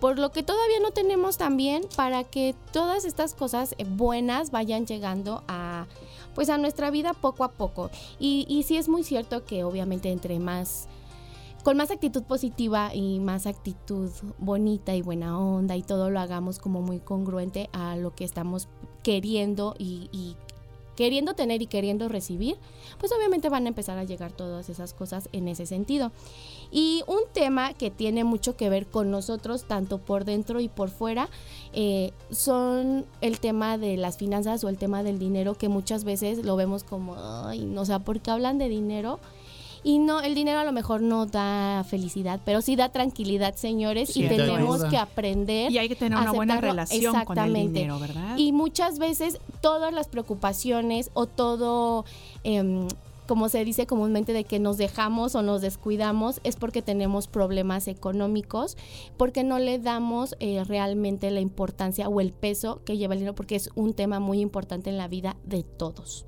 por 0.00 0.18
lo 0.18 0.30
que 0.30 0.42
todavía 0.42 0.78
no 0.80 0.90
tenemos 0.90 1.38
también 1.38 1.82
para 1.96 2.24
que 2.24 2.54
todas 2.72 3.04
estas 3.04 3.34
cosas 3.34 3.74
eh, 3.78 3.86
buenas 3.88 4.50
vayan 4.50 4.86
llegando 4.86 5.42
a 5.48 5.86
pues 6.34 6.48
a 6.50 6.58
nuestra 6.58 6.90
vida 6.90 7.12
poco 7.12 7.44
a 7.44 7.52
poco. 7.52 7.90
Y, 8.18 8.46
y 8.48 8.62
sí 8.64 8.76
es 8.76 8.88
muy 8.88 9.02
cierto 9.02 9.44
que 9.44 9.64
obviamente 9.64 10.10
entre 10.10 10.38
más 10.38 10.88
con 11.62 11.76
más 11.76 11.90
actitud 11.90 12.22
positiva 12.22 12.94
y 12.94 13.20
más 13.20 13.46
actitud 13.46 14.10
bonita 14.38 14.94
y 14.94 15.02
buena 15.02 15.38
onda 15.38 15.76
y 15.76 15.82
todo 15.82 16.10
lo 16.10 16.20
hagamos 16.20 16.58
como 16.58 16.80
muy 16.80 17.00
congruente 17.00 17.68
a 17.72 17.96
lo 17.96 18.14
que 18.14 18.24
estamos 18.24 18.68
queriendo 19.02 19.74
y, 19.78 20.08
y 20.12 20.36
queriendo 21.00 21.32
tener 21.32 21.62
y 21.62 21.66
queriendo 21.66 22.10
recibir, 22.10 22.58
pues 22.98 23.10
obviamente 23.10 23.48
van 23.48 23.64
a 23.64 23.68
empezar 23.68 23.96
a 23.96 24.04
llegar 24.04 24.32
todas 24.32 24.68
esas 24.68 24.92
cosas 24.92 25.30
en 25.32 25.48
ese 25.48 25.64
sentido. 25.64 26.12
Y 26.70 27.04
un 27.06 27.20
tema 27.32 27.72
que 27.72 27.90
tiene 27.90 28.22
mucho 28.22 28.54
que 28.54 28.68
ver 28.68 28.86
con 28.86 29.10
nosotros, 29.10 29.64
tanto 29.64 29.96
por 29.96 30.26
dentro 30.26 30.60
y 30.60 30.68
por 30.68 30.90
fuera, 30.90 31.30
eh, 31.72 32.12
son 32.30 33.06
el 33.22 33.40
tema 33.40 33.78
de 33.78 33.96
las 33.96 34.18
finanzas 34.18 34.62
o 34.62 34.68
el 34.68 34.76
tema 34.76 35.02
del 35.02 35.18
dinero, 35.18 35.54
que 35.54 35.70
muchas 35.70 36.04
veces 36.04 36.44
lo 36.44 36.54
vemos 36.56 36.84
como, 36.84 37.16
ay, 37.16 37.64
no, 37.64 37.80
o 37.80 37.84
sea, 37.86 38.00
porque 38.00 38.30
hablan 38.30 38.58
de 38.58 38.68
dinero. 38.68 39.20
Y 39.82 39.98
no, 39.98 40.20
el 40.20 40.34
dinero 40.34 40.58
a 40.58 40.64
lo 40.64 40.72
mejor 40.72 41.00
no 41.00 41.26
da 41.26 41.84
felicidad, 41.88 42.40
pero 42.44 42.60
sí 42.60 42.76
da 42.76 42.90
tranquilidad, 42.90 43.54
señores, 43.54 44.10
Sí, 44.10 44.24
y 44.24 44.28
te 44.28 44.36
tenemos 44.36 44.84
que 44.84 44.96
aprender 44.96 45.72
Y 45.72 45.78
hay 45.78 45.88
que 45.88 45.96
tener 45.96 46.18
a 46.18 46.22
una 46.22 46.32
buena 46.32 46.60
relación 46.60 47.12
con 47.24 47.38
el 47.38 47.44
Exactamente. 47.46 47.80
dinero, 47.80 47.98
¿verdad? 47.98 48.36
Y 48.36 48.52
muchas 48.52 48.98
veces 48.98 49.38
todas 49.60 49.92
las 49.92 50.08
preocupaciones 50.08 51.10
o 51.14 51.26
todo, 51.26 52.04
em, 52.44 52.88
como 53.26 53.48
se 53.48 53.64
dice 53.64 53.86
comúnmente, 53.86 54.32
de 54.32 54.44
que 54.44 54.58
nos 54.58 54.76
dejamos 54.76 55.34
o 55.34 55.42
nos 55.42 55.62
descuidamos, 55.62 56.40
es 56.44 56.56
porque 56.56 56.82
tenemos 56.82 57.26
problemas 57.26 57.88
económicos, 57.88 58.76
porque 59.16 59.44
no 59.44 59.58
le 59.58 59.78
damos 59.78 60.34
eh, 60.40 60.62
realmente 60.64 61.30
la 61.30 61.40
importancia 61.40 62.08
o 62.08 62.20
el 62.20 62.32
peso 62.32 62.80
que 62.84 62.98
lleva 62.98 63.14
el 63.14 63.20
dinero, 63.20 63.34
porque 63.34 63.56
es 63.56 63.70
un 63.76 63.94
tema 63.94 64.20
muy 64.20 64.40
importante 64.40 64.90
en 64.90 64.98
la 64.98 65.08
vida 65.08 65.36
de 65.44 65.62
todos 65.62 66.26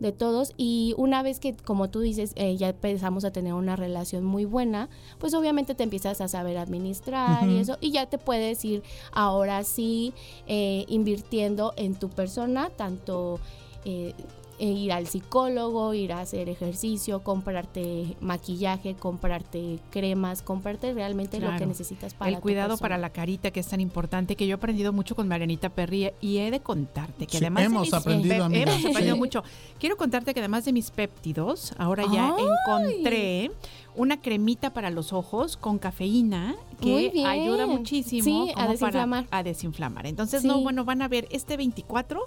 de 0.00 0.12
todos. 0.12 0.52
Y 0.56 0.94
una 0.96 1.22
vez 1.22 1.40
que 1.40 1.56
como 1.56 1.90
tú 1.90 2.00
dices 2.00 2.32
eh, 2.36 2.56
ya 2.56 2.68
empezamos 2.68 3.24
a 3.24 3.32
tener 3.32 3.54
una 3.54 3.76
relación 3.76 4.24
muy 4.24 4.44
buena 4.44 4.88
pues 5.18 5.34
obviamente 5.34 5.74
te 5.74 5.82
empiezas 5.82 6.20
a 6.20 6.28
saber 6.28 6.58
administrar 6.58 7.48
y 7.48 7.58
eso 7.58 7.78
y 7.80 7.90
ya 7.90 8.06
te 8.06 8.18
puedes 8.18 8.64
ir 8.64 8.82
ahora 9.12 9.64
sí 9.64 10.12
eh, 10.46 10.84
invirtiendo 10.88 11.72
en 11.76 11.94
tu 11.94 12.08
persona 12.08 12.70
tanto 12.70 13.40
eh, 13.84 14.14
ir 14.58 14.92
al 14.92 15.06
psicólogo, 15.06 15.94
ir 15.94 16.12
a 16.12 16.20
hacer 16.20 16.48
ejercicio, 16.48 17.22
comprarte 17.22 18.16
maquillaje, 18.20 18.94
comprarte 18.94 19.78
cremas, 19.90 20.42
comprarte 20.42 20.92
realmente 20.92 21.38
lo 21.40 21.54
que 21.56 21.66
necesitas 21.66 22.14
para 22.14 22.30
el 22.30 22.40
cuidado 22.40 22.76
para 22.78 22.98
la 22.98 23.10
carita 23.10 23.50
que 23.50 23.60
es 23.60 23.68
tan 23.68 23.80
importante 23.80 24.34
que 24.36 24.46
yo 24.46 24.54
he 24.54 24.58
aprendido 24.58 24.92
mucho 24.92 25.14
con 25.14 25.28
Marianita 25.28 25.68
Perry 25.68 26.10
y 26.20 26.38
he 26.38 26.50
de 26.50 26.60
contarte 26.60 27.26
que 27.26 27.38
Sí, 27.38 27.44
además 27.44 27.62
de 27.62 27.66
hemos 27.66 27.82
mis 27.82 27.94
aprendido, 27.94 28.44
amiga. 28.44 28.62
hemos 28.72 28.84
aprendido 28.84 29.14
Sí. 29.14 29.18
mucho 29.20 29.42
quiero 29.78 29.96
contarte 29.96 30.34
que 30.34 30.40
además 30.40 30.64
de 30.64 30.72
mis 30.72 30.90
péptidos 30.90 31.72
ahora 31.78 32.04
ya 32.12 32.34
¡Ay! 32.36 32.44
encontré 32.88 33.50
una 33.94 34.20
cremita 34.20 34.72
para 34.72 34.90
los 34.90 35.12
ojos 35.12 35.56
con 35.56 35.78
cafeína 35.78 36.56
que 36.80 37.12
ayuda 37.26 37.66
muchísimo 37.66 38.22
Sí, 38.24 38.50
a 38.50 38.54
como 38.54 38.54
para- 38.54 38.72
desinflamar. 38.72 39.26
a 39.30 39.42
desinflamar 39.42 40.06
entonces 40.06 40.42
Sí. 40.42 40.48
no 40.48 40.60
bueno 40.62 40.84
van 40.84 41.02
a 41.02 41.08
ver 41.08 41.26
este 41.30 41.56
24 41.56 42.22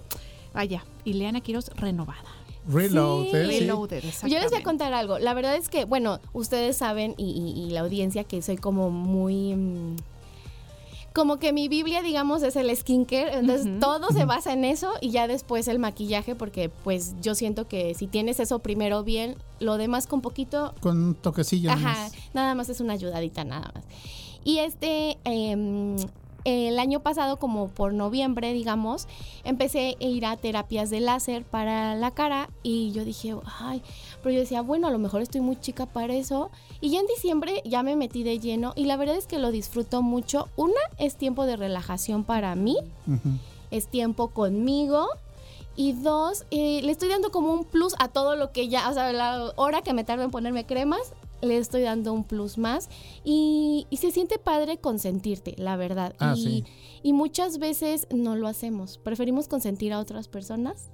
vaya 0.54 0.84
Ileana 1.06 1.42
Quiroz 1.42 1.70
renovada 1.76 2.24
Reload, 2.70 3.24
Sí. 3.24 3.30
¿eh? 3.36 3.48
Reloaded, 3.48 4.04
Yo 4.28 4.40
les 4.40 4.52
voy 4.52 4.60
a 4.60 4.64
contar 4.64 4.94
algo. 4.94 5.18
La 5.18 5.34
verdad 5.34 5.56
es 5.56 5.68
que, 5.68 5.86
bueno, 5.86 6.20
ustedes 6.32 6.78
saben 6.78 7.16
y, 7.18 7.26
y- 7.32 7.60
y 7.68 7.70
la 7.72 7.80
audiencia 7.80 8.24
que 8.24 8.42
soy 8.44 8.58
como 8.58 8.92
muy... 8.92 9.56
mm, 9.56 9.96
como 11.14 11.40
que 11.40 11.52
mi 11.52 11.68
Biblia, 11.68 12.02
digamos, 12.04 12.42
es 12.44 12.56
el 12.56 12.74
skincare, 12.76 13.34
entonces 13.40 13.68
todo 13.82 14.10
se 14.14 14.24
basa 14.26 14.54
en 14.54 14.64
eso 14.64 14.94
y 15.02 15.10
ya 15.10 15.28
después 15.28 15.68
el 15.68 15.78
maquillaje, 15.80 16.36
porque 16.36 16.70
pues 16.70 17.16
yo 17.22 17.36
siento 17.36 17.68
que 17.68 17.96
si 17.96 18.08
tienes 18.08 18.40
eso 18.40 18.60
primero 18.60 19.04
bien, 19.04 19.36
lo 19.60 19.78
demás 19.78 20.08
con 20.08 20.22
poquito 20.22 20.74
Con 20.80 21.04
un 21.04 21.16
toquecillo. 21.16 21.70
Ajá, 21.72 22.10
nada 22.34 22.56
más 22.56 22.70
es 22.70 22.80
una 22.80 22.94
ayudadita, 22.94 23.44
nada 23.44 23.72
más. 23.76 23.84
Y 24.46 24.60
este, 24.60 25.18
em, 25.26 25.98
el 26.44 26.80
año 26.80 27.02
pasado, 27.02 27.38
como 27.38 27.68
por 27.68 27.94
noviembre, 27.94 28.54
digamos, 28.54 29.08
empecé 29.44 29.98
a 30.00 30.04
ir 30.04 30.26
a 30.26 30.38
terapias 30.38 30.90
de 30.90 31.00
láser 31.00 31.44
para 31.44 31.96
la 31.96 32.12
cara 32.12 32.50
y 32.64 32.92
yo 32.92 33.06
dije, 33.06 33.36
ay, 33.60 33.82
pero 34.22 34.34
yo 34.34 34.42
decía, 34.42 34.62
bueno, 34.62 34.88
a 34.88 34.92
lo 34.92 35.00
mejor 35.00 35.22
estoy 35.22 35.42
muy 35.42 35.60
chica 35.60 35.86
para 35.86 36.14
eso. 36.14 36.52
Y 36.80 36.90
ya 36.90 37.00
en 37.00 37.08
diciembre 37.08 37.62
ya 37.66 37.84
me 37.84 37.96
metí 37.96 38.24
de 38.24 38.40
lleno 38.40 38.74
y 38.76 38.86
la 38.86 38.98
verdad 38.98 39.18
es 39.18 39.28
que 39.28 39.40
lo 39.40 39.52
disfruto 39.52 40.02
mucho. 40.02 40.50
Una, 40.56 40.82
es 40.98 41.16
tiempo 41.16 41.46
de 41.46 41.58
relajación 41.58 42.24
para 42.24 42.56
mí, 42.56 42.78
es 43.70 43.88
tiempo 43.88 44.30
conmigo. 44.30 45.08
Y 45.76 45.94
dos, 45.94 46.46
eh, 46.52 46.82
le 46.84 46.92
estoy 46.92 47.08
dando 47.08 47.32
como 47.32 47.54
un 47.54 47.64
plus 47.64 47.96
a 47.98 48.10
todo 48.10 48.36
lo 48.36 48.52
que 48.52 48.68
ya, 48.68 48.90
o 48.90 48.94
sea, 48.94 49.14
la 49.14 49.54
hora 49.56 49.82
que 49.82 49.94
me 49.94 50.04
tardo 50.04 50.24
en 50.24 50.30
ponerme 50.30 50.66
cremas, 50.66 51.14
le 51.42 51.58
estoy 51.58 51.82
dando 51.82 52.14
un 52.14 52.24
plus 52.24 52.58
más 52.58 52.90
y, 53.24 53.88
y 53.90 53.98
se 53.98 54.12
siente 54.12 54.40
padre 54.40 54.78
consentirte, 54.78 55.56
la 55.58 55.76
verdad. 55.76 56.16
Ah, 56.20 56.34
y, 56.36 56.44
sí. 56.44 56.64
y 57.04 57.14
muchas 57.14 57.60
veces 57.60 58.08
no 58.14 58.36
lo 58.36 58.48
hacemos. 58.48 58.98
Preferimos 58.98 59.48
consentir 59.48 59.94
a 59.94 60.00
otras 60.00 60.28
personas 60.28 60.92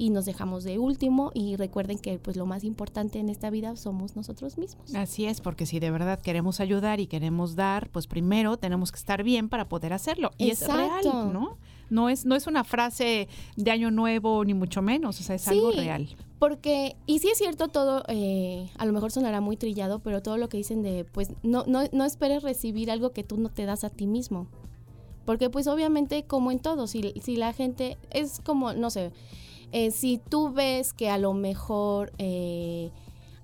y 0.00 0.08
nos 0.08 0.24
dejamos 0.24 0.64
de 0.64 0.78
último 0.78 1.30
y 1.34 1.56
recuerden 1.56 1.98
que 1.98 2.18
pues 2.18 2.34
lo 2.34 2.46
más 2.46 2.64
importante 2.64 3.18
en 3.18 3.28
esta 3.28 3.50
vida 3.50 3.76
somos 3.76 4.16
nosotros 4.16 4.56
mismos. 4.56 4.94
Así 4.94 5.26
es, 5.26 5.42
porque 5.42 5.66
si 5.66 5.78
de 5.78 5.90
verdad 5.90 6.18
queremos 6.20 6.60
ayudar 6.60 7.00
y 7.00 7.06
queremos 7.06 7.54
dar, 7.54 7.90
pues 7.90 8.06
primero 8.06 8.56
tenemos 8.56 8.92
que 8.92 8.98
estar 8.98 9.22
bien 9.22 9.50
para 9.50 9.68
poder 9.68 9.92
hacerlo. 9.92 10.30
Y 10.38 10.50
es 10.50 10.66
real, 10.66 11.04
¿no? 11.34 11.58
No 11.90 12.08
es, 12.08 12.24
no 12.24 12.34
es 12.34 12.46
una 12.46 12.64
frase 12.64 13.28
de 13.56 13.70
año 13.70 13.90
nuevo, 13.90 14.42
ni 14.42 14.54
mucho 14.54 14.80
menos, 14.80 15.20
o 15.20 15.22
sea, 15.22 15.36
es 15.36 15.46
algo 15.48 15.70
real. 15.72 16.08
Porque, 16.40 16.96
y 17.06 17.18
sí 17.20 17.28
es 17.28 17.38
cierto 17.38 17.68
todo, 17.68 18.02
eh, 18.08 18.68
a 18.78 18.86
lo 18.86 18.92
mejor 18.92 19.12
sonará 19.12 19.40
muy 19.40 19.56
trillado, 19.56 19.98
pero 20.00 20.22
todo 20.22 20.38
lo 20.38 20.48
que 20.48 20.56
dicen 20.56 20.82
de, 20.82 21.04
pues, 21.04 21.28
no, 21.42 21.64
no, 21.68 21.82
no 21.92 22.04
esperes 22.04 22.42
recibir 22.42 22.90
algo 22.90 23.10
que 23.10 23.22
tú 23.22 23.36
no 23.36 23.50
te 23.50 23.66
das 23.66 23.84
a 23.84 23.90
ti 23.90 24.06
mismo. 24.06 24.48
Porque, 25.26 25.50
pues, 25.50 25.66
obviamente, 25.66 26.24
como 26.24 26.50
en 26.50 26.58
todo, 26.58 26.86
si, 26.86 27.12
si 27.22 27.36
la 27.36 27.52
gente, 27.52 27.98
es 28.10 28.40
como, 28.40 28.72
no 28.72 28.88
sé, 28.90 29.12
eh, 29.72 29.90
si 29.90 30.16
tú 30.18 30.50
ves 30.52 30.94
que 30.94 31.10
a 31.10 31.18
lo 31.18 31.34
mejor 31.34 32.10
eh, 32.18 32.90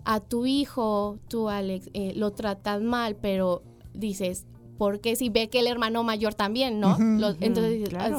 a 0.04 0.20
tu 0.20 0.46
hijo, 0.46 1.18
tú, 1.28 1.50
Alex, 1.50 1.90
eh, 1.92 2.14
lo 2.16 2.32
tratan 2.32 2.86
mal, 2.86 3.14
pero 3.14 3.62
dices, 3.92 4.46
porque 4.78 5.16
si 5.16 5.28
ve 5.28 5.48
que 5.48 5.58
el 5.60 5.66
hermano 5.66 6.02
mayor 6.02 6.32
también, 6.34 6.80
¿no? 6.80 6.96
Lo- 7.18 7.36
entonces 7.40 7.72
dices, 7.74 7.90
claro. 7.90 8.16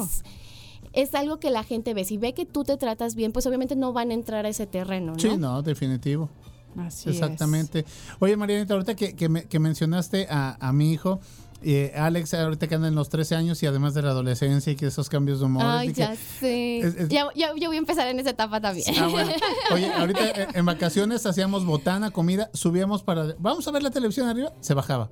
"Ah, 0.88 1.00
es 1.00 1.14
algo 1.14 1.38
que 1.40 1.50
la 1.50 1.64
gente 1.64 1.94
ve. 1.94 2.04
Si 2.04 2.16
ve 2.18 2.32
que 2.34 2.46
tú 2.46 2.64
te 2.64 2.76
tratas 2.76 3.14
bien, 3.14 3.32
pues 3.32 3.46
obviamente 3.46 3.76
no 3.76 3.92
van 3.92 4.10
a 4.10 4.14
entrar 4.14 4.46
a 4.46 4.48
ese 4.48 4.66
terreno, 4.66 5.12
¿no? 5.12 5.18
Sí, 5.18 5.36
no, 5.36 5.62
definitivo. 5.62 6.28
Así 6.76 7.10
Exactamente. 7.10 7.84
Oye, 8.20 8.36
Marianita, 8.36 8.74
ahorita 8.74 8.94
que, 8.94 9.14
que 9.16 9.28
me- 9.28 9.44
que 9.46 9.58
mencionaste 9.58 10.26
a, 10.30 10.56
a 10.60 10.72
mi 10.72 10.92
hijo, 10.92 11.18
eh, 11.60 11.92
Alex, 11.96 12.34
ahorita 12.34 12.68
que 12.68 12.74
anda 12.76 12.86
en 12.86 12.94
los 12.94 13.08
13 13.08 13.34
años 13.34 13.60
y 13.64 13.66
además 13.66 13.92
de 13.94 14.02
la 14.02 14.10
adolescencia 14.10 14.72
y 14.72 14.76
que 14.76 14.86
esos 14.86 15.08
cambios 15.08 15.40
de 15.40 15.46
humor. 15.46 15.64
Ay, 15.66 15.88
y 15.88 15.92
que- 15.92 16.00
ya 16.02 16.14
sé. 16.14 16.78
es- 16.78 16.94
es- 16.94 17.08
Ya, 17.08 17.26
ya- 17.34 17.52
yo 17.56 17.66
voy 17.68 17.76
a 17.76 17.78
empezar 17.80 18.06
en 18.06 18.20
esa 18.20 18.30
etapa 18.30 18.60
también. 18.60 18.86
Ah, 18.96 19.08
bueno. 19.08 19.32
Oye, 19.74 19.92
ahorita 19.92 20.20
eh, 20.28 20.46
en 20.54 20.64
vacaciones 20.66 21.26
hacíamos 21.26 21.64
botana, 21.64 22.12
comida, 22.12 22.48
subíamos 22.52 23.02
para... 23.02 23.34
Vamos 23.40 23.66
a 23.66 23.72
ver 23.72 23.82
la 23.82 23.90
televisión 23.90 24.28
arriba, 24.28 24.52
se 24.60 24.74
bajaba. 24.74 25.10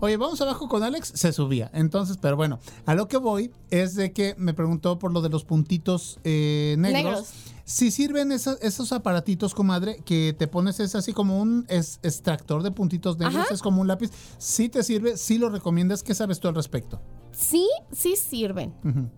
Oye, 0.00 0.16
vamos 0.16 0.40
abajo 0.40 0.68
con 0.68 0.82
Alex, 0.84 1.12
se 1.14 1.32
subía. 1.32 1.70
Entonces, 1.74 2.18
pero 2.20 2.36
bueno, 2.36 2.60
a 2.86 2.94
lo 2.94 3.08
que 3.08 3.16
voy 3.16 3.50
es 3.70 3.94
de 3.96 4.12
que 4.12 4.34
me 4.38 4.54
preguntó 4.54 4.98
por 4.98 5.12
lo 5.12 5.20
de 5.22 5.28
los 5.28 5.44
puntitos 5.44 6.20
eh, 6.22 6.76
negros. 6.78 7.02
Negros. 7.04 7.28
Si 7.64 7.90
sirven 7.90 8.32
esos, 8.32 8.58
esos 8.62 8.92
aparatitos, 8.92 9.54
comadre, 9.54 9.98
que 10.04 10.34
te 10.38 10.46
pones 10.46 10.80
es 10.80 10.94
así 10.94 11.12
como 11.12 11.38
un 11.42 11.66
es- 11.68 11.98
extractor 12.02 12.62
de 12.62 12.70
puntitos 12.70 13.18
negros, 13.18 13.44
Ajá. 13.44 13.52
es 13.54 13.60
como 13.60 13.80
un 13.82 13.88
lápiz. 13.88 14.10
Si 14.38 14.68
te 14.70 14.82
sirve, 14.82 15.16
si 15.18 15.36
lo 15.36 15.50
recomiendas, 15.50 16.02
¿qué 16.02 16.14
sabes 16.14 16.38
tú 16.40 16.48
al 16.48 16.54
respecto? 16.54 17.00
Sí, 17.32 17.68
sí 17.92 18.14
sirven. 18.16 18.72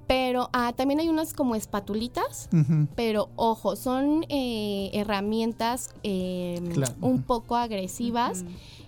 Pero 0.08 0.48
ah, 0.52 0.72
también 0.76 0.98
hay 1.00 1.08
unas 1.08 1.32
como 1.34 1.54
espatulitas. 1.54 2.48
Pero 2.96 3.28
ojo, 3.36 3.76
son 3.76 4.24
eh, 4.30 4.90
herramientas 4.94 5.90
eh, 6.02 6.60
Claro. 6.72 6.94
un 7.02 7.22
poco 7.22 7.54
agresivas 7.56 8.44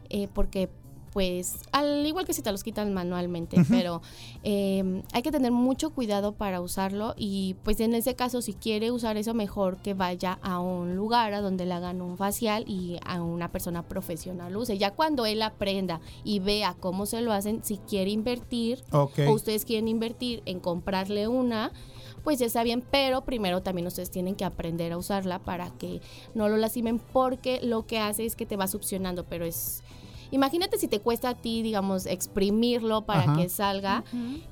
eh, 0.08 0.26
porque 0.34 0.70
pues 1.12 1.56
al 1.72 2.06
igual 2.06 2.24
que 2.24 2.32
si 2.32 2.42
te 2.42 2.50
los 2.50 2.64
quitan 2.64 2.92
manualmente, 2.94 3.58
pero 3.68 4.00
eh, 4.42 5.02
hay 5.12 5.22
que 5.22 5.30
tener 5.30 5.52
mucho 5.52 5.90
cuidado 5.90 6.32
para 6.32 6.60
usarlo 6.60 7.14
y 7.16 7.56
pues 7.62 7.80
en 7.80 7.94
ese 7.94 8.14
caso 8.14 8.40
si 8.40 8.54
quiere 8.54 8.90
usar 8.90 9.16
eso 9.16 9.34
mejor 9.34 9.76
que 9.78 9.94
vaya 9.94 10.38
a 10.42 10.58
un 10.60 10.96
lugar 10.96 11.34
a 11.34 11.40
donde 11.40 11.66
le 11.66 11.74
hagan 11.74 12.00
un 12.00 12.16
facial 12.16 12.64
y 12.66 12.98
a 13.04 13.22
una 13.22 13.52
persona 13.52 13.82
profesional 13.82 14.56
use. 14.56 14.78
Ya 14.78 14.92
cuando 14.92 15.26
él 15.26 15.42
aprenda 15.42 16.00
y 16.24 16.40
vea 16.40 16.74
cómo 16.80 17.06
se 17.06 17.20
lo 17.20 17.32
hacen, 17.32 17.62
si 17.62 17.76
quiere 17.76 18.10
invertir 18.10 18.82
o 18.90 19.10
ustedes 19.32 19.64
quieren 19.64 19.88
invertir 19.88 20.42
en 20.46 20.60
comprarle 20.60 21.28
una, 21.28 21.72
pues 22.24 22.38
ya 22.38 22.46
está 22.46 22.62
bien, 22.62 22.82
pero 22.90 23.22
primero 23.22 23.62
también 23.62 23.86
ustedes 23.86 24.10
tienen 24.10 24.34
que 24.34 24.44
aprender 24.44 24.92
a 24.92 24.98
usarla 24.98 25.40
para 25.40 25.70
que 25.70 26.00
no 26.34 26.48
lo 26.48 26.56
lastimen 26.56 26.98
porque 26.98 27.60
lo 27.62 27.86
que 27.86 27.98
hace 27.98 28.24
es 28.24 28.36
que 28.36 28.46
te 28.46 28.56
va 28.56 28.66
succionando, 28.66 29.24
pero 29.24 29.44
es... 29.44 29.82
Imagínate 30.32 30.78
si 30.78 30.88
te 30.88 30.98
cuesta 30.98 31.28
a 31.28 31.34
ti, 31.34 31.62
digamos, 31.62 32.06
exprimirlo 32.06 33.02
para 33.02 33.20
Ajá. 33.22 33.36
que 33.36 33.48
salga, 33.48 34.02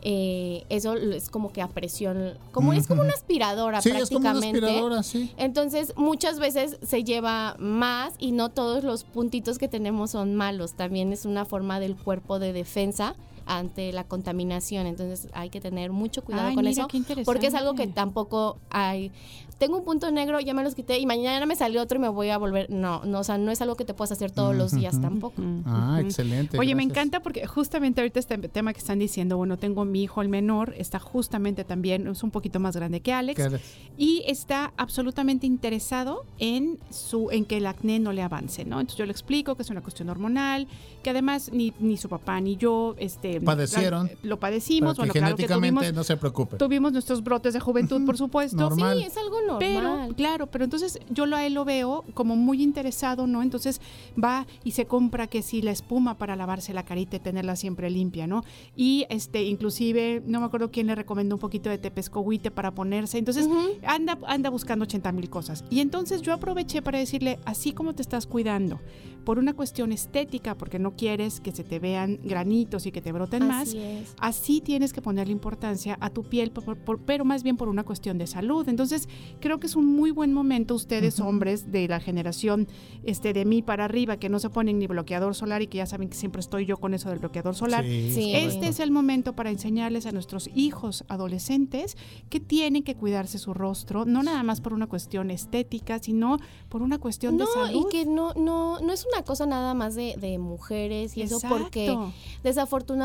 eh, 0.02 0.65
eso 0.69 0.94
es 0.94 1.28
como 1.31 1.52
que 1.52 1.62
a 1.62 1.69
presión, 1.69 2.35
como 2.52 2.73
es 2.73 2.86
como 2.86 3.02
una 3.02 3.12
aspiradora 3.15 3.81
Sí, 3.81 3.89
es 3.90 4.09
como 4.09 4.20
una 4.20 4.31
prácticamente. 4.32 4.66
aspiradora, 4.66 5.02
sí. 5.02 5.32
Entonces, 5.36 5.94
muchas 5.97 6.39
veces 6.39 6.77
se 6.86 7.02
lleva 7.02 7.57
más 7.59 8.12
y 8.19 8.31
no 8.32 8.51
todos 8.51 8.85
los 8.85 9.05
puntitos 9.05 9.59
que 9.59 9.66
tenemos 9.69 10.11
son 10.12 10.35
malos. 10.36 10.74
También 10.74 11.12
es 11.12 11.24
una 11.24 11.44
forma 11.44 11.81
del 11.81 11.97
cuerpo 11.97 12.39
de 12.39 12.52
defensa 12.52 13.16
ante 13.51 13.93
la 13.93 14.05
contaminación. 14.05 14.86
Entonces, 14.86 15.28
hay 15.32 15.51
que 15.51 15.60
tener 15.60 15.90
mucho 15.90 16.22
cuidado 16.22 16.48
Ay, 16.48 16.55
con 16.55 16.64
mira, 16.64 16.70
eso. 16.70 16.89
qué 16.89 17.22
Porque 17.24 17.48
es 17.48 17.55
algo 17.55 17.74
que 17.74 17.86
tampoco 17.89 18.59
hay. 18.70 19.10
Tengo 19.59 19.77
un 19.77 19.85
punto 19.85 20.10
negro, 20.10 20.40
ya 20.40 20.55
me 20.55 20.62
los 20.62 20.74
quité 20.74 20.98
y 20.98 21.05
mañana 21.05 21.44
me 21.44 21.55
salió 21.55 21.82
otro 21.82 21.98
y 21.98 22.01
me 22.01 22.09
voy 22.09 22.31
a 22.31 22.39
volver. 22.39 22.70
No, 22.70 23.05
no, 23.05 23.18
o 23.18 23.24
sea, 23.24 23.36
no 23.36 23.51
es 23.51 23.60
algo 23.60 23.74
que 23.77 23.85
te 23.85 23.93
puedas 23.93 24.12
hacer 24.12 24.31
todos 24.31 24.56
los 24.56 24.72
días 24.72 25.01
tampoco. 25.02 25.43
Ah, 25.66 25.98
excelente. 26.02 26.59
Oye, 26.59 26.74
me 26.74 26.82
encanta 26.82 27.20
porque 27.20 27.47
justamente 27.47 28.01
ahorita 28.01 28.18
este 28.20 28.39
tema 28.39 28.72
que 28.72 28.78
están 28.78 28.98
diciendo, 28.98 29.36
bueno, 29.36 29.59
tengo 29.59 29.85
mi 29.85 30.02
hijo 30.02 30.22
el 30.22 30.28
menor, 30.31 30.72
está 30.78 30.98
justamente 30.98 31.64
también, 31.64 32.06
es 32.06 32.22
un 32.22 32.31
poquito 32.31 32.59
más 32.60 32.74
grande 32.77 33.01
que 33.01 33.12
Alex, 33.12 33.36
Que 33.36 33.43
Alex. 33.43 33.64
y 33.98 34.22
está 34.27 34.72
absolutamente 34.78 35.47
interesado 35.47 36.24
en 36.39 36.78
su 36.90 37.31
en 37.31 37.44
que 37.44 37.59
el 37.59 37.66
acné 37.66 37.98
no 37.98 38.12
le 38.14 38.22
avance, 38.22 38.64
¿no? 38.64 38.81
Entonces 38.81 38.97
yo 38.98 39.05
le 39.05 39.12
explico 39.12 39.56
que 39.56 39.62
es 39.62 39.70
una 39.70 39.82
cuestión 39.82 40.09
hormonal, 40.09 40.68
que 41.02 41.10
además 41.10 41.51
ni, 41.52 41.74
ni 41.81 41.97
su 41.98 42.09
papá 42.09 42.40
ni 42.40 42.56
yo 42.56 42.94
este 42.98 43.40
Padecieron. 43.45 44.11
lo 44.23 44.39
padecimos, 44.39 44.97
bueno, 44.97 45.12
que 45.12 45.19
claro 45.19 45.37
que 45.37 45.43
genéticamente 45.43 45.79
tuvimos 45.79 45.95
no 45.95 46.05
se 46.05 46.17
preocupe. 46.17 46.57
Tuvimos 46.57 46.93
nuestros 46.93 47.23
brotes 47.23 47.55
de 47.55 47.61
juventud, 47.61 48.05
por 48.05 48.17
supuesto. 48.17 48.57
Normal. 48.57 48.99
Sí, 48.99 49.05
es 49.05 49.17
algo 49.17 49.41
normal. 49.41 49.59
Pero, 49.59 50.15
claro, 50.17 50.47
pero 50.47 50.65
entonces 50.65 50.99
yo 51.11 51.27
lo, 51.27 51.37
a 51.37 51.47
él 51.47 51.55
lo 51.55 51.65
veo 51.65 52.05
como 52.15 52.37
muy 52.37 52.62
interesado, 52.62 53.27
¿no? 53.27 53.43
Entonces 53.43 53.81
va 54.23 54.47
y 54.65 54.73
se 54.73 54.87
compra 54.87 55.27
que 55.27 55.43
si 55.43 55.62
la 55.62 55.71
espuma 55.71 56.19
para 56.19 56.37
lavarse 56.37 56.73
la 56.75 56.85
carita 56.85 57.17
y 57.17 57.21
tenerla 57.21 57.57
siempre 57.57 57.91
limpia, 57.91 58.27
¿no? 58.27 58.45
Y 58.77 59.07
este, 59.11 59.43
inclusive, 59.45 60.23
no 60.27 60.41
me 60.41 60.47
acuerdo 60.47 60.71
quién 60.71 60.87
le 60.87 60.95
recomendó 60.95 61.37
un 61.37 61.41
poquito 61.41 61.71
de 61.71 61.79
tepescohuite 61.79 62.51
para 62.51 62.73
ponerse. 62.73 63.19
Entonces 63.19 63.49
anda, 63.85 64.19
anda 64.27 64.51
buscando 64.51 64.85
80 64.85 65.12
mil 65.12 65.31
cosas. 65.31 65.65
Y 65.71 65.81
entonces 65.81 66.23
yo 66.23 66.33
aproveché 66.33 66.83
para 66.83 66.99
decirle, 66.99 67.39
así 67.45 67.73
como 67.73 67.95
te 67.95 68.03
estás 68.03 68.27
cuidando, 68.27 68.81
por 69.25 69.39
una 69.39 69.55
cuestión 69.55 69.93
estética, 69.93 70.57
porque 70.57 70.79
no 70.79 70.97
quieres 70.97 71.41
que 71.41 71.53
se 71.53 71.62
te 71.62 71.79
vean 71.79 72.19
granitos 72.25 72.87
y 72.87 72.93
que 72.93 73.01
te 73.01 73.12
broten 73.12 73.30
más, 73.39 73.69
Así 73.69 73.78
es. 73.78 74.15
así 74.19 74.61
tienes 74.61 74.93
que 74.93 75.01
ponerle 75.01 75.32
importancia 75.32 75.97
a 76.01 76.11
tu 76.11 76.24
piel, 76.24 76.51
por- 76.51 76.77
por- 76.78 76.98
pero 77.01 77.24
más 77.24 77.43
bien 77.44 77.57
por 77.57 77.69
una 77.69 77.85
cuestión 77.85 78.19
de 78.19 78.27
salud. 78.27 78.69
Entonces, 78.69 79.09
creo 79.40 79.61
que 79.61 79.66
es 79.69 79.77
un 79.77 79.86
muy 79.86 80.11
buen 80.11 80.32
momento 80.32 80.74
ustedes, 80.74 81.20
hombres 81.20 81.70
de 81.70 81.86
la 81.86 82.01
generación 82.01 82.66
este, 83.05 83.32
de 83.32 83.44
mí 83.44 83.62
para 83.62 83.85
arriba, 83.85 84.16
que 84.16 84.28
no 84.28 84.39
se 84.40 84.51
ponen 84.51 84.78
ni 84.78 84.86
bloqueador 84.89 85.35
solar 85.35 85.62
y 85.62 85.66
que 85.69 85.78
ya 85.78 85.86
saben 85.86 86.09
que 86.09 86.16
siempre 86.16 86.40
estoy 86.40 86.66
yo 86.66 86.78
con 86.78 86.94
eso 86.94 87.09
del 87.11 87.19
bloqueador 87.20 87.55
solar. 87.55 87.85
Sí, 87.85 88.11
Sí. 88.15 88.32
Este 88.35 88.66
es 88.69 88.81
el 88.81 88.90
momento 88.90 89.35
para 89.35 89.51
enseñarles 89.51 90.07
a 90.07 90.12
nuestros 90.12 90.48
hijos 90.55 91.05
adolescentes 91.09 91.97
que 92.31 92.40
tienen 92.40 92.82
que 92.82 92.94
cuidarse 92.97 93.39
su 93.39 93.55
rostro, 93.55 94.05
no 94.05 94.23
nada 94.23 94.43
más 94.43 94.61
por 94.61 94.73
una 94.73 94.86
cuestión 94.86 95.31
estética, 95.31 95.98
sino 96.01 96.39
por 96.69 96.82
una 96.82 96.98
cuestión 96.98 97.36
No, 97.36 97.47
de 97.47 97.52
salud. 97.52 97.86
y 97.86 97.90
que 97.93 98.07
no, 98.07 98.32
no, 98.35 98.81
no 98.81 98.93
es 98.93 99.07
una 99.12 99.23
cosa 99.24 99.47
nada 99.47 99.74
más 99.74 99.94
de, 99.94 100.16
de 100.19 100.39
mujeres 100.39 101.16
y 101.16 101.23
eso 101.23 101.39
porque 101.48 101.86
Exacto. 101.86 102.12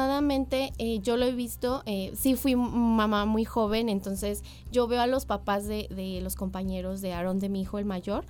Desafortunadamente 0.05 0.73
eh, 0.77 0.99
yo 0.99 1.17
lo 1.17 1.25
he 1.25 1.31
visto, 1.31 1.83
eh, 1.85 2.11
sí 2.15 2.35
fui 2.35 2.55
mamá 2.55 3.25
muy 3.25 3.45
joven, 3.45 3.89
entonces 3.89 4.43
yo 4.71 4.87
veo 4.87 5.01
a 5.01 5.07
los 5.07 5.25
papás 5.25 5.67
de, 5.67 5.87
de 5.89 6.21
los 6.21 6.35
compañeros 6.35 7.01
de 7.01 7.13
Aaron, 7.13 7.39
de 7.39 7.49
mi 7.49 7.61
hijo 7.61 7.77
el 7.79 7.85
mayor, 7.85 8.25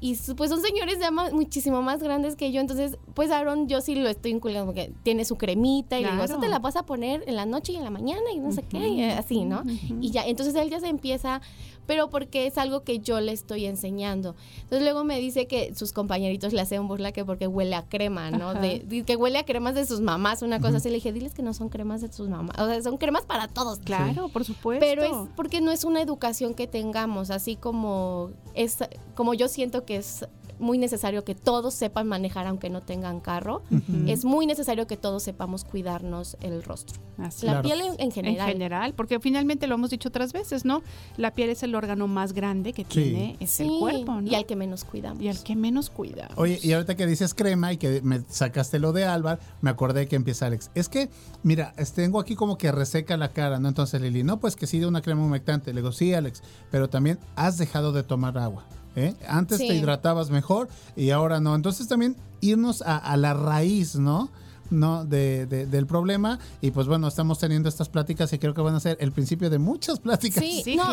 y 0.00 0.16
pues 0.36 0.50
son 0.50 0.60
señores 0.60 0.98
ya 0.98 1.12
muchísimo 1.12 1.80
más 1.80 2.02
grandes 2.02 2.34
que 2.34 2.50
yo, 2.50 2.60
entonces 2.60 2.98
pues 3.14 3.30
Aaron 3.30 3.68
yo 3.68 3.80
sí 3.80 3.94
lo 3.94 4.08
estoy 4.08 4.32
inculcando 4.32 4.66
porque 4.66 4.92
tiene 5.04 5.24
su 5.24 5.36
cremita 5.36 5.96
y 5.98 6.02
le 6.02 6.10
digo, 6.10 6.24
eso 6.24 6.38
te 6.40 6.48
la 6.48 6.58
vas 6.58 6.74
a 6.74 6.84
poner 6.84 7.22
en 7.28 7.36
la 7.36 7.46
noche 7.46 7.72
y 7.72 7.76
en 7.76 7.84
la 7.84 7.90
mañana 7.90 8.32
y 8.34 8.40
no 8.40 8.50
sé 8.50 8.62
qué, 8.62 8.88
y 8.88 9.04
así, 9.04 9.44
¿no? 9.44 9.62
Y 10.00 10.10
ya, 10.10 10.24
entonces 10.26 10.54
él 10.56 10.70
ya 10.70 10.80
se 10.80 10.88
empieza, 10.88 11.40
pero 11.86 12.10
porque 12.10 12.46
es 12.46 12.58
algo 12.58 12.82
que 12.82 12.98
yo 12.98 13.20
le 13.20 13.32
estoy 13.32 13.66
enseñando. 13.66 14.34
Entonces 14.56 14.82
luego 14.82 15.04
me 15.04 15.18
dice 15.18 15.46
que 15.46 15.74
sus 15.74 15.92
compañeritos 15.92 16.52
le 16.52 16.60
hacen 16.60 16.86
burla 16.88 17.12
que 17.12 17.24
porque 17.24 17.46
huele 17.46 17.74
a 17.74 17.82
crema, 17.82 18.30
¿no? 18.30 18.54
De, 18.54 18.80
de 18.80 19.02
que 19.04 19.16
huele 19.16 19.38
a 19.38 19.44
cremas 19.44 19.74
de 19.74 19.86
sus 19.86 20.00
mamás, 20.00 20.42
una 20.42 20.60
cosa 20.60 20.76
así. 20.78 20.88
Le 20.88 20.96
dije, 20.96 21.12
diles 21.12 21.34
que 21.34 21.42
no 21.42 21.54
son 21.54 21.68
cremas 21.68 22.00
de 22.00 22.12
sus 22.12 22.28
mamás. 22.28 22.58
O 22.58 22.66
sea, 22.66 22.82
son 22.82 22.96
cremas 22.98 23.22
para 23.22 23.48
todos. 23.48 23.80
Claro, 23.80 24.28
por 24.28 24.44
supuesto. 24.44 24.84
Pero 24.84 25.02
es 25.02 25.28
porque 25.36 25.60
no 25.60 25.70
es 25.70 25.84
una 25.84 26.02
educación 26.02 26.54
que 26.54 26.66
tengamos, 26.66 27.30
así 27.30 27.56
como 27.56 28.30
es, 28.54 28.78
como 29.14 29.34
yo 29.34 29.48
siento 29.48 29.84
que 29.84 29.96
es 29.96 30.26
muy 30.62 30.78
necesario 30.78 31.24
que 31.24 31.34
todos 31.34 31.74
sepan 31.74 32.06
manejar 32.06 32.46
aunque 32.46 32.70
no 32.70 32.80
tengan 32.80 33.20
carro. 33.20 33.62
Es 34.06 34.24
muy 34.24 34.46
necesario 34.46 34.86
que 34.86 34.96
todos 34.96 35.22
sepamos 35.22 35.64
cuidarnos 35.64 36.36
el 36.40 36.62
rostro. 36.62 37.00
Así 37.18 37.46
la 37.46 37.60
piel 37.60 37.80
en, 37.80 37.94
en 37.98 38.10
general. 38.10 38.48
En 38.48 38.52
general, 38.54 38.94
porque 38.94 39.20
finalmente 39.20 39.66
lo 39.66 39.74
hemos 39.74 39.90
dicho 39.90 40.08
otras 40.08 40.32
veces, 40.32 40.64
¿no? 40.64 40.82
La 41.16 41.34
piel 41.34 41.50
es 41.50 41.62
el 41.62 41.74
órgano 41.74 42.08
más 42.08 42.32
grande 42.32 42.72
que 42.72 42.84
tiene 42.84 43.36
es 43.40 43.60
el 43.60 43.68
cuerpo, 43.68 44.20
¿no? 44.20 44.30
Y 44.30 44.34
al 44.34 44.46
que 44.46 44.56
menos 44.56 44.84
cuidamos. 44.84 45.22
Y 45.22 45.28
al 45.28 45.42
que 45.42 45.56
menos 45.56 45.90
cuida. 45.90 46.28
Oye, 46.36 46.58
y 46.62 46.72
ahorita 46.72 46.96
que 46.96 47.06
dices 47.06 47.34
crema 47.34 47.72
y 47.72 47.76
que 47.76 48.00
me 48.02 48.22
sacaste 48.28 48.78
lo 48.78 48.92
de 48.92 49.04
Álvaro, 49.04 49.40
me 49.60 49.70
acordé 49.70 50.06
que 50.06 50.16
empieza 50.16 50.46
Alex. 50.46 50.70
Es 50.74 50.88
que, 50.88 51.10
mira, 51.42 51.74
tengo 51.94 52.20
aquí 52.20 52.34
como 52.34 52.56
que 52.56 52.72
reseca 52.72 53.16
la 53.16 53.32
cara, 53.32 53.58
¿no? 53.58 53.68
Entonces 53.68 54.00
Lili, 54.00 54.22
no, 54.22 54.38
pues 54.40 54.56
que 54.56 54.66
sí 54.66 54.78
de 54.78 54.86
una 54.86 55.02
crema 55.02 55.24
humectante. 55.24 55.72
Le 55.72 55.80
digo, 55.80 55.92
sí, 55.92 56.14
Alex, 56.14 56.42
pero 56.70 56.88
también 56.88 57.18
has 57.36 57.58
dejado 57.58 57.92
de 57.92 58.02
tomar 58.02 58.38
agua. 58.38 58.64
¿Eh? 58.96 59.14
Antes 59.28 59.58
Sí. 59.58 59.68
te 59.68 59.74
hidratabas 59.74 60.30
mejor 60.30 60.68
y 60.96 61.10
ahora 61.10 61.40
no. 61.40 61.54
Entonces 61.54 61.88
también 61.88 62.16
irnos 62.40 62.82
a, 62.82 62.96
a 62.98 63.16
la 63.16 63.34
raíz, 63.34 63.96
¿no? 63.96 64.30
¿no? 64.70 65.04
De, 65.04 65.44
de- 65.44 65.66
del 65.66 65.86
problema. 65.86 66.38
Y 66.62 66.70
pues 66.70 66.86
bueno, 66.86 67.06
estamos 67.06 67.38
teniendo 67.38 67.68
estas 67.68 67.90
pláticas 67.90 68.32
y 68.32 68.38
creo 68.38 68.54
que 68.54 68.62
van 68.62 68.74
a 68.74 68.80
ser 68.80 68.96
el 69.00 69.12
principio 69.12 69.50
de 69.50 69.58
muchas 69.58 70.00
pláticas. 70.00 70.42
Sí, 70.42 70.62
Sí, 70.64 70.76
no, 70.76 70.90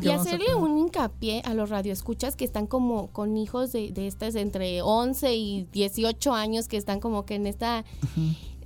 que 0.00 0.06
y, 0.06 0.10
hacerle 0.10 0.54
un 0.54 0.78
hincapié 0.78 1.42
a 1.44 1.52
los 1.52 1.68
radioescuchas 1.68 2.36
que 2.36 2.46
están 2.46 2.66
como 2.66 3.08
con 3.08 3.36
hijos 3.36 3.70
de, 3.72 3.92
de 3.92 4.06
estas 4.06 4.34
entre 4.34 4.80
11 4.80 5.34
y 5.36 5.64
18 5.72 6.32
años 6.32 6.68
que 6.68 6.78
están 6.78 7.00
como 7.00 7.26
que 7.26 7.34
en 7.34 7.46
esta... 7.46 7.84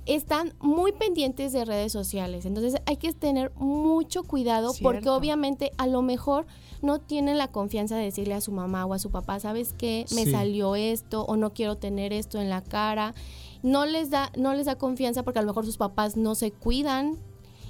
Están 0.05 0.53
muy 0.61 0.93
pendientes 0.93 1.51
de 1.51 1.65
redes 1.65 1.91
sociales, 1.91 2.45
entonces 2.45 2.79
hay 2.85 2.95
que 2.95 3.11
tener 3.11 3.51
mucho 3.57 4.23
cuidado 4.23 4.71
porque 4.81 5.09
obviamente 5.09 5.73
a 5.77 5.85
lo 5.85 6.01
mejor 6.01 6.47
no 6.81 6.99
tienen 6.99 7.37
la 7.37 7.47
confianza 7.49 7.95
de 7.97 8.03
decirle 8.05 8.33
a 8.33 8.41
su 8.41 8.51
mamá 8.51 8.85
o 8.85 8.93
a 8.93 8.99
su 8.99 9.09
papá, 9.11 9.39
¿sabes 9.39 9.73
qué? 9.77 10.05
Me 10.13 10.25
Sí. 10.25 10.31
salió 10.31 10.75
esto 10.75 11.23
o 11.25 11.35
no 11.35 11.53
quiero 11.53 11.77
tener 11.77 12.13
esto 12.13 12.39
en 12.39 12.49
la 12.49 12.61
cara. 12.63 13.13
No 13.63 13.85
les 13.85 14.09
da 14.09 14.31
no 14.37 14.53
les 14.53 14.65
da 14.67 14.75
confianza 14.77 15.23
porque 15.23 15.39
a 15.39 15.41
lo 15.41 15.47
mejor 15.47 15.65
sus 15.65 15.77
papás 15.77 16.15
no 16.17 16.35
se 16.35 16.51
cuidan 16.51 17.17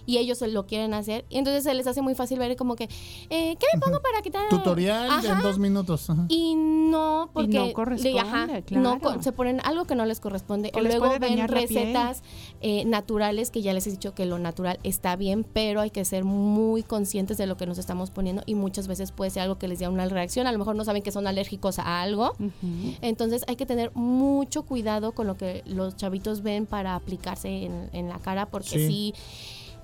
y 0.08 0.18
ellos 0.18 0.42
lo 0.42 0.66
quieren 0.66 0.96
hacer. 0.96 1.26
Y 1.30 1.38
entonces 1.38 1.64
se 1.64 1.74
les 1.76 1.86
hace 1.86 2.02
muy 2.02 2.16
fácil 2.16 2.40
ver 2.40 2.56
como 2.56 2.76
que, 2.76 2.86
eh, 3.30 3.56
¿qué 3.60 3.66
me 3.76 3.80
pongo 3.80 4.02
para 4.02 4.24
quitar? 4.24 4.50
Tutorial 4.50 5.12
Ajá. 5.12 5.34
en 5.34 5.42
dos 5.44 5.60
minutos. 5.60 6.10
ajá. 6.10 6.26
Y 6.30 6.56
no, 6.56 7.30
porque 7.34 7.60
no 7.60 7.74
corresponde, 7.74 8.20
ajá, 8.20 8.62
claro. 8.62 9.00
no 9.04 9.22
se 9.22 9.32
ponen 9.34 9.60
algo 9.66 9.86
que 9.86 9.94
no 9.96 10.06
les 10.06 10.20
corresponde. 10.20 10.72
Que 10.72 10.80
o 10.80 10.82
les 10.82 10.96
luego 10.96 11.08
puede 11.14 11.20
ven 11.36 11.48
recetas 11.48 12.24
eh, 12.62 12.86
naturales, 12.86 13.52
que 13.52 13.62
ya 13.62 13.74
les 13.74 13.86
he 13.86 13.92
dicho 13.92 14.16
que 14.16 14.26
lo 14.26 14.40
natural 14.40 14.80
está 14.84 15.16
bien, 15.18 15.44
pero 15.44 15.82
hay 15.82 15.90
que 15.92 16.06
ser 16.06 16.24
muy 16.24 16.82
conscientes 16.84 17.38
de 17.38 17.46
lo 17.46 17.58
que 17.58 17.66
nos 17.68 17.78
estamos 17.78 18.10
poniendo 18.10 18.42
y 18.46 18.56
muchas 18.56 18.88
veces 18.88 19.12
puede 19.12 19.30
ser 19.32 19.44
algo 19.44 19.60
que 19.60 19.68
les 19.68 19.80
dé 19.80 19.88
una 19.90 20.06
reacción. 20.08 20.48
A 20.48 20.52
lo 20.54 20.58
mejor 20.58 20.76
no 20.78 20.86
saben 20.86 21.04
que 21.04 21.12
son 21.12 21.28
alérgicos 21.28 21.78
a 21.80 22.02
algo. 22.02 22.34
Entonces 23.02 23.44
hay 23.48 23.58
que 23.58 23.66
tener 23.66 23.92
mucho 23.94 24.64
cuidado 24.64 25.12
con 25.12 25.28
lo 25.28 25.36
que 25.36 25.64
los 25.66 25.98
chavitos 25.98 26.42
ven 26.42 26.66
para 26.66 26.96
aplicarse 26.96 27.50
en, 27.66 27.90
en 27.92 28.08
la 28.08 28.20
cara, 28.20 28.46
porque 28.46 28.68
Sí. 28.70 28.88
sí, 28.88 29.14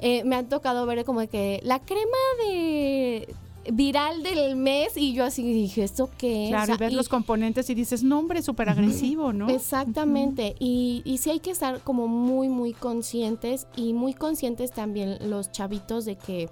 eh, 0.06 0.24
me 0.26 0.36
han 0.36 0.50
tocado 0.50 0.86
ver 0.86 1.06
como 1.06 1.26
que 1.28 1.60
la 1.64 1.80
crema 1.80 2.18
de 2.46 3.34
viral 3.72 4.22
del 4.24 4.58
mes 4.58 4.98
y 4.98 5.14
yo 5.14 5.24
así 5.24 5.42
dije, 5.54 5.84
¿esto 5.84 6.10
qué? 6.18 6.48
Claro, 6.50 6.64
O 6.64 6.66
sea, 6.66 6.76
y 6.76 6.78
ves 6.80 6.92
y- 6.92 6.96
los 6.96 7.08
componentes 7.08 7.70
y 7.70 7.74
dices, 7.76 8.04
no, 8.04 8.20
hombre, 8.20 8.42
súper 8.42 8.68
agresivo, 8.70 9.32
¿no? 9.32 9.48
Exactamente, 9.50 10.56
y, 10.60 11.02
y 11.06 11.20
sí 11.20 11.30
hay 11.30 11.40
que 11.40 11.52
estar 11.52 11.80
como 11.80 12.08
muy, 12.10 12.50
muy 12.50 12.74
conscientes 12.74 13.68
y 13.78 13.94
muy 13.94 14.14
conscientes 14.14 14.72
también 14.72 15.18
los 15.30 15.52
chavitos 15.52 16.04
de 16.04 16.18
que 16.18 16.50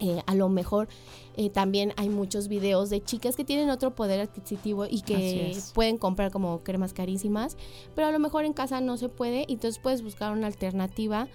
eh, 0.00 0.20
a 0.26 0.34
lo 0.34 0.48
mejor 0.50 0.88
eh, 1.36 1.48
también 1.48 1.94
hay 1.96 2.10
muchos 2.10 2.48
videos 2.48 2.90
de 2.90 3.02
chicas 3.02 3.36
que 3.36 3.44
tienen 3.44 3.70
otro 3.70 3.94
poder 3.94 4.20
adquisitivo 4.20 4.84
y 4.84 5.00
que 5.00 5.56
pueden 5.74 5.96
comprar 5.96 6.30
como 6.30 6.62
cremas 6.62 6.92
carísimas, 6.92 7.56
pero 7.94 8.08
a 8.08 8.10
lo 8.10 8.18
mejor 8.18 8.44
en 8.44 8.52
casa 8.52 8.82
no 8.82 8.98
se 8.98 9.08
puede, 9.08 9.46
y 9.48 9.54
entonces 9.54 9.80
puedes 9.82 10.02
buscar 10.02 10.32
una 10.32 10.48
alternativa 10.48 11.28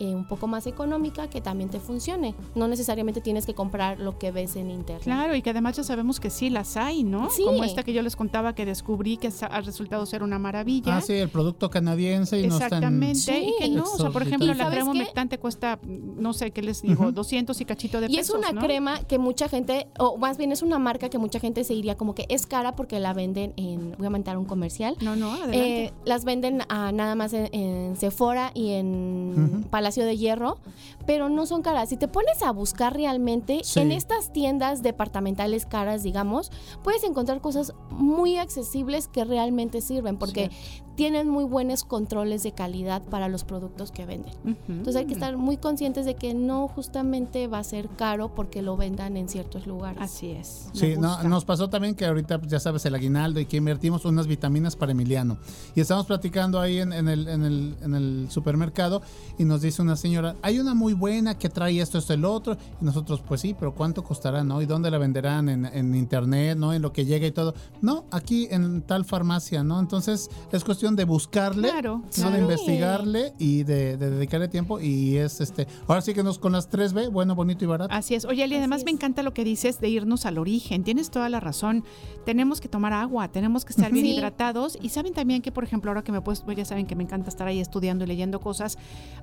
eh, 0.00 0.14
un 0.14 0.26
poco 0.26 0.46
más 0.46 0.66
económica 0.66 1.28
que 1.28 1.40
también 1.40 1.70
te 1.70 1.80
funcione. 1.80 2.34
No 2.54 2.68
necesariamente 2.68 3.20
tienes 3.20 3.46
que 3.46 3.54
comprar 3.54 4.00
lo 4.00 4.18
que 4.18 4.30
ves 4.32 4.56
en 4.56 4.70
internet. 4.70 5.04
Claro, 5.04 5.34
y 5.34 5.42
que 5.42 5.50
además 5.50 5.76
ya 5.76 5.84
sabemos 5.84 6.20
que 6.20 6.30
sí 6.30 6.50
las 6.50 6.76
hay, 6.76 7.04
¿no? 7.04 7.30
Sí. 7.30 7.44
Como 7.44 7.64
esta 7.64 7.82
que 7.82 7.92
yo 7.92 8.02
les 8.02 8.16
contaba 8.16 8.54
que 8.54 8.66
descubrí 8.66 9.16
que 9.16 9.32
ha 9.48 9.60
resultado 9.60 10.04
ser 10.06 10.22
una 10.22 10.38
maravilla. 10.38 10.96
Ah, 10.96 11.00
sí, 11.00 11.12
el 11.14 11.28
producto 11.28 11.70
canadiense 11.70 12.40
y 12.40 12.46
no 12.46 12.56
Exactamente, 12.56 13.40
y 13.40 13.52
que 13.58 13.68
no, 13.68 13.84
o 13.84 13.96
sea, 13.96 14.10
por 14.10 14.22
ejemplo, 14.22 14.52
¿Y 14.52 14.54
la 14.54 14.70
crema 14.70 14.90
humectante 14.90 15.38
cuesta, 15.38 15.78
no 15.84 16.32
sé, 16.32 16.50
¿qué 16.50 16.62
les 16.62 16.82
digo? 16.82 17.04
Ujú. 17.04 17.12
200 17.12 17.60
y 17.60 17.64
cachito 17.64 18.00
de 18.00 18.06
Y 18.10 18.16
pesos, 18.16 18.36
es 18.36 18.38
una 18.38 18.52
¿no? 18.52 18.60
crema 18.60 19.00
que 19.04 19.18
mucha 19.18 19.48
gente, 19.48 19.88
o 19.98 20.16
más 20.18 20.38
bien 20.38 20.52
es 20.52 20.62
una 20.62 20.78
marca 20.78 21.08
que 21.08 21.18
mucha 21.18 21.40
gente 21.40 21.64
se 21.64 21.74
iría 21.74 21.96
como 21.96 22.14
que 22.14 22.26
es 22.28 22.46
cara 22.46 22.74
porque 22.76 22.98
la 22.98 23.12
venden 23.12 23.52
en, 23.56 23.94
voy 23.96 24.06
a 24.06 24.10
montar 24.10 24.36
un 24.38 24.44
comercial. 24.44 24.96
No, 25.00 25.16
no, 25.16 25.32
adelante. 25.32 25.84
Eh, 25.84 25.92
las 26.04 26.24
venden 26.24 26.62
a, 26.68 26.92
nada 26.92 27.14
más 27.14 27.32
en, 27.32 27.48
en 27.54 27.96
Sephora 27.96 28.50
y 28.54 28.72
en 28.72 29.34
Ujú. 29.36 29.68
Palacio 29.84 30.06
de 30.06 30.16
Hierro, 30.16 30.56
pero 31.04 31.28
no 31.28 31.44
son 31.44 31.60
caras. 31.60 31.90
Si 31.90 31.98
te 31.98 32.08
pones 32.08 32.42
a 32.42 32.52
buscar 32.52 32.94
realmente 32.94 33.60
Sí. 33.64 33.80
en 33.80 33.92
estas 33.92 34.32
tiendas 34.32 34.82
departamentales 34.82 35.66
caras, 35.66 36.02
digamos, 36.02 36.50
puedes 36.82 37.04
encontrar 37.04 37.42
cosas 37.42 37.74
muy 37.90 38.38
accesibles 38.38 39.08
que 39.08 39.26
realmente 39.26 39.82
sirven 39.82 40.16
porque 40.16 40.50
tienen 40.96 41.28
muy 41.28 41.44
buenos 41.44 41.84
controles 41.84 42.42
de 42.42 42.52
calidad 42.52 43.02
para 43.02 43.28
los 43.28 43.44
productos 43.44 43.90
que 43.90 44.06
venden. 44.06 44.34
Entonces 44.68 44.96
hay 44.96 45.06
que 45.06 45.14
estar 45.14 45.36
muy 45.36 45.56
conscientes 45.56 46.06
de 46.06 46.14
que 46.14 46.34
no 46.34 46.68
justamente 46.68 47.46
va 47.46 47.58
a 47.58 47.64
ser 47.64 47.88
caro 47.88 48.34
porque 48.34 48.62
lo 48.62 48.76
vendan 48.76 49.16
en 49.16 49.28
ciertos 49.28 49.66
lugares. 49.66 50.00
Así 50.00 50.30
es. 50.30 50.68
me 50.74 50.80
Sí, 50.80 50.94
no, 50.96 51.22
nos 51.24 51.44
pasó 51.44 51.68
también 51.68 51.94
que 51.94 52.06
ahorita, 52.06 52.38
pues, 52.38 52.50
ya 52.50 52.60
sabes, 52.60 52.84
el 52.86 52.94
aguinaldo 52.94 53.40
y 53.40 53.46
que 53.46 53.56
invertimos 53.56 54.04
unas 54.04 54.26
vitaminas 54.26 54.76
para 54.76 54.92
Emiliano. 54.92 55.38
Y 55.74 55.80
estamos 55.80 56.06
platicando 56.06 56.60
ahí 56.60 56.78
en, 56.78 56.92
en 56.92 57.08
el, 57.08 57.28
en, 57.28 57.44
el, 57.44 57.76
en 57.82 57.94
el 57.94 58.26
supermercado 58.30 59.02
y 59.38 59.44
nos 59.44 59.62
dice 59.62 59.82
una 59.82 59.96
señora, 59.96 60.36
hay 60.42 60.58
una 60.58 60.74
muy 60.74 60.92
buena 60.92 61.38
que 61.38 61.48
trae 61.48 61.80
esto, 61.80 61.98
esto, 61.98 62.12
el 62.12 62.24
otro. 62.24 62.56
Y 62.80 62.84
nosotros, 62.84 63.22
pues 63.26 63.40
sí, 63.40 63.54
pero 63.58 63.74
¿cuánto 63.74 64.04
costará, 64.04 64.44
no? 64.44 64.62
¿Y 64.62 64.66
dónde 64.66 64.90
la 64.90 64.98
venderán? 64.98 65.48
En, 65.48 65.64
en 65.66 65.94
internet, 65.94 66.56
¿no? 66.56 66.72
En 66.72 66.82
lo 66.82 66.92
que 66.92 67.04
llega 67.04 67.26
y 67.26 67.32
todo. 67.32 67.54
No, 67.80 68.04
aquí 68.10 68.48
en 68.50 68.82
tal 68.82 69.04
farmacia, 69.04 69.64
¿no? 69.64 69.80
Entonces 69.80 70.30
es 70.52 70.64
cuestión 70.64 70.83
de 70.94 71.04
buscarle, 71.04 71.70
Claro, 71.70 71.98
¿no? 72.04 72.10
claro. 72.10 72.30
De 72.36 72.42
investigarle 72.42 73.32
y 73.38 73.62
de, 73.62 73.96
de 73.96 74.10
dedicarle 74.10 74.48
tiempo. 74.48 74.78
Y 74.80 75.16
es 75.16 75.40
este, 75.40 75.66
ahora 75.88 76.02
sí 76.02 76.12
que 76.12 76.22
nos 76.22 76.38
con 76.38 76.52
las 76.52 76.70
3B, 76.70 77.10
bueno, 77.10 77.34
bonito 77.34 77.64
y 77.64 77.66
barato. 77.68 77.92
Así 77.94 78.14
es. 78.14 78.24
Oye, 78.26 78.44
Ali, 78.44 78.56
además 78.56 78.78
Así 78.78 78.84
me 78.84 78.90
es. 78.90 78.96
encanta 78.96 79.22
lo 79.22 79.32
que 79.32 79.42
dices 79.44 79.80
de 79.80 79.88
irnos 79.88 80.26
al 80.26 80.36
origen. 80.38 80.84
Tienes 80.84 81.10
toda 81.10 81.28
la 81.30 81.40
razón. 81.40 81.84
Tenemos 82.26 82.60
que 82.60 82.68
tomar 82.68 82.92
agua, 82.92 83.28
tenemos 83.28 83.64
que 83.64 83.70
estar 83.72 83.90
bien 83.90 84.04
Sí. 84.04 84.12
hidratados. 84.14 84.78
Y 84.82 84.90
saben 84.90 85.14
también 85.14 85.40
que, 85.42 85.50
por 85.50 85.64
ejemplo, 85.64 85.90
ahora 85.90 86.02
que 86.02 86.12
me 86.12 86.20
pues 86.20 86.44
ya 86.56 86.64
saben 86.66 86.86
que 86.86 86.94
me 86.94 87.04
encanta 87.04 87.30
estar 87.30 87.48
ahí 87.48 87.60
estudiando 87.60 88.04
y 88.04 88.06
leyendo 88.06 88.40
cosas, 88.40 88.76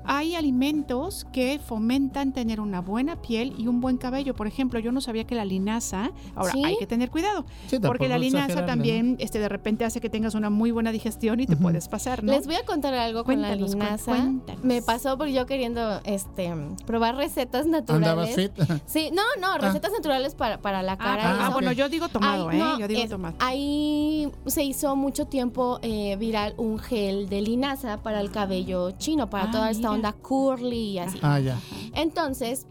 hay 0.03 0.35
alimentos 0.35 1.25
que 1.31 1.59
fomentan 1.63 2.33
tener 2.33 2.59
una 2.59 2.81
buena 2.81 3.21
piel 3.21 3.53
y 3.57 3.67
un 3.67 3.81
buen 3.81 3.97
cabello. 3.97 4.33
Por 4.33 4.47
ejemplo, 4.47 4.79
yo 4.79 4.91
no 4.91 5.01
sabía 5.01 5.25
que 5.25 5.35
la 5.35 5.45
linaza, 5.45 6.11
ahora 6.35 6.51
Sí. 6.53 6.63
hay 6.63 6.77
que 6.77 6.87
tener 6.87 7.09
cuidado, 7.11 7.45
Sí, 7.67 7.77
porque 7.79 8.07
la 8.07 8.17
linaza 8.17 8.65
también 8.65 9.15
este, 9.19 9.39
de 9.39 9.49
repente 9.49 9.85
hace 9.85 9.99
que 9.99 10.09
tengas 10.09 10.35
una 10.35 10.49
muy 10.49 10.71
buena 10.71 10.91
digestión 10.91 11.39
y 11.39 11.45
te 11.55 11.61
puedes 11.61 11.87
pasar, 11.87 12.23
¿no? 12.23 12.31
Les 12.31 12.45
voy 12.47 12.55
a 12.55 12.65
contar 12.65 12.93
algo 12.93 13.23
con 13.23 13.41
la 13.41 13.55
linaza. 13.55 14.11
cuéntanos. 14.11 14.63
Me 14.63 14.81
pasó 14.81 15.17
porque 15.17 15.33
yo 15.33 15.45
queriendo 15.45 15.99
este 16.05 16.51
probar 16.85 17.15
recetas 17.15 17.65
naturales. 17.67 18.07
Andabas 18.09 18.35
fit. 18.35 18.51
Sí, 18.85 19.11
no, 19.13 19.21
no, 19.39 19.57
recetas 19.57 19.91
naturales 19.91 20.33
para, 20.35 20.61
para 20.61 20.81
la 20.81 20.93
Ah, 20.93 20.97
cara. 20.97 21.45
ah, 21.45 21.49
bueno, 21.49 21.71
yo 21.71 21.89
digo 21.89 22.07
tomado, 22.09 22.49
Ay, 22.49 22.57
¿eh? 22.57 22.59
no, 22.59 22.79
yo 22.79 22.87
digo 22.87 23.01
es- 23.03 23.09
tomado. 23.09 23.35
Ahí 23.39 24.31
se 24.45 24.63
hizo 24.63 24.95
mucho 24.95 25.25
tiempo 25.27 25.79
eh, 25.81 26.15
viral 26.17 26.53
un 26.57 26.79
gel 26.79 27.27
de 27.29 27.41
linaza 27.41 27.97
para 28.01 28.21
el 28.21 28.31
cabello 28.31 28.91
chino, 28.91 29.29
para 29.29 29.45
Ah, 29.45 29.51
toda 29.51 29.69
esta 29.71 29.91
onda 29.91 30.13
curly 30.13 30.91
y 30.91 30.99
así. 30.99 31.19
Ah, 31.21 31.39
ya. 31.39 31.57
Entonces, 31.95 32.65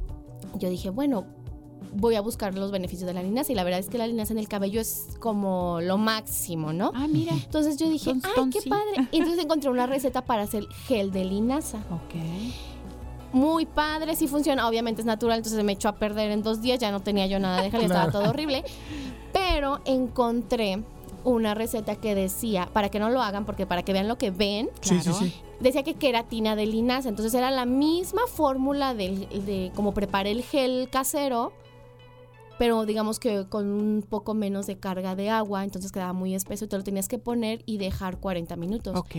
yo 0.59 0.69
dije, 0.70 0.90
bueno, 0.90 1.24
voy 1.92 2.14
a 2.14 2.20
buscar 2.20 2.54
los 2.54 2.70
beneficios 2.70 3.06
de 3.06 3.14
la 3.14 3.22
linaza 3.22 3.52
y 3.52 3.54
la 3.54 3.64
verdad 3.64 3.80
es 3.80 3.88
que 3.88 3.98
la 3.98 4.06
linaza 4.06 4.32
en 4.32 4.38
el 4.38 4.48
cabello 4.48 4.80
es 4.80 5.08
como 5.18 5.80
lo 5.82 5.98
máximo, 5.98 6.72
¿no? 6.72 6.92
Ah, 6.94 7.06
mira. 7.08 7.32
Entonces 7.32 7.76
yo 7.76 7.88
dije, 7.88 8.12
ay, 8.12 8.50
qué 8.50 8.68
padre. 8.68 9.08
Y 9.12 9.18
entonces 9.18 9.42
encontré 9.44 9.70
una 9.70 9.86
receta 9.86 10.22
para 10.24 10.42
hacer 10.42 10.64
gel 10.86 11.10
de 11.10 11.24
linaza. 11.24 11.78
Ok. 11.90 12.14
Muy 13.32 13.64
padre, 13.66 14.16
sí 14.16 14.26
funciona. 14.26 14.66
Obviamente 14.68 15.02
es 15.02 15.06
natural, 15.06 15.38
entonces 15.38 15.62
me 15.62 15.72
echó 15.72 15.88
a 15.88 15.96
perder 15.96 16.30
en 16.32 16.42
dos 16.42 16.60
días. 16.62 16.80
Ya 16.80 16.90
no 16.90 17.00
tenía 17.00 17.26
yo 17.26 17.38
nada 17.38 17.62
de 17.62 17.70
gel, 17.70 17.86
Claro. 17.86 17.94
estaba 18.08 18.10
todo 18.12 18.30
horrible. 18.30 18.64
Pero 19.32 19.80
encontré 19.84 20.82
una 21.22 21.54
receta 21.54 21.96
que 21.96 22.14
decía, 22.14 22.68
para 22.72 22.88
que 22.88 22.98
no 22.98 23.10
lo 23.10 23.22
hagan, 23.22 23.44
porque 23.44 23.66
para 23.66 23.82
que 23.84 23.92
vean 23.92 24.08
lo 24.08 24.16
que 24.18 24.30
ven, 24.30 24.68
Sí, 24.80 24.98
Claro. 24.98 25.18
sí. 25.18 25.32
decía 25.60 25.82
que 25.84 25.94
queratina 25.94 26.56
de 26.56 26.66
linaza. 26.66 27.08
Entonces 27.08 27.32
era 27.34 27.50
la 27.50 27.66
misma 27.66 28.22
fórmula 28.26 28.94
del- 28.94 29.28
de 29.44 29.70
cómo 29.76 29.92
preparé 29.92 30.30
el 30.32 30.42
gel 30.42 30.88
casero, 30.90 31.52
pero 32.60 32.84
digamos 32.84 33.18
que 33.18 33.46
con 33.48 33.68
un 33.72 34.02
poco 34.06 34.34
menos 34.34 34.66
de 34.66 34.78
carga 34.78 35.16
de 35.16 35.30
agua. 35.30 35.64
Entonces 35.64 35.92
quedaba 35.92 36.12
muy 36.12 36.34
espeso 36.34 36.66
y 36.66 36.68
te 36.68 36.76
lo 36.76 36.84
tenías 36.84 37.08
que 37.08 37.16
poner 37.18 37.62
y 37.64 37.78
dejar 37.78 38.18
40 38.18 38.54
minutos. 38.56 38.94
Ok. 38.94 39.16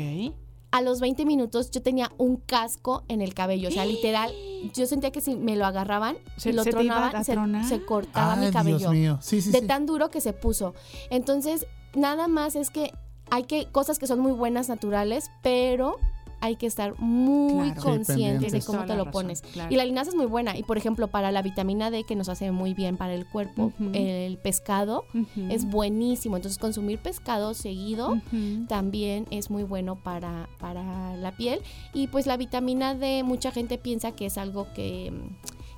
A 0.69 0.81
los 0.84 0.99
20 0.99 1.26
minutos 1.26 1.72
yo 1.72 1.81
tenía 1.81 2.11
un 2.19 2.35
casco 2.38 3.03
en 3.07 3.19
el 3.19 3.34
cabello. 3.34 3.69
O 3.69 3.72
sea, 3.72 3.84
literal, 3.84 4.31
yo 4.76 4.85
sentía 4.85 5.09
que 5.09 5.22
si 5.22 5.35
me 5.38 5.55
lo 5.55 5.65
agarraban 5.65 6.18
Se- 6.38 6.53
lo 6.53 6.63
se 6.63 6.69
tronaban, 6.69 7.26
se, 7.26 7.34
se 7.68 7.84
cortaba 7.84 8.34
Ay, 8.35 8.45
mi 8.45 8.51
cabello. 8.51 8.77
Dios 8.77 8.91
mío. 8.93 9.18
Sí, 9.22 9.41
sí, 9.41 9.49
de 9.49 9.61
sí. 9.61 9.65
tan 9.65 9.88
duro 9.88 10.11
que 10.11 10.22
se 10.22 10.34
puso. 10.34 10.76
Entonces, 11.09 11.65
nada 11.95 12.27
más 12.27 12.55
es 12.55 12.69
que 12.69 12.93
hay 13.31 13.45
que 13.45 13.72
cosas 13.72 13.97
que 13.97 14.05
son 14.05 14.19
muy 14.19 14.34
buenas 14.34 14.69
naturales, 14.69 15.31
pero 15.41 15.95
hay 16.41 16.55
que 16.57 16.65
estar 16.68 16.99
muy 16.99 17.72
Claro. 17.72 17.81
Sí, 17.81 17.88
conscientes 17.88 18.51
de 18.51 18.61
cómo 18.61 18.81
te 18.85 18.95
lo 18.95 19.05
razón, 19.05 19.11
pones. 19.11 19.41
claro. 19.41 19.72
Y 19.72 19.77
la 19.77 19.85
linaza 19.85 20.09
es 20.09 20.15
muy 20.15 20.26
buena. 20.26 20.57
Y 20.57 20.63
por 20.63 20.77
ejemplo, 20.77 21.07
para 21.07 21.31
la 21.31 21.41
vitamina 21.41 21.89
D, 21.91 22.03
que 22.03 22.15
nos 22.15 22.27
hace 22.30 22.51
muy 22.51 22.73
bien 22.73 22.97
para 22.97 23.13
el 23.13 23.26
cuerpo, 23.27 23.72
el 23.93 24.38
pescado 24.39 25.05
es 25.49 25.65
buenísimo. 25.65 26.35
Entonces, 26.35 26.57
consumir 26.59 26.99
pescado 26.99 27.53
seguido 27.53 28.19
también 28.68 29.27
es 29.31 29.49
muy 29.49 29.63
bueno 29.63 29.95
para, 29.95 30.49
para 30.59 31.15
la 31.15 31.31
piel. 31.38 31.59
Y 31.93 32.07
pues 32.07 32.26
la 32.26 32.38
vitamina 32.38 32.95
D, 32.95 33.23
mucha 33.23 33.51
gente 33.51 33.77
piensa 33.77 34.11
que 34.11 34.26
es 34.26 34.38
algo 34.38 34.68
que, 34.73 35.13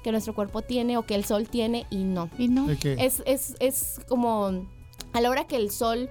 que 0.03 0.11
nuestro 0.11 0.33
cuerpo 0.33 0.61
tiene 0.61 0.97
o 0.97 1.05
que 1.05 1.15
el 1.15 1.25
sol 1.25 1.47
tiene 1.49 1.85
y 1.89 2.03
no. 2.03 2.29
Y 2.37 2.47
no. 2.47 2.69
Es, 2.69 3.21
es, 3.25 3.55
es 3.59 3.99
como 4.07 4.65
a 5.13 5.21
la 5.21 5.29
hora 5.29 5.45
que 5.45 5.55
el 5.57 5.69
sol, 5.69 6.09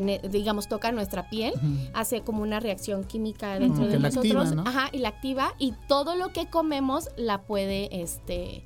digamos, 0.00 0.68
toca 0.68 0.92
nuestra 0.92 1.28
piel, 1.28 1.52
hace 1.92 2.22
como 2.22 2.42
una 2.42 2.60
reacción 2.60 3.04
química 3.04 3.58
dentro 3.58 3.86
de 3.86 3.98
nosotros. 3.98 4.48
activa, 4.48 4.62
¿no? 4.62 4.68
Ajá, 4.68 4.88
y 4.92 4.98
la 4.98 5.08
activa 5.08 5.54
y 5.58 5.74
todo 5.88 6.16
lo 6.16 6.32
que 6.32 6.46
comemos 6.46 7.08
la 7.16 7.42
puede, 7.42 8.02
este 8.02 8.64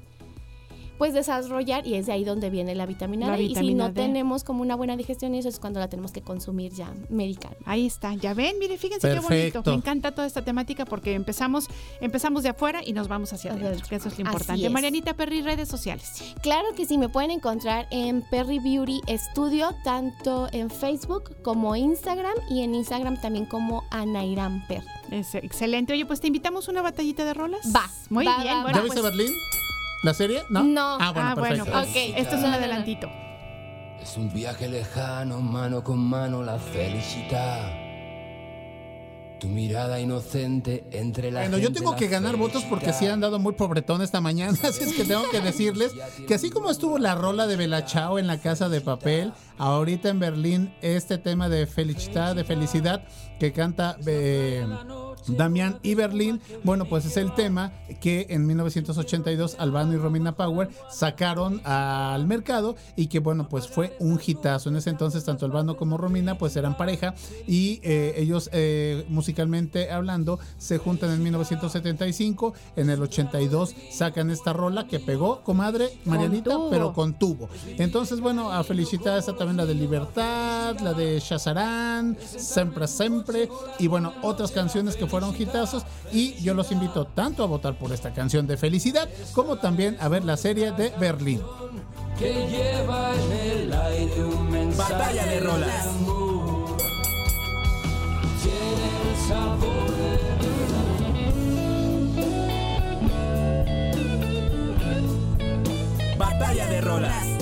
pues 0.98 1.14
desarrollar 1.14 1.86
y 1.86 1.94
es 1.94 2.06
de 2.06 2.12
ahí 2.12 2.24
donde 2.24 2.50
viene 2.50 2.74
la 2.74 2.84
vitamina 2.86 3.28
La 3.28 3.36
D. 3.36 3.44
y 3.44 3.54
si 3.54 3.74
no 3.74 3.88
D. 3.88 3.94
tenemos 3.94 4.44
como 4.44 4.62
una 4.62 4.74
buena 4.76 4.96
digestión, 4.96 5.34
eso 5.34 5.48
es 5.48 5.58
cuando 5.60 5.80
la 5.80 5.88
tenemos 5.88 6.12
que 6.12 6.22
consumir 6.22 6.72
ya 6.72 6.92
medical. 7.08 7.56
Ahí 7.64 7.86
está, 7.86 8.14
ya 8.14 8.34
ven, 8.34 8.56
mire, 8.58 8.76
fíjense 8.78 9.08
qué 9.08 9.20
bonito. 9.20 9.62
Me 9.64 9.72
encanta 9.74 10.12
toda 10.12 10.26
esta 10.26 10.42
temática 10.42 10.84
porque 10.84 11.14
empezamos, 11.14 11.68
empezamos 12.00 12.42
de 12.42 12.50
afuera 12.50 12.80
y 12.84 12.92
nos 12.92 13.08
vamos 13.08 13.32
hacia 13.32 13.52
adentro, 13.52 13.86
que 13.88 13.96
eso 13.96 14.08
es 14.08 14.18
lo 14.18 14.24
importante. 14.26 14.66
es. 14.66 14.72
Marianita 14.72 15.14
Perry, 15.14 15.42
redes 15.42 15.68
sociales. 15.68 16.34
Claro 16.42 16.66
que 16.76 16.84
sí, 16.84 16.98
me 16.98 17.08
pueden 17.08 17.30
encontrar 17.30 17.86
en 17.90 18.22
Perry 18.30 18.58
Beauty 18.58 19.00
Studio, 19.16 19.70
tanto 19.84 20.48
en 20.52 20.68
Facebook 20.70 21.36
como 21.42 21.76
Instagram 21.76 22.34
y 22.50 22.62
en 22.62 22.74
Instagram 22.74 23.20
también 23.20 23.46
como 23.46 23.84
Anairam 23.90 24.66
Perry. 24.66 24.86
Es 25.10 25.34
excelente. 25.34 25.92
Oye, 25.92 26.04
pues 26.06 26.20
te 26.20 26.26
invitamos 26.26 26.68
a 26.68 26.72
una 26.72 26.82
batallita 26.82 27.24
de 27.24 27.34
rolas. 27.34 27.60
Va, 27.74 27.88
Muy 28.10 28.24
va, 28.26 28.42
bien. 28.42 28.56
va, 28.56 28.62
bueno, 28.62 28.76
¿Ya 28.78 28.82
pues- 28.82 28.94
viste 28.94 29.02
Berlín? 29.02 29.32
¿La 30.02 30.14
serie? 30.14 30.44
¿No? 30.48 30.62
No. 30.62 30.98
Ah, 31.00 31.10
bueno, 31.12 31.28
ah, 31.28 31.34
bueno, 31.34 31.64
pues, 31.64 31.88
esto 32.16 32.36
es 32.36 32.42
un 32.42 32.52
adelantito. 32.52 33.10
Es 34.00 34.16
un 34.16 34.32
viaje 34.32 34.68
lejano, 34.68 35.40
mano 35.40 35.82
con 35.82 35.98
mano, 35.98 36.42
la 36.42 36.58
felicidad. 36.58 37.72
Tu 39.40 39.48
mirada 39.48 40.00
inocente 40.00 40.84
entre 40.90 41.30
la 41.30 41.40
Bueno, 41.40 41.58
yo 41.58 41.72
tengo 41.72 41.94
que 41.94 42.08
ganar 42.08 42.36
votos 42.36 42.64
porque 42.64 42.92
sí 42.92 43.06
han 43.06 43.20
dado 43.20 43.38
muy 43.38 43.54
pobretón 43.54 44.02
esta 44.02 44.20
mañana, 44.20 44.56
así 44.64 44.82
es 44.82 44.94
que 44.94 45.04
tengo 45.04 45.28
que 45.30 45.40
decirles 45.40 45.92
que 46.26 46.34
así 46.34 46.50
como 46.50 46.70
estuvo 46.70 46.98
la 46.98 47.14
rola 47.14 47.46
de 47.46 47.56
Bella 47.56 47.86
Ciao 47.86 48.18
en 48.18 48.26
la 48.26 48.38
casa 48.38 48.68
de 48.68 48.80
papel, 48.80 49.32
ahorita 49.56 50.08
en 50.08 50.18
Berlín 50.18 50.74
este 50.80 51.18
tema 51.18 51.48
de 51.48 51.66
felicidad, 51.66 52.34
de 52.34 52.44
felicidad 52.44 53.04
que 53.38 53.52
canta 53.52 53.96
eh, 54.06 54.66
Damián 55.36 55.78
y 55.82 55.94
Berlín, 55.94 56.40
bueno, 56.64 56.84
pues 56.86 57.04
es 57.04 57.16
el 57.16 57.34
tema 57.34 57.72
que 58.00 58.26
en 58.30 58.46
1982 58.46 59.56
Albano 59.58 59.94
y 59.94 59.96
Romina 59.96 60.36
Power 60.36 60.68
sacaron 60.90 61.60
al 61.64 62.26
mercado 62.26 62.76
y 62.96 63.06
que 63.06 63.18
bueno, 63.18 63.48
pues 63.48 63.68
fue 63.68 63.96
un 63.98 64.20
hitazo. 64.24 64.68
En 64.68 64.76
ese 64.76 64.90
entonces 64.90 65.24
tanto 65.24 65.46
Albano 65.46 65.76
como 65.76 65.96
Romina 65.96 66.38
pues 66.38 66.56
eran 66.56 66.76
pareja 66.76 67.14
y 67.46 67.80
eh, 67.82 68.14
ellos 68.16 68.50
eh, 68.52 69.04
musicalmente 69.08 69.90
hablando 69.90 70.38
se 70.58 70.78
juntan 70.78 71.10
en 71.10 71.22
1975, 71.22 72.54
en 72.76 72.90
el 72.90 73.02
82 73.02 73.74
sacan 73.90 74.30
esta 74.30 74.52
rola 74.52 74.86
que 74.86 75.00
pegó, 75.00 75.42
comadre 75.42 75.90
Marianita, 76.04 76.56
pero 76.70 76.92
con 76.92 77.18
tubo. 77.18 77.48
Entonces, 77.78 78.20
bueno, 78.20 78.52
a 78.52 78.64
felicitar 78.64 79.18
está 79.18 79.36
también 79.36 79.56
la 79.56 79.66
de 79.66 79.74
Libertad, 79.74 80.78
la 80.80 80.94
de 80.94 81.20
Shazarán, 81.20 82.16
Siempre 82.20 82.86
Siempre 82.86 83.48
y 83.78 83.86
bueno, 83.86 84.12
otras 84.22 84.50
canciones 84.50 84.96
que 84.96 85.06
fueron 85.06 85.17
hitazos 85.38 85.84
y 86.12 86.34
yo 86.42 86.54
los 86.54 86.72
invito 86.72 87.06
tanto 87.06 87.42
a 87.42 87.46
votar 87.46 87.78
por 87.78 87.92
esta 87.92 88.12
canción 88.12 88.46
de 88.46 88.56
felicidad 88.56 89.08
como 89.34 89.56
también 89.56 89.96
a 90.00 90.08
ver 90.08 90.24
la 90.24 90.36
serie 90.36 90.72
de 90.72 90.90
Berlín. 90.98 91.40
Que 92.18 92.48
lleva 92.48 93.12
en 93.14 93.32
el 93.32 93.72
aire 93.72 94.24
un 94.24 94.50
mensaje 94.50 94.92
Batalla 94.92 95.26
de 95.26 95.40
rolas. 95.40 95.86
amor. 95.86 96.76
Tiene 98.42 99.10
el 99.10 99.28
sabor 99.28 99.88
Batalla 106.18 106.66
de 106.66 106.80
rolas. 106.80 107.37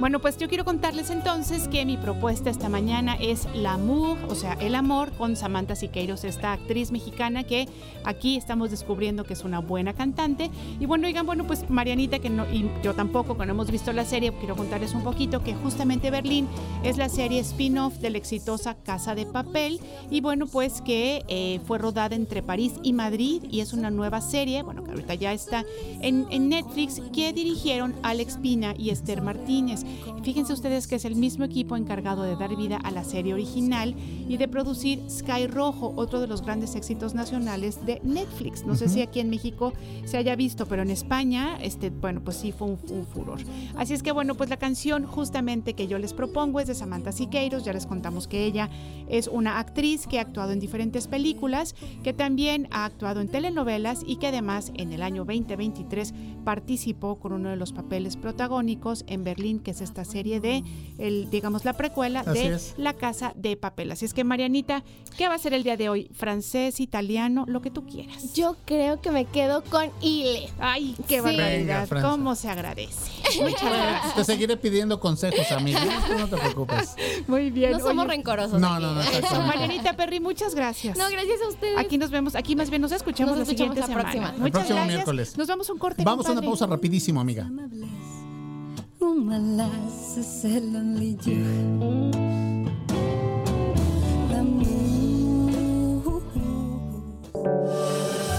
Bueno, 0.00 0.18
pues 0.18 0.36
yo 0.38 0.48
quiero 0.48 0.64
contarles 0.64 1.10
entonces 1.10 1.68
que 1.68 1.86
mi 1.86 1.96
propuesta 1.96 2.50
esta 2.50 2.68
mañana 2.68 3.14
es 3.14 3.46
L'amour, 3.54 4.18
o 4.28 4.34
sea, 4.34 4.54
el 4.54 4.74
amor 4.74 5.12
con 5.12 5.36
Samantha 5.36 5.76
Siqueiros, 5.76 6.24
esta 6.24 6.52
actriz 6.52 6.90
mexicana 6.90 7.44
que 7.44 7.68
aquí 8.02 8.36
estamos 8.36 8.72
descubriendo 8.72 9.22
que 9.22 9.34
es 9.34 9.44
una 9.44 9.60
buena 9.60 9.92
cantante. 9.92 10.50
Y 10.80 10.86
bueno, 10.86 11.06
oigan, 11.06 11.26
bueno, 11.26 11.46
pues 11.46 11.70
Marianita, 11.70 12.18
que 12.18 12.28
no, 12.28 12.44
y 12.52 12.68
yo 12.82 12.94
tampoco, 12.94 13.38
que 13.38 13.46
no 13.46 13.52
hemos 13.52 13.70
visto 13.70 13.92
la 13.92 14.04
serie, 14.04 14.32
quiero 14.32 14.56
contarles 14.56 14.94
un 14.94 15.04
poquito 15.04 15.44
que 15.44 15.54
justamente 15.54 16.10
Berlín 16.10 16.48
es 16.82 16.96
la 16.96 17.08
serie 17.08 17.38
spin-off 17.40 17.94
de 17.98 18.10
la 18.10 18.18
exitosa 18.18 18.74
Casa 18.74 19.14
de 19.14 19.26
Papel. 19.26 19.80
Y 20.10 20.20
bueno, 20.20 20.46
pues 20.46 20.80
que 20.80 21.22
eh, 21.28 21.60
fue 21.66 21.78
rodada 21.78 22.16
entre 22.16 22.42
París 22.42 22.72
y 22.82 22.92
Madrid 22.94 23.44
y 23.48 23.60
es 23.60 23.72
una 23.72 23.92
nueva 23.92 24.20
serie, 24.20 24.64
bueno, 24.64 24.82
que 24.82 24.90
ahorita 24.90 25.14
ya 25.14 25.32
está 25.32 25.64
en, 26.00 26.26
en 26.30 26.48
Netflix, 26.48 27.00
que 27.12 27.32
dirigieron 27.32 27.94
Alex 28.02 28.38
Pina 28.38 28.74
y 28.76 28.90
Esther 28.90 29.22
Martínez. 29.22 29.83
Fíjense 30.22 30.52
ustedes 30.52 30.86
que 30.86 30.96
es 30.96 31.04
el 31.04 31.16
mismo 31.16 31.44
equipo 31.44 31.76
encargado 31.76 32.22
de 32.22 32.36
dar 32.36 32.54
vida 32.56 32.76
a 32.76 32.90
la 32.90 33.04
serie 33.04 33.34
original 33.34 33.94
y 34.28 34.36
de 34.36 34.48
producir 34.48 35.02
Sky 35.08 35.46
Rojo, 35.46 35.92
otro 35.96 36.20
de 36.20 36.26
los 36.26 36.42
grandes 36.42 36.74
éxitos 36.74 37.14
nacionales 37.14 37.84
de 37.84 38.00
Netflix. 38.02 38.64
No 38.64 38.74
sé 38.74 38.88
si 38.88 39.02
aquí 39.02 39.20
en 39.20 39.30
México 39.30 39.72
se 40.04 40.16
haya 40.16 40.36
visto, 40.36 40.66
pero 40.66 40.82
en 40.82 40.90
España, 40.90 41.58
este, 41.60 41.90
bueno, 41.90 42.22
pues 42.22 42.36
sí 42.36 42.52
fue 42.52 42.68
un, 42.68 42.78
un 42.90 43.06
furor. 43.06 43.40
Así 43.76 43.94
es 43.94 44.02
que 44.02 44.12
bueno, 44.12 44.34
pues 44.34 44.50
la 44.50 44.56
canción 44.56 45.06
justamente 45.06 45.74
que 45.74 45.86
yo 45.86 45.98
les 45.98 46.12
propongo 46.12 46.60
es 46.60 46.66
de 46.66 46.74
Samantha 46.74 47.12
Siqueiros. 47.12 47.64
Ya 47.64 47.72
les 47.72 47.86
contamos 47.86 48.28
que 48.28 48.44
ella 48.44 48.70
es 49.08 49.28
una 49.28 49.58
actriz 49.58 50.06
que 50.06 50.18
ha 50.18 50.22
actuado 50.22 50.52
en 50.52 50.60
diferentes 50.60 51.08
películas, 51.08 51.74
que 52.02 52.12
también 52.12 52.68
ha 52.70 52.84
actuado 52.84 53.20
en 53.20 53.28
telenovelas 53.28 54.02
y 54.06 54.16
que 54.16 54.28
además 54.28 54.72
en 54.74 54.92
el 54.92 55.02
año 55.02 55.24
2023 55.24 56.14
participó 56.44 57.16
con 57.16 57.32
uno 57.32 57.50
de 57.50 57.56
los 57.56 57.72
papeles 57.72 58.16
protagónicos 58.16 59.04
en 59.06 59.24
Berlín, 59.24 59.60
que 59.60 59.73
es 59.74 59.80
esta 59.80 60.04
serie 60.04 60.40
de, 60.40 60.62
el, 60.98 61.28
digamos, 61.30 61.64
la 61.64 61.72
precuela 61.74 62.20
Así 62.20 62.38
de 62.48 62.54
es. 62.54 62.74
La 62.76 62.94
Casa 62.94 63.32
de 63.36 63.56
Papel. 63.56 63.90
Así 63.92 64.04
es 64.04 64.14
que 64.14 64.24
Marianita, 64.24 64.82
¿qué 65.16 65.28
va 65.28 65.34
a 65.34 65.38
ser 65.38 65.52
el 65.54 65.62
día 65.62 65.76
de 65.76 65.88
hoy? 65.88 66.08
Francés, 66.14 66.80
italiano, 66.80 67.44
lo 67.48 67.60
que 67.60 67.70
tú 67.70 67.84
quieras. 67.86 68.32
Yo 68.34 68.56
creo 68.64 69.00
que 69.00 69.10
me 69.10 69.24
quedo 69.26 69.62
con 69.64 69.90
Ile. 70.00 70.48
Ay, 70.58 70.94
qué 71.08 71.16
Sí. 71.16 71.20
barbaridad. 71.20 71.88
Venga. 71.88 72.10
¿Cómo 72.10 72.34
se 72.34 72.48
agradece? 72.48 73.10
Muchas 73.42 73.62
gracias. 73.62 74.14
Te 74.14 74.24
seguiré 74.24 74.56
pidiendo 74.56 75.00
consejos, 75.00 75.50
amiga. 75.52 75.80
Tú 76.06 76.18
no 76.18 76.28
te 76.28 76.36
preocupes. 76.36 76.94
Muy 77.26 77.50
bien. 77.50 77.72
No 77.72 77.80
somos 77.80 78.04
Oye, 78.06 78.16
rencorosos. 78.16 78.60
No, 78.60 78.78
no, 78.78 78.94
no. 78.94 79.02
Marianita 79.46 79.96
Perry, 79.96 80.20
muchas 80.20 80.54
gracias. 80.54 80.96
No, 80.96 81.04
gracias 81.10 81.40
a 81.42 81.48
ustedes. 81.48 81.78
Aquí 81.78 81.98
nos 81.98 82.10
vemos, 82.10 82.34
aquí 82.34 82.54
más 82.56 82.70
bien 82.70 82.82
nos 82.82 82.92
escuchamos 82.92 83.36
Nos 83.36 83.46
la 83.46 83.52
escuchamos 83.52 83.74
siguiente 83.76 83.80
la 83.80 83.86
semana. 83.86 84.02
próxima. 84.10 84.28
El 84.34 84.40
Muchas 84.40 84.52
próximo 84.52 84.76
gracias. 84.76 84.94
miércoles. 84.96 85.38
Nos 85.38 85.48
vamos 85.48 85.68
a 85.68 85.72
un 85.72 85.78
corte. 85.78 86.02
Vamos 86.04 86.26
a 86.26 86.32
una 86.32 86.42
pausa 86.42 86.66
rapidísimo, 86.66 87.20
amiga. 87.20 87.48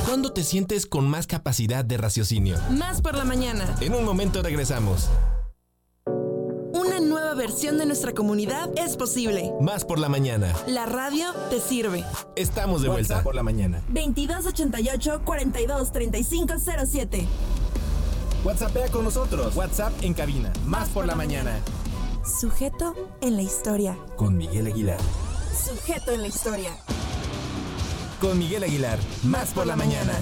¿Cuándo 0.05 0.33
te 0.33 0.43
sientes 0.43 0.87
con 0.87 1.07
más 1.07 1.27
capacidad 1.27 1.85
de 1.85 1.97
raciocinio? 1.97 2.57
Más 2.71 3.01
por 3.01 3.15
la 3.15 3.25
mañana. 3.25 3.75
En 3.79 3.93
un 3.93 4.03
momento 4.03 4.41
regresamos. 4.41 5.09
Una 6.73 6.99
nueva 6.99 7.35
versión 7.35 7.77
de 7.77 7.85
nuestra 7.85 8.13
comunidad 8.13 8.71
es 8.75 8.97
posible. 8.97 9.51
Más 9.61 9.85
por 9.85 9.99
la 9.99 10.09
mañana. 10.09 10.51
La 10.67 10.87
radio 10.87 11.31
te 11.51 11.59
sirve. 11.59 12.03
Estamos 12.35 12.81
de 12.81 12.89
vuelta 12.89 13.21
por 13.21 13.35
la 13.35 13.43
mañana. 13.43 13.83
2288 13.89 15.21
42 15.23 15.91
35 15.91 16.53
07. 16.85 17.27
WhatsAppea 18.45 18.89
con 18.89 19.03
nosotros. 19.03 19.55
WhatsApp 19.55 19.91
en 20.03 20.13
cabina. 20.13 20.53
Más 20.67 20.89
por 20.89 21.07
la 21.07 21.15
mañana. 21.15 21.59
Sujeto 22.39 22.93
en 23.19 23.37
la 23.37 23.41
historia. 23.41 23.97
Con 24.17 24.37
Miguel 24.37 24.67
Aguilar. 24.67 24.99
Sujeto 25.51 26.11
en 26.11 26.21
la 26.21 26.27
historia. 26.27 26.69
Con 28.21 28.37
Miguel 28.37 28.63
Aguilar. 28.63 28.99
Más 29.23 29.51
por 29.51 29.65
la 29.65 29.75
mañana. 29.75 30.13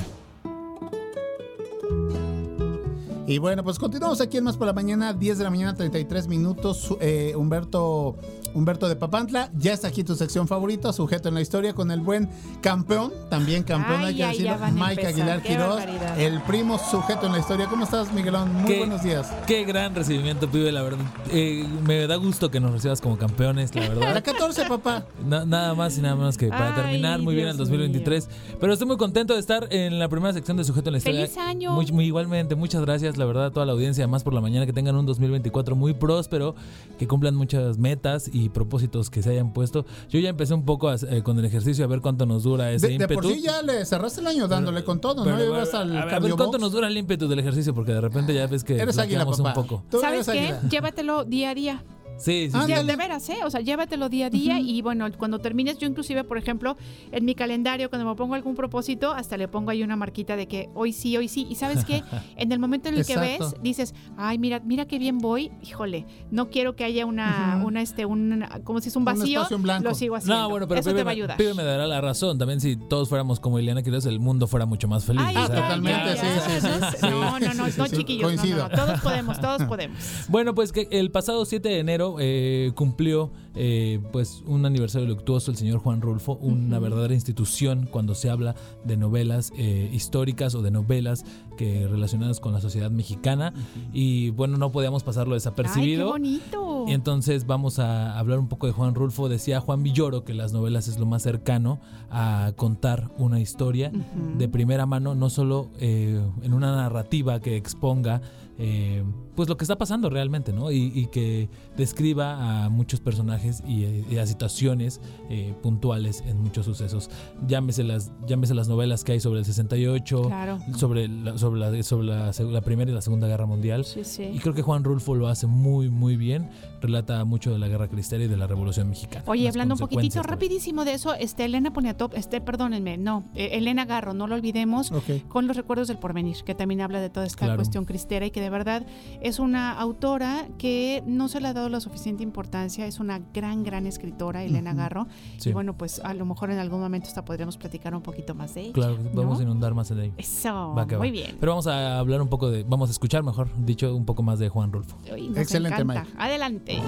Y 3.26 3.38
bueno, 3.38 3.64
pues 3.64 3.80
continuamos 3.80 4.20
aquí 4.20 4.36
en 4.38 4.44
Más 4.44 4.58
por 4.58 4.68
la 4.68 4.74
Mañana, 4.74 5.14
10 5.14 5.38
de 5.38 5.44
la 5.46 5.50
mañana, 5.50 5.74
33 5.74 6.28
minutos. 6.28 6.94
Eh, 7.00 7.34
Humberto, 7.38 8.18
Humberto 8.54 8.90
de 8.90 8.98
Papantla, 8.98 9.50
ya 9.58 9.72
está 9.72 9.88
aquí 9.88 10.04
tu 10.04 10.14
sección 10.16 10.46
favorita, 10.46 10.92
sujeto 10.92 11.30
en 11.30 11.36
la 11.36 11.40
historia, 11.42 11.74
con 11.74 11.90
el 11.92 12.02
buen 12.02 12.30
campeón, 12.62 13.14
también 13.30 13.64
campeón, 13.64 14.02
Ay, 14.02 14.06
hay 14.08 14.16
que 14.16 14.24
ay, 14.26 14.38
ya 14.40 14.52
decirlo, 14.52 14.60
van 14.60 14.70
a 14.82 14.88
Mike 14.90 15.02
empezar, 15.08 15.14
Aguilar 15.14 15.42
qué 15.42 15.48
Quiroz, 15.48 15.76
barbaridad. 15.78 16.20
el 16.20 16.42
primo 16.42 16.78
sujeto 16.78 17.26
en 17.28 17.32
la 17.32 17.40
historia. 17.40 17.68
¿Cómo 17.68 17.86
estás, 17.86 18.12
Miguelón? 18.12 18.54
Muy 18.56 18.66
¿Qué? 18.66 18.78
buenos 18.80 19.04
días. 19.04 19.32
Qué 19.48 19.64
gran 19.64 19.96
recibimiento, 19.96 20.50
pibe, 20.52 20.74
la 20.74 20.82
verdad. 20.82 21.06
Eh, 21.32 21.66
me 21.88 22.06
da 22.08 22.18
gusto 22.18 22.52
que 22.52 22.60
nos 22.60 22.72
recibas 22.74 23.00
como 23.00 23.18
campeones, 23.18 23.74
la 23.74 23.84
La 23.88 23.90
verdad. 23.96 24.24
14, 24.24 24.66
papá. 24.68 25.06
Na- 25.26 25.46
nada 25.46 25.74
más 25.76 25.98
y 25.98 26.02
nada 26.02 26.18
menos 26.18 26.38
que 26.38 26.50
para 26.50 26.76
Ay, 26.76 26.82
terminar 26.82 27.22
muy 27.22 27.36
bien 27.36 27.48
el 27.48 27.56
Dios 27.56 27.70
2023. 27.70 28.28
Pero 28.60 28.74
estoy 28.74 28.86
muy 28.88 28.98
contento 28.98 29.34
de 29.34 29.40
estar 29.40 29.66
en 29.72 29.98
la 29.98 30.10
primera 30.10 30.34
sección 30.34 30.58
de 30.58 30.66
Sujeto 30.66 30.90
en 30.90 30.92
la 30.92 30.98
Historia. 30.98 31.22
¡Feliz 31.22 31.38
año! 31.38 31.72
Muy, 31.72 31.90
muy 31.94 32.04
igualmente, 32.06 32.56
muchas 32.56 32.82
gracias, 32.82 33.13
la 33.18 33.26
verdad, 33.26 33.46
a 33.48 33.52
toda 33.52 33.66
la 33.66 33.72
audiencia, 33.74 34.08
más 34.08 34.24
por 34.24 34.34
la 34.34 34.42
mañana, 34.42 34.66
que 34.66 34.74
tengan 34.74 34.96
un 34.96 35.06
2024 35.06 35.76
muy 35.76 35.94
próspero, 35.94 36.56
que 37.00 37.08
cumplan 37.08 37.36
muchas 37.36 37.78
metas 37.78 38.30
y 38.32 38.50
propósitos 38.50 39.10
que 39.10 39.22
se 39.22 39.30
hayan 39.32 39.54
puesto. 39.54 39.86
Yo 40.10 40.20
ya 40.20 40.30
empecé 40.30 40.54
un 40.54 40.66
poco 40.66 40.90
a- 40.90 40.96
eh, 41.10 41.22
con 41.24 41.38
el 41.40 41.46
ejercicio 41.46 41.84
a 41.86 41.88
ver 41.88 42.02
cuánto 42.02 42.26
nos 42.26 42.44
dura 42.44 42.72
ese 42.72 42.88
De, 42.88 42.98
de 42.98 43.04
ímpetu. 43.04 43.14
por 43.22 43.26
sí 43.32 43.42
ya 43.42 43.62
le 43.62 43.86
cerraste 43.86 44.22
el 44.22 44.28
año 44.28 44.48
dándole 44.48 44.84
con 44.84 45.00
todo, 45.00 45.24
Pero, 45.24 45.36
¿no? 45.38 45.42
a 45.42 45.46
Ibas 45.46 45.72
ver, 45.72 45.76
al 45.82 45.82
a 45.82 45.94
ver, 45.94 45.98
a 46.02 46.06
ver 46.06 46.14
cardio 46.14 46.38
cuánto 46.38 46.58
nos 46.58 46.72
dura 46.72 46.88
el 46.88 46.98
ímpetu 46.98 47.28
del 47.28 47.40
ejercicio, 47.40 47.74
porque 47.74 47.94
de 47.94 48.02
repente 48.02 48.34
ya 48.34 48.48
ves 48.48 48.64
que 48.64 48.78
Eres 48.78 48.98
águila, 48.98 49.26
un 49.26 49.54
poco. 49.54 49.84
Tú 49.90 50.00
¿Sabes 50.00 50.26
qué? 50.28 50.40
águila. 50.40 50.62
Llévatelo 50.70 51.24
día 51.26 51.50
a 51.52 51.56
día. 51.56 51.84
Sí, 52.18 52.50
sí, 52.52 52.58
Ya, 52.68 52.82
sí. 52.82 52.88
de 52.88 52.96
veras, 52.96 53.28
¿eh? 53.30 53.38
O 53.46 53.50
sea, 53.50 53.62
llévatelo 53.62 54.08
día 54.10 54.28
a 54.28 54.30
día 54.30 54.60
y 54.60 54.82
bueno, 54.82 55.08
cuando 55.18 55.40
termines, 55.40 55.78
yo 55.78 55.88
inclusive, 55.88 56.24
por 56.24 56.38
ejemplo, 56.38 56.78
en 57.12 57.26
mi 57.26 57.36
calendario, 57.36 57.90
cuando 57.90 58.08
me 58.08 58.16
pongo 58.16 58.36
algún 58.36 58.56
propósito, 58.56 59.12
hasta 59.12 59.36
le 59.38 59.48
pongo 59.48 59.72
ahí 59.72 59.84
una 59.84 59.96
marquita 59.96 60.36
de 60.36 60.48
que 60.48 60.70
hoy 60.74 60.94
sí, 60.94 61.18
hoy 61.18 61.28
sí. 61.28 61.46
Y 61.50 61.56
sabes 61.56 61.84
qué? 61.86 62.04
En 62.38 62.52
el 62.52 62.60
momento 62.60 62.90
en 62.90 62.96
el 62.98 63.06
que 63.06 63.18
ves, 63.18 63.56
dices, 63.62 63.94
ay, 64.18 64.38
mira, 64.38 64.60
mira 64.64 64.86
qué 64.86 65.00
bien 65.00 65.18
voy, 65.20 65.52
híjole, 65.62 66.06
no 66.32 66.50
quiero 66.50 66.76
que 66.76 66.84
haya 66.84 67.06
una, 67.06 67.62
una, 67.66 67.82
este, 67.82 68.06
un, 68.06 68.46
como 68.64 68.80
si 68.82 68.90
es 68.90 68.96
un 68.96 69.02
Un 69.02 69.06
vacío, 69.06 69.40
espacio 69.42 69.58
en 69.58 69.64
blanco. 69.64 69.90
lo 69.90 69.96
sigo 69.96 70.16
haciendo. 70.16 70.42
No, 70.44 70.50
bueno, 70.50 70.68
pero 70.68 70.80
Eso 70.80 70.90
Pibe, 70.90 71.00
te 71.00 71.04
va 71.04 71.12
a 71.12 71.14
me- 71.14 71.18
ayudar. 71.22 71.38
Pibe 71.38 71.54
me 71.54 71.64
dará 71.64 71.88
la 71.88 72.02
razón. 72.02 72.38
También 72.38 72.60
si 72.62 72.76
todos 72.76 73.10
fuéramos 73.10 73.40
como 73.40 73.60
Ileana 73.60 73.82
Quiroz, 73.84 74.06
el 74.06 74.20
mundo 74.20 74.48
fuera 74.48 74.66
mucho 74.66 74.88
más 74.88 75.06
feliz. 75.06 75.22
Ay, 75.26 75.36
O 75.38 75.46
sea, 75.48 75.56
ya, 75.56 75.62
totalmente, 75.62 76.06
ya, 76.06 76.16
sí, 76.16 76.28
ya. 76.28 76.42
sí, 76.62 76.68
sí, 76.92 76.98
sí. 77.00 77.08
No, 77.10 77.40
no, 77.40 77.54
no, 77.54 77.66
Sí, 77.66 77.72
sí, 77.72 77.78
no, 77.80 77.88
chiquillos, 77.88 78.36
no, 78.46 78.58
no, 78.58 78.70
todos 78.70 79.02
podemos, 79.02 79.40
todos 79.42 79.64
podemos. 79.64 79.98
Bueno, 80.28 80.54
pues 80.56 80.72
que 80.72 80.88
el 80.92 81.12
pasado 81.12 81.46
7 81.46 81.70
de 81.70 81.80
enero 81.80 82.03
eh, 82.20 82.72
cumplió 82.76 83.32
eh, 83.56 84.00
pues 84.12 84.44
un 84.48 84.66
aniversario 84.66 85.08
luctuoso 85.08 85.52
el 85.52 85.58
señor 85.58 85.80
Juan 85.80 86.02
Rulfo, 86.02 86.34
una 86.42 86.80
verdadera 86.80 87.14
institución 87.14 87.88
cuando 87.90 88.16
se 88.16 88.30
habla 88.30 88.56
de 88.84 88.98
novelas 88.98 89.52
eh, 89.58 89.90
históricas 89.94 90.56
o 90.56 90.62
de 90.62 90.72
novelas 90.72 91.26
que 91.58 91.88
relacionadas 91.88 92.40
con 92.40 92.54
la 92.54 92.62
sociedad 92.62 92.90
mexicana 92.90 93.54
y 93.94 94.32
bueno, 94.32 94.58
no 94.58 94.72
podíamos 94.72 95.04
pasarlo 95.04 95.34
Ay, 95.34 95.40
qué 95.40 95.46
desapercibido. 95.50 96.10
bonito. 96.10 96.86
Y 96.88 96.94
entonces 96.94 97.46
vamos 97.46 97.80
a 97.80 98.18
hablar 98.18 98.40
un 98.40 98.48
poco 98.48 98.68
de 98.68 98.74
Juan 98.74 98.96
Rulfo. 98.96 99.30
Decía 99.30 99.62
Juan 99.62 99.84
Villoro 99.84 100.26
que 100.26 100.34
las 100.34 100.52
novelas 100.52 100.88
es 100.88 101.00
lo 101.00 101.06
más 101.06 101.22
cercano 101.22 101.80
a 102.10 102.54
contar 102.56 103.12
una 103.18 103.40
historia 103.40 103.92
de 104.38 104.48
primera 104.50 104.86
mano, 104.86 105.16
no 105.16 105.30
solo 105.30 105.70
en 105.80 106.54
una 106.54 106.76
narrativa 106.76 107.40
que 107.40 107.56
exponga 107.56 108.22
eh, 108.60 109.04
pues 109.36 109.50
lo 109.50 109.58
que 109.58 109.64
está 109.64 109.78
pasando 109.78 110.10
realmente, 110.10 110.54
¿no? 110.54 110.72
Y, 110.72 110.92
y 110.94 111.08
que 111.08 111.50
describa 111.78 112.66
a 112.66 112.70
muchos 112.70 113.00
personajes 113.00 113.64
y, 113.68 113.86
y 114.10 114.18
a 114.18 114.26
situaciones 114.28 115.02
eh, 115.30 115.54
puntuales 115.62 116.24
en 116.28 116.42
muchos 116.42 116.66
sucesos. 116.66 117.10
Llámese 117.48 117.84
las, 117.84 118.12
llámese 118.28 118.54
las 118.54 118.68
novelas 118.68 119.04
que 119.04 119.14
hay 119.14 119.20
sobre 119.20 119.40
el 119.40 119.46
68, 119.46 120.22
Claro. 120.24 120.60
sobre, 120.78 121.08
la, 121.08 121.38
sobre, 121.38 121.60
la, 121.60 121.84
sobre 121.84 122.08
la, 122.08 122.32
la 122.40 122.62
Primera 122.62 122.92
y 122.92 122.94
la 122.94 123.02
Segunda 123.02 123.28
Guerra 123.28 123.46
Mundial. 123.46 123.86
Sí, 123.86 124.04
sí. 124.04 124.24
Y 124.24 124.40
creo 124.40 124.54
que 124.54 124.62
Juan 124.62 124.84
Rulfo 124.84 125.16
lo 125.16 125.28
hace 125.28 125.48
muy, 125.48 125.90
muy 125.90 126.16
bien. 126.16 126.50
Relata 126.82 127.24
mucho 127.26 127.52
de 127.52 127.60
la 127.60 127.68
Guerra 127.68 127.88
Cristera 127.88 128.24
y 128.24 128.28
de 128.28 128.38
la 128.38 128.48
Revolución 128.48 128.90
Mexicana. 128.90 129.24
Oye, 129.28 129.48
hablando 129.48 129.76
un 129.76 129.80
poquitito 129.80 130.22
rapidísimo 130.24 130.86
de 130.86 130.94
eso, 130.94 131.14
este 131.16 131.46
Elena 131.46 131.74
Poniatop, 131.74 132.14
este, 132.16 132.42
perdónenme, 132.42 132.98
no, 132.98 133.24
eh, 133.36 133.50
Elena 133.54 133.86
Garro, 133.86 134.14
no 134.14 134.28
lo 134.28 134.36
olvidemos, 134.36 134.92
con 135.30 135.48
los 135.48 135.58
recuerdos 135.58 135.88
del 135.88 135.98
porvenir, 135.98 136.38
que 136.46 136.56
también 136.56 136.82
habla 136.82 137.00
de 137.02 137.10
toda 137.10 137.26
esta 137.26 137.40
Claro. 137.46 137.56
cuestión 137.56 137.86
cristera 137.86 138.26
y 138.26 138.32
que 138.32 138.42
de 138.42 138.50
verdad 138.50 138.86
es 139.24 139.40
una 139.40 139.72
autora 139.80 140.48
que 140.58 141.04
no 141.08 141.28
se 141.30 141.42
le 141.42 141.48
ha 141.48 141.54
dado 141.54 141.70
la 141.70 141.80
suficiente 141.80 142.22
importancia, 142.24 142.86
es 142.86 143.00
una 143.00 143.20
gran, 143.34 143.64
gran 143.64 143.88
escritora, 143.88 144.44
Elena. 144.44 144.74
Garro, 144.74 145.08
Sí. 145.38 145.50
y 145.50 145.54
bueno, 145.54 145.78
pues 145.78 146.00
a 146.04 146.14
lo 146.14 146.26
mejor 146.26 146.52
en 146.52 146.60
algún 146.60 146.80
momento 146.80 147.08
hasta 147.08 147.24
podríamos 147.26 147.58
platicar 147.58 147.96
un 147.96 148.02
poquito 148.02 148.36
más 148.36 148.54
de 148.56 148.62
ella. 148.62 148.74
Claro, 148.74 148.98
vamos 149.14 149.34
¿no? 149.36 149.40
a 149.40 149.44
inundar 149.44 149.74
más 149.74 149.90
en 149.92 150.00
ello. 150.00 150.14
Eso, 150.18 150.74
Va 150.76 150.86
que 150.88 150.96
va. 150.96 151.00
muy 151.00 151.12
bien. 151.12 151.38
Pero 151.40 151.52
vamos 151.54 151.68
a 151.68 152.00
hablar 152.00 152.22
un 152.22 152.28
poco 152.28 152.50
de, 152.52 152.64
vamos 152.64 152.90
a 152.90 152.92
escuchar 152.92 153.24
mejor, 153.24 153.50
dicho, 153.66 153.96
un 153.96 154.06
poco 154.06 154.24
más 154.24 154.40
de 154.40 154.50
Juan 154.50 154.72
Rulfo. 154.72 154.98
Uy, 155.14 155.30
nos 155.30 155.38
Excelente, 155.38 155.82
encanta. 155.82 156.04
Mike. 156.06 156.18
Adelante. 156.18 156.82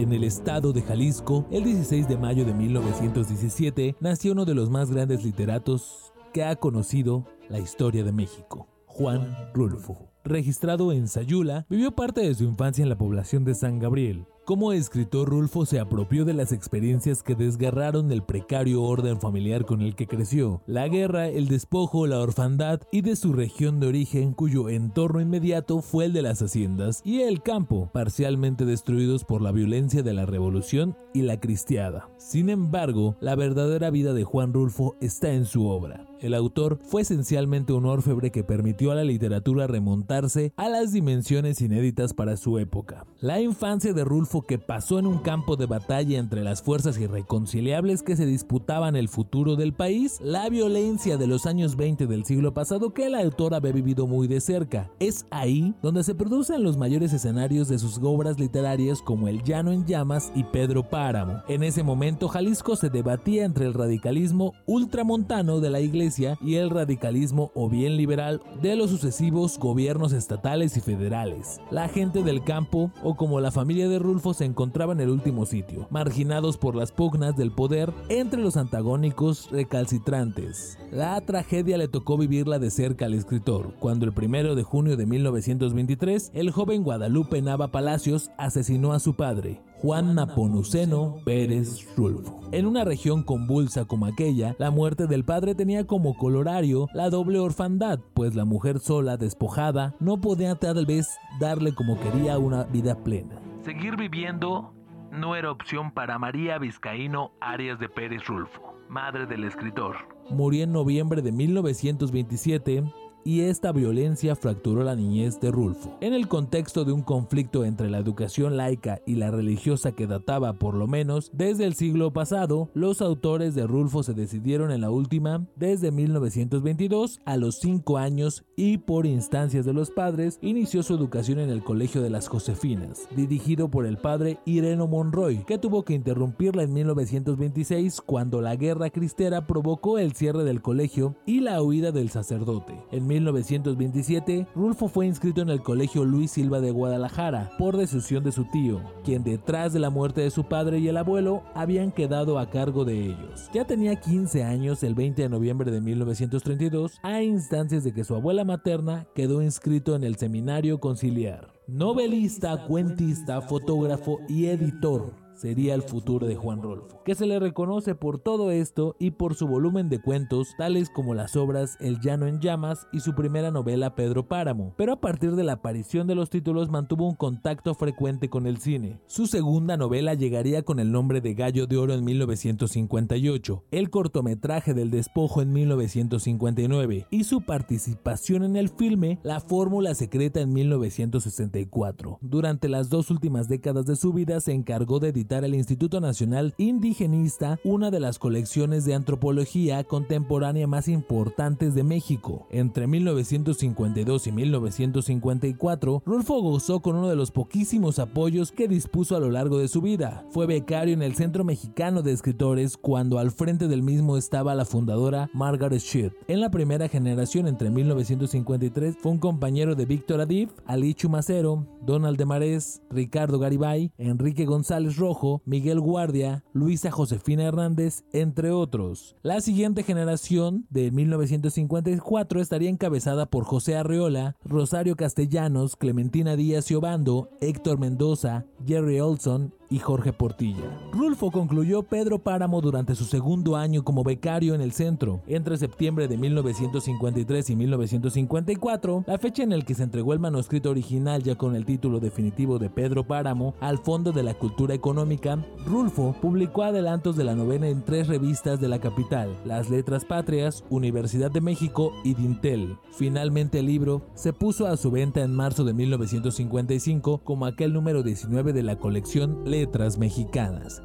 En 0.00 0.14
el 0.14 0.24
estado 0.24 0.72
de 0.72 0.80
Jalisco, 0.80 1.46
el 1.50 1.62
16 1.62 2.08
de 2.08 2.16
mayo 2.16 2.46
de 2.46 2.54
1917, 2.54 3.96
nació 4.00 4.32
uno 4.32 4.46
de 4.46 4.54
los 4.54 4.70
más 4.70 4.90
grandes 4.90 5.22
literatos 5.22 6.14
que 6.32 6.42
ha 6.42 6.56
conocido 6.56 7.26
la 7.50 7.58
historia 7.58 8.02
de 8.02 8.10
México, 8.10 8.66
Juan 8.86 9.36
Rulfo. 9.52 10.10
Registrado 10.24 10.92
en 10.92 11.06
Sayula, 11.06 11.66
vivió 11.68 11.94
parte 11.94 12.22
de 12.22 12.34
su 12.34 12.44
infancia 12.44 12.82
en 12.82 12.88
la 12.88 12.96
población 12.96 13.44
de 13.44 13.54
San 13.54 13.78
Gabriel. 13.78 14.24
Como 14.50 14.72
escritor, 14.72 15.28
Rulfo 15.28 15.64
se 15.64 15.78
apropió 15.78 16.24
de 16.24 16.34
las 16.34 16.50
experiencias 16.50 17.22
que 17.22 17.36
desgarraron 17.36 18.10
el 18.10 18.24
precario 18.24 18.82
orden 18.82 19.20
familiar 19.20 19.64
con 19.64 19.80
el 19.80 19.94
que 19.94 20.08
creció, 20.08 20.60
la 20.66 20.88
guerra, 20.88 21.28
el 21.28 21.46
despojo, 21.46 22.08
la 22.08 22.18
orfandad 22.18 22.80
y 22.90 23.02
de 23.02 23.14
su 23.14 23.32
región 23.32 23.78
de 23.78 23.86
origen 23.86 24.32
cuyo 24.32 24.68
entorno 24.68 25.20
inmediato 25.20 25.82
fue 25.82 26.06
el 26.06 26.12
de 26.12 26.22
las 26.22 26.42
haciendas 26.42 27.00
y 27.04 27.20
el 27.20 27.42
campo, 27.42 27.90
parcialmente 27.92 28.64
destruidos 28.64 29.22
por 29.22 29.40
la 29.40 29.52
violencia 29.52 30.02
de 30.02 30.14
la 30.14 30.26
revolución 30.26 30.96
y 31.14 31.22
la 31.22 31.38
cristiada. 31.38 32.08
Sin 32.18 32.50
embargo, 32.50 33.14
la 33.20 33.36
verdadera 33.36 33.90
vida 33.90 34.14
de 34.14 34.24
Juan 34.24 34.52
Rulfo 34.52 34.96
está 35.00 35.30
en 35.30 35.44
su 35.44 35.68
obra. 35.68 36.09
El 36.20 36.34
autor 36.34 36.78
fue 36.82 37.00
esencialmente 37.00 37.72
un 37.72 37.86
orfebre 37.86 38.30
que 38.30 38.44
permitió 38.44 38.92
a 38.92 38.94
la 38.94 39.04
literatura 39.04 39.66
remontarse 39.66 40.52
a 40.56 40.68
las 40.68 40.92
dimensiones 40.92 41.62
inéditas 41.62 42.12
para 42.12 42.36
su 42.36 42.58
época. 42.58 43.06
La 43.20 43.40
infancia 43.40 43.94
de 43.94 44.04
Rulfo 44.04 44.42
que 44.42 44.58
pasó 44.58 44.98
en 44.98 45.06
un 45.06 45.20
campo 45.20 45.56
de 45.56 45.64
batalla 45.64 46.18
entre 46.18 46.44
las 46.44 46.60
fuerzas 46.60 46.98
irreconciliables 46.98 48.02
que 48.02 48.16
se 48.16 48.26
disputaban 48.26 48.96
el 48.96 49.08
futuro 49.08 49.56
del 49.56 49.72
país, 49.72 50.20
la 50.22 50.50
violencia 50.50 51.16
de 51.16 51.26
los 51.26 51.46
años 51.46 51.76
20 51.76 52.06
del 52.06 52.26
siglo 52.26 52.52
pasado 52.52 52.92
que 52.92 53.06
el 53.06 53.14
autor 53.14 53.54
había 53.54 53.72
vivido 53.72 54.06
muy 54.06 54.28
de 54.28 54.42
cerca. 54.42 54.90
Es 55.00 55.24
ahí 55.30 55.74
donde 55.80 56.04
se 56.04 56.14
producen 56.14 56.62
los 56.62 56.76
mayores 56.76 57.14
escenarios 57.14 57.68
de 57.68 57.78
sus 57.78 57.98
obras 58.02 58.38
literarias 58.38 59.00
como 59.00 59.26
El 59.26 59.42
Llano 59.42 59.72
en 59.72 59.86
Llamas 59.86 60.32
y 60.34 60.44
Pedro 60.44 60.82
Páramo. 60.82 61.42
En 61.48 61.62
ese 61.62 61.82
momento 61.82 62.28
Jalisco 62.28 62.76
se 62.76 62.90
debatía 62.90 63.46
entre 63.46 63.64
el 63.64 63.72
radicalismo 63.72 64.52
ultramontano 64.66 65.60
de 65.60 65.70
la 65.70 65.80
iglesia 65.80 66.09
y 66.18 66.56
el 66.56 66.70
radicalismo 66.70 67.50
o 67.54 67.68
bien 67.68 67.96
liberal 67.96 68.40
de 68.60 68.76
los 68.76 68.90
sucesivos 68.90 69.58
gobiernos 69.58 70.12
estatales 70.12 70.76
y 70.76 70.80
federales. 70.80 71.60
La 71.70 71.88
gente 71.88 72.22
del 72.22 72.42
campo, 72.42 72.90
o 73.02 73.16
como 73.16 73.40
la 73.40 73.50
familia 73.50 73.88
de 73.88 73.98
Rulfo, 73.98 74.34
se 74.34 74.44
encontraba 74.44 74.92
en 74.92 75.00
el 75.00 75.10
último 75.10 75.46
sitio, 75.46 75.86
marginados 75.90 76.56
por 76.56 76.74
las 76.74 76.92
pugnas 76.92 77.36
del 77.36 77.52
poder 77.52 77.92
entre 78.08 78.40
los 78.40 78.56
antagónicos 78.56 79.50
recalcitrantes. 79.50 80.78
La 80.90 81.20
tragedia 81.20 81.78
le 81.78 81.88
tocó 81.88 82.18
vivirla 82.18 82.58
de 82.58 82.70
cerca 82.70 83.06
al 83.06 83.14
escritor, 83.14 83.74
cuando 83.78 84.06
el 84.06 84.12
primero 84.12 84.54
de 84.54 84.62
junio 84.62 84.96
de 84.96 85.06
1923, 85.06 86.32
el 86.34 86.50
joven 86.50 86.82
Guadalupe 86.82 87.40
Nava 87.42 87.68
Palacios 87.68 88.30
asesinó 88.36 88.92
a 88.92 88.98
su 88.98 89.14
padre, 89.14 89.60
Juan 89.82 90.14
Naponuceno 90.14 91.16
Pérez 91.24 91.86
Rulfo. 91.96 92.40
En 92.52 92.66
una 92.66 92.84
región 92.84 93.22
convulsa 93.22 93.84
como 93.84 94.06
aquella, 94.06 94.56
la 94.58 94.70
muerte 94.70 95.06
del 95.06 95.24
padre 95.24 95.54
tenía 95.54 95.86
como 95.86 95.99
colorario 96.14 96.88
la 96.94 97.10
doble 97.10 97.38
orfandad, 97.38 98.00
pues 98.14 98.34
la 98.34 98.44
mujer 98.44 98.78
sola, 98.78 99.16
despojada, 99.16 99.94
no 100.00 100.20
podía 100.20 100.54
tal 100.54 100.86
vez 100.86 101.08
darle 101.38 101.74
como 101.74 101.98
quería 102.00 102.38
una 102.38 102.64
vida 102.64 102.94
plena. 103.02 103.40
Seguir 103.64 103.96
viviendo 103.96 104.72
no 105.12 105.36
era 105.36 105.50
opción 105.50 105.92
para 105.92 106.18
María 106.18 106.58
Vizcaíno 106.58 107.32
Arias 107.40 107.78
de 107.78 107.88
Pérez 107.88 108.26
Rulfo, 108.26 108.74
madre 108.88 109.26
del 109.26 109.44
escritor. 109.44 109.96
Murió 110.30 110.64
en 110.64 110.72
noviembre 110.72 111.22
de 111.22 111.32
1927 111.32 112.84
y 113.24 113.40
esta 113.40 113.72
violencia 113.72 114.36
fracturó 114.36 114.82
la 114.84 114.96
niñez 114.96 115.40
de 115.40 115.50
Rulfo. 115.50 115.96
En 116.00 116.14
el 116.14 116.28
contexto 116.28 116.84
de 116.84 116.92
un 116.92 117.02
conflicto 117.02 117.64
entre 117.64 117.90
la 117.90 117.98
educación 117.98 118.56
laica 118.56 119.00
y 119.06 119.16
la 119.16 119.30
religiosa 119.30 119.92
que 119.92 120.06
databa 120.06 120.54
por 120.54 120.74
lo 120.74 120.86
menos 120.86 121.30
desde 121.32 121.64
el 121.64 121.74
siglo 121.74 122.12
pasado, 122.12 122.70
los 122.74 123.02
autores 123.02 123.54
de 123.54 123.66
Rulfo 123.66 124.02
se 124.02 124.14
decidieron 124.14 124.70
en 124.70 124.80
la 124.80 124.90
última 124.90 125.46
desde 125.56 125.90
1922 125.90 127.20
a 127.24 127.36
los 127.36 127.58
5 127.60 127.98
años 127.98 128.44
y 128.56 128.78
por 128.78 129.06
instancias 129.06 129.64
de 129.64 129.72
los 129.72 129.90
padres 129.90 130.38
inició 130.42 130.82
su 130.82 130.94
educación 130.94 131.38
en 131.38 131.50
el 131.50 131.62
Colegio 131.62 132.02
de 132.02 132.10
las 132.10 132.28
Josefinas, 132.28 133.08
dirigido 133.16 133.70
por 133.70 133.86
el 133.86 133.98
padre 133.98 134.38
Ireno 134.44 134.86
Monroy, 134.86 135.44
que 135.44 135.58
tuvo 135.58 135.84
que 135.84 135.94
interrumpirla 135.94 136.62
en 136.62 136.72
1926 136.72 138.00
cuando 138.00 138.40
la 138.40 138.56
guerra 138.56 138.90
cristera 138.90 139.46
provocó 139.46 139.98
el 139.98 140.12
cierre 140.12 140.44
del 140.44 140.62
colegio 140.62 141.16
y 141.26 141.40
la 141.40 141.62
huida 141.62 141.92
del 141.92 142.10
sacerdote. 142.10 142.74
1927, 143.10 144.46
Rulfo 144.54 144.88
fue 144.88 145.06
inscrito 145.06 145.42
en 145.42 145.48
el 145.48 145.62
Colegio 145.62 146.04
Luis 146.04 146.30
Silva 146.30 146.60
de 146.60 146.70
Guadalajara 146.70 147.50
por 147.58 147.76
decisión 147.76 148.22
de 148.22 148.30
su 148.30 148.44
tío, 148.44 148.80
quien 149.04 149.24
detrás 149.24 149.72
de 149.72 149.80
la 149.80 149.90
muerte 149.90 150.20
de 150.20 150.30
su 150.30 150.44
padre 150.44 150.78
y 150.78 150.86
el 150.86 150.96
abuelo 150.96 151.42
habían 151.54 151.90
quedado 151.90 152.38
a 152.38 152.50
cargo 152.50 152.84
de 152.84 153.06
ellos. 153.06 153.50
Ya 153.52 153.64
tenía 153.66 153.96
15 153.96 154.44
años 154.44 154.82
el 154.84 154.94
20 154.94 155.22
de 155.22 155.28
noviembre 155.28 155.72
de 155.72 155.80
1932 155.80 156.98
a 157.02 157.20
instancias 157.22 157.82
de 157.82 157.92
que 157.92 158.04
su 158.04 158.14
abuela 158.14 158.44
materna 158.44 159.06
quedó 159.14 159.42
inscrito 159.42 159.96
en 159.96 160.04
el 160.04 160.16
seminario 160.16 160.78
conciliar. 160.78 161.52
Novelista, 161.66 162.66
cuentista, 162.66 163.40
fotógrafo 163.40 164.20
y 164.28 164.46
editor 164.46 165.19
sería 165.40 165.74
el 165.74 165.82
futuro 165.82 166.26
de 166.26 166.36
Juan 166.36 166.62
Rolfo, 166.62 167.02
que 167.02 167.14
se 167.14 167.24
le 167.24 167.38
reconoce 167.38 167.94
por 167.94 168.18
todo 168.18 168.50
esto 168.50 168.94
y 168.98 169.12
por 169.12 169.34
su 169.34 169.46
volumen 169.46 169.88
de 169.88 170.00
cuentos, 170.00 170.48
tales 170.58 170.90
como 170.90 171.14
las 171.14 171.34
obras 171.34 171.78
El 171.80 171.98
Llano 172.00 172.26
en 172.26 172.40
Llamas 172.40 172.86
y 172.92 173.00
su 173.00 173.14
primera 173.14 173.50
novela 173.50 173.94
Pedro 173.94 174.28
Páramo, 174.28 174.74
pero 174.76 174.92
a 174.92 175.00
partir 175.00 175.36
de 175.36 175.44
la 175.44 175.54
aparición 175.54 176.06
de 176.06 176.14
los 176.14 176.28
títulos 176.28 176.68
mantuvo 176.68 177.08
un 177.08 177.14
contacto 177.14 177.74
frecuente 177.74 178.28
con 178.28 178.46
el 178.46 178.58
cine. 178.58 179.00
Su 179.06 179.26
segunda 179.26 179.78
novela 179.78 180.12
llegaría 180.12 180.62
con 180.62 180.78
el 180.78 180.92
nombre 180.92 181.22
de 181.22 181.32
Gallo 181.32 181.66
de 181.66 181.78
Oro 181.78 181.94
en 181.94 182.04
1958, 182.04 183.64
el 183.70 183.88
cortometraje 183.88 184.74
del 184.74 184.90
despojo 184.90 185.40
en 185.40 185.52
1959 185.52 187.06
y 187.10 187.24
su 187.24 187.40
participación 187.40 188.44
en 188.44 188.56
el 188.56 188.68
filme 188.68 189.18
La 189.22 189.40
Fórmula 189.40 189.94
Secreta 189.94 190.40
en 190.40 190.52
1964. 190.52 192.18
Durante 192.20 192.68
las 192.68 192.90
dos 192.90 193.10
últimas 193.10 193.48
décadas 193.48 193.86
de 193.86 193.96
su 193.96 194.12
vida 194.12 194.40
se 194.40 194.52
encargó 194.52 195.00
de 195.00 195.08
editar 195.08 195.29
el 195.38 195.54
Instituto 195.54 196.00
Nacional 196.00 196.54
Indigenista, 196.58 197.60
una 197.62 197.92
de 197.92 198.00
las 198.00 198.18
colecciones 198.18 198.84
de 198.84 198.94
antropología 198.94 199.84
contemporánea 199.84 200.66
más 200.66 200.88
importantes 200.88 201.74
de 201.74 201.84
México. 201.84 202.48
Entre 202.50 202.88
1952 202.88 204.26
y 204.26 204.32
1954, 204.32 206.02
Rulfo 206.04 206.42
gozó 206.42 206.80
con 206.80 206.96
uno 206.96 207.08
de 207.08 207.14
los 207.14 207.30
poquísimos 207.30 208.00
apoyos 208.00 208.50
que 208.50 208.66
dispuso 208.66 209.14
a 209.14 209.20
lo 209.20 209.30
largo 209.30 209.58
de 209.58 209.68
su 209.68 209.80
vida. 209.80 210.24
Fue 210.30 210.46
becario 210.46 210.94
en 210.94 211.02
el 211.02 211.14
Centro 211.14 211.44
Mexicano 211.44 212.02
de 212.02 212.12
Escritores 212.12 212.76
cuando 212.76 213.20
al 213.20 213.30
frente 213.30 213.68
del 213.68 213.82
mismo 213.82 214.16
estaba 214.16 214.56
la 214.56 214.64
fundadora 214.64 215.30
Margaret 215.32 215.80
Schitt. 215.80 216.12
En 216.26 216.40
la 216.40 216.50
primera 216.50 216.88
generación 216.88 217.46
entre 217.46 217.70
1953 217.70 218.96
fue 219.00 219.12
un 219.12 219.18
compañero 219.18 219.76
de 219.76 219.86
Víctor 219.86 220.20
Adif, 220.20 220.50
Ali 220.66 220.94
Chumacero, 220.94 221.66
Donald 221.82 222.18
de 222.18 222.26
Marés, 222.26 222.82
Ricardo 222.90 223.38
Garibay, 223.38 223.92
Enrique 223.96 224.44
González 224.44 224.96
Rojo, 224.96 225.19
Miguel 225.44 225.80
Guardia, 225.80 226.44
Luisa 226.52 226.90
Josefina 226.90 227.44
Hernández, 227.44 228.04
entre 228.12 228.50
otros. 228.50 229.16
La 229.22 229.40
siguiente 229.40 229.82
generación, 229.82 230.66
de 230.70 230.90
1954, 230.90 232.40
estaría 232.40 232.70
encabezada 232.70 233.26
por 233.26 233.44
José 233.44 233.76
Arreola, 233.76 234.36
Rosario 234.44 234.96
Castellanos, 234.96 235.76
Clementina 235.76 236.36
Díaz 236.36 236.70
y 236.70 236.74
Obando, 236.74 237.30
Héctor 237.40 237.78
Mendoza, 237.78 238.46
Jerry 238.66 239.00
Olson 239.00 239.52
y 239.70 239.78
Jorge 239.78 240.12
Portilla. 240.12 240.78
Rulfo 240.92 241.30
concluyó 241.30 241.84
Pedro 241.84 242.18
Páramo 242.18 242.60
durante 242.60 242.94
su 242.96 243.04
segundo 243.04 243.56
año 243.56 243.84
como 243.84 244.02
becario 244.02 244.54
en 244.54 244.60
el 244.60 244.72
centro. 244.72 245.20
Entre 245.26 245.56
septiembre 245.56 246.08
de 246.08 246.18
1953 246.18 247.50
y 247.50 247.56
1954, 247.56 249.04
la 249.06 249.18
fecha 249.18 249.44
en 249.44 249.50
la 249.50 249.60
que 249.60 249.74
se 249.74 249.84
entregó 249.84 250.12
el 250.12 250.18
manuscrito 250.18 250.70
original 250.70 251.22
ya 251.22 251.36
con 251.36 251.54
el 251.54 251.64
título 251.64 252.00
definitivo 252.00 252.58
de 252.58 252.70
Pedro 252.70 253.04
Páramo 253.04 253.54
al 253.60 253.78
Fondo 253.78 254.10
de 254.12 254.24
la 254.24 254.34
Cultura 254.34 254.74
Económica, 254.74 255.38
Rulfo 255.64 256.16
publicó 256.20 256.64
adelantos 256.64 257.16
de 257.16 257.24
la 257.24 257.34
novena 257.34 257.68
en 257.68 257.84
tres 257.84 258.08
revistas 258.08 258.60
de 258.60 258.68
la 258.68 258.80
capital, 258.80 259.36
Las 259.44 259.70
Letras 259.70 260.04
Patrias, 260.04 260.64
Universidad 260.70 261.30
de 261.30 261.40
México 261.40 261.92
y 262.02 262.14
Dintel. 262.14 262.76
Finalmente 262.92 263.60
el 263.60 263.66
libro 263.66 264.02
se 264.14 264.32
puso 264.32 264.66
a 264.66 264.76
su 264.76 264.90
venta 264.90 265.22
en 265.22 265.34
marzo 265.34 265.64
de 265.64 265.74
1955 265.74 267.18
como 267.22 267.46
aquel 267.46 267.72
número 267.72 268.02
19 268.02 268.52
de 268.52 268.62
la 268.62 268.76
colección 268.76 269.38
Letras 269.60 269.98
Mexicanas. 269.98 270.82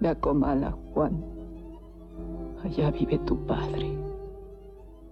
Ve 0.00 0.08
a 0.08 0.16
Comala, 0.16 0.72
Juan. 0.92 1.24
Allá 2.64 2.90
vive 2.90 3.16
tu 3.20 3.36
padre. 3.46 3.96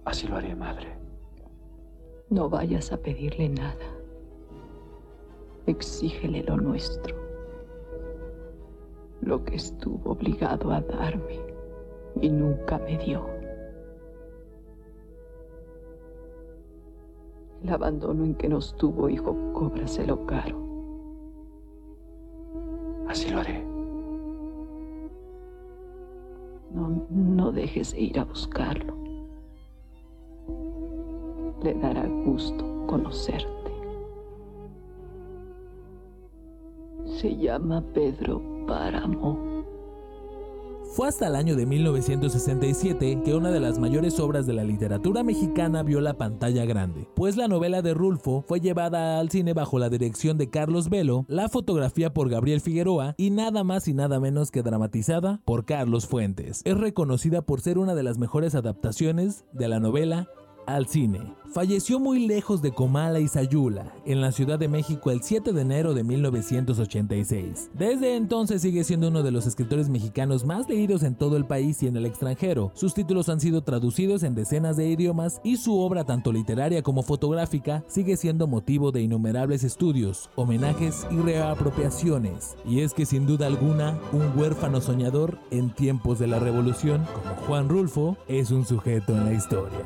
Así 0.03 0.27
lo 0.27 0.35
haré, 0.35 0.53
madre. 0.53 0.89
No 2.29 2.49
vayas 2.49 2.91
a 2.91 2.97
pedirle 2.97 3.47
nada. 3.47 3.87
Exígele 5.67 6.43
lo 6.43 6.57
nuestro. 6.57 7.15
Lo 9.21 9.41
que 9.45 9.55
estuvo 9.55 10.11
obligado 10.11 10.69
a 10.73 10.81
darme 10.81 11.39
y 12.19 12.27
nunca 12.27 12.77
me 12.77 12.97
dio. 12.97 13.25
El 17.63 17.69
abandono 17.69 18.25
en 18.25 18.35
que 18.35 18.49
nos 18.49 18.75
tuvo 18.75 19.07
hijo, 19.07 19.33
cóbraselo 19.53 20.25
caro. 20.25 20.70
Así 23.07 23.29
lo 23.29 23.39
haré. 23.39 23.63
No, 26.73 27.05
no 27.09 27.51
dejes 27.51 27.91
de 27.91 28.01
ir 28.01 28.19
a 28.19 28.23
buscarlo. 28.23 28.95
Le 31.63 31.73
dará 31.75 32.07
gusto 32.07 32.65
conocerte. 32.87 33.71
Se 37.05 37.35
llama 37.35 37.83
Pedro 37.93 38.41
Páramo. 38.65 39.50
Fue 40.91 41.07
hasta 41.07 41.27
el 41.27 41.37
año 41.37 41.55
de 41.55 41.65
1967 41.65 43.21
que 43.23 43.33
una 43.33 43.49
de 43.49 43.61
las 43.61 43.79
mayores 43.79 44.19
obras 44.19 44.45
de 44.45 44.51
la 44.51 44.65
literatura 44.65 45.23
mexicana 45.23 45.83
vio 45.83 46.01
la 46.01 46.17
pantalla 46.17 46.65
grande, 46.65 47.07
pues 47.15 47.37
la 47.37 47.47
novela 47.47 47.81
de 47.81 47.93
Rulfo 47.93 48.43
fue 48.45 48.59
llevada 48.59 49.17
al 49.17 49.29
cine 49.29 49.53
bajo 49.53 49.79
la 49.79 49.87
dirección 49.87 50.37
de 50.37 50.49
Carlos 50.49 50.89
Velo, 50.89 51.23
la 51.29 51.47
fotografía 51.47 52.13
por 52.13 52.29
Gabriel 52.29 52.59
Figueroa 52.59 53.15
y 53.17 53.29
nada 53.29 53.63
más 53.63 53.87
y 53.87 53.93
nada 53.93 54.19
menos 54.19 54.51
que 54.51 54.63
dramatizada 54.63 55.39
por 55.45 55.63
Carlos 55.63 56.07
Fuentes. 56.07 56.61
Es 56.65 56.77
reconocida 56.77 57.41
por 57.41 57.61
ser 57.61 57.77
una 57.77 57.95
de 57.95 58.03
las 58.03 58.17
mejores 58.17 58.53
adaptaciones 58.53 59.45
de 59.53 59.69
la 59.69 59.79
novela 59.79 60.27
al 60.65 60.87
cine. 60.87 61.33
Falleció 61.53 61.99
muy 61.99 62.27
lejos 62.27 62.61
de 62.61 62.71
Comala 62.71 63.19
y 63.19 63.27
Sayula, 63.27 63.93
en 64.05 64.21
la 64.21 64.31
Ciudad 64.31 64.57
de 64.57 64.69
México 64.69 65.11
el 65.11 65.21
7 65.21 65.51
de 65.51 65.61
enero 65.61 65.93
de 65.93 66.01
1986. 66.01 67.71
Desde 67.73 68.15
entonces 68.15 68.61
sigue 68.61 68.85
siendo 68.85 69.09
uno 69.09 69.21
de 69.21 69.31
los 69.31 69.45
escritores 69.45 69.89
mexicanos 69.89 70.45
más 70.45 70.69
leídos 70.69 71.03
en 71.03 71.15
todo 71.15 71.35
el 71.35 71.45
país 71.45 71.83
y 71.83 71.87
en 71.87 71.97
el 71.97 72.05
extranjero. 72.05 72.71
Sus 72.73 72.93
títulos 72.93 73.27
han 73.27 73.41
sido 73.41 73.63
traducidos 73.63 74.23
en 74.23 74.33
decenas 74.33 74.77
de 74.77 74.87
idiomas 74.87 75.41
y 75.43 75.57
su 75.57 75.77
obra 75.77 76.05
tanto 76.05 76.31
literaria 76.31 76.83
como 76.83 77.03
fotográfica 77.03 77.83
sigue 77.87 78.15
siendo 78.15 78.47
motivo 78.47 78.93
de 78.93 79.01
innumerables 79.01 79.65
estudios, 79.65 80.29
homenajes 80.35 81.05
y 81.11 81.17
reapropiaciones. 81.17 82.55
Y 82.65 82.79
es 82.79 82.93
que 82.93 83.05
sin 83.05 83.27
duda 83.27 83.47
alguna, 83.47 83.99
un 84.13 84.39
huérfano 84.39 84.79
soñador 84.79 85.37
en 85.51 85.75
tiempos 85.75 86.17
de 86.17 86.27
la 86.27 86.39
revolución 86.39 87.03
como 87.13 87.35
Juan 87.45 87.67
Rulfo 87.67 88.15
es 88.29 88.51
un 88.51 88.65
sujeto 88.65 89.11
en 89.11 89.25
la 89.25 89.33
historia. 89.33 89.79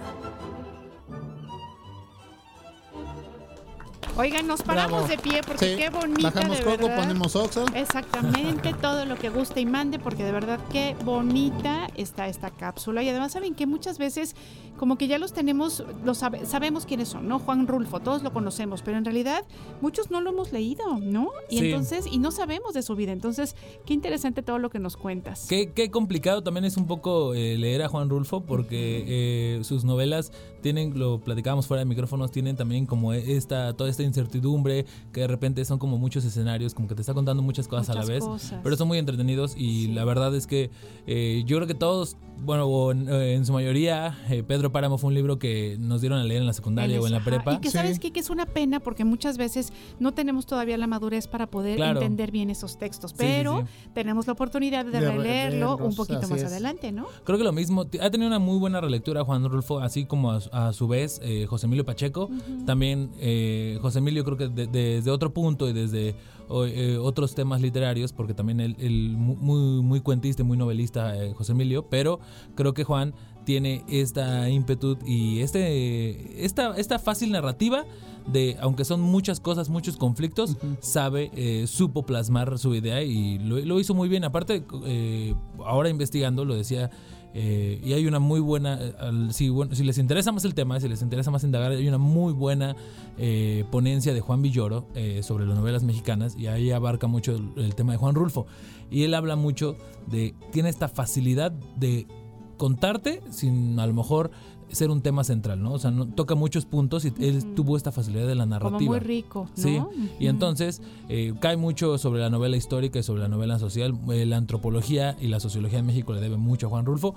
Oigan, 4.18 4.48
nos 4.48 4.62
paramos 4.64 5.06
Bravo. 5.06 5.08
de 5.10 5.18
pie 5.18 5.42
porque 5.46 5.72
Sí, 5.72 5.76
qué 5.78 5.90
bonita 5.90 6.30
bajamos 6.30 6.58
de 6.60 6.64
coco, 6.64 6.78
verdad. 6.88 6.96
ponemos 7.02 7.36
Oxxo. 7.36 7.66
Exactamente, 7.76 8.74
todo 8.82 9.06
lo 9.06 9.18
que 9.18 9.28
guste 9.30 9.60
y 9.60 9.66
mande 9.66 10.00
porque 10.00 10.24
de 10.24 10.32
verdad 10.32 10.58
qué 10.72 10.96
bonita 11.04 11.90
está 11.98 12.30
esta 12.30 12.50
cápsula 12.50 13.04
y 13.04 13.10
además 13.10 13.34
saben 13.34 13.56
que 13.56 13.66
muchas 13.68 13.98
veces 13.98 14.34
como 14.78 14.98
que 14.98 15.08
ya 15.08 15.18
los 15.18 15.34
tenemos, 15.34 15.84
los 16.06 16.18
sabe- 16.18 16.46
sabemos 16.46 16.86
quiénes 16.86 17.10
son, 17.10 17.28
¿no? 17.28 17.40
Juan 17.40 17.68
Rulfo, 17.68 18.00
todos 18.00 18.24
lo 18.24 18.32
conocemos, 18.32 18.82
pero 18.82 18.98
en 18.98 19.04
realidad 19.06 19.44
muchos 19.82 20.10
no 20.12 20.22
lo 20.22 20.30
hemos 20.30 20.54
leído, 20.54 20.98
¿no? 21.02 21.30
Y 21.50 21.60
Sí. 21.60 21.66
entonces 21.68 22.08
y 22.10 22.18
no 22.18 22.32
sabemos 22.32 22.74
de 22.74 22.84
su 22.84 22.96
vida, 22.96 23.12
entonces 23.12 23.56
qué 23.86 23.94
interesante 23.94 24.44
todo 24.44 24.60
lo 24.60 24.70
que 24.70 24.80
nos 24.80 24.96
cuentas. 24.96 25.46
Qué, 25.50 25.72
qué 25.74 25.92
complicado 25.92 26.42
también 26.42 26.64
es 26.64 26.78
un 26.78 26.88
poco 26.88 27.34
eh, 27.34 27.58
leer 27.58 27.84
a 27.84 27.90
Juan 27.90 28.10
Rulfo 28.10 28.42
porque 28.46 29.04
eh, 29.08 29.64
sus 29.66 29.84
novelas 29.84 30.32
tienen, 30.62 30.98
lo 30.98 31.20
platicábamos 31.20 31.68
fuera 31.68 31.80
de 31.80 31.86
micrófonos, 31.86 32.32
tienen 32.32 32.56
también 32.56 32.86
como 32.86 33.14
esta, 33.14 33.74
toda 33.76 33.90
esta 33.90 34.04
incertidumbre, 34.06 34.86
que 35.11 35.22
de 35.22 35.27
repente 35.27 35.64
son 35.65 35.80
como 35.80 35.98
muchos 35.98 36.26
escenarios, 36.26 36.73
como 36.73 36.88
que 36.88 36.95
te 36.95 37.02
está 37.02 37.14
contando 37.14 37.41
muchas 37.44 37.68
cosas 37.68 37.90
a 37.90 37.94
la 37.95 38.06
vez, 38.06 38.23
cosas. 38.23 38.60
pero 38.64 38.76
son 38.76 38.88
muy 38.88 38.98
entretenidos 38.98 39.56
y 39.57 39.88
la 39.90 40.06
verdad 40.06 40.36
es 40.36 40.48
que 40.48 40.69
eh, 41.07 41.44
yo 41.45 41.57
creo 41.57 41.68
que 41.68 41.76
todos, 41.76 42.18
bueno, 42.40 42.65
o 42.65 42.91
en, 42.91 43.07
eh, 43.10 43.34
en 43.36 43.45
su 43.45 43.53
mayoría, 43.53 44.18
eh, 44.30 44.44
Pedro 44.44 44.72
Páramo 44.72 44.98
fue 44.98 45.07
un 45.10 45.14
libro 45.14 45.40
que 45.40 45.77
nos 45.80 46.02
dieron 46.02 46.19
a 46.19 46.23
leer 46.23 46.41
en 46.41 46.48
la 46.48 46.53
secundaria 46.53 46.99
o 46.99 47.06
en 47.06 47.11
la 47.11 47.18
Ajá, 47.19 47.26
prepa. 47.26 47.53
Y 47.56 47.60
que 47.60 47.69
sabes 47.69 47.99
qué? 47.99 48.11
que 48.11 48.19
es 48.19 48.30
una 48.30 48.45
pena 48.45 48.80
porque 48.80 49.06
muchas 49.06 49.38
veces 49.38 49.72
no 49.99 50.14
tenemos 50.14 50.45
todavía 50.45 50.77
la 50.77 50.88
madurez 50.88 51.27
para 51.27 51.48
poder 51.48 51.76
Claro. 51.77 51.99
entender 52.02 52.32
bien 52.32 52.49
esos 52.49 52.77
textos, 52.77 53.11
sí, 53.11 53.18
pero 53.18 53.60
sí. 53.61 53.90
tenemos 53.94 54.27
la 54.27 54.34
oportunidad 54.34 54.86
de, 54.86 54.91
De 54.99 54.99
releerlo 55.11 55.77
un 55.77 55.95
poquito 55.95 56.19
así 56.19 56.32
más 56.32 56.41
es. 56.41 56.48
adelante, 56.48 56.91
¿no? 56.91 57.06
Creo 57.23 57.38
que 57.38 57.44
lo 57.44 57.52
mismo, 57.53 57.82
ha 58.02 58.10
tenido 58.10 58.27
una 58.27 58.40
muy 58.40 58.57
buena 58.57 58.82
relectura 58.82 59.23
Juan 59.23 59.44
Rulfo, 59.49 59.80
así 59.80 60.06
como 60.06 60.32
a, 60.32 60.41
su- 60.41 60.49
a 60.52 60.73
su 60.73 60.88
vez 60.88 61.19
eh, 61.23 61.45
José 61.48 61.65
Emilio 61.68 61.86
Pacheco. 61.86 62.30
También 62.65 63.11
eh, 63.19 63.77
José 63.96 64.00
Emilio 64.00 64.24
creo 64.26 64.36
que 64.38 64.48
de- 64.50 64.68
desde 64.68 65.10
otro 65.10 65.34
punto 65.34 65.70
y 65.70 65.74
desde 65.74 66.16
o- 66.50 66.66
eh, 66.66 66.98
otros 66.98 67.34
temas 67.34 67.62
literarios, 67.62 68.12
porque 68.12 68.34
también 68.34 68.76
mu- 69.18 69.36
muy, 69.36 69.82
muy 69.82 70.00
cuentista 70.02 70.42
y 70.42 70.46
muy 70.46 70.58
novelista 70.58 71.16
eh, 71.24 71.34
José 71.34 71.54
Emilio, 71.54 71.88
pero 71.90 72.20
creo 72.56 72.74
que 72.74 72.84
Juan 72.84 73.14
tiene 73.46 73.84
esta 73.88 74.50
ímpetu 74.50 74.98
y 75.06 75.40
este, 75.40 76.44
esta, 76.44 76.76
esta 76.78 77.00
fácil 77.00 77.32
narrativa 77.32 77.86
de, 78.28 78.58
aunque 78.60 78.84
son 78.86 79.02
muchas 79.02 79.40
cosas, 79.40 79.70
muchos 79.70 79.98
conflictos, 79.98 80.58
sabe, 80.82 81.32
eh, 81.36 81.68
supo 81.68 82.06
plasmar 82.06 82.58
su 82.58 82.74
idea 82.76 83.02
y 83.04 83.38
lo, 83.40 83.60
lo 83.60 83.80
hizo 83.80 83.94
muy 83.94 84.10
bien. 84.10 84.24
Aparte, 84.24 84.64
eh, 84.86 85.36
ahora 85.64 85.90
investigando, 85.90 86.44
lo 86.44 86.56
decía, 86.56 86.90
eh, 87.38 87.82
y 87.84 87.91
hay 87.91 88.07
una 88.07 88.20
muy 88.20 88.40
buena, 88.40 88.80
eh, 88.82 89.28
si, 89.32 89.52
les 89.84 89.98
interesa 89.98 90.32
más 90.32 90.45
el 90.45 90.56
tema, 90.56 90.80
si 90.80 90.88
les 90.88 91.02
interesa 91.02 91.32
más 91.32 91.44
indagar, 91.44 91.74
hay 91.74 91.86
una 91.86 91.98
muy 91.98 92.32
buena 92.32 92.78
eh, 93.18 93.66
ponencia 93.72 94.14
de 94.14 94.22
Juan 94.22 94.41
Villoro 94.41 94.88
sobre 95.22 95.45
las 95.45 95.57
novelas 95.57 95.84
mexicanas 95.84 96.38
y 96.38 96.48
ahí 96.48 96.72
abarca 96.72 97.07
mucho 97.07 97.36
el, 97.36 97.52
el 97.57 97.76
tema 97.76 97.91
de 97.91 97.98
Juan 97.98 98.16
Rulfo. 98.16 98.48
Y 98.90 99.03
él 99.03 99.14
habla 99.14 99.36
mucho 99.36 99.76
de, 100.07 100.34
tiene 100.53 100.70
esta 100.70 100.88
facilidad 100.88 101.52
de 101.52 102.07
contarte 102.56 103.22
sin 103.32 103.80
a 103.82 103.88
lo 103.88 103.94
mejor 103.94 104.32
ser 104.72 104.90
un 104.90 105.02
tema 105.02 105.24
central, 105.24 105.62
¿no? 105.62 105.74
O 105.74 105.80
sea, 105.80 105.92
no, 105.92 106.08
toca 106.08 106.36
muchos 106.36 106.66
puntos 106.66 107.06
y 107.06 107.14
él 107.20 107.54
tuvo 107.56 107.78
esta 107.78 107.92
facilidad 107.92 108.28
de 108.28 108.36
la 108.36 108.46
narrativa. 108.46 108.78
Como 108.78 108.90
muy 108.90 109.00
rico, 109.00 109.48
¿no? 109.56 109.62
Sí, 109.64 109.80
y 110.20 110.28
entonces 110.28 110.82
eh, 111.10 111.34
cae 111.40 111.56
mucho 111.58 111.98
sobre 111.98 112.20
la 112.22 112.30
novela 112.30 112.58
histórica 112.58 113.00
y 113.00 113.04
sobre 113.04 113.22
la 113.22 113.28
novela 113.28 113.60
social. 113.60 113.94
Eh, 114.12 114.26
la 114.26 114.38
antropología 114.38 115.16
y 115.22 115.28
la 115.28 115.40
sociología 115.40 115.80
en 115.80 115.86
México 115.86 116.14
le 116.14 116.20
debe 116.22 116.38
mucho 116.38 116.68
a 116.68 116.70
Juan 116.70 116.86
Rulfo. 116.86 117.16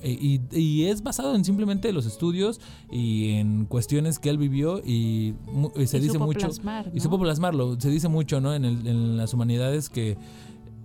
Eh, 0.00 0.16
y, 0.20 0.40
y 0.56 0.84
es 0.84 1.02
basado 1.02 1.34
en 1.34 1.44
simplemente 1.44 1.92
los 1.92 2.06
estudios 2.06 2.60
y 2.90 3.30
en 3.32 3.64
cuestiones 3.66 4.20
que 4.20 4.30
él 4.30 4.38
vivió 4.38 4.78
y, 4.78 5.34
y 5.76 5.86
se 5.88 5.98
Y 5.98 6.00
dice 6.02 6.18
mucho 6.18 6.46
plasmar, 6.46 6.88
y 6.92 6.96
¿no? 6.98 7.02
supo 7.02 7.18
plasmarlo 7.18 7.80
se 7.80 7.90
dice 7.90 8.06
mucho 8.06 8.40
no 8.40 8.54
en, 8.54 8.64
el- 8.64 8.86
en 8.86 9.16
las 9.16 9.34
humanidades 9.34 9.88
que 9.88 10.16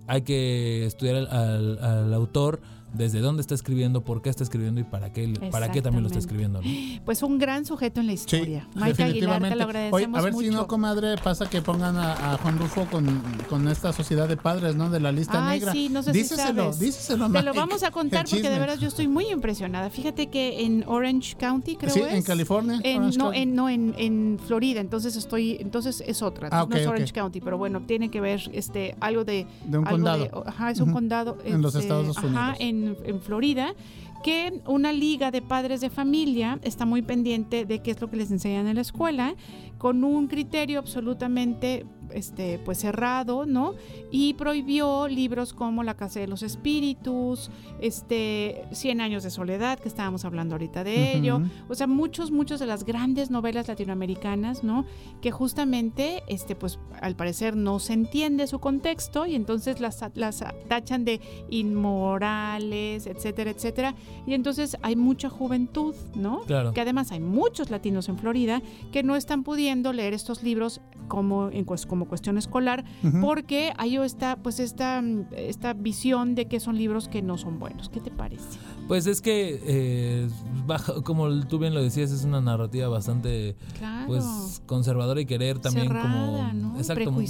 hay 0.08 0.22
que 0.22 0.84
estudiar 0.84 1.14
al, 1.14 1.28
al- 1.28 1.78
al 1.78 2.12
autor 2.14 2.60
desde 2.94 3.18
dónde 3.20 3.40
está 3.40 3.54
escribiendo 3.54 4.02
por 4.02 4.22
qué 4.22 4.30
está 4.30 4.42
escribiendo 4.44 4.80
y 4.80 4.84
para 4.84 5.12
qué 5.12 5.28
para 5.50 5.70
qué 5.70 5.82
también 5.82 6.02
lo 6.02 6.06
está 6.08 6.18
escribiendo 6.18 6.62
¿no? 6.62 6.68
Pues 7.04 7.22
un 7.22 7.38
gran 7.38 7.64
sujeto 7.64 8.00
en 8.00 8.06
la 8.06 8.12
historia. 8.12 8.68
Mike 8.74 8.80
Aguilar, 8.80 8.96
te 8.96 9.04
Definitivamente. 9.04 9.56
lo 9.56 9.64
Oye, 9.64 9.70
agradecemos 9.70 10.18
a 10.18 10.22
ver 10.22 10.32
mucho. 10.32 10.48
si 10.48 10.54
no, 10.54 10.66
comadre, 10.66 11.16
pasa 11.22 11.48
que 11.50 11.60
pongan 11.62 11.96
a, 11.96 12.34
a 12.34 12.38
Juan 12.38 12.58
Rufo 12.58 12.86
con, 12.90 13.22
con 13.48 13.68
esta 13.68 13.92
sociedad 13.92 14.28
de 14.28 14.36
padres, 14.36 14.76
¿no? 14.76 14.90
De 14.90 15.00
la 15.00 15.12
lista 15.12 15.46
Ay, 15.48 15.58
negra. 15.60 15.72
sí, 15.72 15.88
no 15.90 16.02
sé 16.02 16.12
si 16.12 16.18
díceselo, 16.18 16.62
sabes. 16.64 16.78
díseselo, 16.78 17.30
Te 17.30 17.42
lo 17.42 17.54
vamos 17.54 17.82
a 17.82 17.90
contar 17.90 18.26
porque 18.28 18.48
de 18.48 18.58
verdad 18.58 18.78
yo 18.78 18.88
estoy 18.88 19.08
muy 19.08 19.26
impresionada. 19.30 19.90
Fíjate 19.90 20.28
que 20.28 20.64
en 20.64 20.84
Orange 20.86 21.36
County, 21.36 21.76
creo 21.76 21.92
Sí, 21.92 22.00
es. 22.00 22.12
en 22.14 22.22
California, 22.22 22.80
En- 22.84 23.10
no, 23.16 23.32
en, 23.32 23.54
no 23.54 23.68
en, 23.68 23.94
en 23.98 24.38
Florida. 24.46 24.80
Entonces 24.80 25.16
estoy, 25.16 25.56
entonces 25.60 26.02
es 26.06 26.22
otra. 26.22 26.48
Ah, 26.52 26.66
no 26.68 26.76
es. 26.76 26.86
Orange 26.86 27.12
County, 27.12 27.40
pero 27.40 27.58
bueno, 27.58 27.82
tiene 27.86 28.10
que 28.10 28.20
ver 28.20 28.40
este 28.52 28.94
algo 29.00 29.24
de. 29.24 29.46
De 29.66 29.78
un 29.78 29.86
algo 29.86 29.96
condado. 29.98 30.44
ajá, 30.46 30.70
es 30.70 30.78
un 30.80 30.84
Ujú. 30.90 30.94
condado. 30.94 31.38
En 31.44 31.62
los 31.62 31.74
este, 31.74 31.84
Estados 31.86 32.16
Ajá, 32.18 32.54
en, 32.58 32.83
en 32.86 33.20
Florida. 33.20 33.74
Que 34.22 34.62
una 34.66 34.92
liga 34.92 35.30
de 35.30 35.42
padres 35.42 35.82
de 35.82 35.90
familia 35.90 36.58
está 36.62 36.86
muy 36.86 37.02
pendiente 37.02 37.66
de 37.66 37.80
qué 37.80 37.90
es 37.90 38.00
lo 38.00 38.08
que 38.08 38.16
les 38.16 38.30
enseñan 38.30 38.66
en 38.66 38.76
la 38.76 38.80
escuela, 38.80 39.34
con 39.76 40.02
un 40.02 40.28
criterio 40.28 40.78
absolutamente 40.78 41.84
este, 42.14 42.58
pues 42.58 42.78
cerrado, 42.78 43.44
¿no? 43.46 43.74
Y 44.10 44.34
prohibió 44.34 45.08
libros 45.08 45.52
como 45.52 45.82
La 45.82 45.94
Casa 45.94 46.20
de 46.20 46.26
los 46.28 46.42
Espíritus, 46.42 47.50
este, 47.80 48.64
Cien 48.72 49.00
años 49.00 49.22
de 49.22 49.30
soledad, 49.30 49.78
que 49.78 49.88
estábamos 49.88 50.24
hablando 50.24 50.54
ahorita 50.54 50.84
de 50.84 51.16
ello. 51.16 51.40
O 51.68 51.74
sea, 51.74 51.86
muchos, 51.86 52.30
muchos 52.30 52.60
de 52.60 52.66
las 52.66 52.84
grandes 52.84 53.30
novelas 53.30 53.68
latinoamericanas, 53.68 54.64
¿no? 54.64 54.84
Que 55.20 55.30
justamente, 55.30 56.22
este, 56.28 56.54
pues, 56.54 56.78
al 57.00 57.16
parecer 57.16 57.56
no 57.56 57.78
se 57.78 57.92
entiende 57.92 58.46
su 58.46 58.58
contexto 58.58 59.26
y 59.26 59.34
entonces 59.34 59.80
las, 59.80 60.02
las 60.14 60.44
tachan 60.68 61.04
de 61.04 61.20
inmorales, 61.50 63.06
etcétera, 63.06 63.50
etcétera. 63.50 63.94
Y 64.26 64.34
entonces 64.34 64.76
hay 64.82 64.96
mucha 64.96 65.28
juventud, 65.28 65.94
¿no? 66.14 66.40
Claro. 66.42 66.72
Que 66.72 66.80
además 66.80 67.12
hay 67.12 67.20
muchos 67.20 67.70
latinos 67.70 68.08
en 68.08 68.18
Florida 68.18 68.62
que 68.92 69.02
no 69.02 69.16
están 69.16 69.42
pudiendo 69.42 69.92
leer 69.92 70.14
estos 70.14 70.42
libros 70.42 70.80
como, 71.08 71.50
en, 71.50 71.66
cues- 71.66 71.86
como 71.86 72.03
cuestión 72.06 72.38
escolar 72.38 72.84
porque 73.20 73.72
hay 73.76 73.96
esta, 73.96 74.36
pues, 74.36 74.60
esta, 74.60 75.02
esta 75.36 75.72
visión 75.72 76.34
de 76.34 76.46
que 76.46 76.60
son 76.60 76.76
libros 76.76 77.08
que 77.08 77.22
no 77.22 77.38
son 77.38 77.58
buenos. 77.58 77.88
¿Qué 77.88 78.00
te 78.00 78.10
parece? 78.10 78.58
Pues 78.86 79.06
es 79.06 79.22
que, 79.22 79.60
eh, 79.66 80.28
baja- 80.66 81.00
como 81.02 81.28
tú 81.46 81.58
bien 81.58 81.72
lo 81.72 81.82
decías, 81.82 82.10
es 82.10 82.24
una 82.24 82.42
narrativa 82.42 82.86
bastante 82.88 83.56
Claro. 83.78 84.06
pues 84.08 84.62
conservadora 84.66 85.22
y 85.22 85.26
querer 85.26 85.58
también 85.58 85.86
Cerrada, 85.86 86.02
como 86.12 86.52
¿no? 86.52 86.76
exacto 86.78 87.10
muy, 87.10 87.24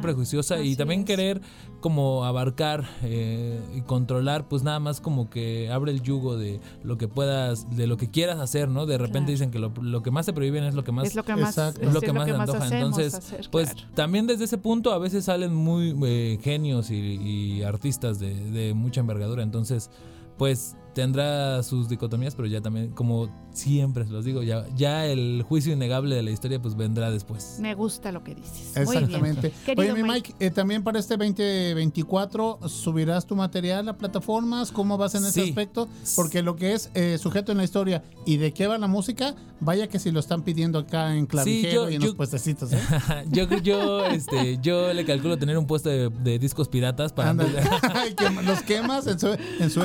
Prejuiciosa. 0.00 0.60
y 0.62 0.76
también 0.76 1.00
es. 1.00 1.06
querer 1.06 1.40
como 1.80 2.24
abarcar 2.24 2.84
eh, 3.02 3.60
y 3.74 3.80
controlar 3.80 4.48
pues 4.48 4.62
nada 4.62 4.78
más 4.78 5.00
como 5.00 5.28
que 5.28 5.70
abre 5.72 5.90
el 5.90 6.02
yugo 6.02 6.36
de 6.36 6.60
lo 6.84 6.96
que 6.98 7.08
puedas 7.08 7.68
de 7.76 7.86
lo 7.88 7.96
que 7.96 8.08
quieras 8.10 8.38
hacer 8.38 8.68
no 8.68 8.86
de 8.86 8.96
repente 8.98 9.18
Claro. 9.18 9.32
dicen 9.32 9.50
que 9.50 9.58
lo, 9.58 9.72
lo 9.82 10.02
que 10.04 10.10
más 10.12 10.26
te 10.26 10.32
prohíben 10.32 10.64
es 10.64 10.74
lo 10.74 10.84
que 10.84 10.92
más 10.92 11.06
Es 11.08 11.14
lo 11.16 11.24
que 11.24 11.34
más- 11.34 11.58
es 11.58 11.76
es 11.80 11.92
lo 11.94 12.00
que 12.00 12.06
lo 12.08 12.14
más 12.14 12.26
que 12.26 12.32
te 12.32 12.38
más 12.38 12.48
antoja 12.50 12.74
entonces 12.76 13.14
hacer, 13.14 13.48
pues 13.50 13.72
claro. 13.74 13.88
también 13.94 14.26
desde 14.28 14.44
ese 14.44 14.58
punto 14.58 14.92
a 14.92 14.98
veces 14.98 15.24
salen 15.24 15.52
muy 15.54 15.96
eh, 16.04 16.38
genios 16.42 16.90
y, 16.90 16.94
y 16.96 17.62
artistas 17.64 18.18
de, 18.20 18.34
de 18.50 18.72
mucha 18.74 19.00
envergadura 19.00 19.42
entonces 19.42 19.90
pues 20.36 20.76
tendrá 20.96 21.62
sus 21.62 21.90
dicotomías, 21.90 22.34
pero 22.34 22.48
ya 22.48 22.62
también, 22.62 22.88
como 22.92 23.28
siempre 23.52 24.06
se 24.06 24.10
los 24.10 24.24
digo, 24.24 24.42
ya, 24.42 24.64
ya 24.76 25.04
el 25.04 25.44
juicio 25.46 25.74
innegable 25.74 26.14
de 26.16 26.22
la 26.22 26.30
historia 26.30 26.60
pues 26.60 26.74
vendrá 26.74 27.10
después. 27.10 27.58
Me 27.60 27.74
gusta 27.74 28.12
lo 28.12 28.24
que 28.24 28.34
dices. 28.34 28.72
Muy 28.86 28.96
Exactamente. 28.96 29.48
bien. 29.48 29.52
Querido 29.66 29.92
Oye, 29.94 30.02
mi 30.02 30.08
Mike, 30.08 30.32
Mike, 30.32 30.46
eh, 30.46 30.50
también 30.50 30.82
para 30.82 30.98
este 30.98 31.18
2024 31.18 32.60
subirás 32.66 33.26
tu 33.26 33.36
material 33.36 33.88
a 33.90 33.98
plataformas. 33.98 34.72
¿Cómo 34.72 34.96
vas 34.96 35.14
en 35.14 35.24
ese 35.26 35.42
Sí. 35.42 35.48
aspecto? 35.50 35.86
Porque 36.16 36.42
lo 36.42 36.56
que 36.56 36.72
es 36.72 36.90
eh, 36.94 37.18
sujeto 37.18 37.52
en 37.52 37.58
la 37.58 37.64
historia 37.64 38.02
y 38.24 38.38
de 38.38 38.52
qué 38.52 38.66
va 38.66 38.78
la 38.78 38.86
música, 38.86 39.34
vaya 39.60 39.88
que 39.88 39.98
si 39.98 40.10
lo 40.10 40.20
están 40.20 40.42
pidiendo 40.42 40.78
acá 40.78 41.14
en 41.14 41.26
clavijero 41.26 41.84
yo- 41.84 41.90
y 41.90 41.94
en 41.96 42.00
yo- 42.00 42.06
los 42.08 42.16
puestecitos. 42.16 42.72
¿eh? 42.72 42.78
yo, 43.30 43.44
yo, 43.58 44.06
este, 44.06 44.58
yo 44.62 44.94
le 44.94 45.04
calculo 45.04 45.36
tener 45.36 45.58
un 45.58 45.66
puesto 45.66 45.90
de, 45.90 46.08
de 46.08 46.38
discos 46.38 46.68
piratas 46.68 47.12
para 47.12 47.32
los 48.44 48.62
quemas 48.62 49.06
en 49.06 49.18
su, 49.18 49.28
en 49.60 49.70
su 49.70 49.82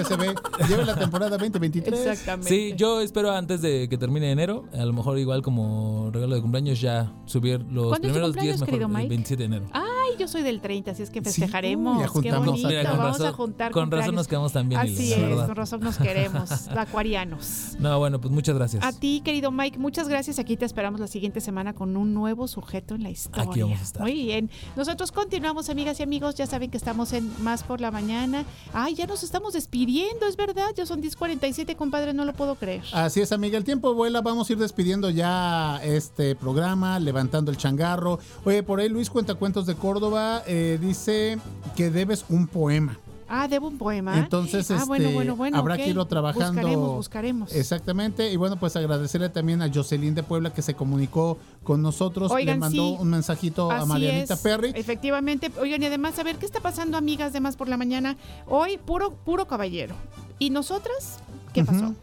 temporada 1.02 1.38
2023. 1.38 2.28
Sí, 2.42 2.74
yo 2.76 3.02
espero 3.02 3.32
antes 3.32 3.62
de 3.62 3.88
que 3.90 3.98
termine 3.98 4.32
enero, 4.32 4.66
a 4.74 4.86
lo 4.86 4.94
mejor 4.94 5.18
igual 5.20 5.42
como 5.42 6.10
regalo 6.12 6.36
de 6.36 6.42
cumpleaños 6.42 6.80
ya 6.82 7.14
subir 7.26 7.62
los 7.70 7.90
¿Cuándo 7.90 8.08
es 8.08 8.14
tu 8.14 8.20
primeros 8.20 8.28
cumpleaños, 8.30 8.60
10 8.60 8.60
mejor, 8.62 8.66
querido 8.68 8.88
el 8.88 8.94
Mike? 8.94 9.10
27 9.10 9.40
de 9.42 9.46
enero. 9.46 9.66
Ay, 9.74 10.01
yo 10.18 10.28
soy 10.28 10.44
del 10.44 10.62
30, 10.62 10.92
así 10.92 11.04
es 11.04 11.10
que 11.10 11.22
festejaremos. 11.22 12.12
Qué 12.22 12.32
bonito. 12.32 12.68
Mira, 12.68 12.90
con 12.90 12.98
Vamos 12.98 13.22
a 13.22 13.32
juntar 13.34 13.72
con 13.72 13.92
razón 13.92 14.16
nos 14.16 14.28
quedamos 14.28 14.52
tan 14.54 14.70
bien, 14.70 14.82
Así 14.82 15.14
es, 15.14 15.22
verdad. 15.22 15.48
con 15.48 15.56
razón 15.56 15.82
nos 15.82 15.98
queremos, 15.98 16.68
acuarianos. 16.76 17.76
No, 17.80 17.98
bueno, 18.00 18.20
pues 18.22 18.32
muchas 18.34 18.56
gracias. 18.56 18.84
A 18.84 18.92
ti, 18.94 19.22
querido 19.24 19.52
Mike, 19.52 19.80
muchas 19.80 20.08
gracias. 20.08 20.40
Aquí 20.40 20.58
te 20.58 20.66
esperamos 20.66 21.00
la 21.00 21.08
siguiente 21.08 21.42
semana 21.42 21.74
con 21.74 21.98
un 21.98 22.14
nuevo 22.14 22.48
sujeto 22.48 22.96
en 22.96 23.04
la 23.04 23.10
historia. 23.10 23.44
Aquí 23.50 23.62
vamos 23.62 23.80
a 23.80 23.84
estar. 23.84 24.02
Muy 24.02 24.14
bien. 24.14 24.50
Nosotros 24.76 25.12
continuamos, 25.12 25.70
amigas 25.70 26.00
y 26.00 26.04
amigos. 26.04 26.36
Ya 26.36 26.46
saben 26.48 26.70
que 26.72 26.78
estamos 26.78 27.14
en 27.14 27.32
Más 27.44 27.64
por 27.64 27.82
la 27.82 27.92
Mañana. 27.92 28.46
Ay, 28.74 28.96
ya 28.96 29.08
nos 29.08 29.24
estamos 29.24 29.54
despidiendo, 29.54 30.26
es 30.28 30.36
verdad. 30.36 30.68
Ya 30.76 30.86
son 30.86 31.02
10.47, 31.02 31.76
compadre, 31.76 32.14
no 32.14 32.26
lo 32.26 32.34
puedo 32.34 32.56
creer. 32.56 32.84
Así 32.94 33.22
es, 33.22 33.32
amiga. 33.32 33.58
El 33.58 33.64
tiempo 33.64 33.94
vuela. 33.94 34.22
Vamos 34.22 34.50
a 34.50 34.54
ir 34.54 34.60
despidiendo 34.60 35.10
ya 35.10 35.80
este 35.84 36.36
programa, 36.36 37.00
levantando 37.00 37.52
el 37.52 37.58
changarro. 37.58 38.20
Oye, 38.46 38.64
por 38.64 38.80
ahí 38.80 38.90
Luis 38.90 39.10
Cuentacuentos 39.10 39.66
de 39.66 39.76
Córdoba 39.76 40.01
eh, 40.48 40.78
dice 40.82 41.38
que 41.76 41.90
debes 41.90 42.26
un 42.30 42.48
poema. 42.48 42.98
Ah, 43.34 43.48
debo 43.48 43.70
un 43.70 43.78
poema. 43.78 44.18
Entonces, 44.18 44.70
ah, 44.72 44.76
este, 44.76 44.86
bueno, 44.88 45.38
bueno. 45.38 45.58
habrá 45.58 45.78
que 45.78 45.88
irlo 45.88 46.06
trabajando. 46.06 46.52
Buscaremos, 46.52 46.96
buscaremos. 46.96 47.56
Exactamente. 47.56 48.30
Y 48.30 48.36
bueno, 48.36 48.58
pues 48.58 48.76
agradecerle 48.76 49.30
también 49.30 49.62
a 49.62 49.74
Jocelyn 49.74 50.14
de 50.14 50.22
Puebla 50.22 50.54
que 50.54 50.62
se 50.62 50.74
comunicó 50.74 51.38
con 51.64 51.82
nosotros. 51.82 52.30
Oigan, 52.30 52.56
Le 52.56 52.60
mandó 52.60 52.90
sí. 52.90 52.98
un 53.00 53.10
mensajito 53.10 53.72
a 53.72 53.86
Marianita 53.86 54.34
es, 54.34 54.42
Perry. 54.42 54.74
Efectivamente. 54.76 55.50
Oigan, 55.62 55.82
y 55.82 55.86
además, 55.86 56.20
a 56.20 56.24
ver, 56.24 56.36
¿qué 56.36 56.46
está 56.46 56.60
pasando, 56.60 56.98
amigas 56.98 57.32
de 57.32 57.40
Más 57.40 57.56
por 57.56 57.70
la 57.70 57.78
Mañana? 57.78 58.18
Hoy, 58.48 58.78
puro, 58.78 59.12
puro 59.12 59.48
caballero. 59.48 59.96
¿Y 60.38 60.50
nosotras? 60.50 61.20
¿Qué 61.54 61.64
pasó? 61.64 61.96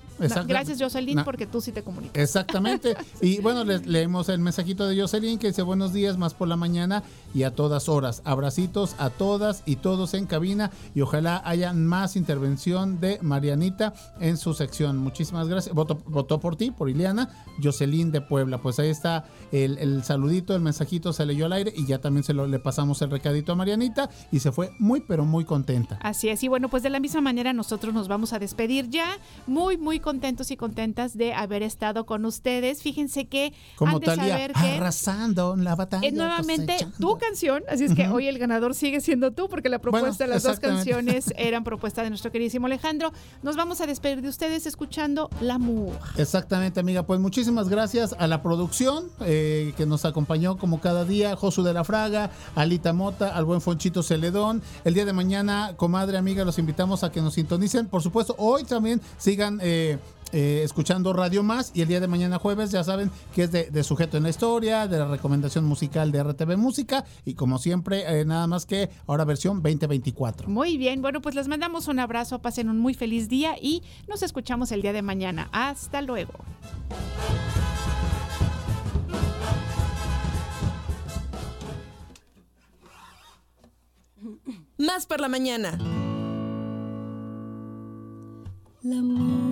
Gracias, 0.47 0.79
Jocelyn, 0.81 1.17
Na- 1.17 1.25
porque 1.25 1.47
tú 1.47 1.61
sí 1.61 1.73
te 1.73 1.83
comunicas. 1.83 2.23
Exactamente. 2.23 2.97
Y 3.21 3.41
bueno, 3.41 3.65
les 3.65 3.87
leemos 3.87 4.29
el 4.29 4.39
mensajito 4.41 4.87
de 4.87 5.01
Jocelyn 5.01 5.39
que 5.39 5.49
dice 5.49 5.63
buenos 5.63 5.93
días 5.93 6.17
más 6.19 6.35
por 6.35 6.47
la 6.49 6.57
mañana 6.57 7.03
y 7.35 7.43
a 7.43 7.55
todas 7.55 7.89
horas. 7.89 8.23
Abracitos 8.25 8.95
a 8.99 9.11
todas 9.11 9.63
y 9.67 9.77
todos 9.77 10.15
en 10.15 10.27
cabina 10.27 10.71
y 10.95 11.01
ojalá 11.01 11.43
haya 11.45 11.73
más 11.73 12.17
intervención 12.17 13.01
de 13.01 13.19
Marianita 13.23 13.93
en 14.21 14.37
su 14.37 14.55
sección. 14.55 14.97
Muchísimas 14.99 15.49
gracias. 15.49 15.75
Votó 15.75 16.41
por 16.41 16.57
ti, 16.57 16.71
por 16.71 16.89
Ileana, 16.91 17.29
Jocelyn 17.63 18.13
de 18.13 18.21
Puebla. 18.21 18.59
Pues 18.59 18.79
ahí 18.79 18.89
está 18.89 19.25
el, 19.53 19.79
el 19.79 20.05
saludito, 20.05 20.55
el 20.55 20.61
mensajito 20.63 21.13
se 21.13 21.27
leyó 21.27 21.47
al 21.47 21.53
aire 21.53 21.73
y 21.77 21.87
ya 21.87 21.99
también 21.99 22.25
se 22.25 22.33
lo 22.35 22.47
le 22.47 22.59
pasamos 22.59 23.03
el 23.03 23.11
recadito 23.11 23.53
a 23.53 23.55
Marianita 23.57 24.09
y 24.31 24.41
se 24.41 24.53
fue 24.53 24.71
muy 24.79 25.01
pero 25.01 25.25
muy 25.25 25.45
contenta. 25.45 25.99
Así 26.03 26.29
es, 26.29 26.43
y 26.43 26.49
bueno, 26.49 26.69
pues 26.69 26.83
de 26.83 26.91
la 26.91 27.01
misma 27.01 27.21
manera 27.21 27.53
nosotros 27.53 27.93
nos 27.95 28.09
vamos 28.09 28.33
a 28.33 28.39
despedir 28.39 28.89
ya, 28.89 29.19
muy, 29.47 29.77
muy 29.77 30.01
contentos 30.09 30.51
y 30.51 30.57
contentas 30.57 31.19
de 31.19 31.35
haber 31.35 31.63
estado 31.63 32.07
con 32.07 32.25
ustedes. 32.25 32.83
Fíjense 32.83 33.27
que 33.27 33.53
Como 33.77 33.97
han 33.97 34.01
de 34.01 34.07
Talía, 34.07 34.29
saber 34.29 34.53
que 34.55 34.77
arrasando 34.79 35.53
en 35.53 35.65
la 35.65 35.77
batalla. 35.77 36.09
es 36.09 36.15
nuevamente 36.15 36.73
cosechando. 36.73 36.97
tu 36.97 37.19
canción, 37.19 37.63
así 37.69 37.85
es 37.85 37.95
que 37.95 38.09
hoy 38.09 38.27
el 38.27 38.39
ganador 38.39 38.75
sigue 38.75 39.03
siendo 39.03 39.33
tú, 39.33 39.51
porque 39.51 39.69
la 39.69 39.81
propuesta 39.81 40.09
Bueno, 40.09 40.19
de 40.19 40.27
las 40.29 40.45
dos 40.45 40.61
canciones 40.61 41.27
eran 41.37 41.63
propuesta 41.63 42.03
de 42.03 42.09
nuestro 42.09 42.33
queridísimo 42.33 42.65
Alejandro. 42.65 43.13
Nos 43.43 43.57
vamos 43.57 43.83
a 43.83 43.87
despedir 43.87 44.23
de 44.23 44.31
ustedes 44.31 44.65
escuchando 44.65 45.29
La 45.43 45.59
Mu. 45.59 45.93
Exactamente, 46.17 46.81
amiga. 46.81 47.03
Pues 47.03 47.21
muchísimas 47.21 47.69
gracias 47.69 48.17
a 48.19 48.27
la 48.29 48.43
producción 48.43 49.11
eh, 49.21 49.75
que 49.77 49.85
nos 49.85 50.07
acompañó 50.07 50.57
como 50.57 50.81
cada 50.81 51.05
día, 51.05 51.37
Josu 51.37 51.63
de 51.63 51.75
la 51.75 51.85
Fraga, 51.85 52.31
Alita 52.55 52.95
Mota, 52.95 53.37
al 53.37 53.45
buen 53.45 53.61
Fonchito 53.61 54.03
Celedón. 54.03 54.63
El 54.87 54.95
día 54.95 55.05
de 55.05 55.13
mañana, 55.13 55.75
comadre, 55.77 56.17
amiga, 56.17 56.47
los 56.47 56.59
invitamos 56.59 57.05
a 57.05 57.13
que 57.13 57.21
nos 57.21 57.35
sintonicen. 57.35 57.89
Por 57.89 58.03
supuesto, 58.03 58.35
hoy 58.39 58.65
también 58.65 59.03
sigan 59.19 59.59
eh, 59.61 59.98
eh, 60.33 60.63
escuchando 60.65 61.13
Radio 61.13 61.43
Más 61.43 61.71
y 61.75 61.83
el 61.83 61.89
día 61.89 62.01
de 62.01 62.09
mañana 62.09 62.39
jueves, 62.39 62.71
ya 62.71 62.85
saben 62.85 63.11
que 63.35 63.45
es 63.45 63.53
de, 63.53 63.71
de 63.71 63.85
sujeto 63.85 64.17
en 64.17 64.23
la 64.25 64.31
historia, 64.31 64.87
de 64.87 64.99
la 64.99 65.07
recomendación 65.07 65.65
musical 65.65 66.13
de 66.13 66.23
RTV 66.23 66.57
Música 66.57 67.05
y 67.25 67.35
como 67.35 67.59
siempre, 67.59 68.21
eh, 68.21 68.25
nada 68.25 68.47
más 68.47 68.67
que 68.67 68.91
ahora 69.07 69.25
versión 69.25 69.63
2024. 69.63 70.49
Muy 70.49 70.77
bien, 70.77 71.03
bueno, 71.03 71.21
pues 71.21 71.35
les 71.35 71.49
mandamos 71.49 71.89
un 71.89 71.99
abrazo, 71.99 72.41
pasen 72.41 72.69
un 72.69 72.79
muy 72.79 72.95
feliz 72.95 73.29
día 73.29 73.57
y 73.61 73.83
nos 74.09 74.23
escuchamos 74.23 74.73
el 74.73 74.83
día 74.83 74.93
de 74.93 75.03
mañana. 75.03 75.49
Hasta 75.53 76.03
luego. 76.03 76.35
Más 84.79 85.07
por 85.07 85.21
la 85.21 85.29
mañana. 85.29 85.79
Pas 88.89 89.48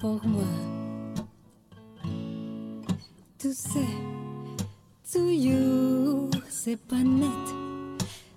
pour 0.00 0.20
moi. 0.26 0.44
Tu 3.38 3.52
sais, 3.52 3.80
toujours, 5.12 6.30
c'est 6.48 6.76
pas 6.76 7.02
net. 7.02 7.28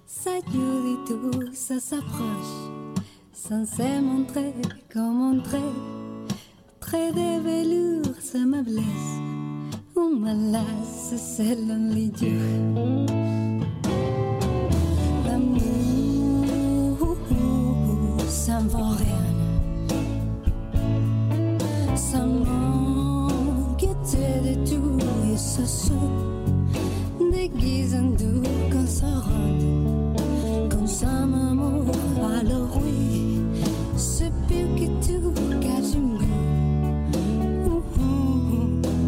Ça 0.05 0.31
dure 0.51 0.85
et 0.85 1.07
tout, 1.07 1.53
ça 1.53 1.79
s'approche. 1.79 2.71
Sans 3.33 3.65
se 3.65 4.01
montrer 4.01 4.53
comme 4.93 5.17
montrer. 5.17 5.57
Très 6.79 7.11
de 7.11 7.41
velours, 7.41 8.15
ça 8.19 8.39
me 8.39 8.61
blesse. 8.61 8.85
Ou 9.95 10.15
me 10.15 10.51
lasse, 10.51 11.15
c'est 11.17 11.55
lonely 11.55 12.11
ça 25.51 25.65
se 25.65 25.91
déguise 27.29 27.93
en 27.95 28.11
doux 28.19 28.41
quand 28.71 28.87
ça 28.87 29.07
rentre. 29.07 30.69
Quand 30.69 30.87
ça 30.87 31.25
m'amour, 31.25 31.93
alors 32.39 32.77
oui, 32.81 33.41
c'est 33.97 34.31
pire 34.47 34.69
que 34.77 34.87
tout, 35.05 35.33
car 35.59 35.81
je 35.91 35.97
me 35.97 36.21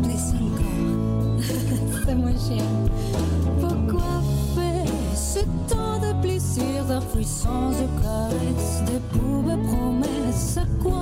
Plus 0.03 0.25
encore, 0.43 1.39
c'est 2.05 2.15
mon 2.15 2.37
chien. 2.45 2.71
Pourquoi 3.61 4.11
faire 4.55 4.93
ce 5.15 5.39
temps 5.69 5.99
de 6.05 6.21
plaisir, 6.21 6.83
de 6.89 6.99
puissance, 7.15 7.75
de 7.77 7.87
caresse, 8.03 8.83
de 8.91 9.17
pauvres 9.17 9.59
promesses 9.63 10.57
À 10.57 10.65
quoi 10.83 10.92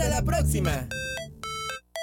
Hasta, 0.00 0.08
la 0.08 0.22
próxima. 0.22 0.88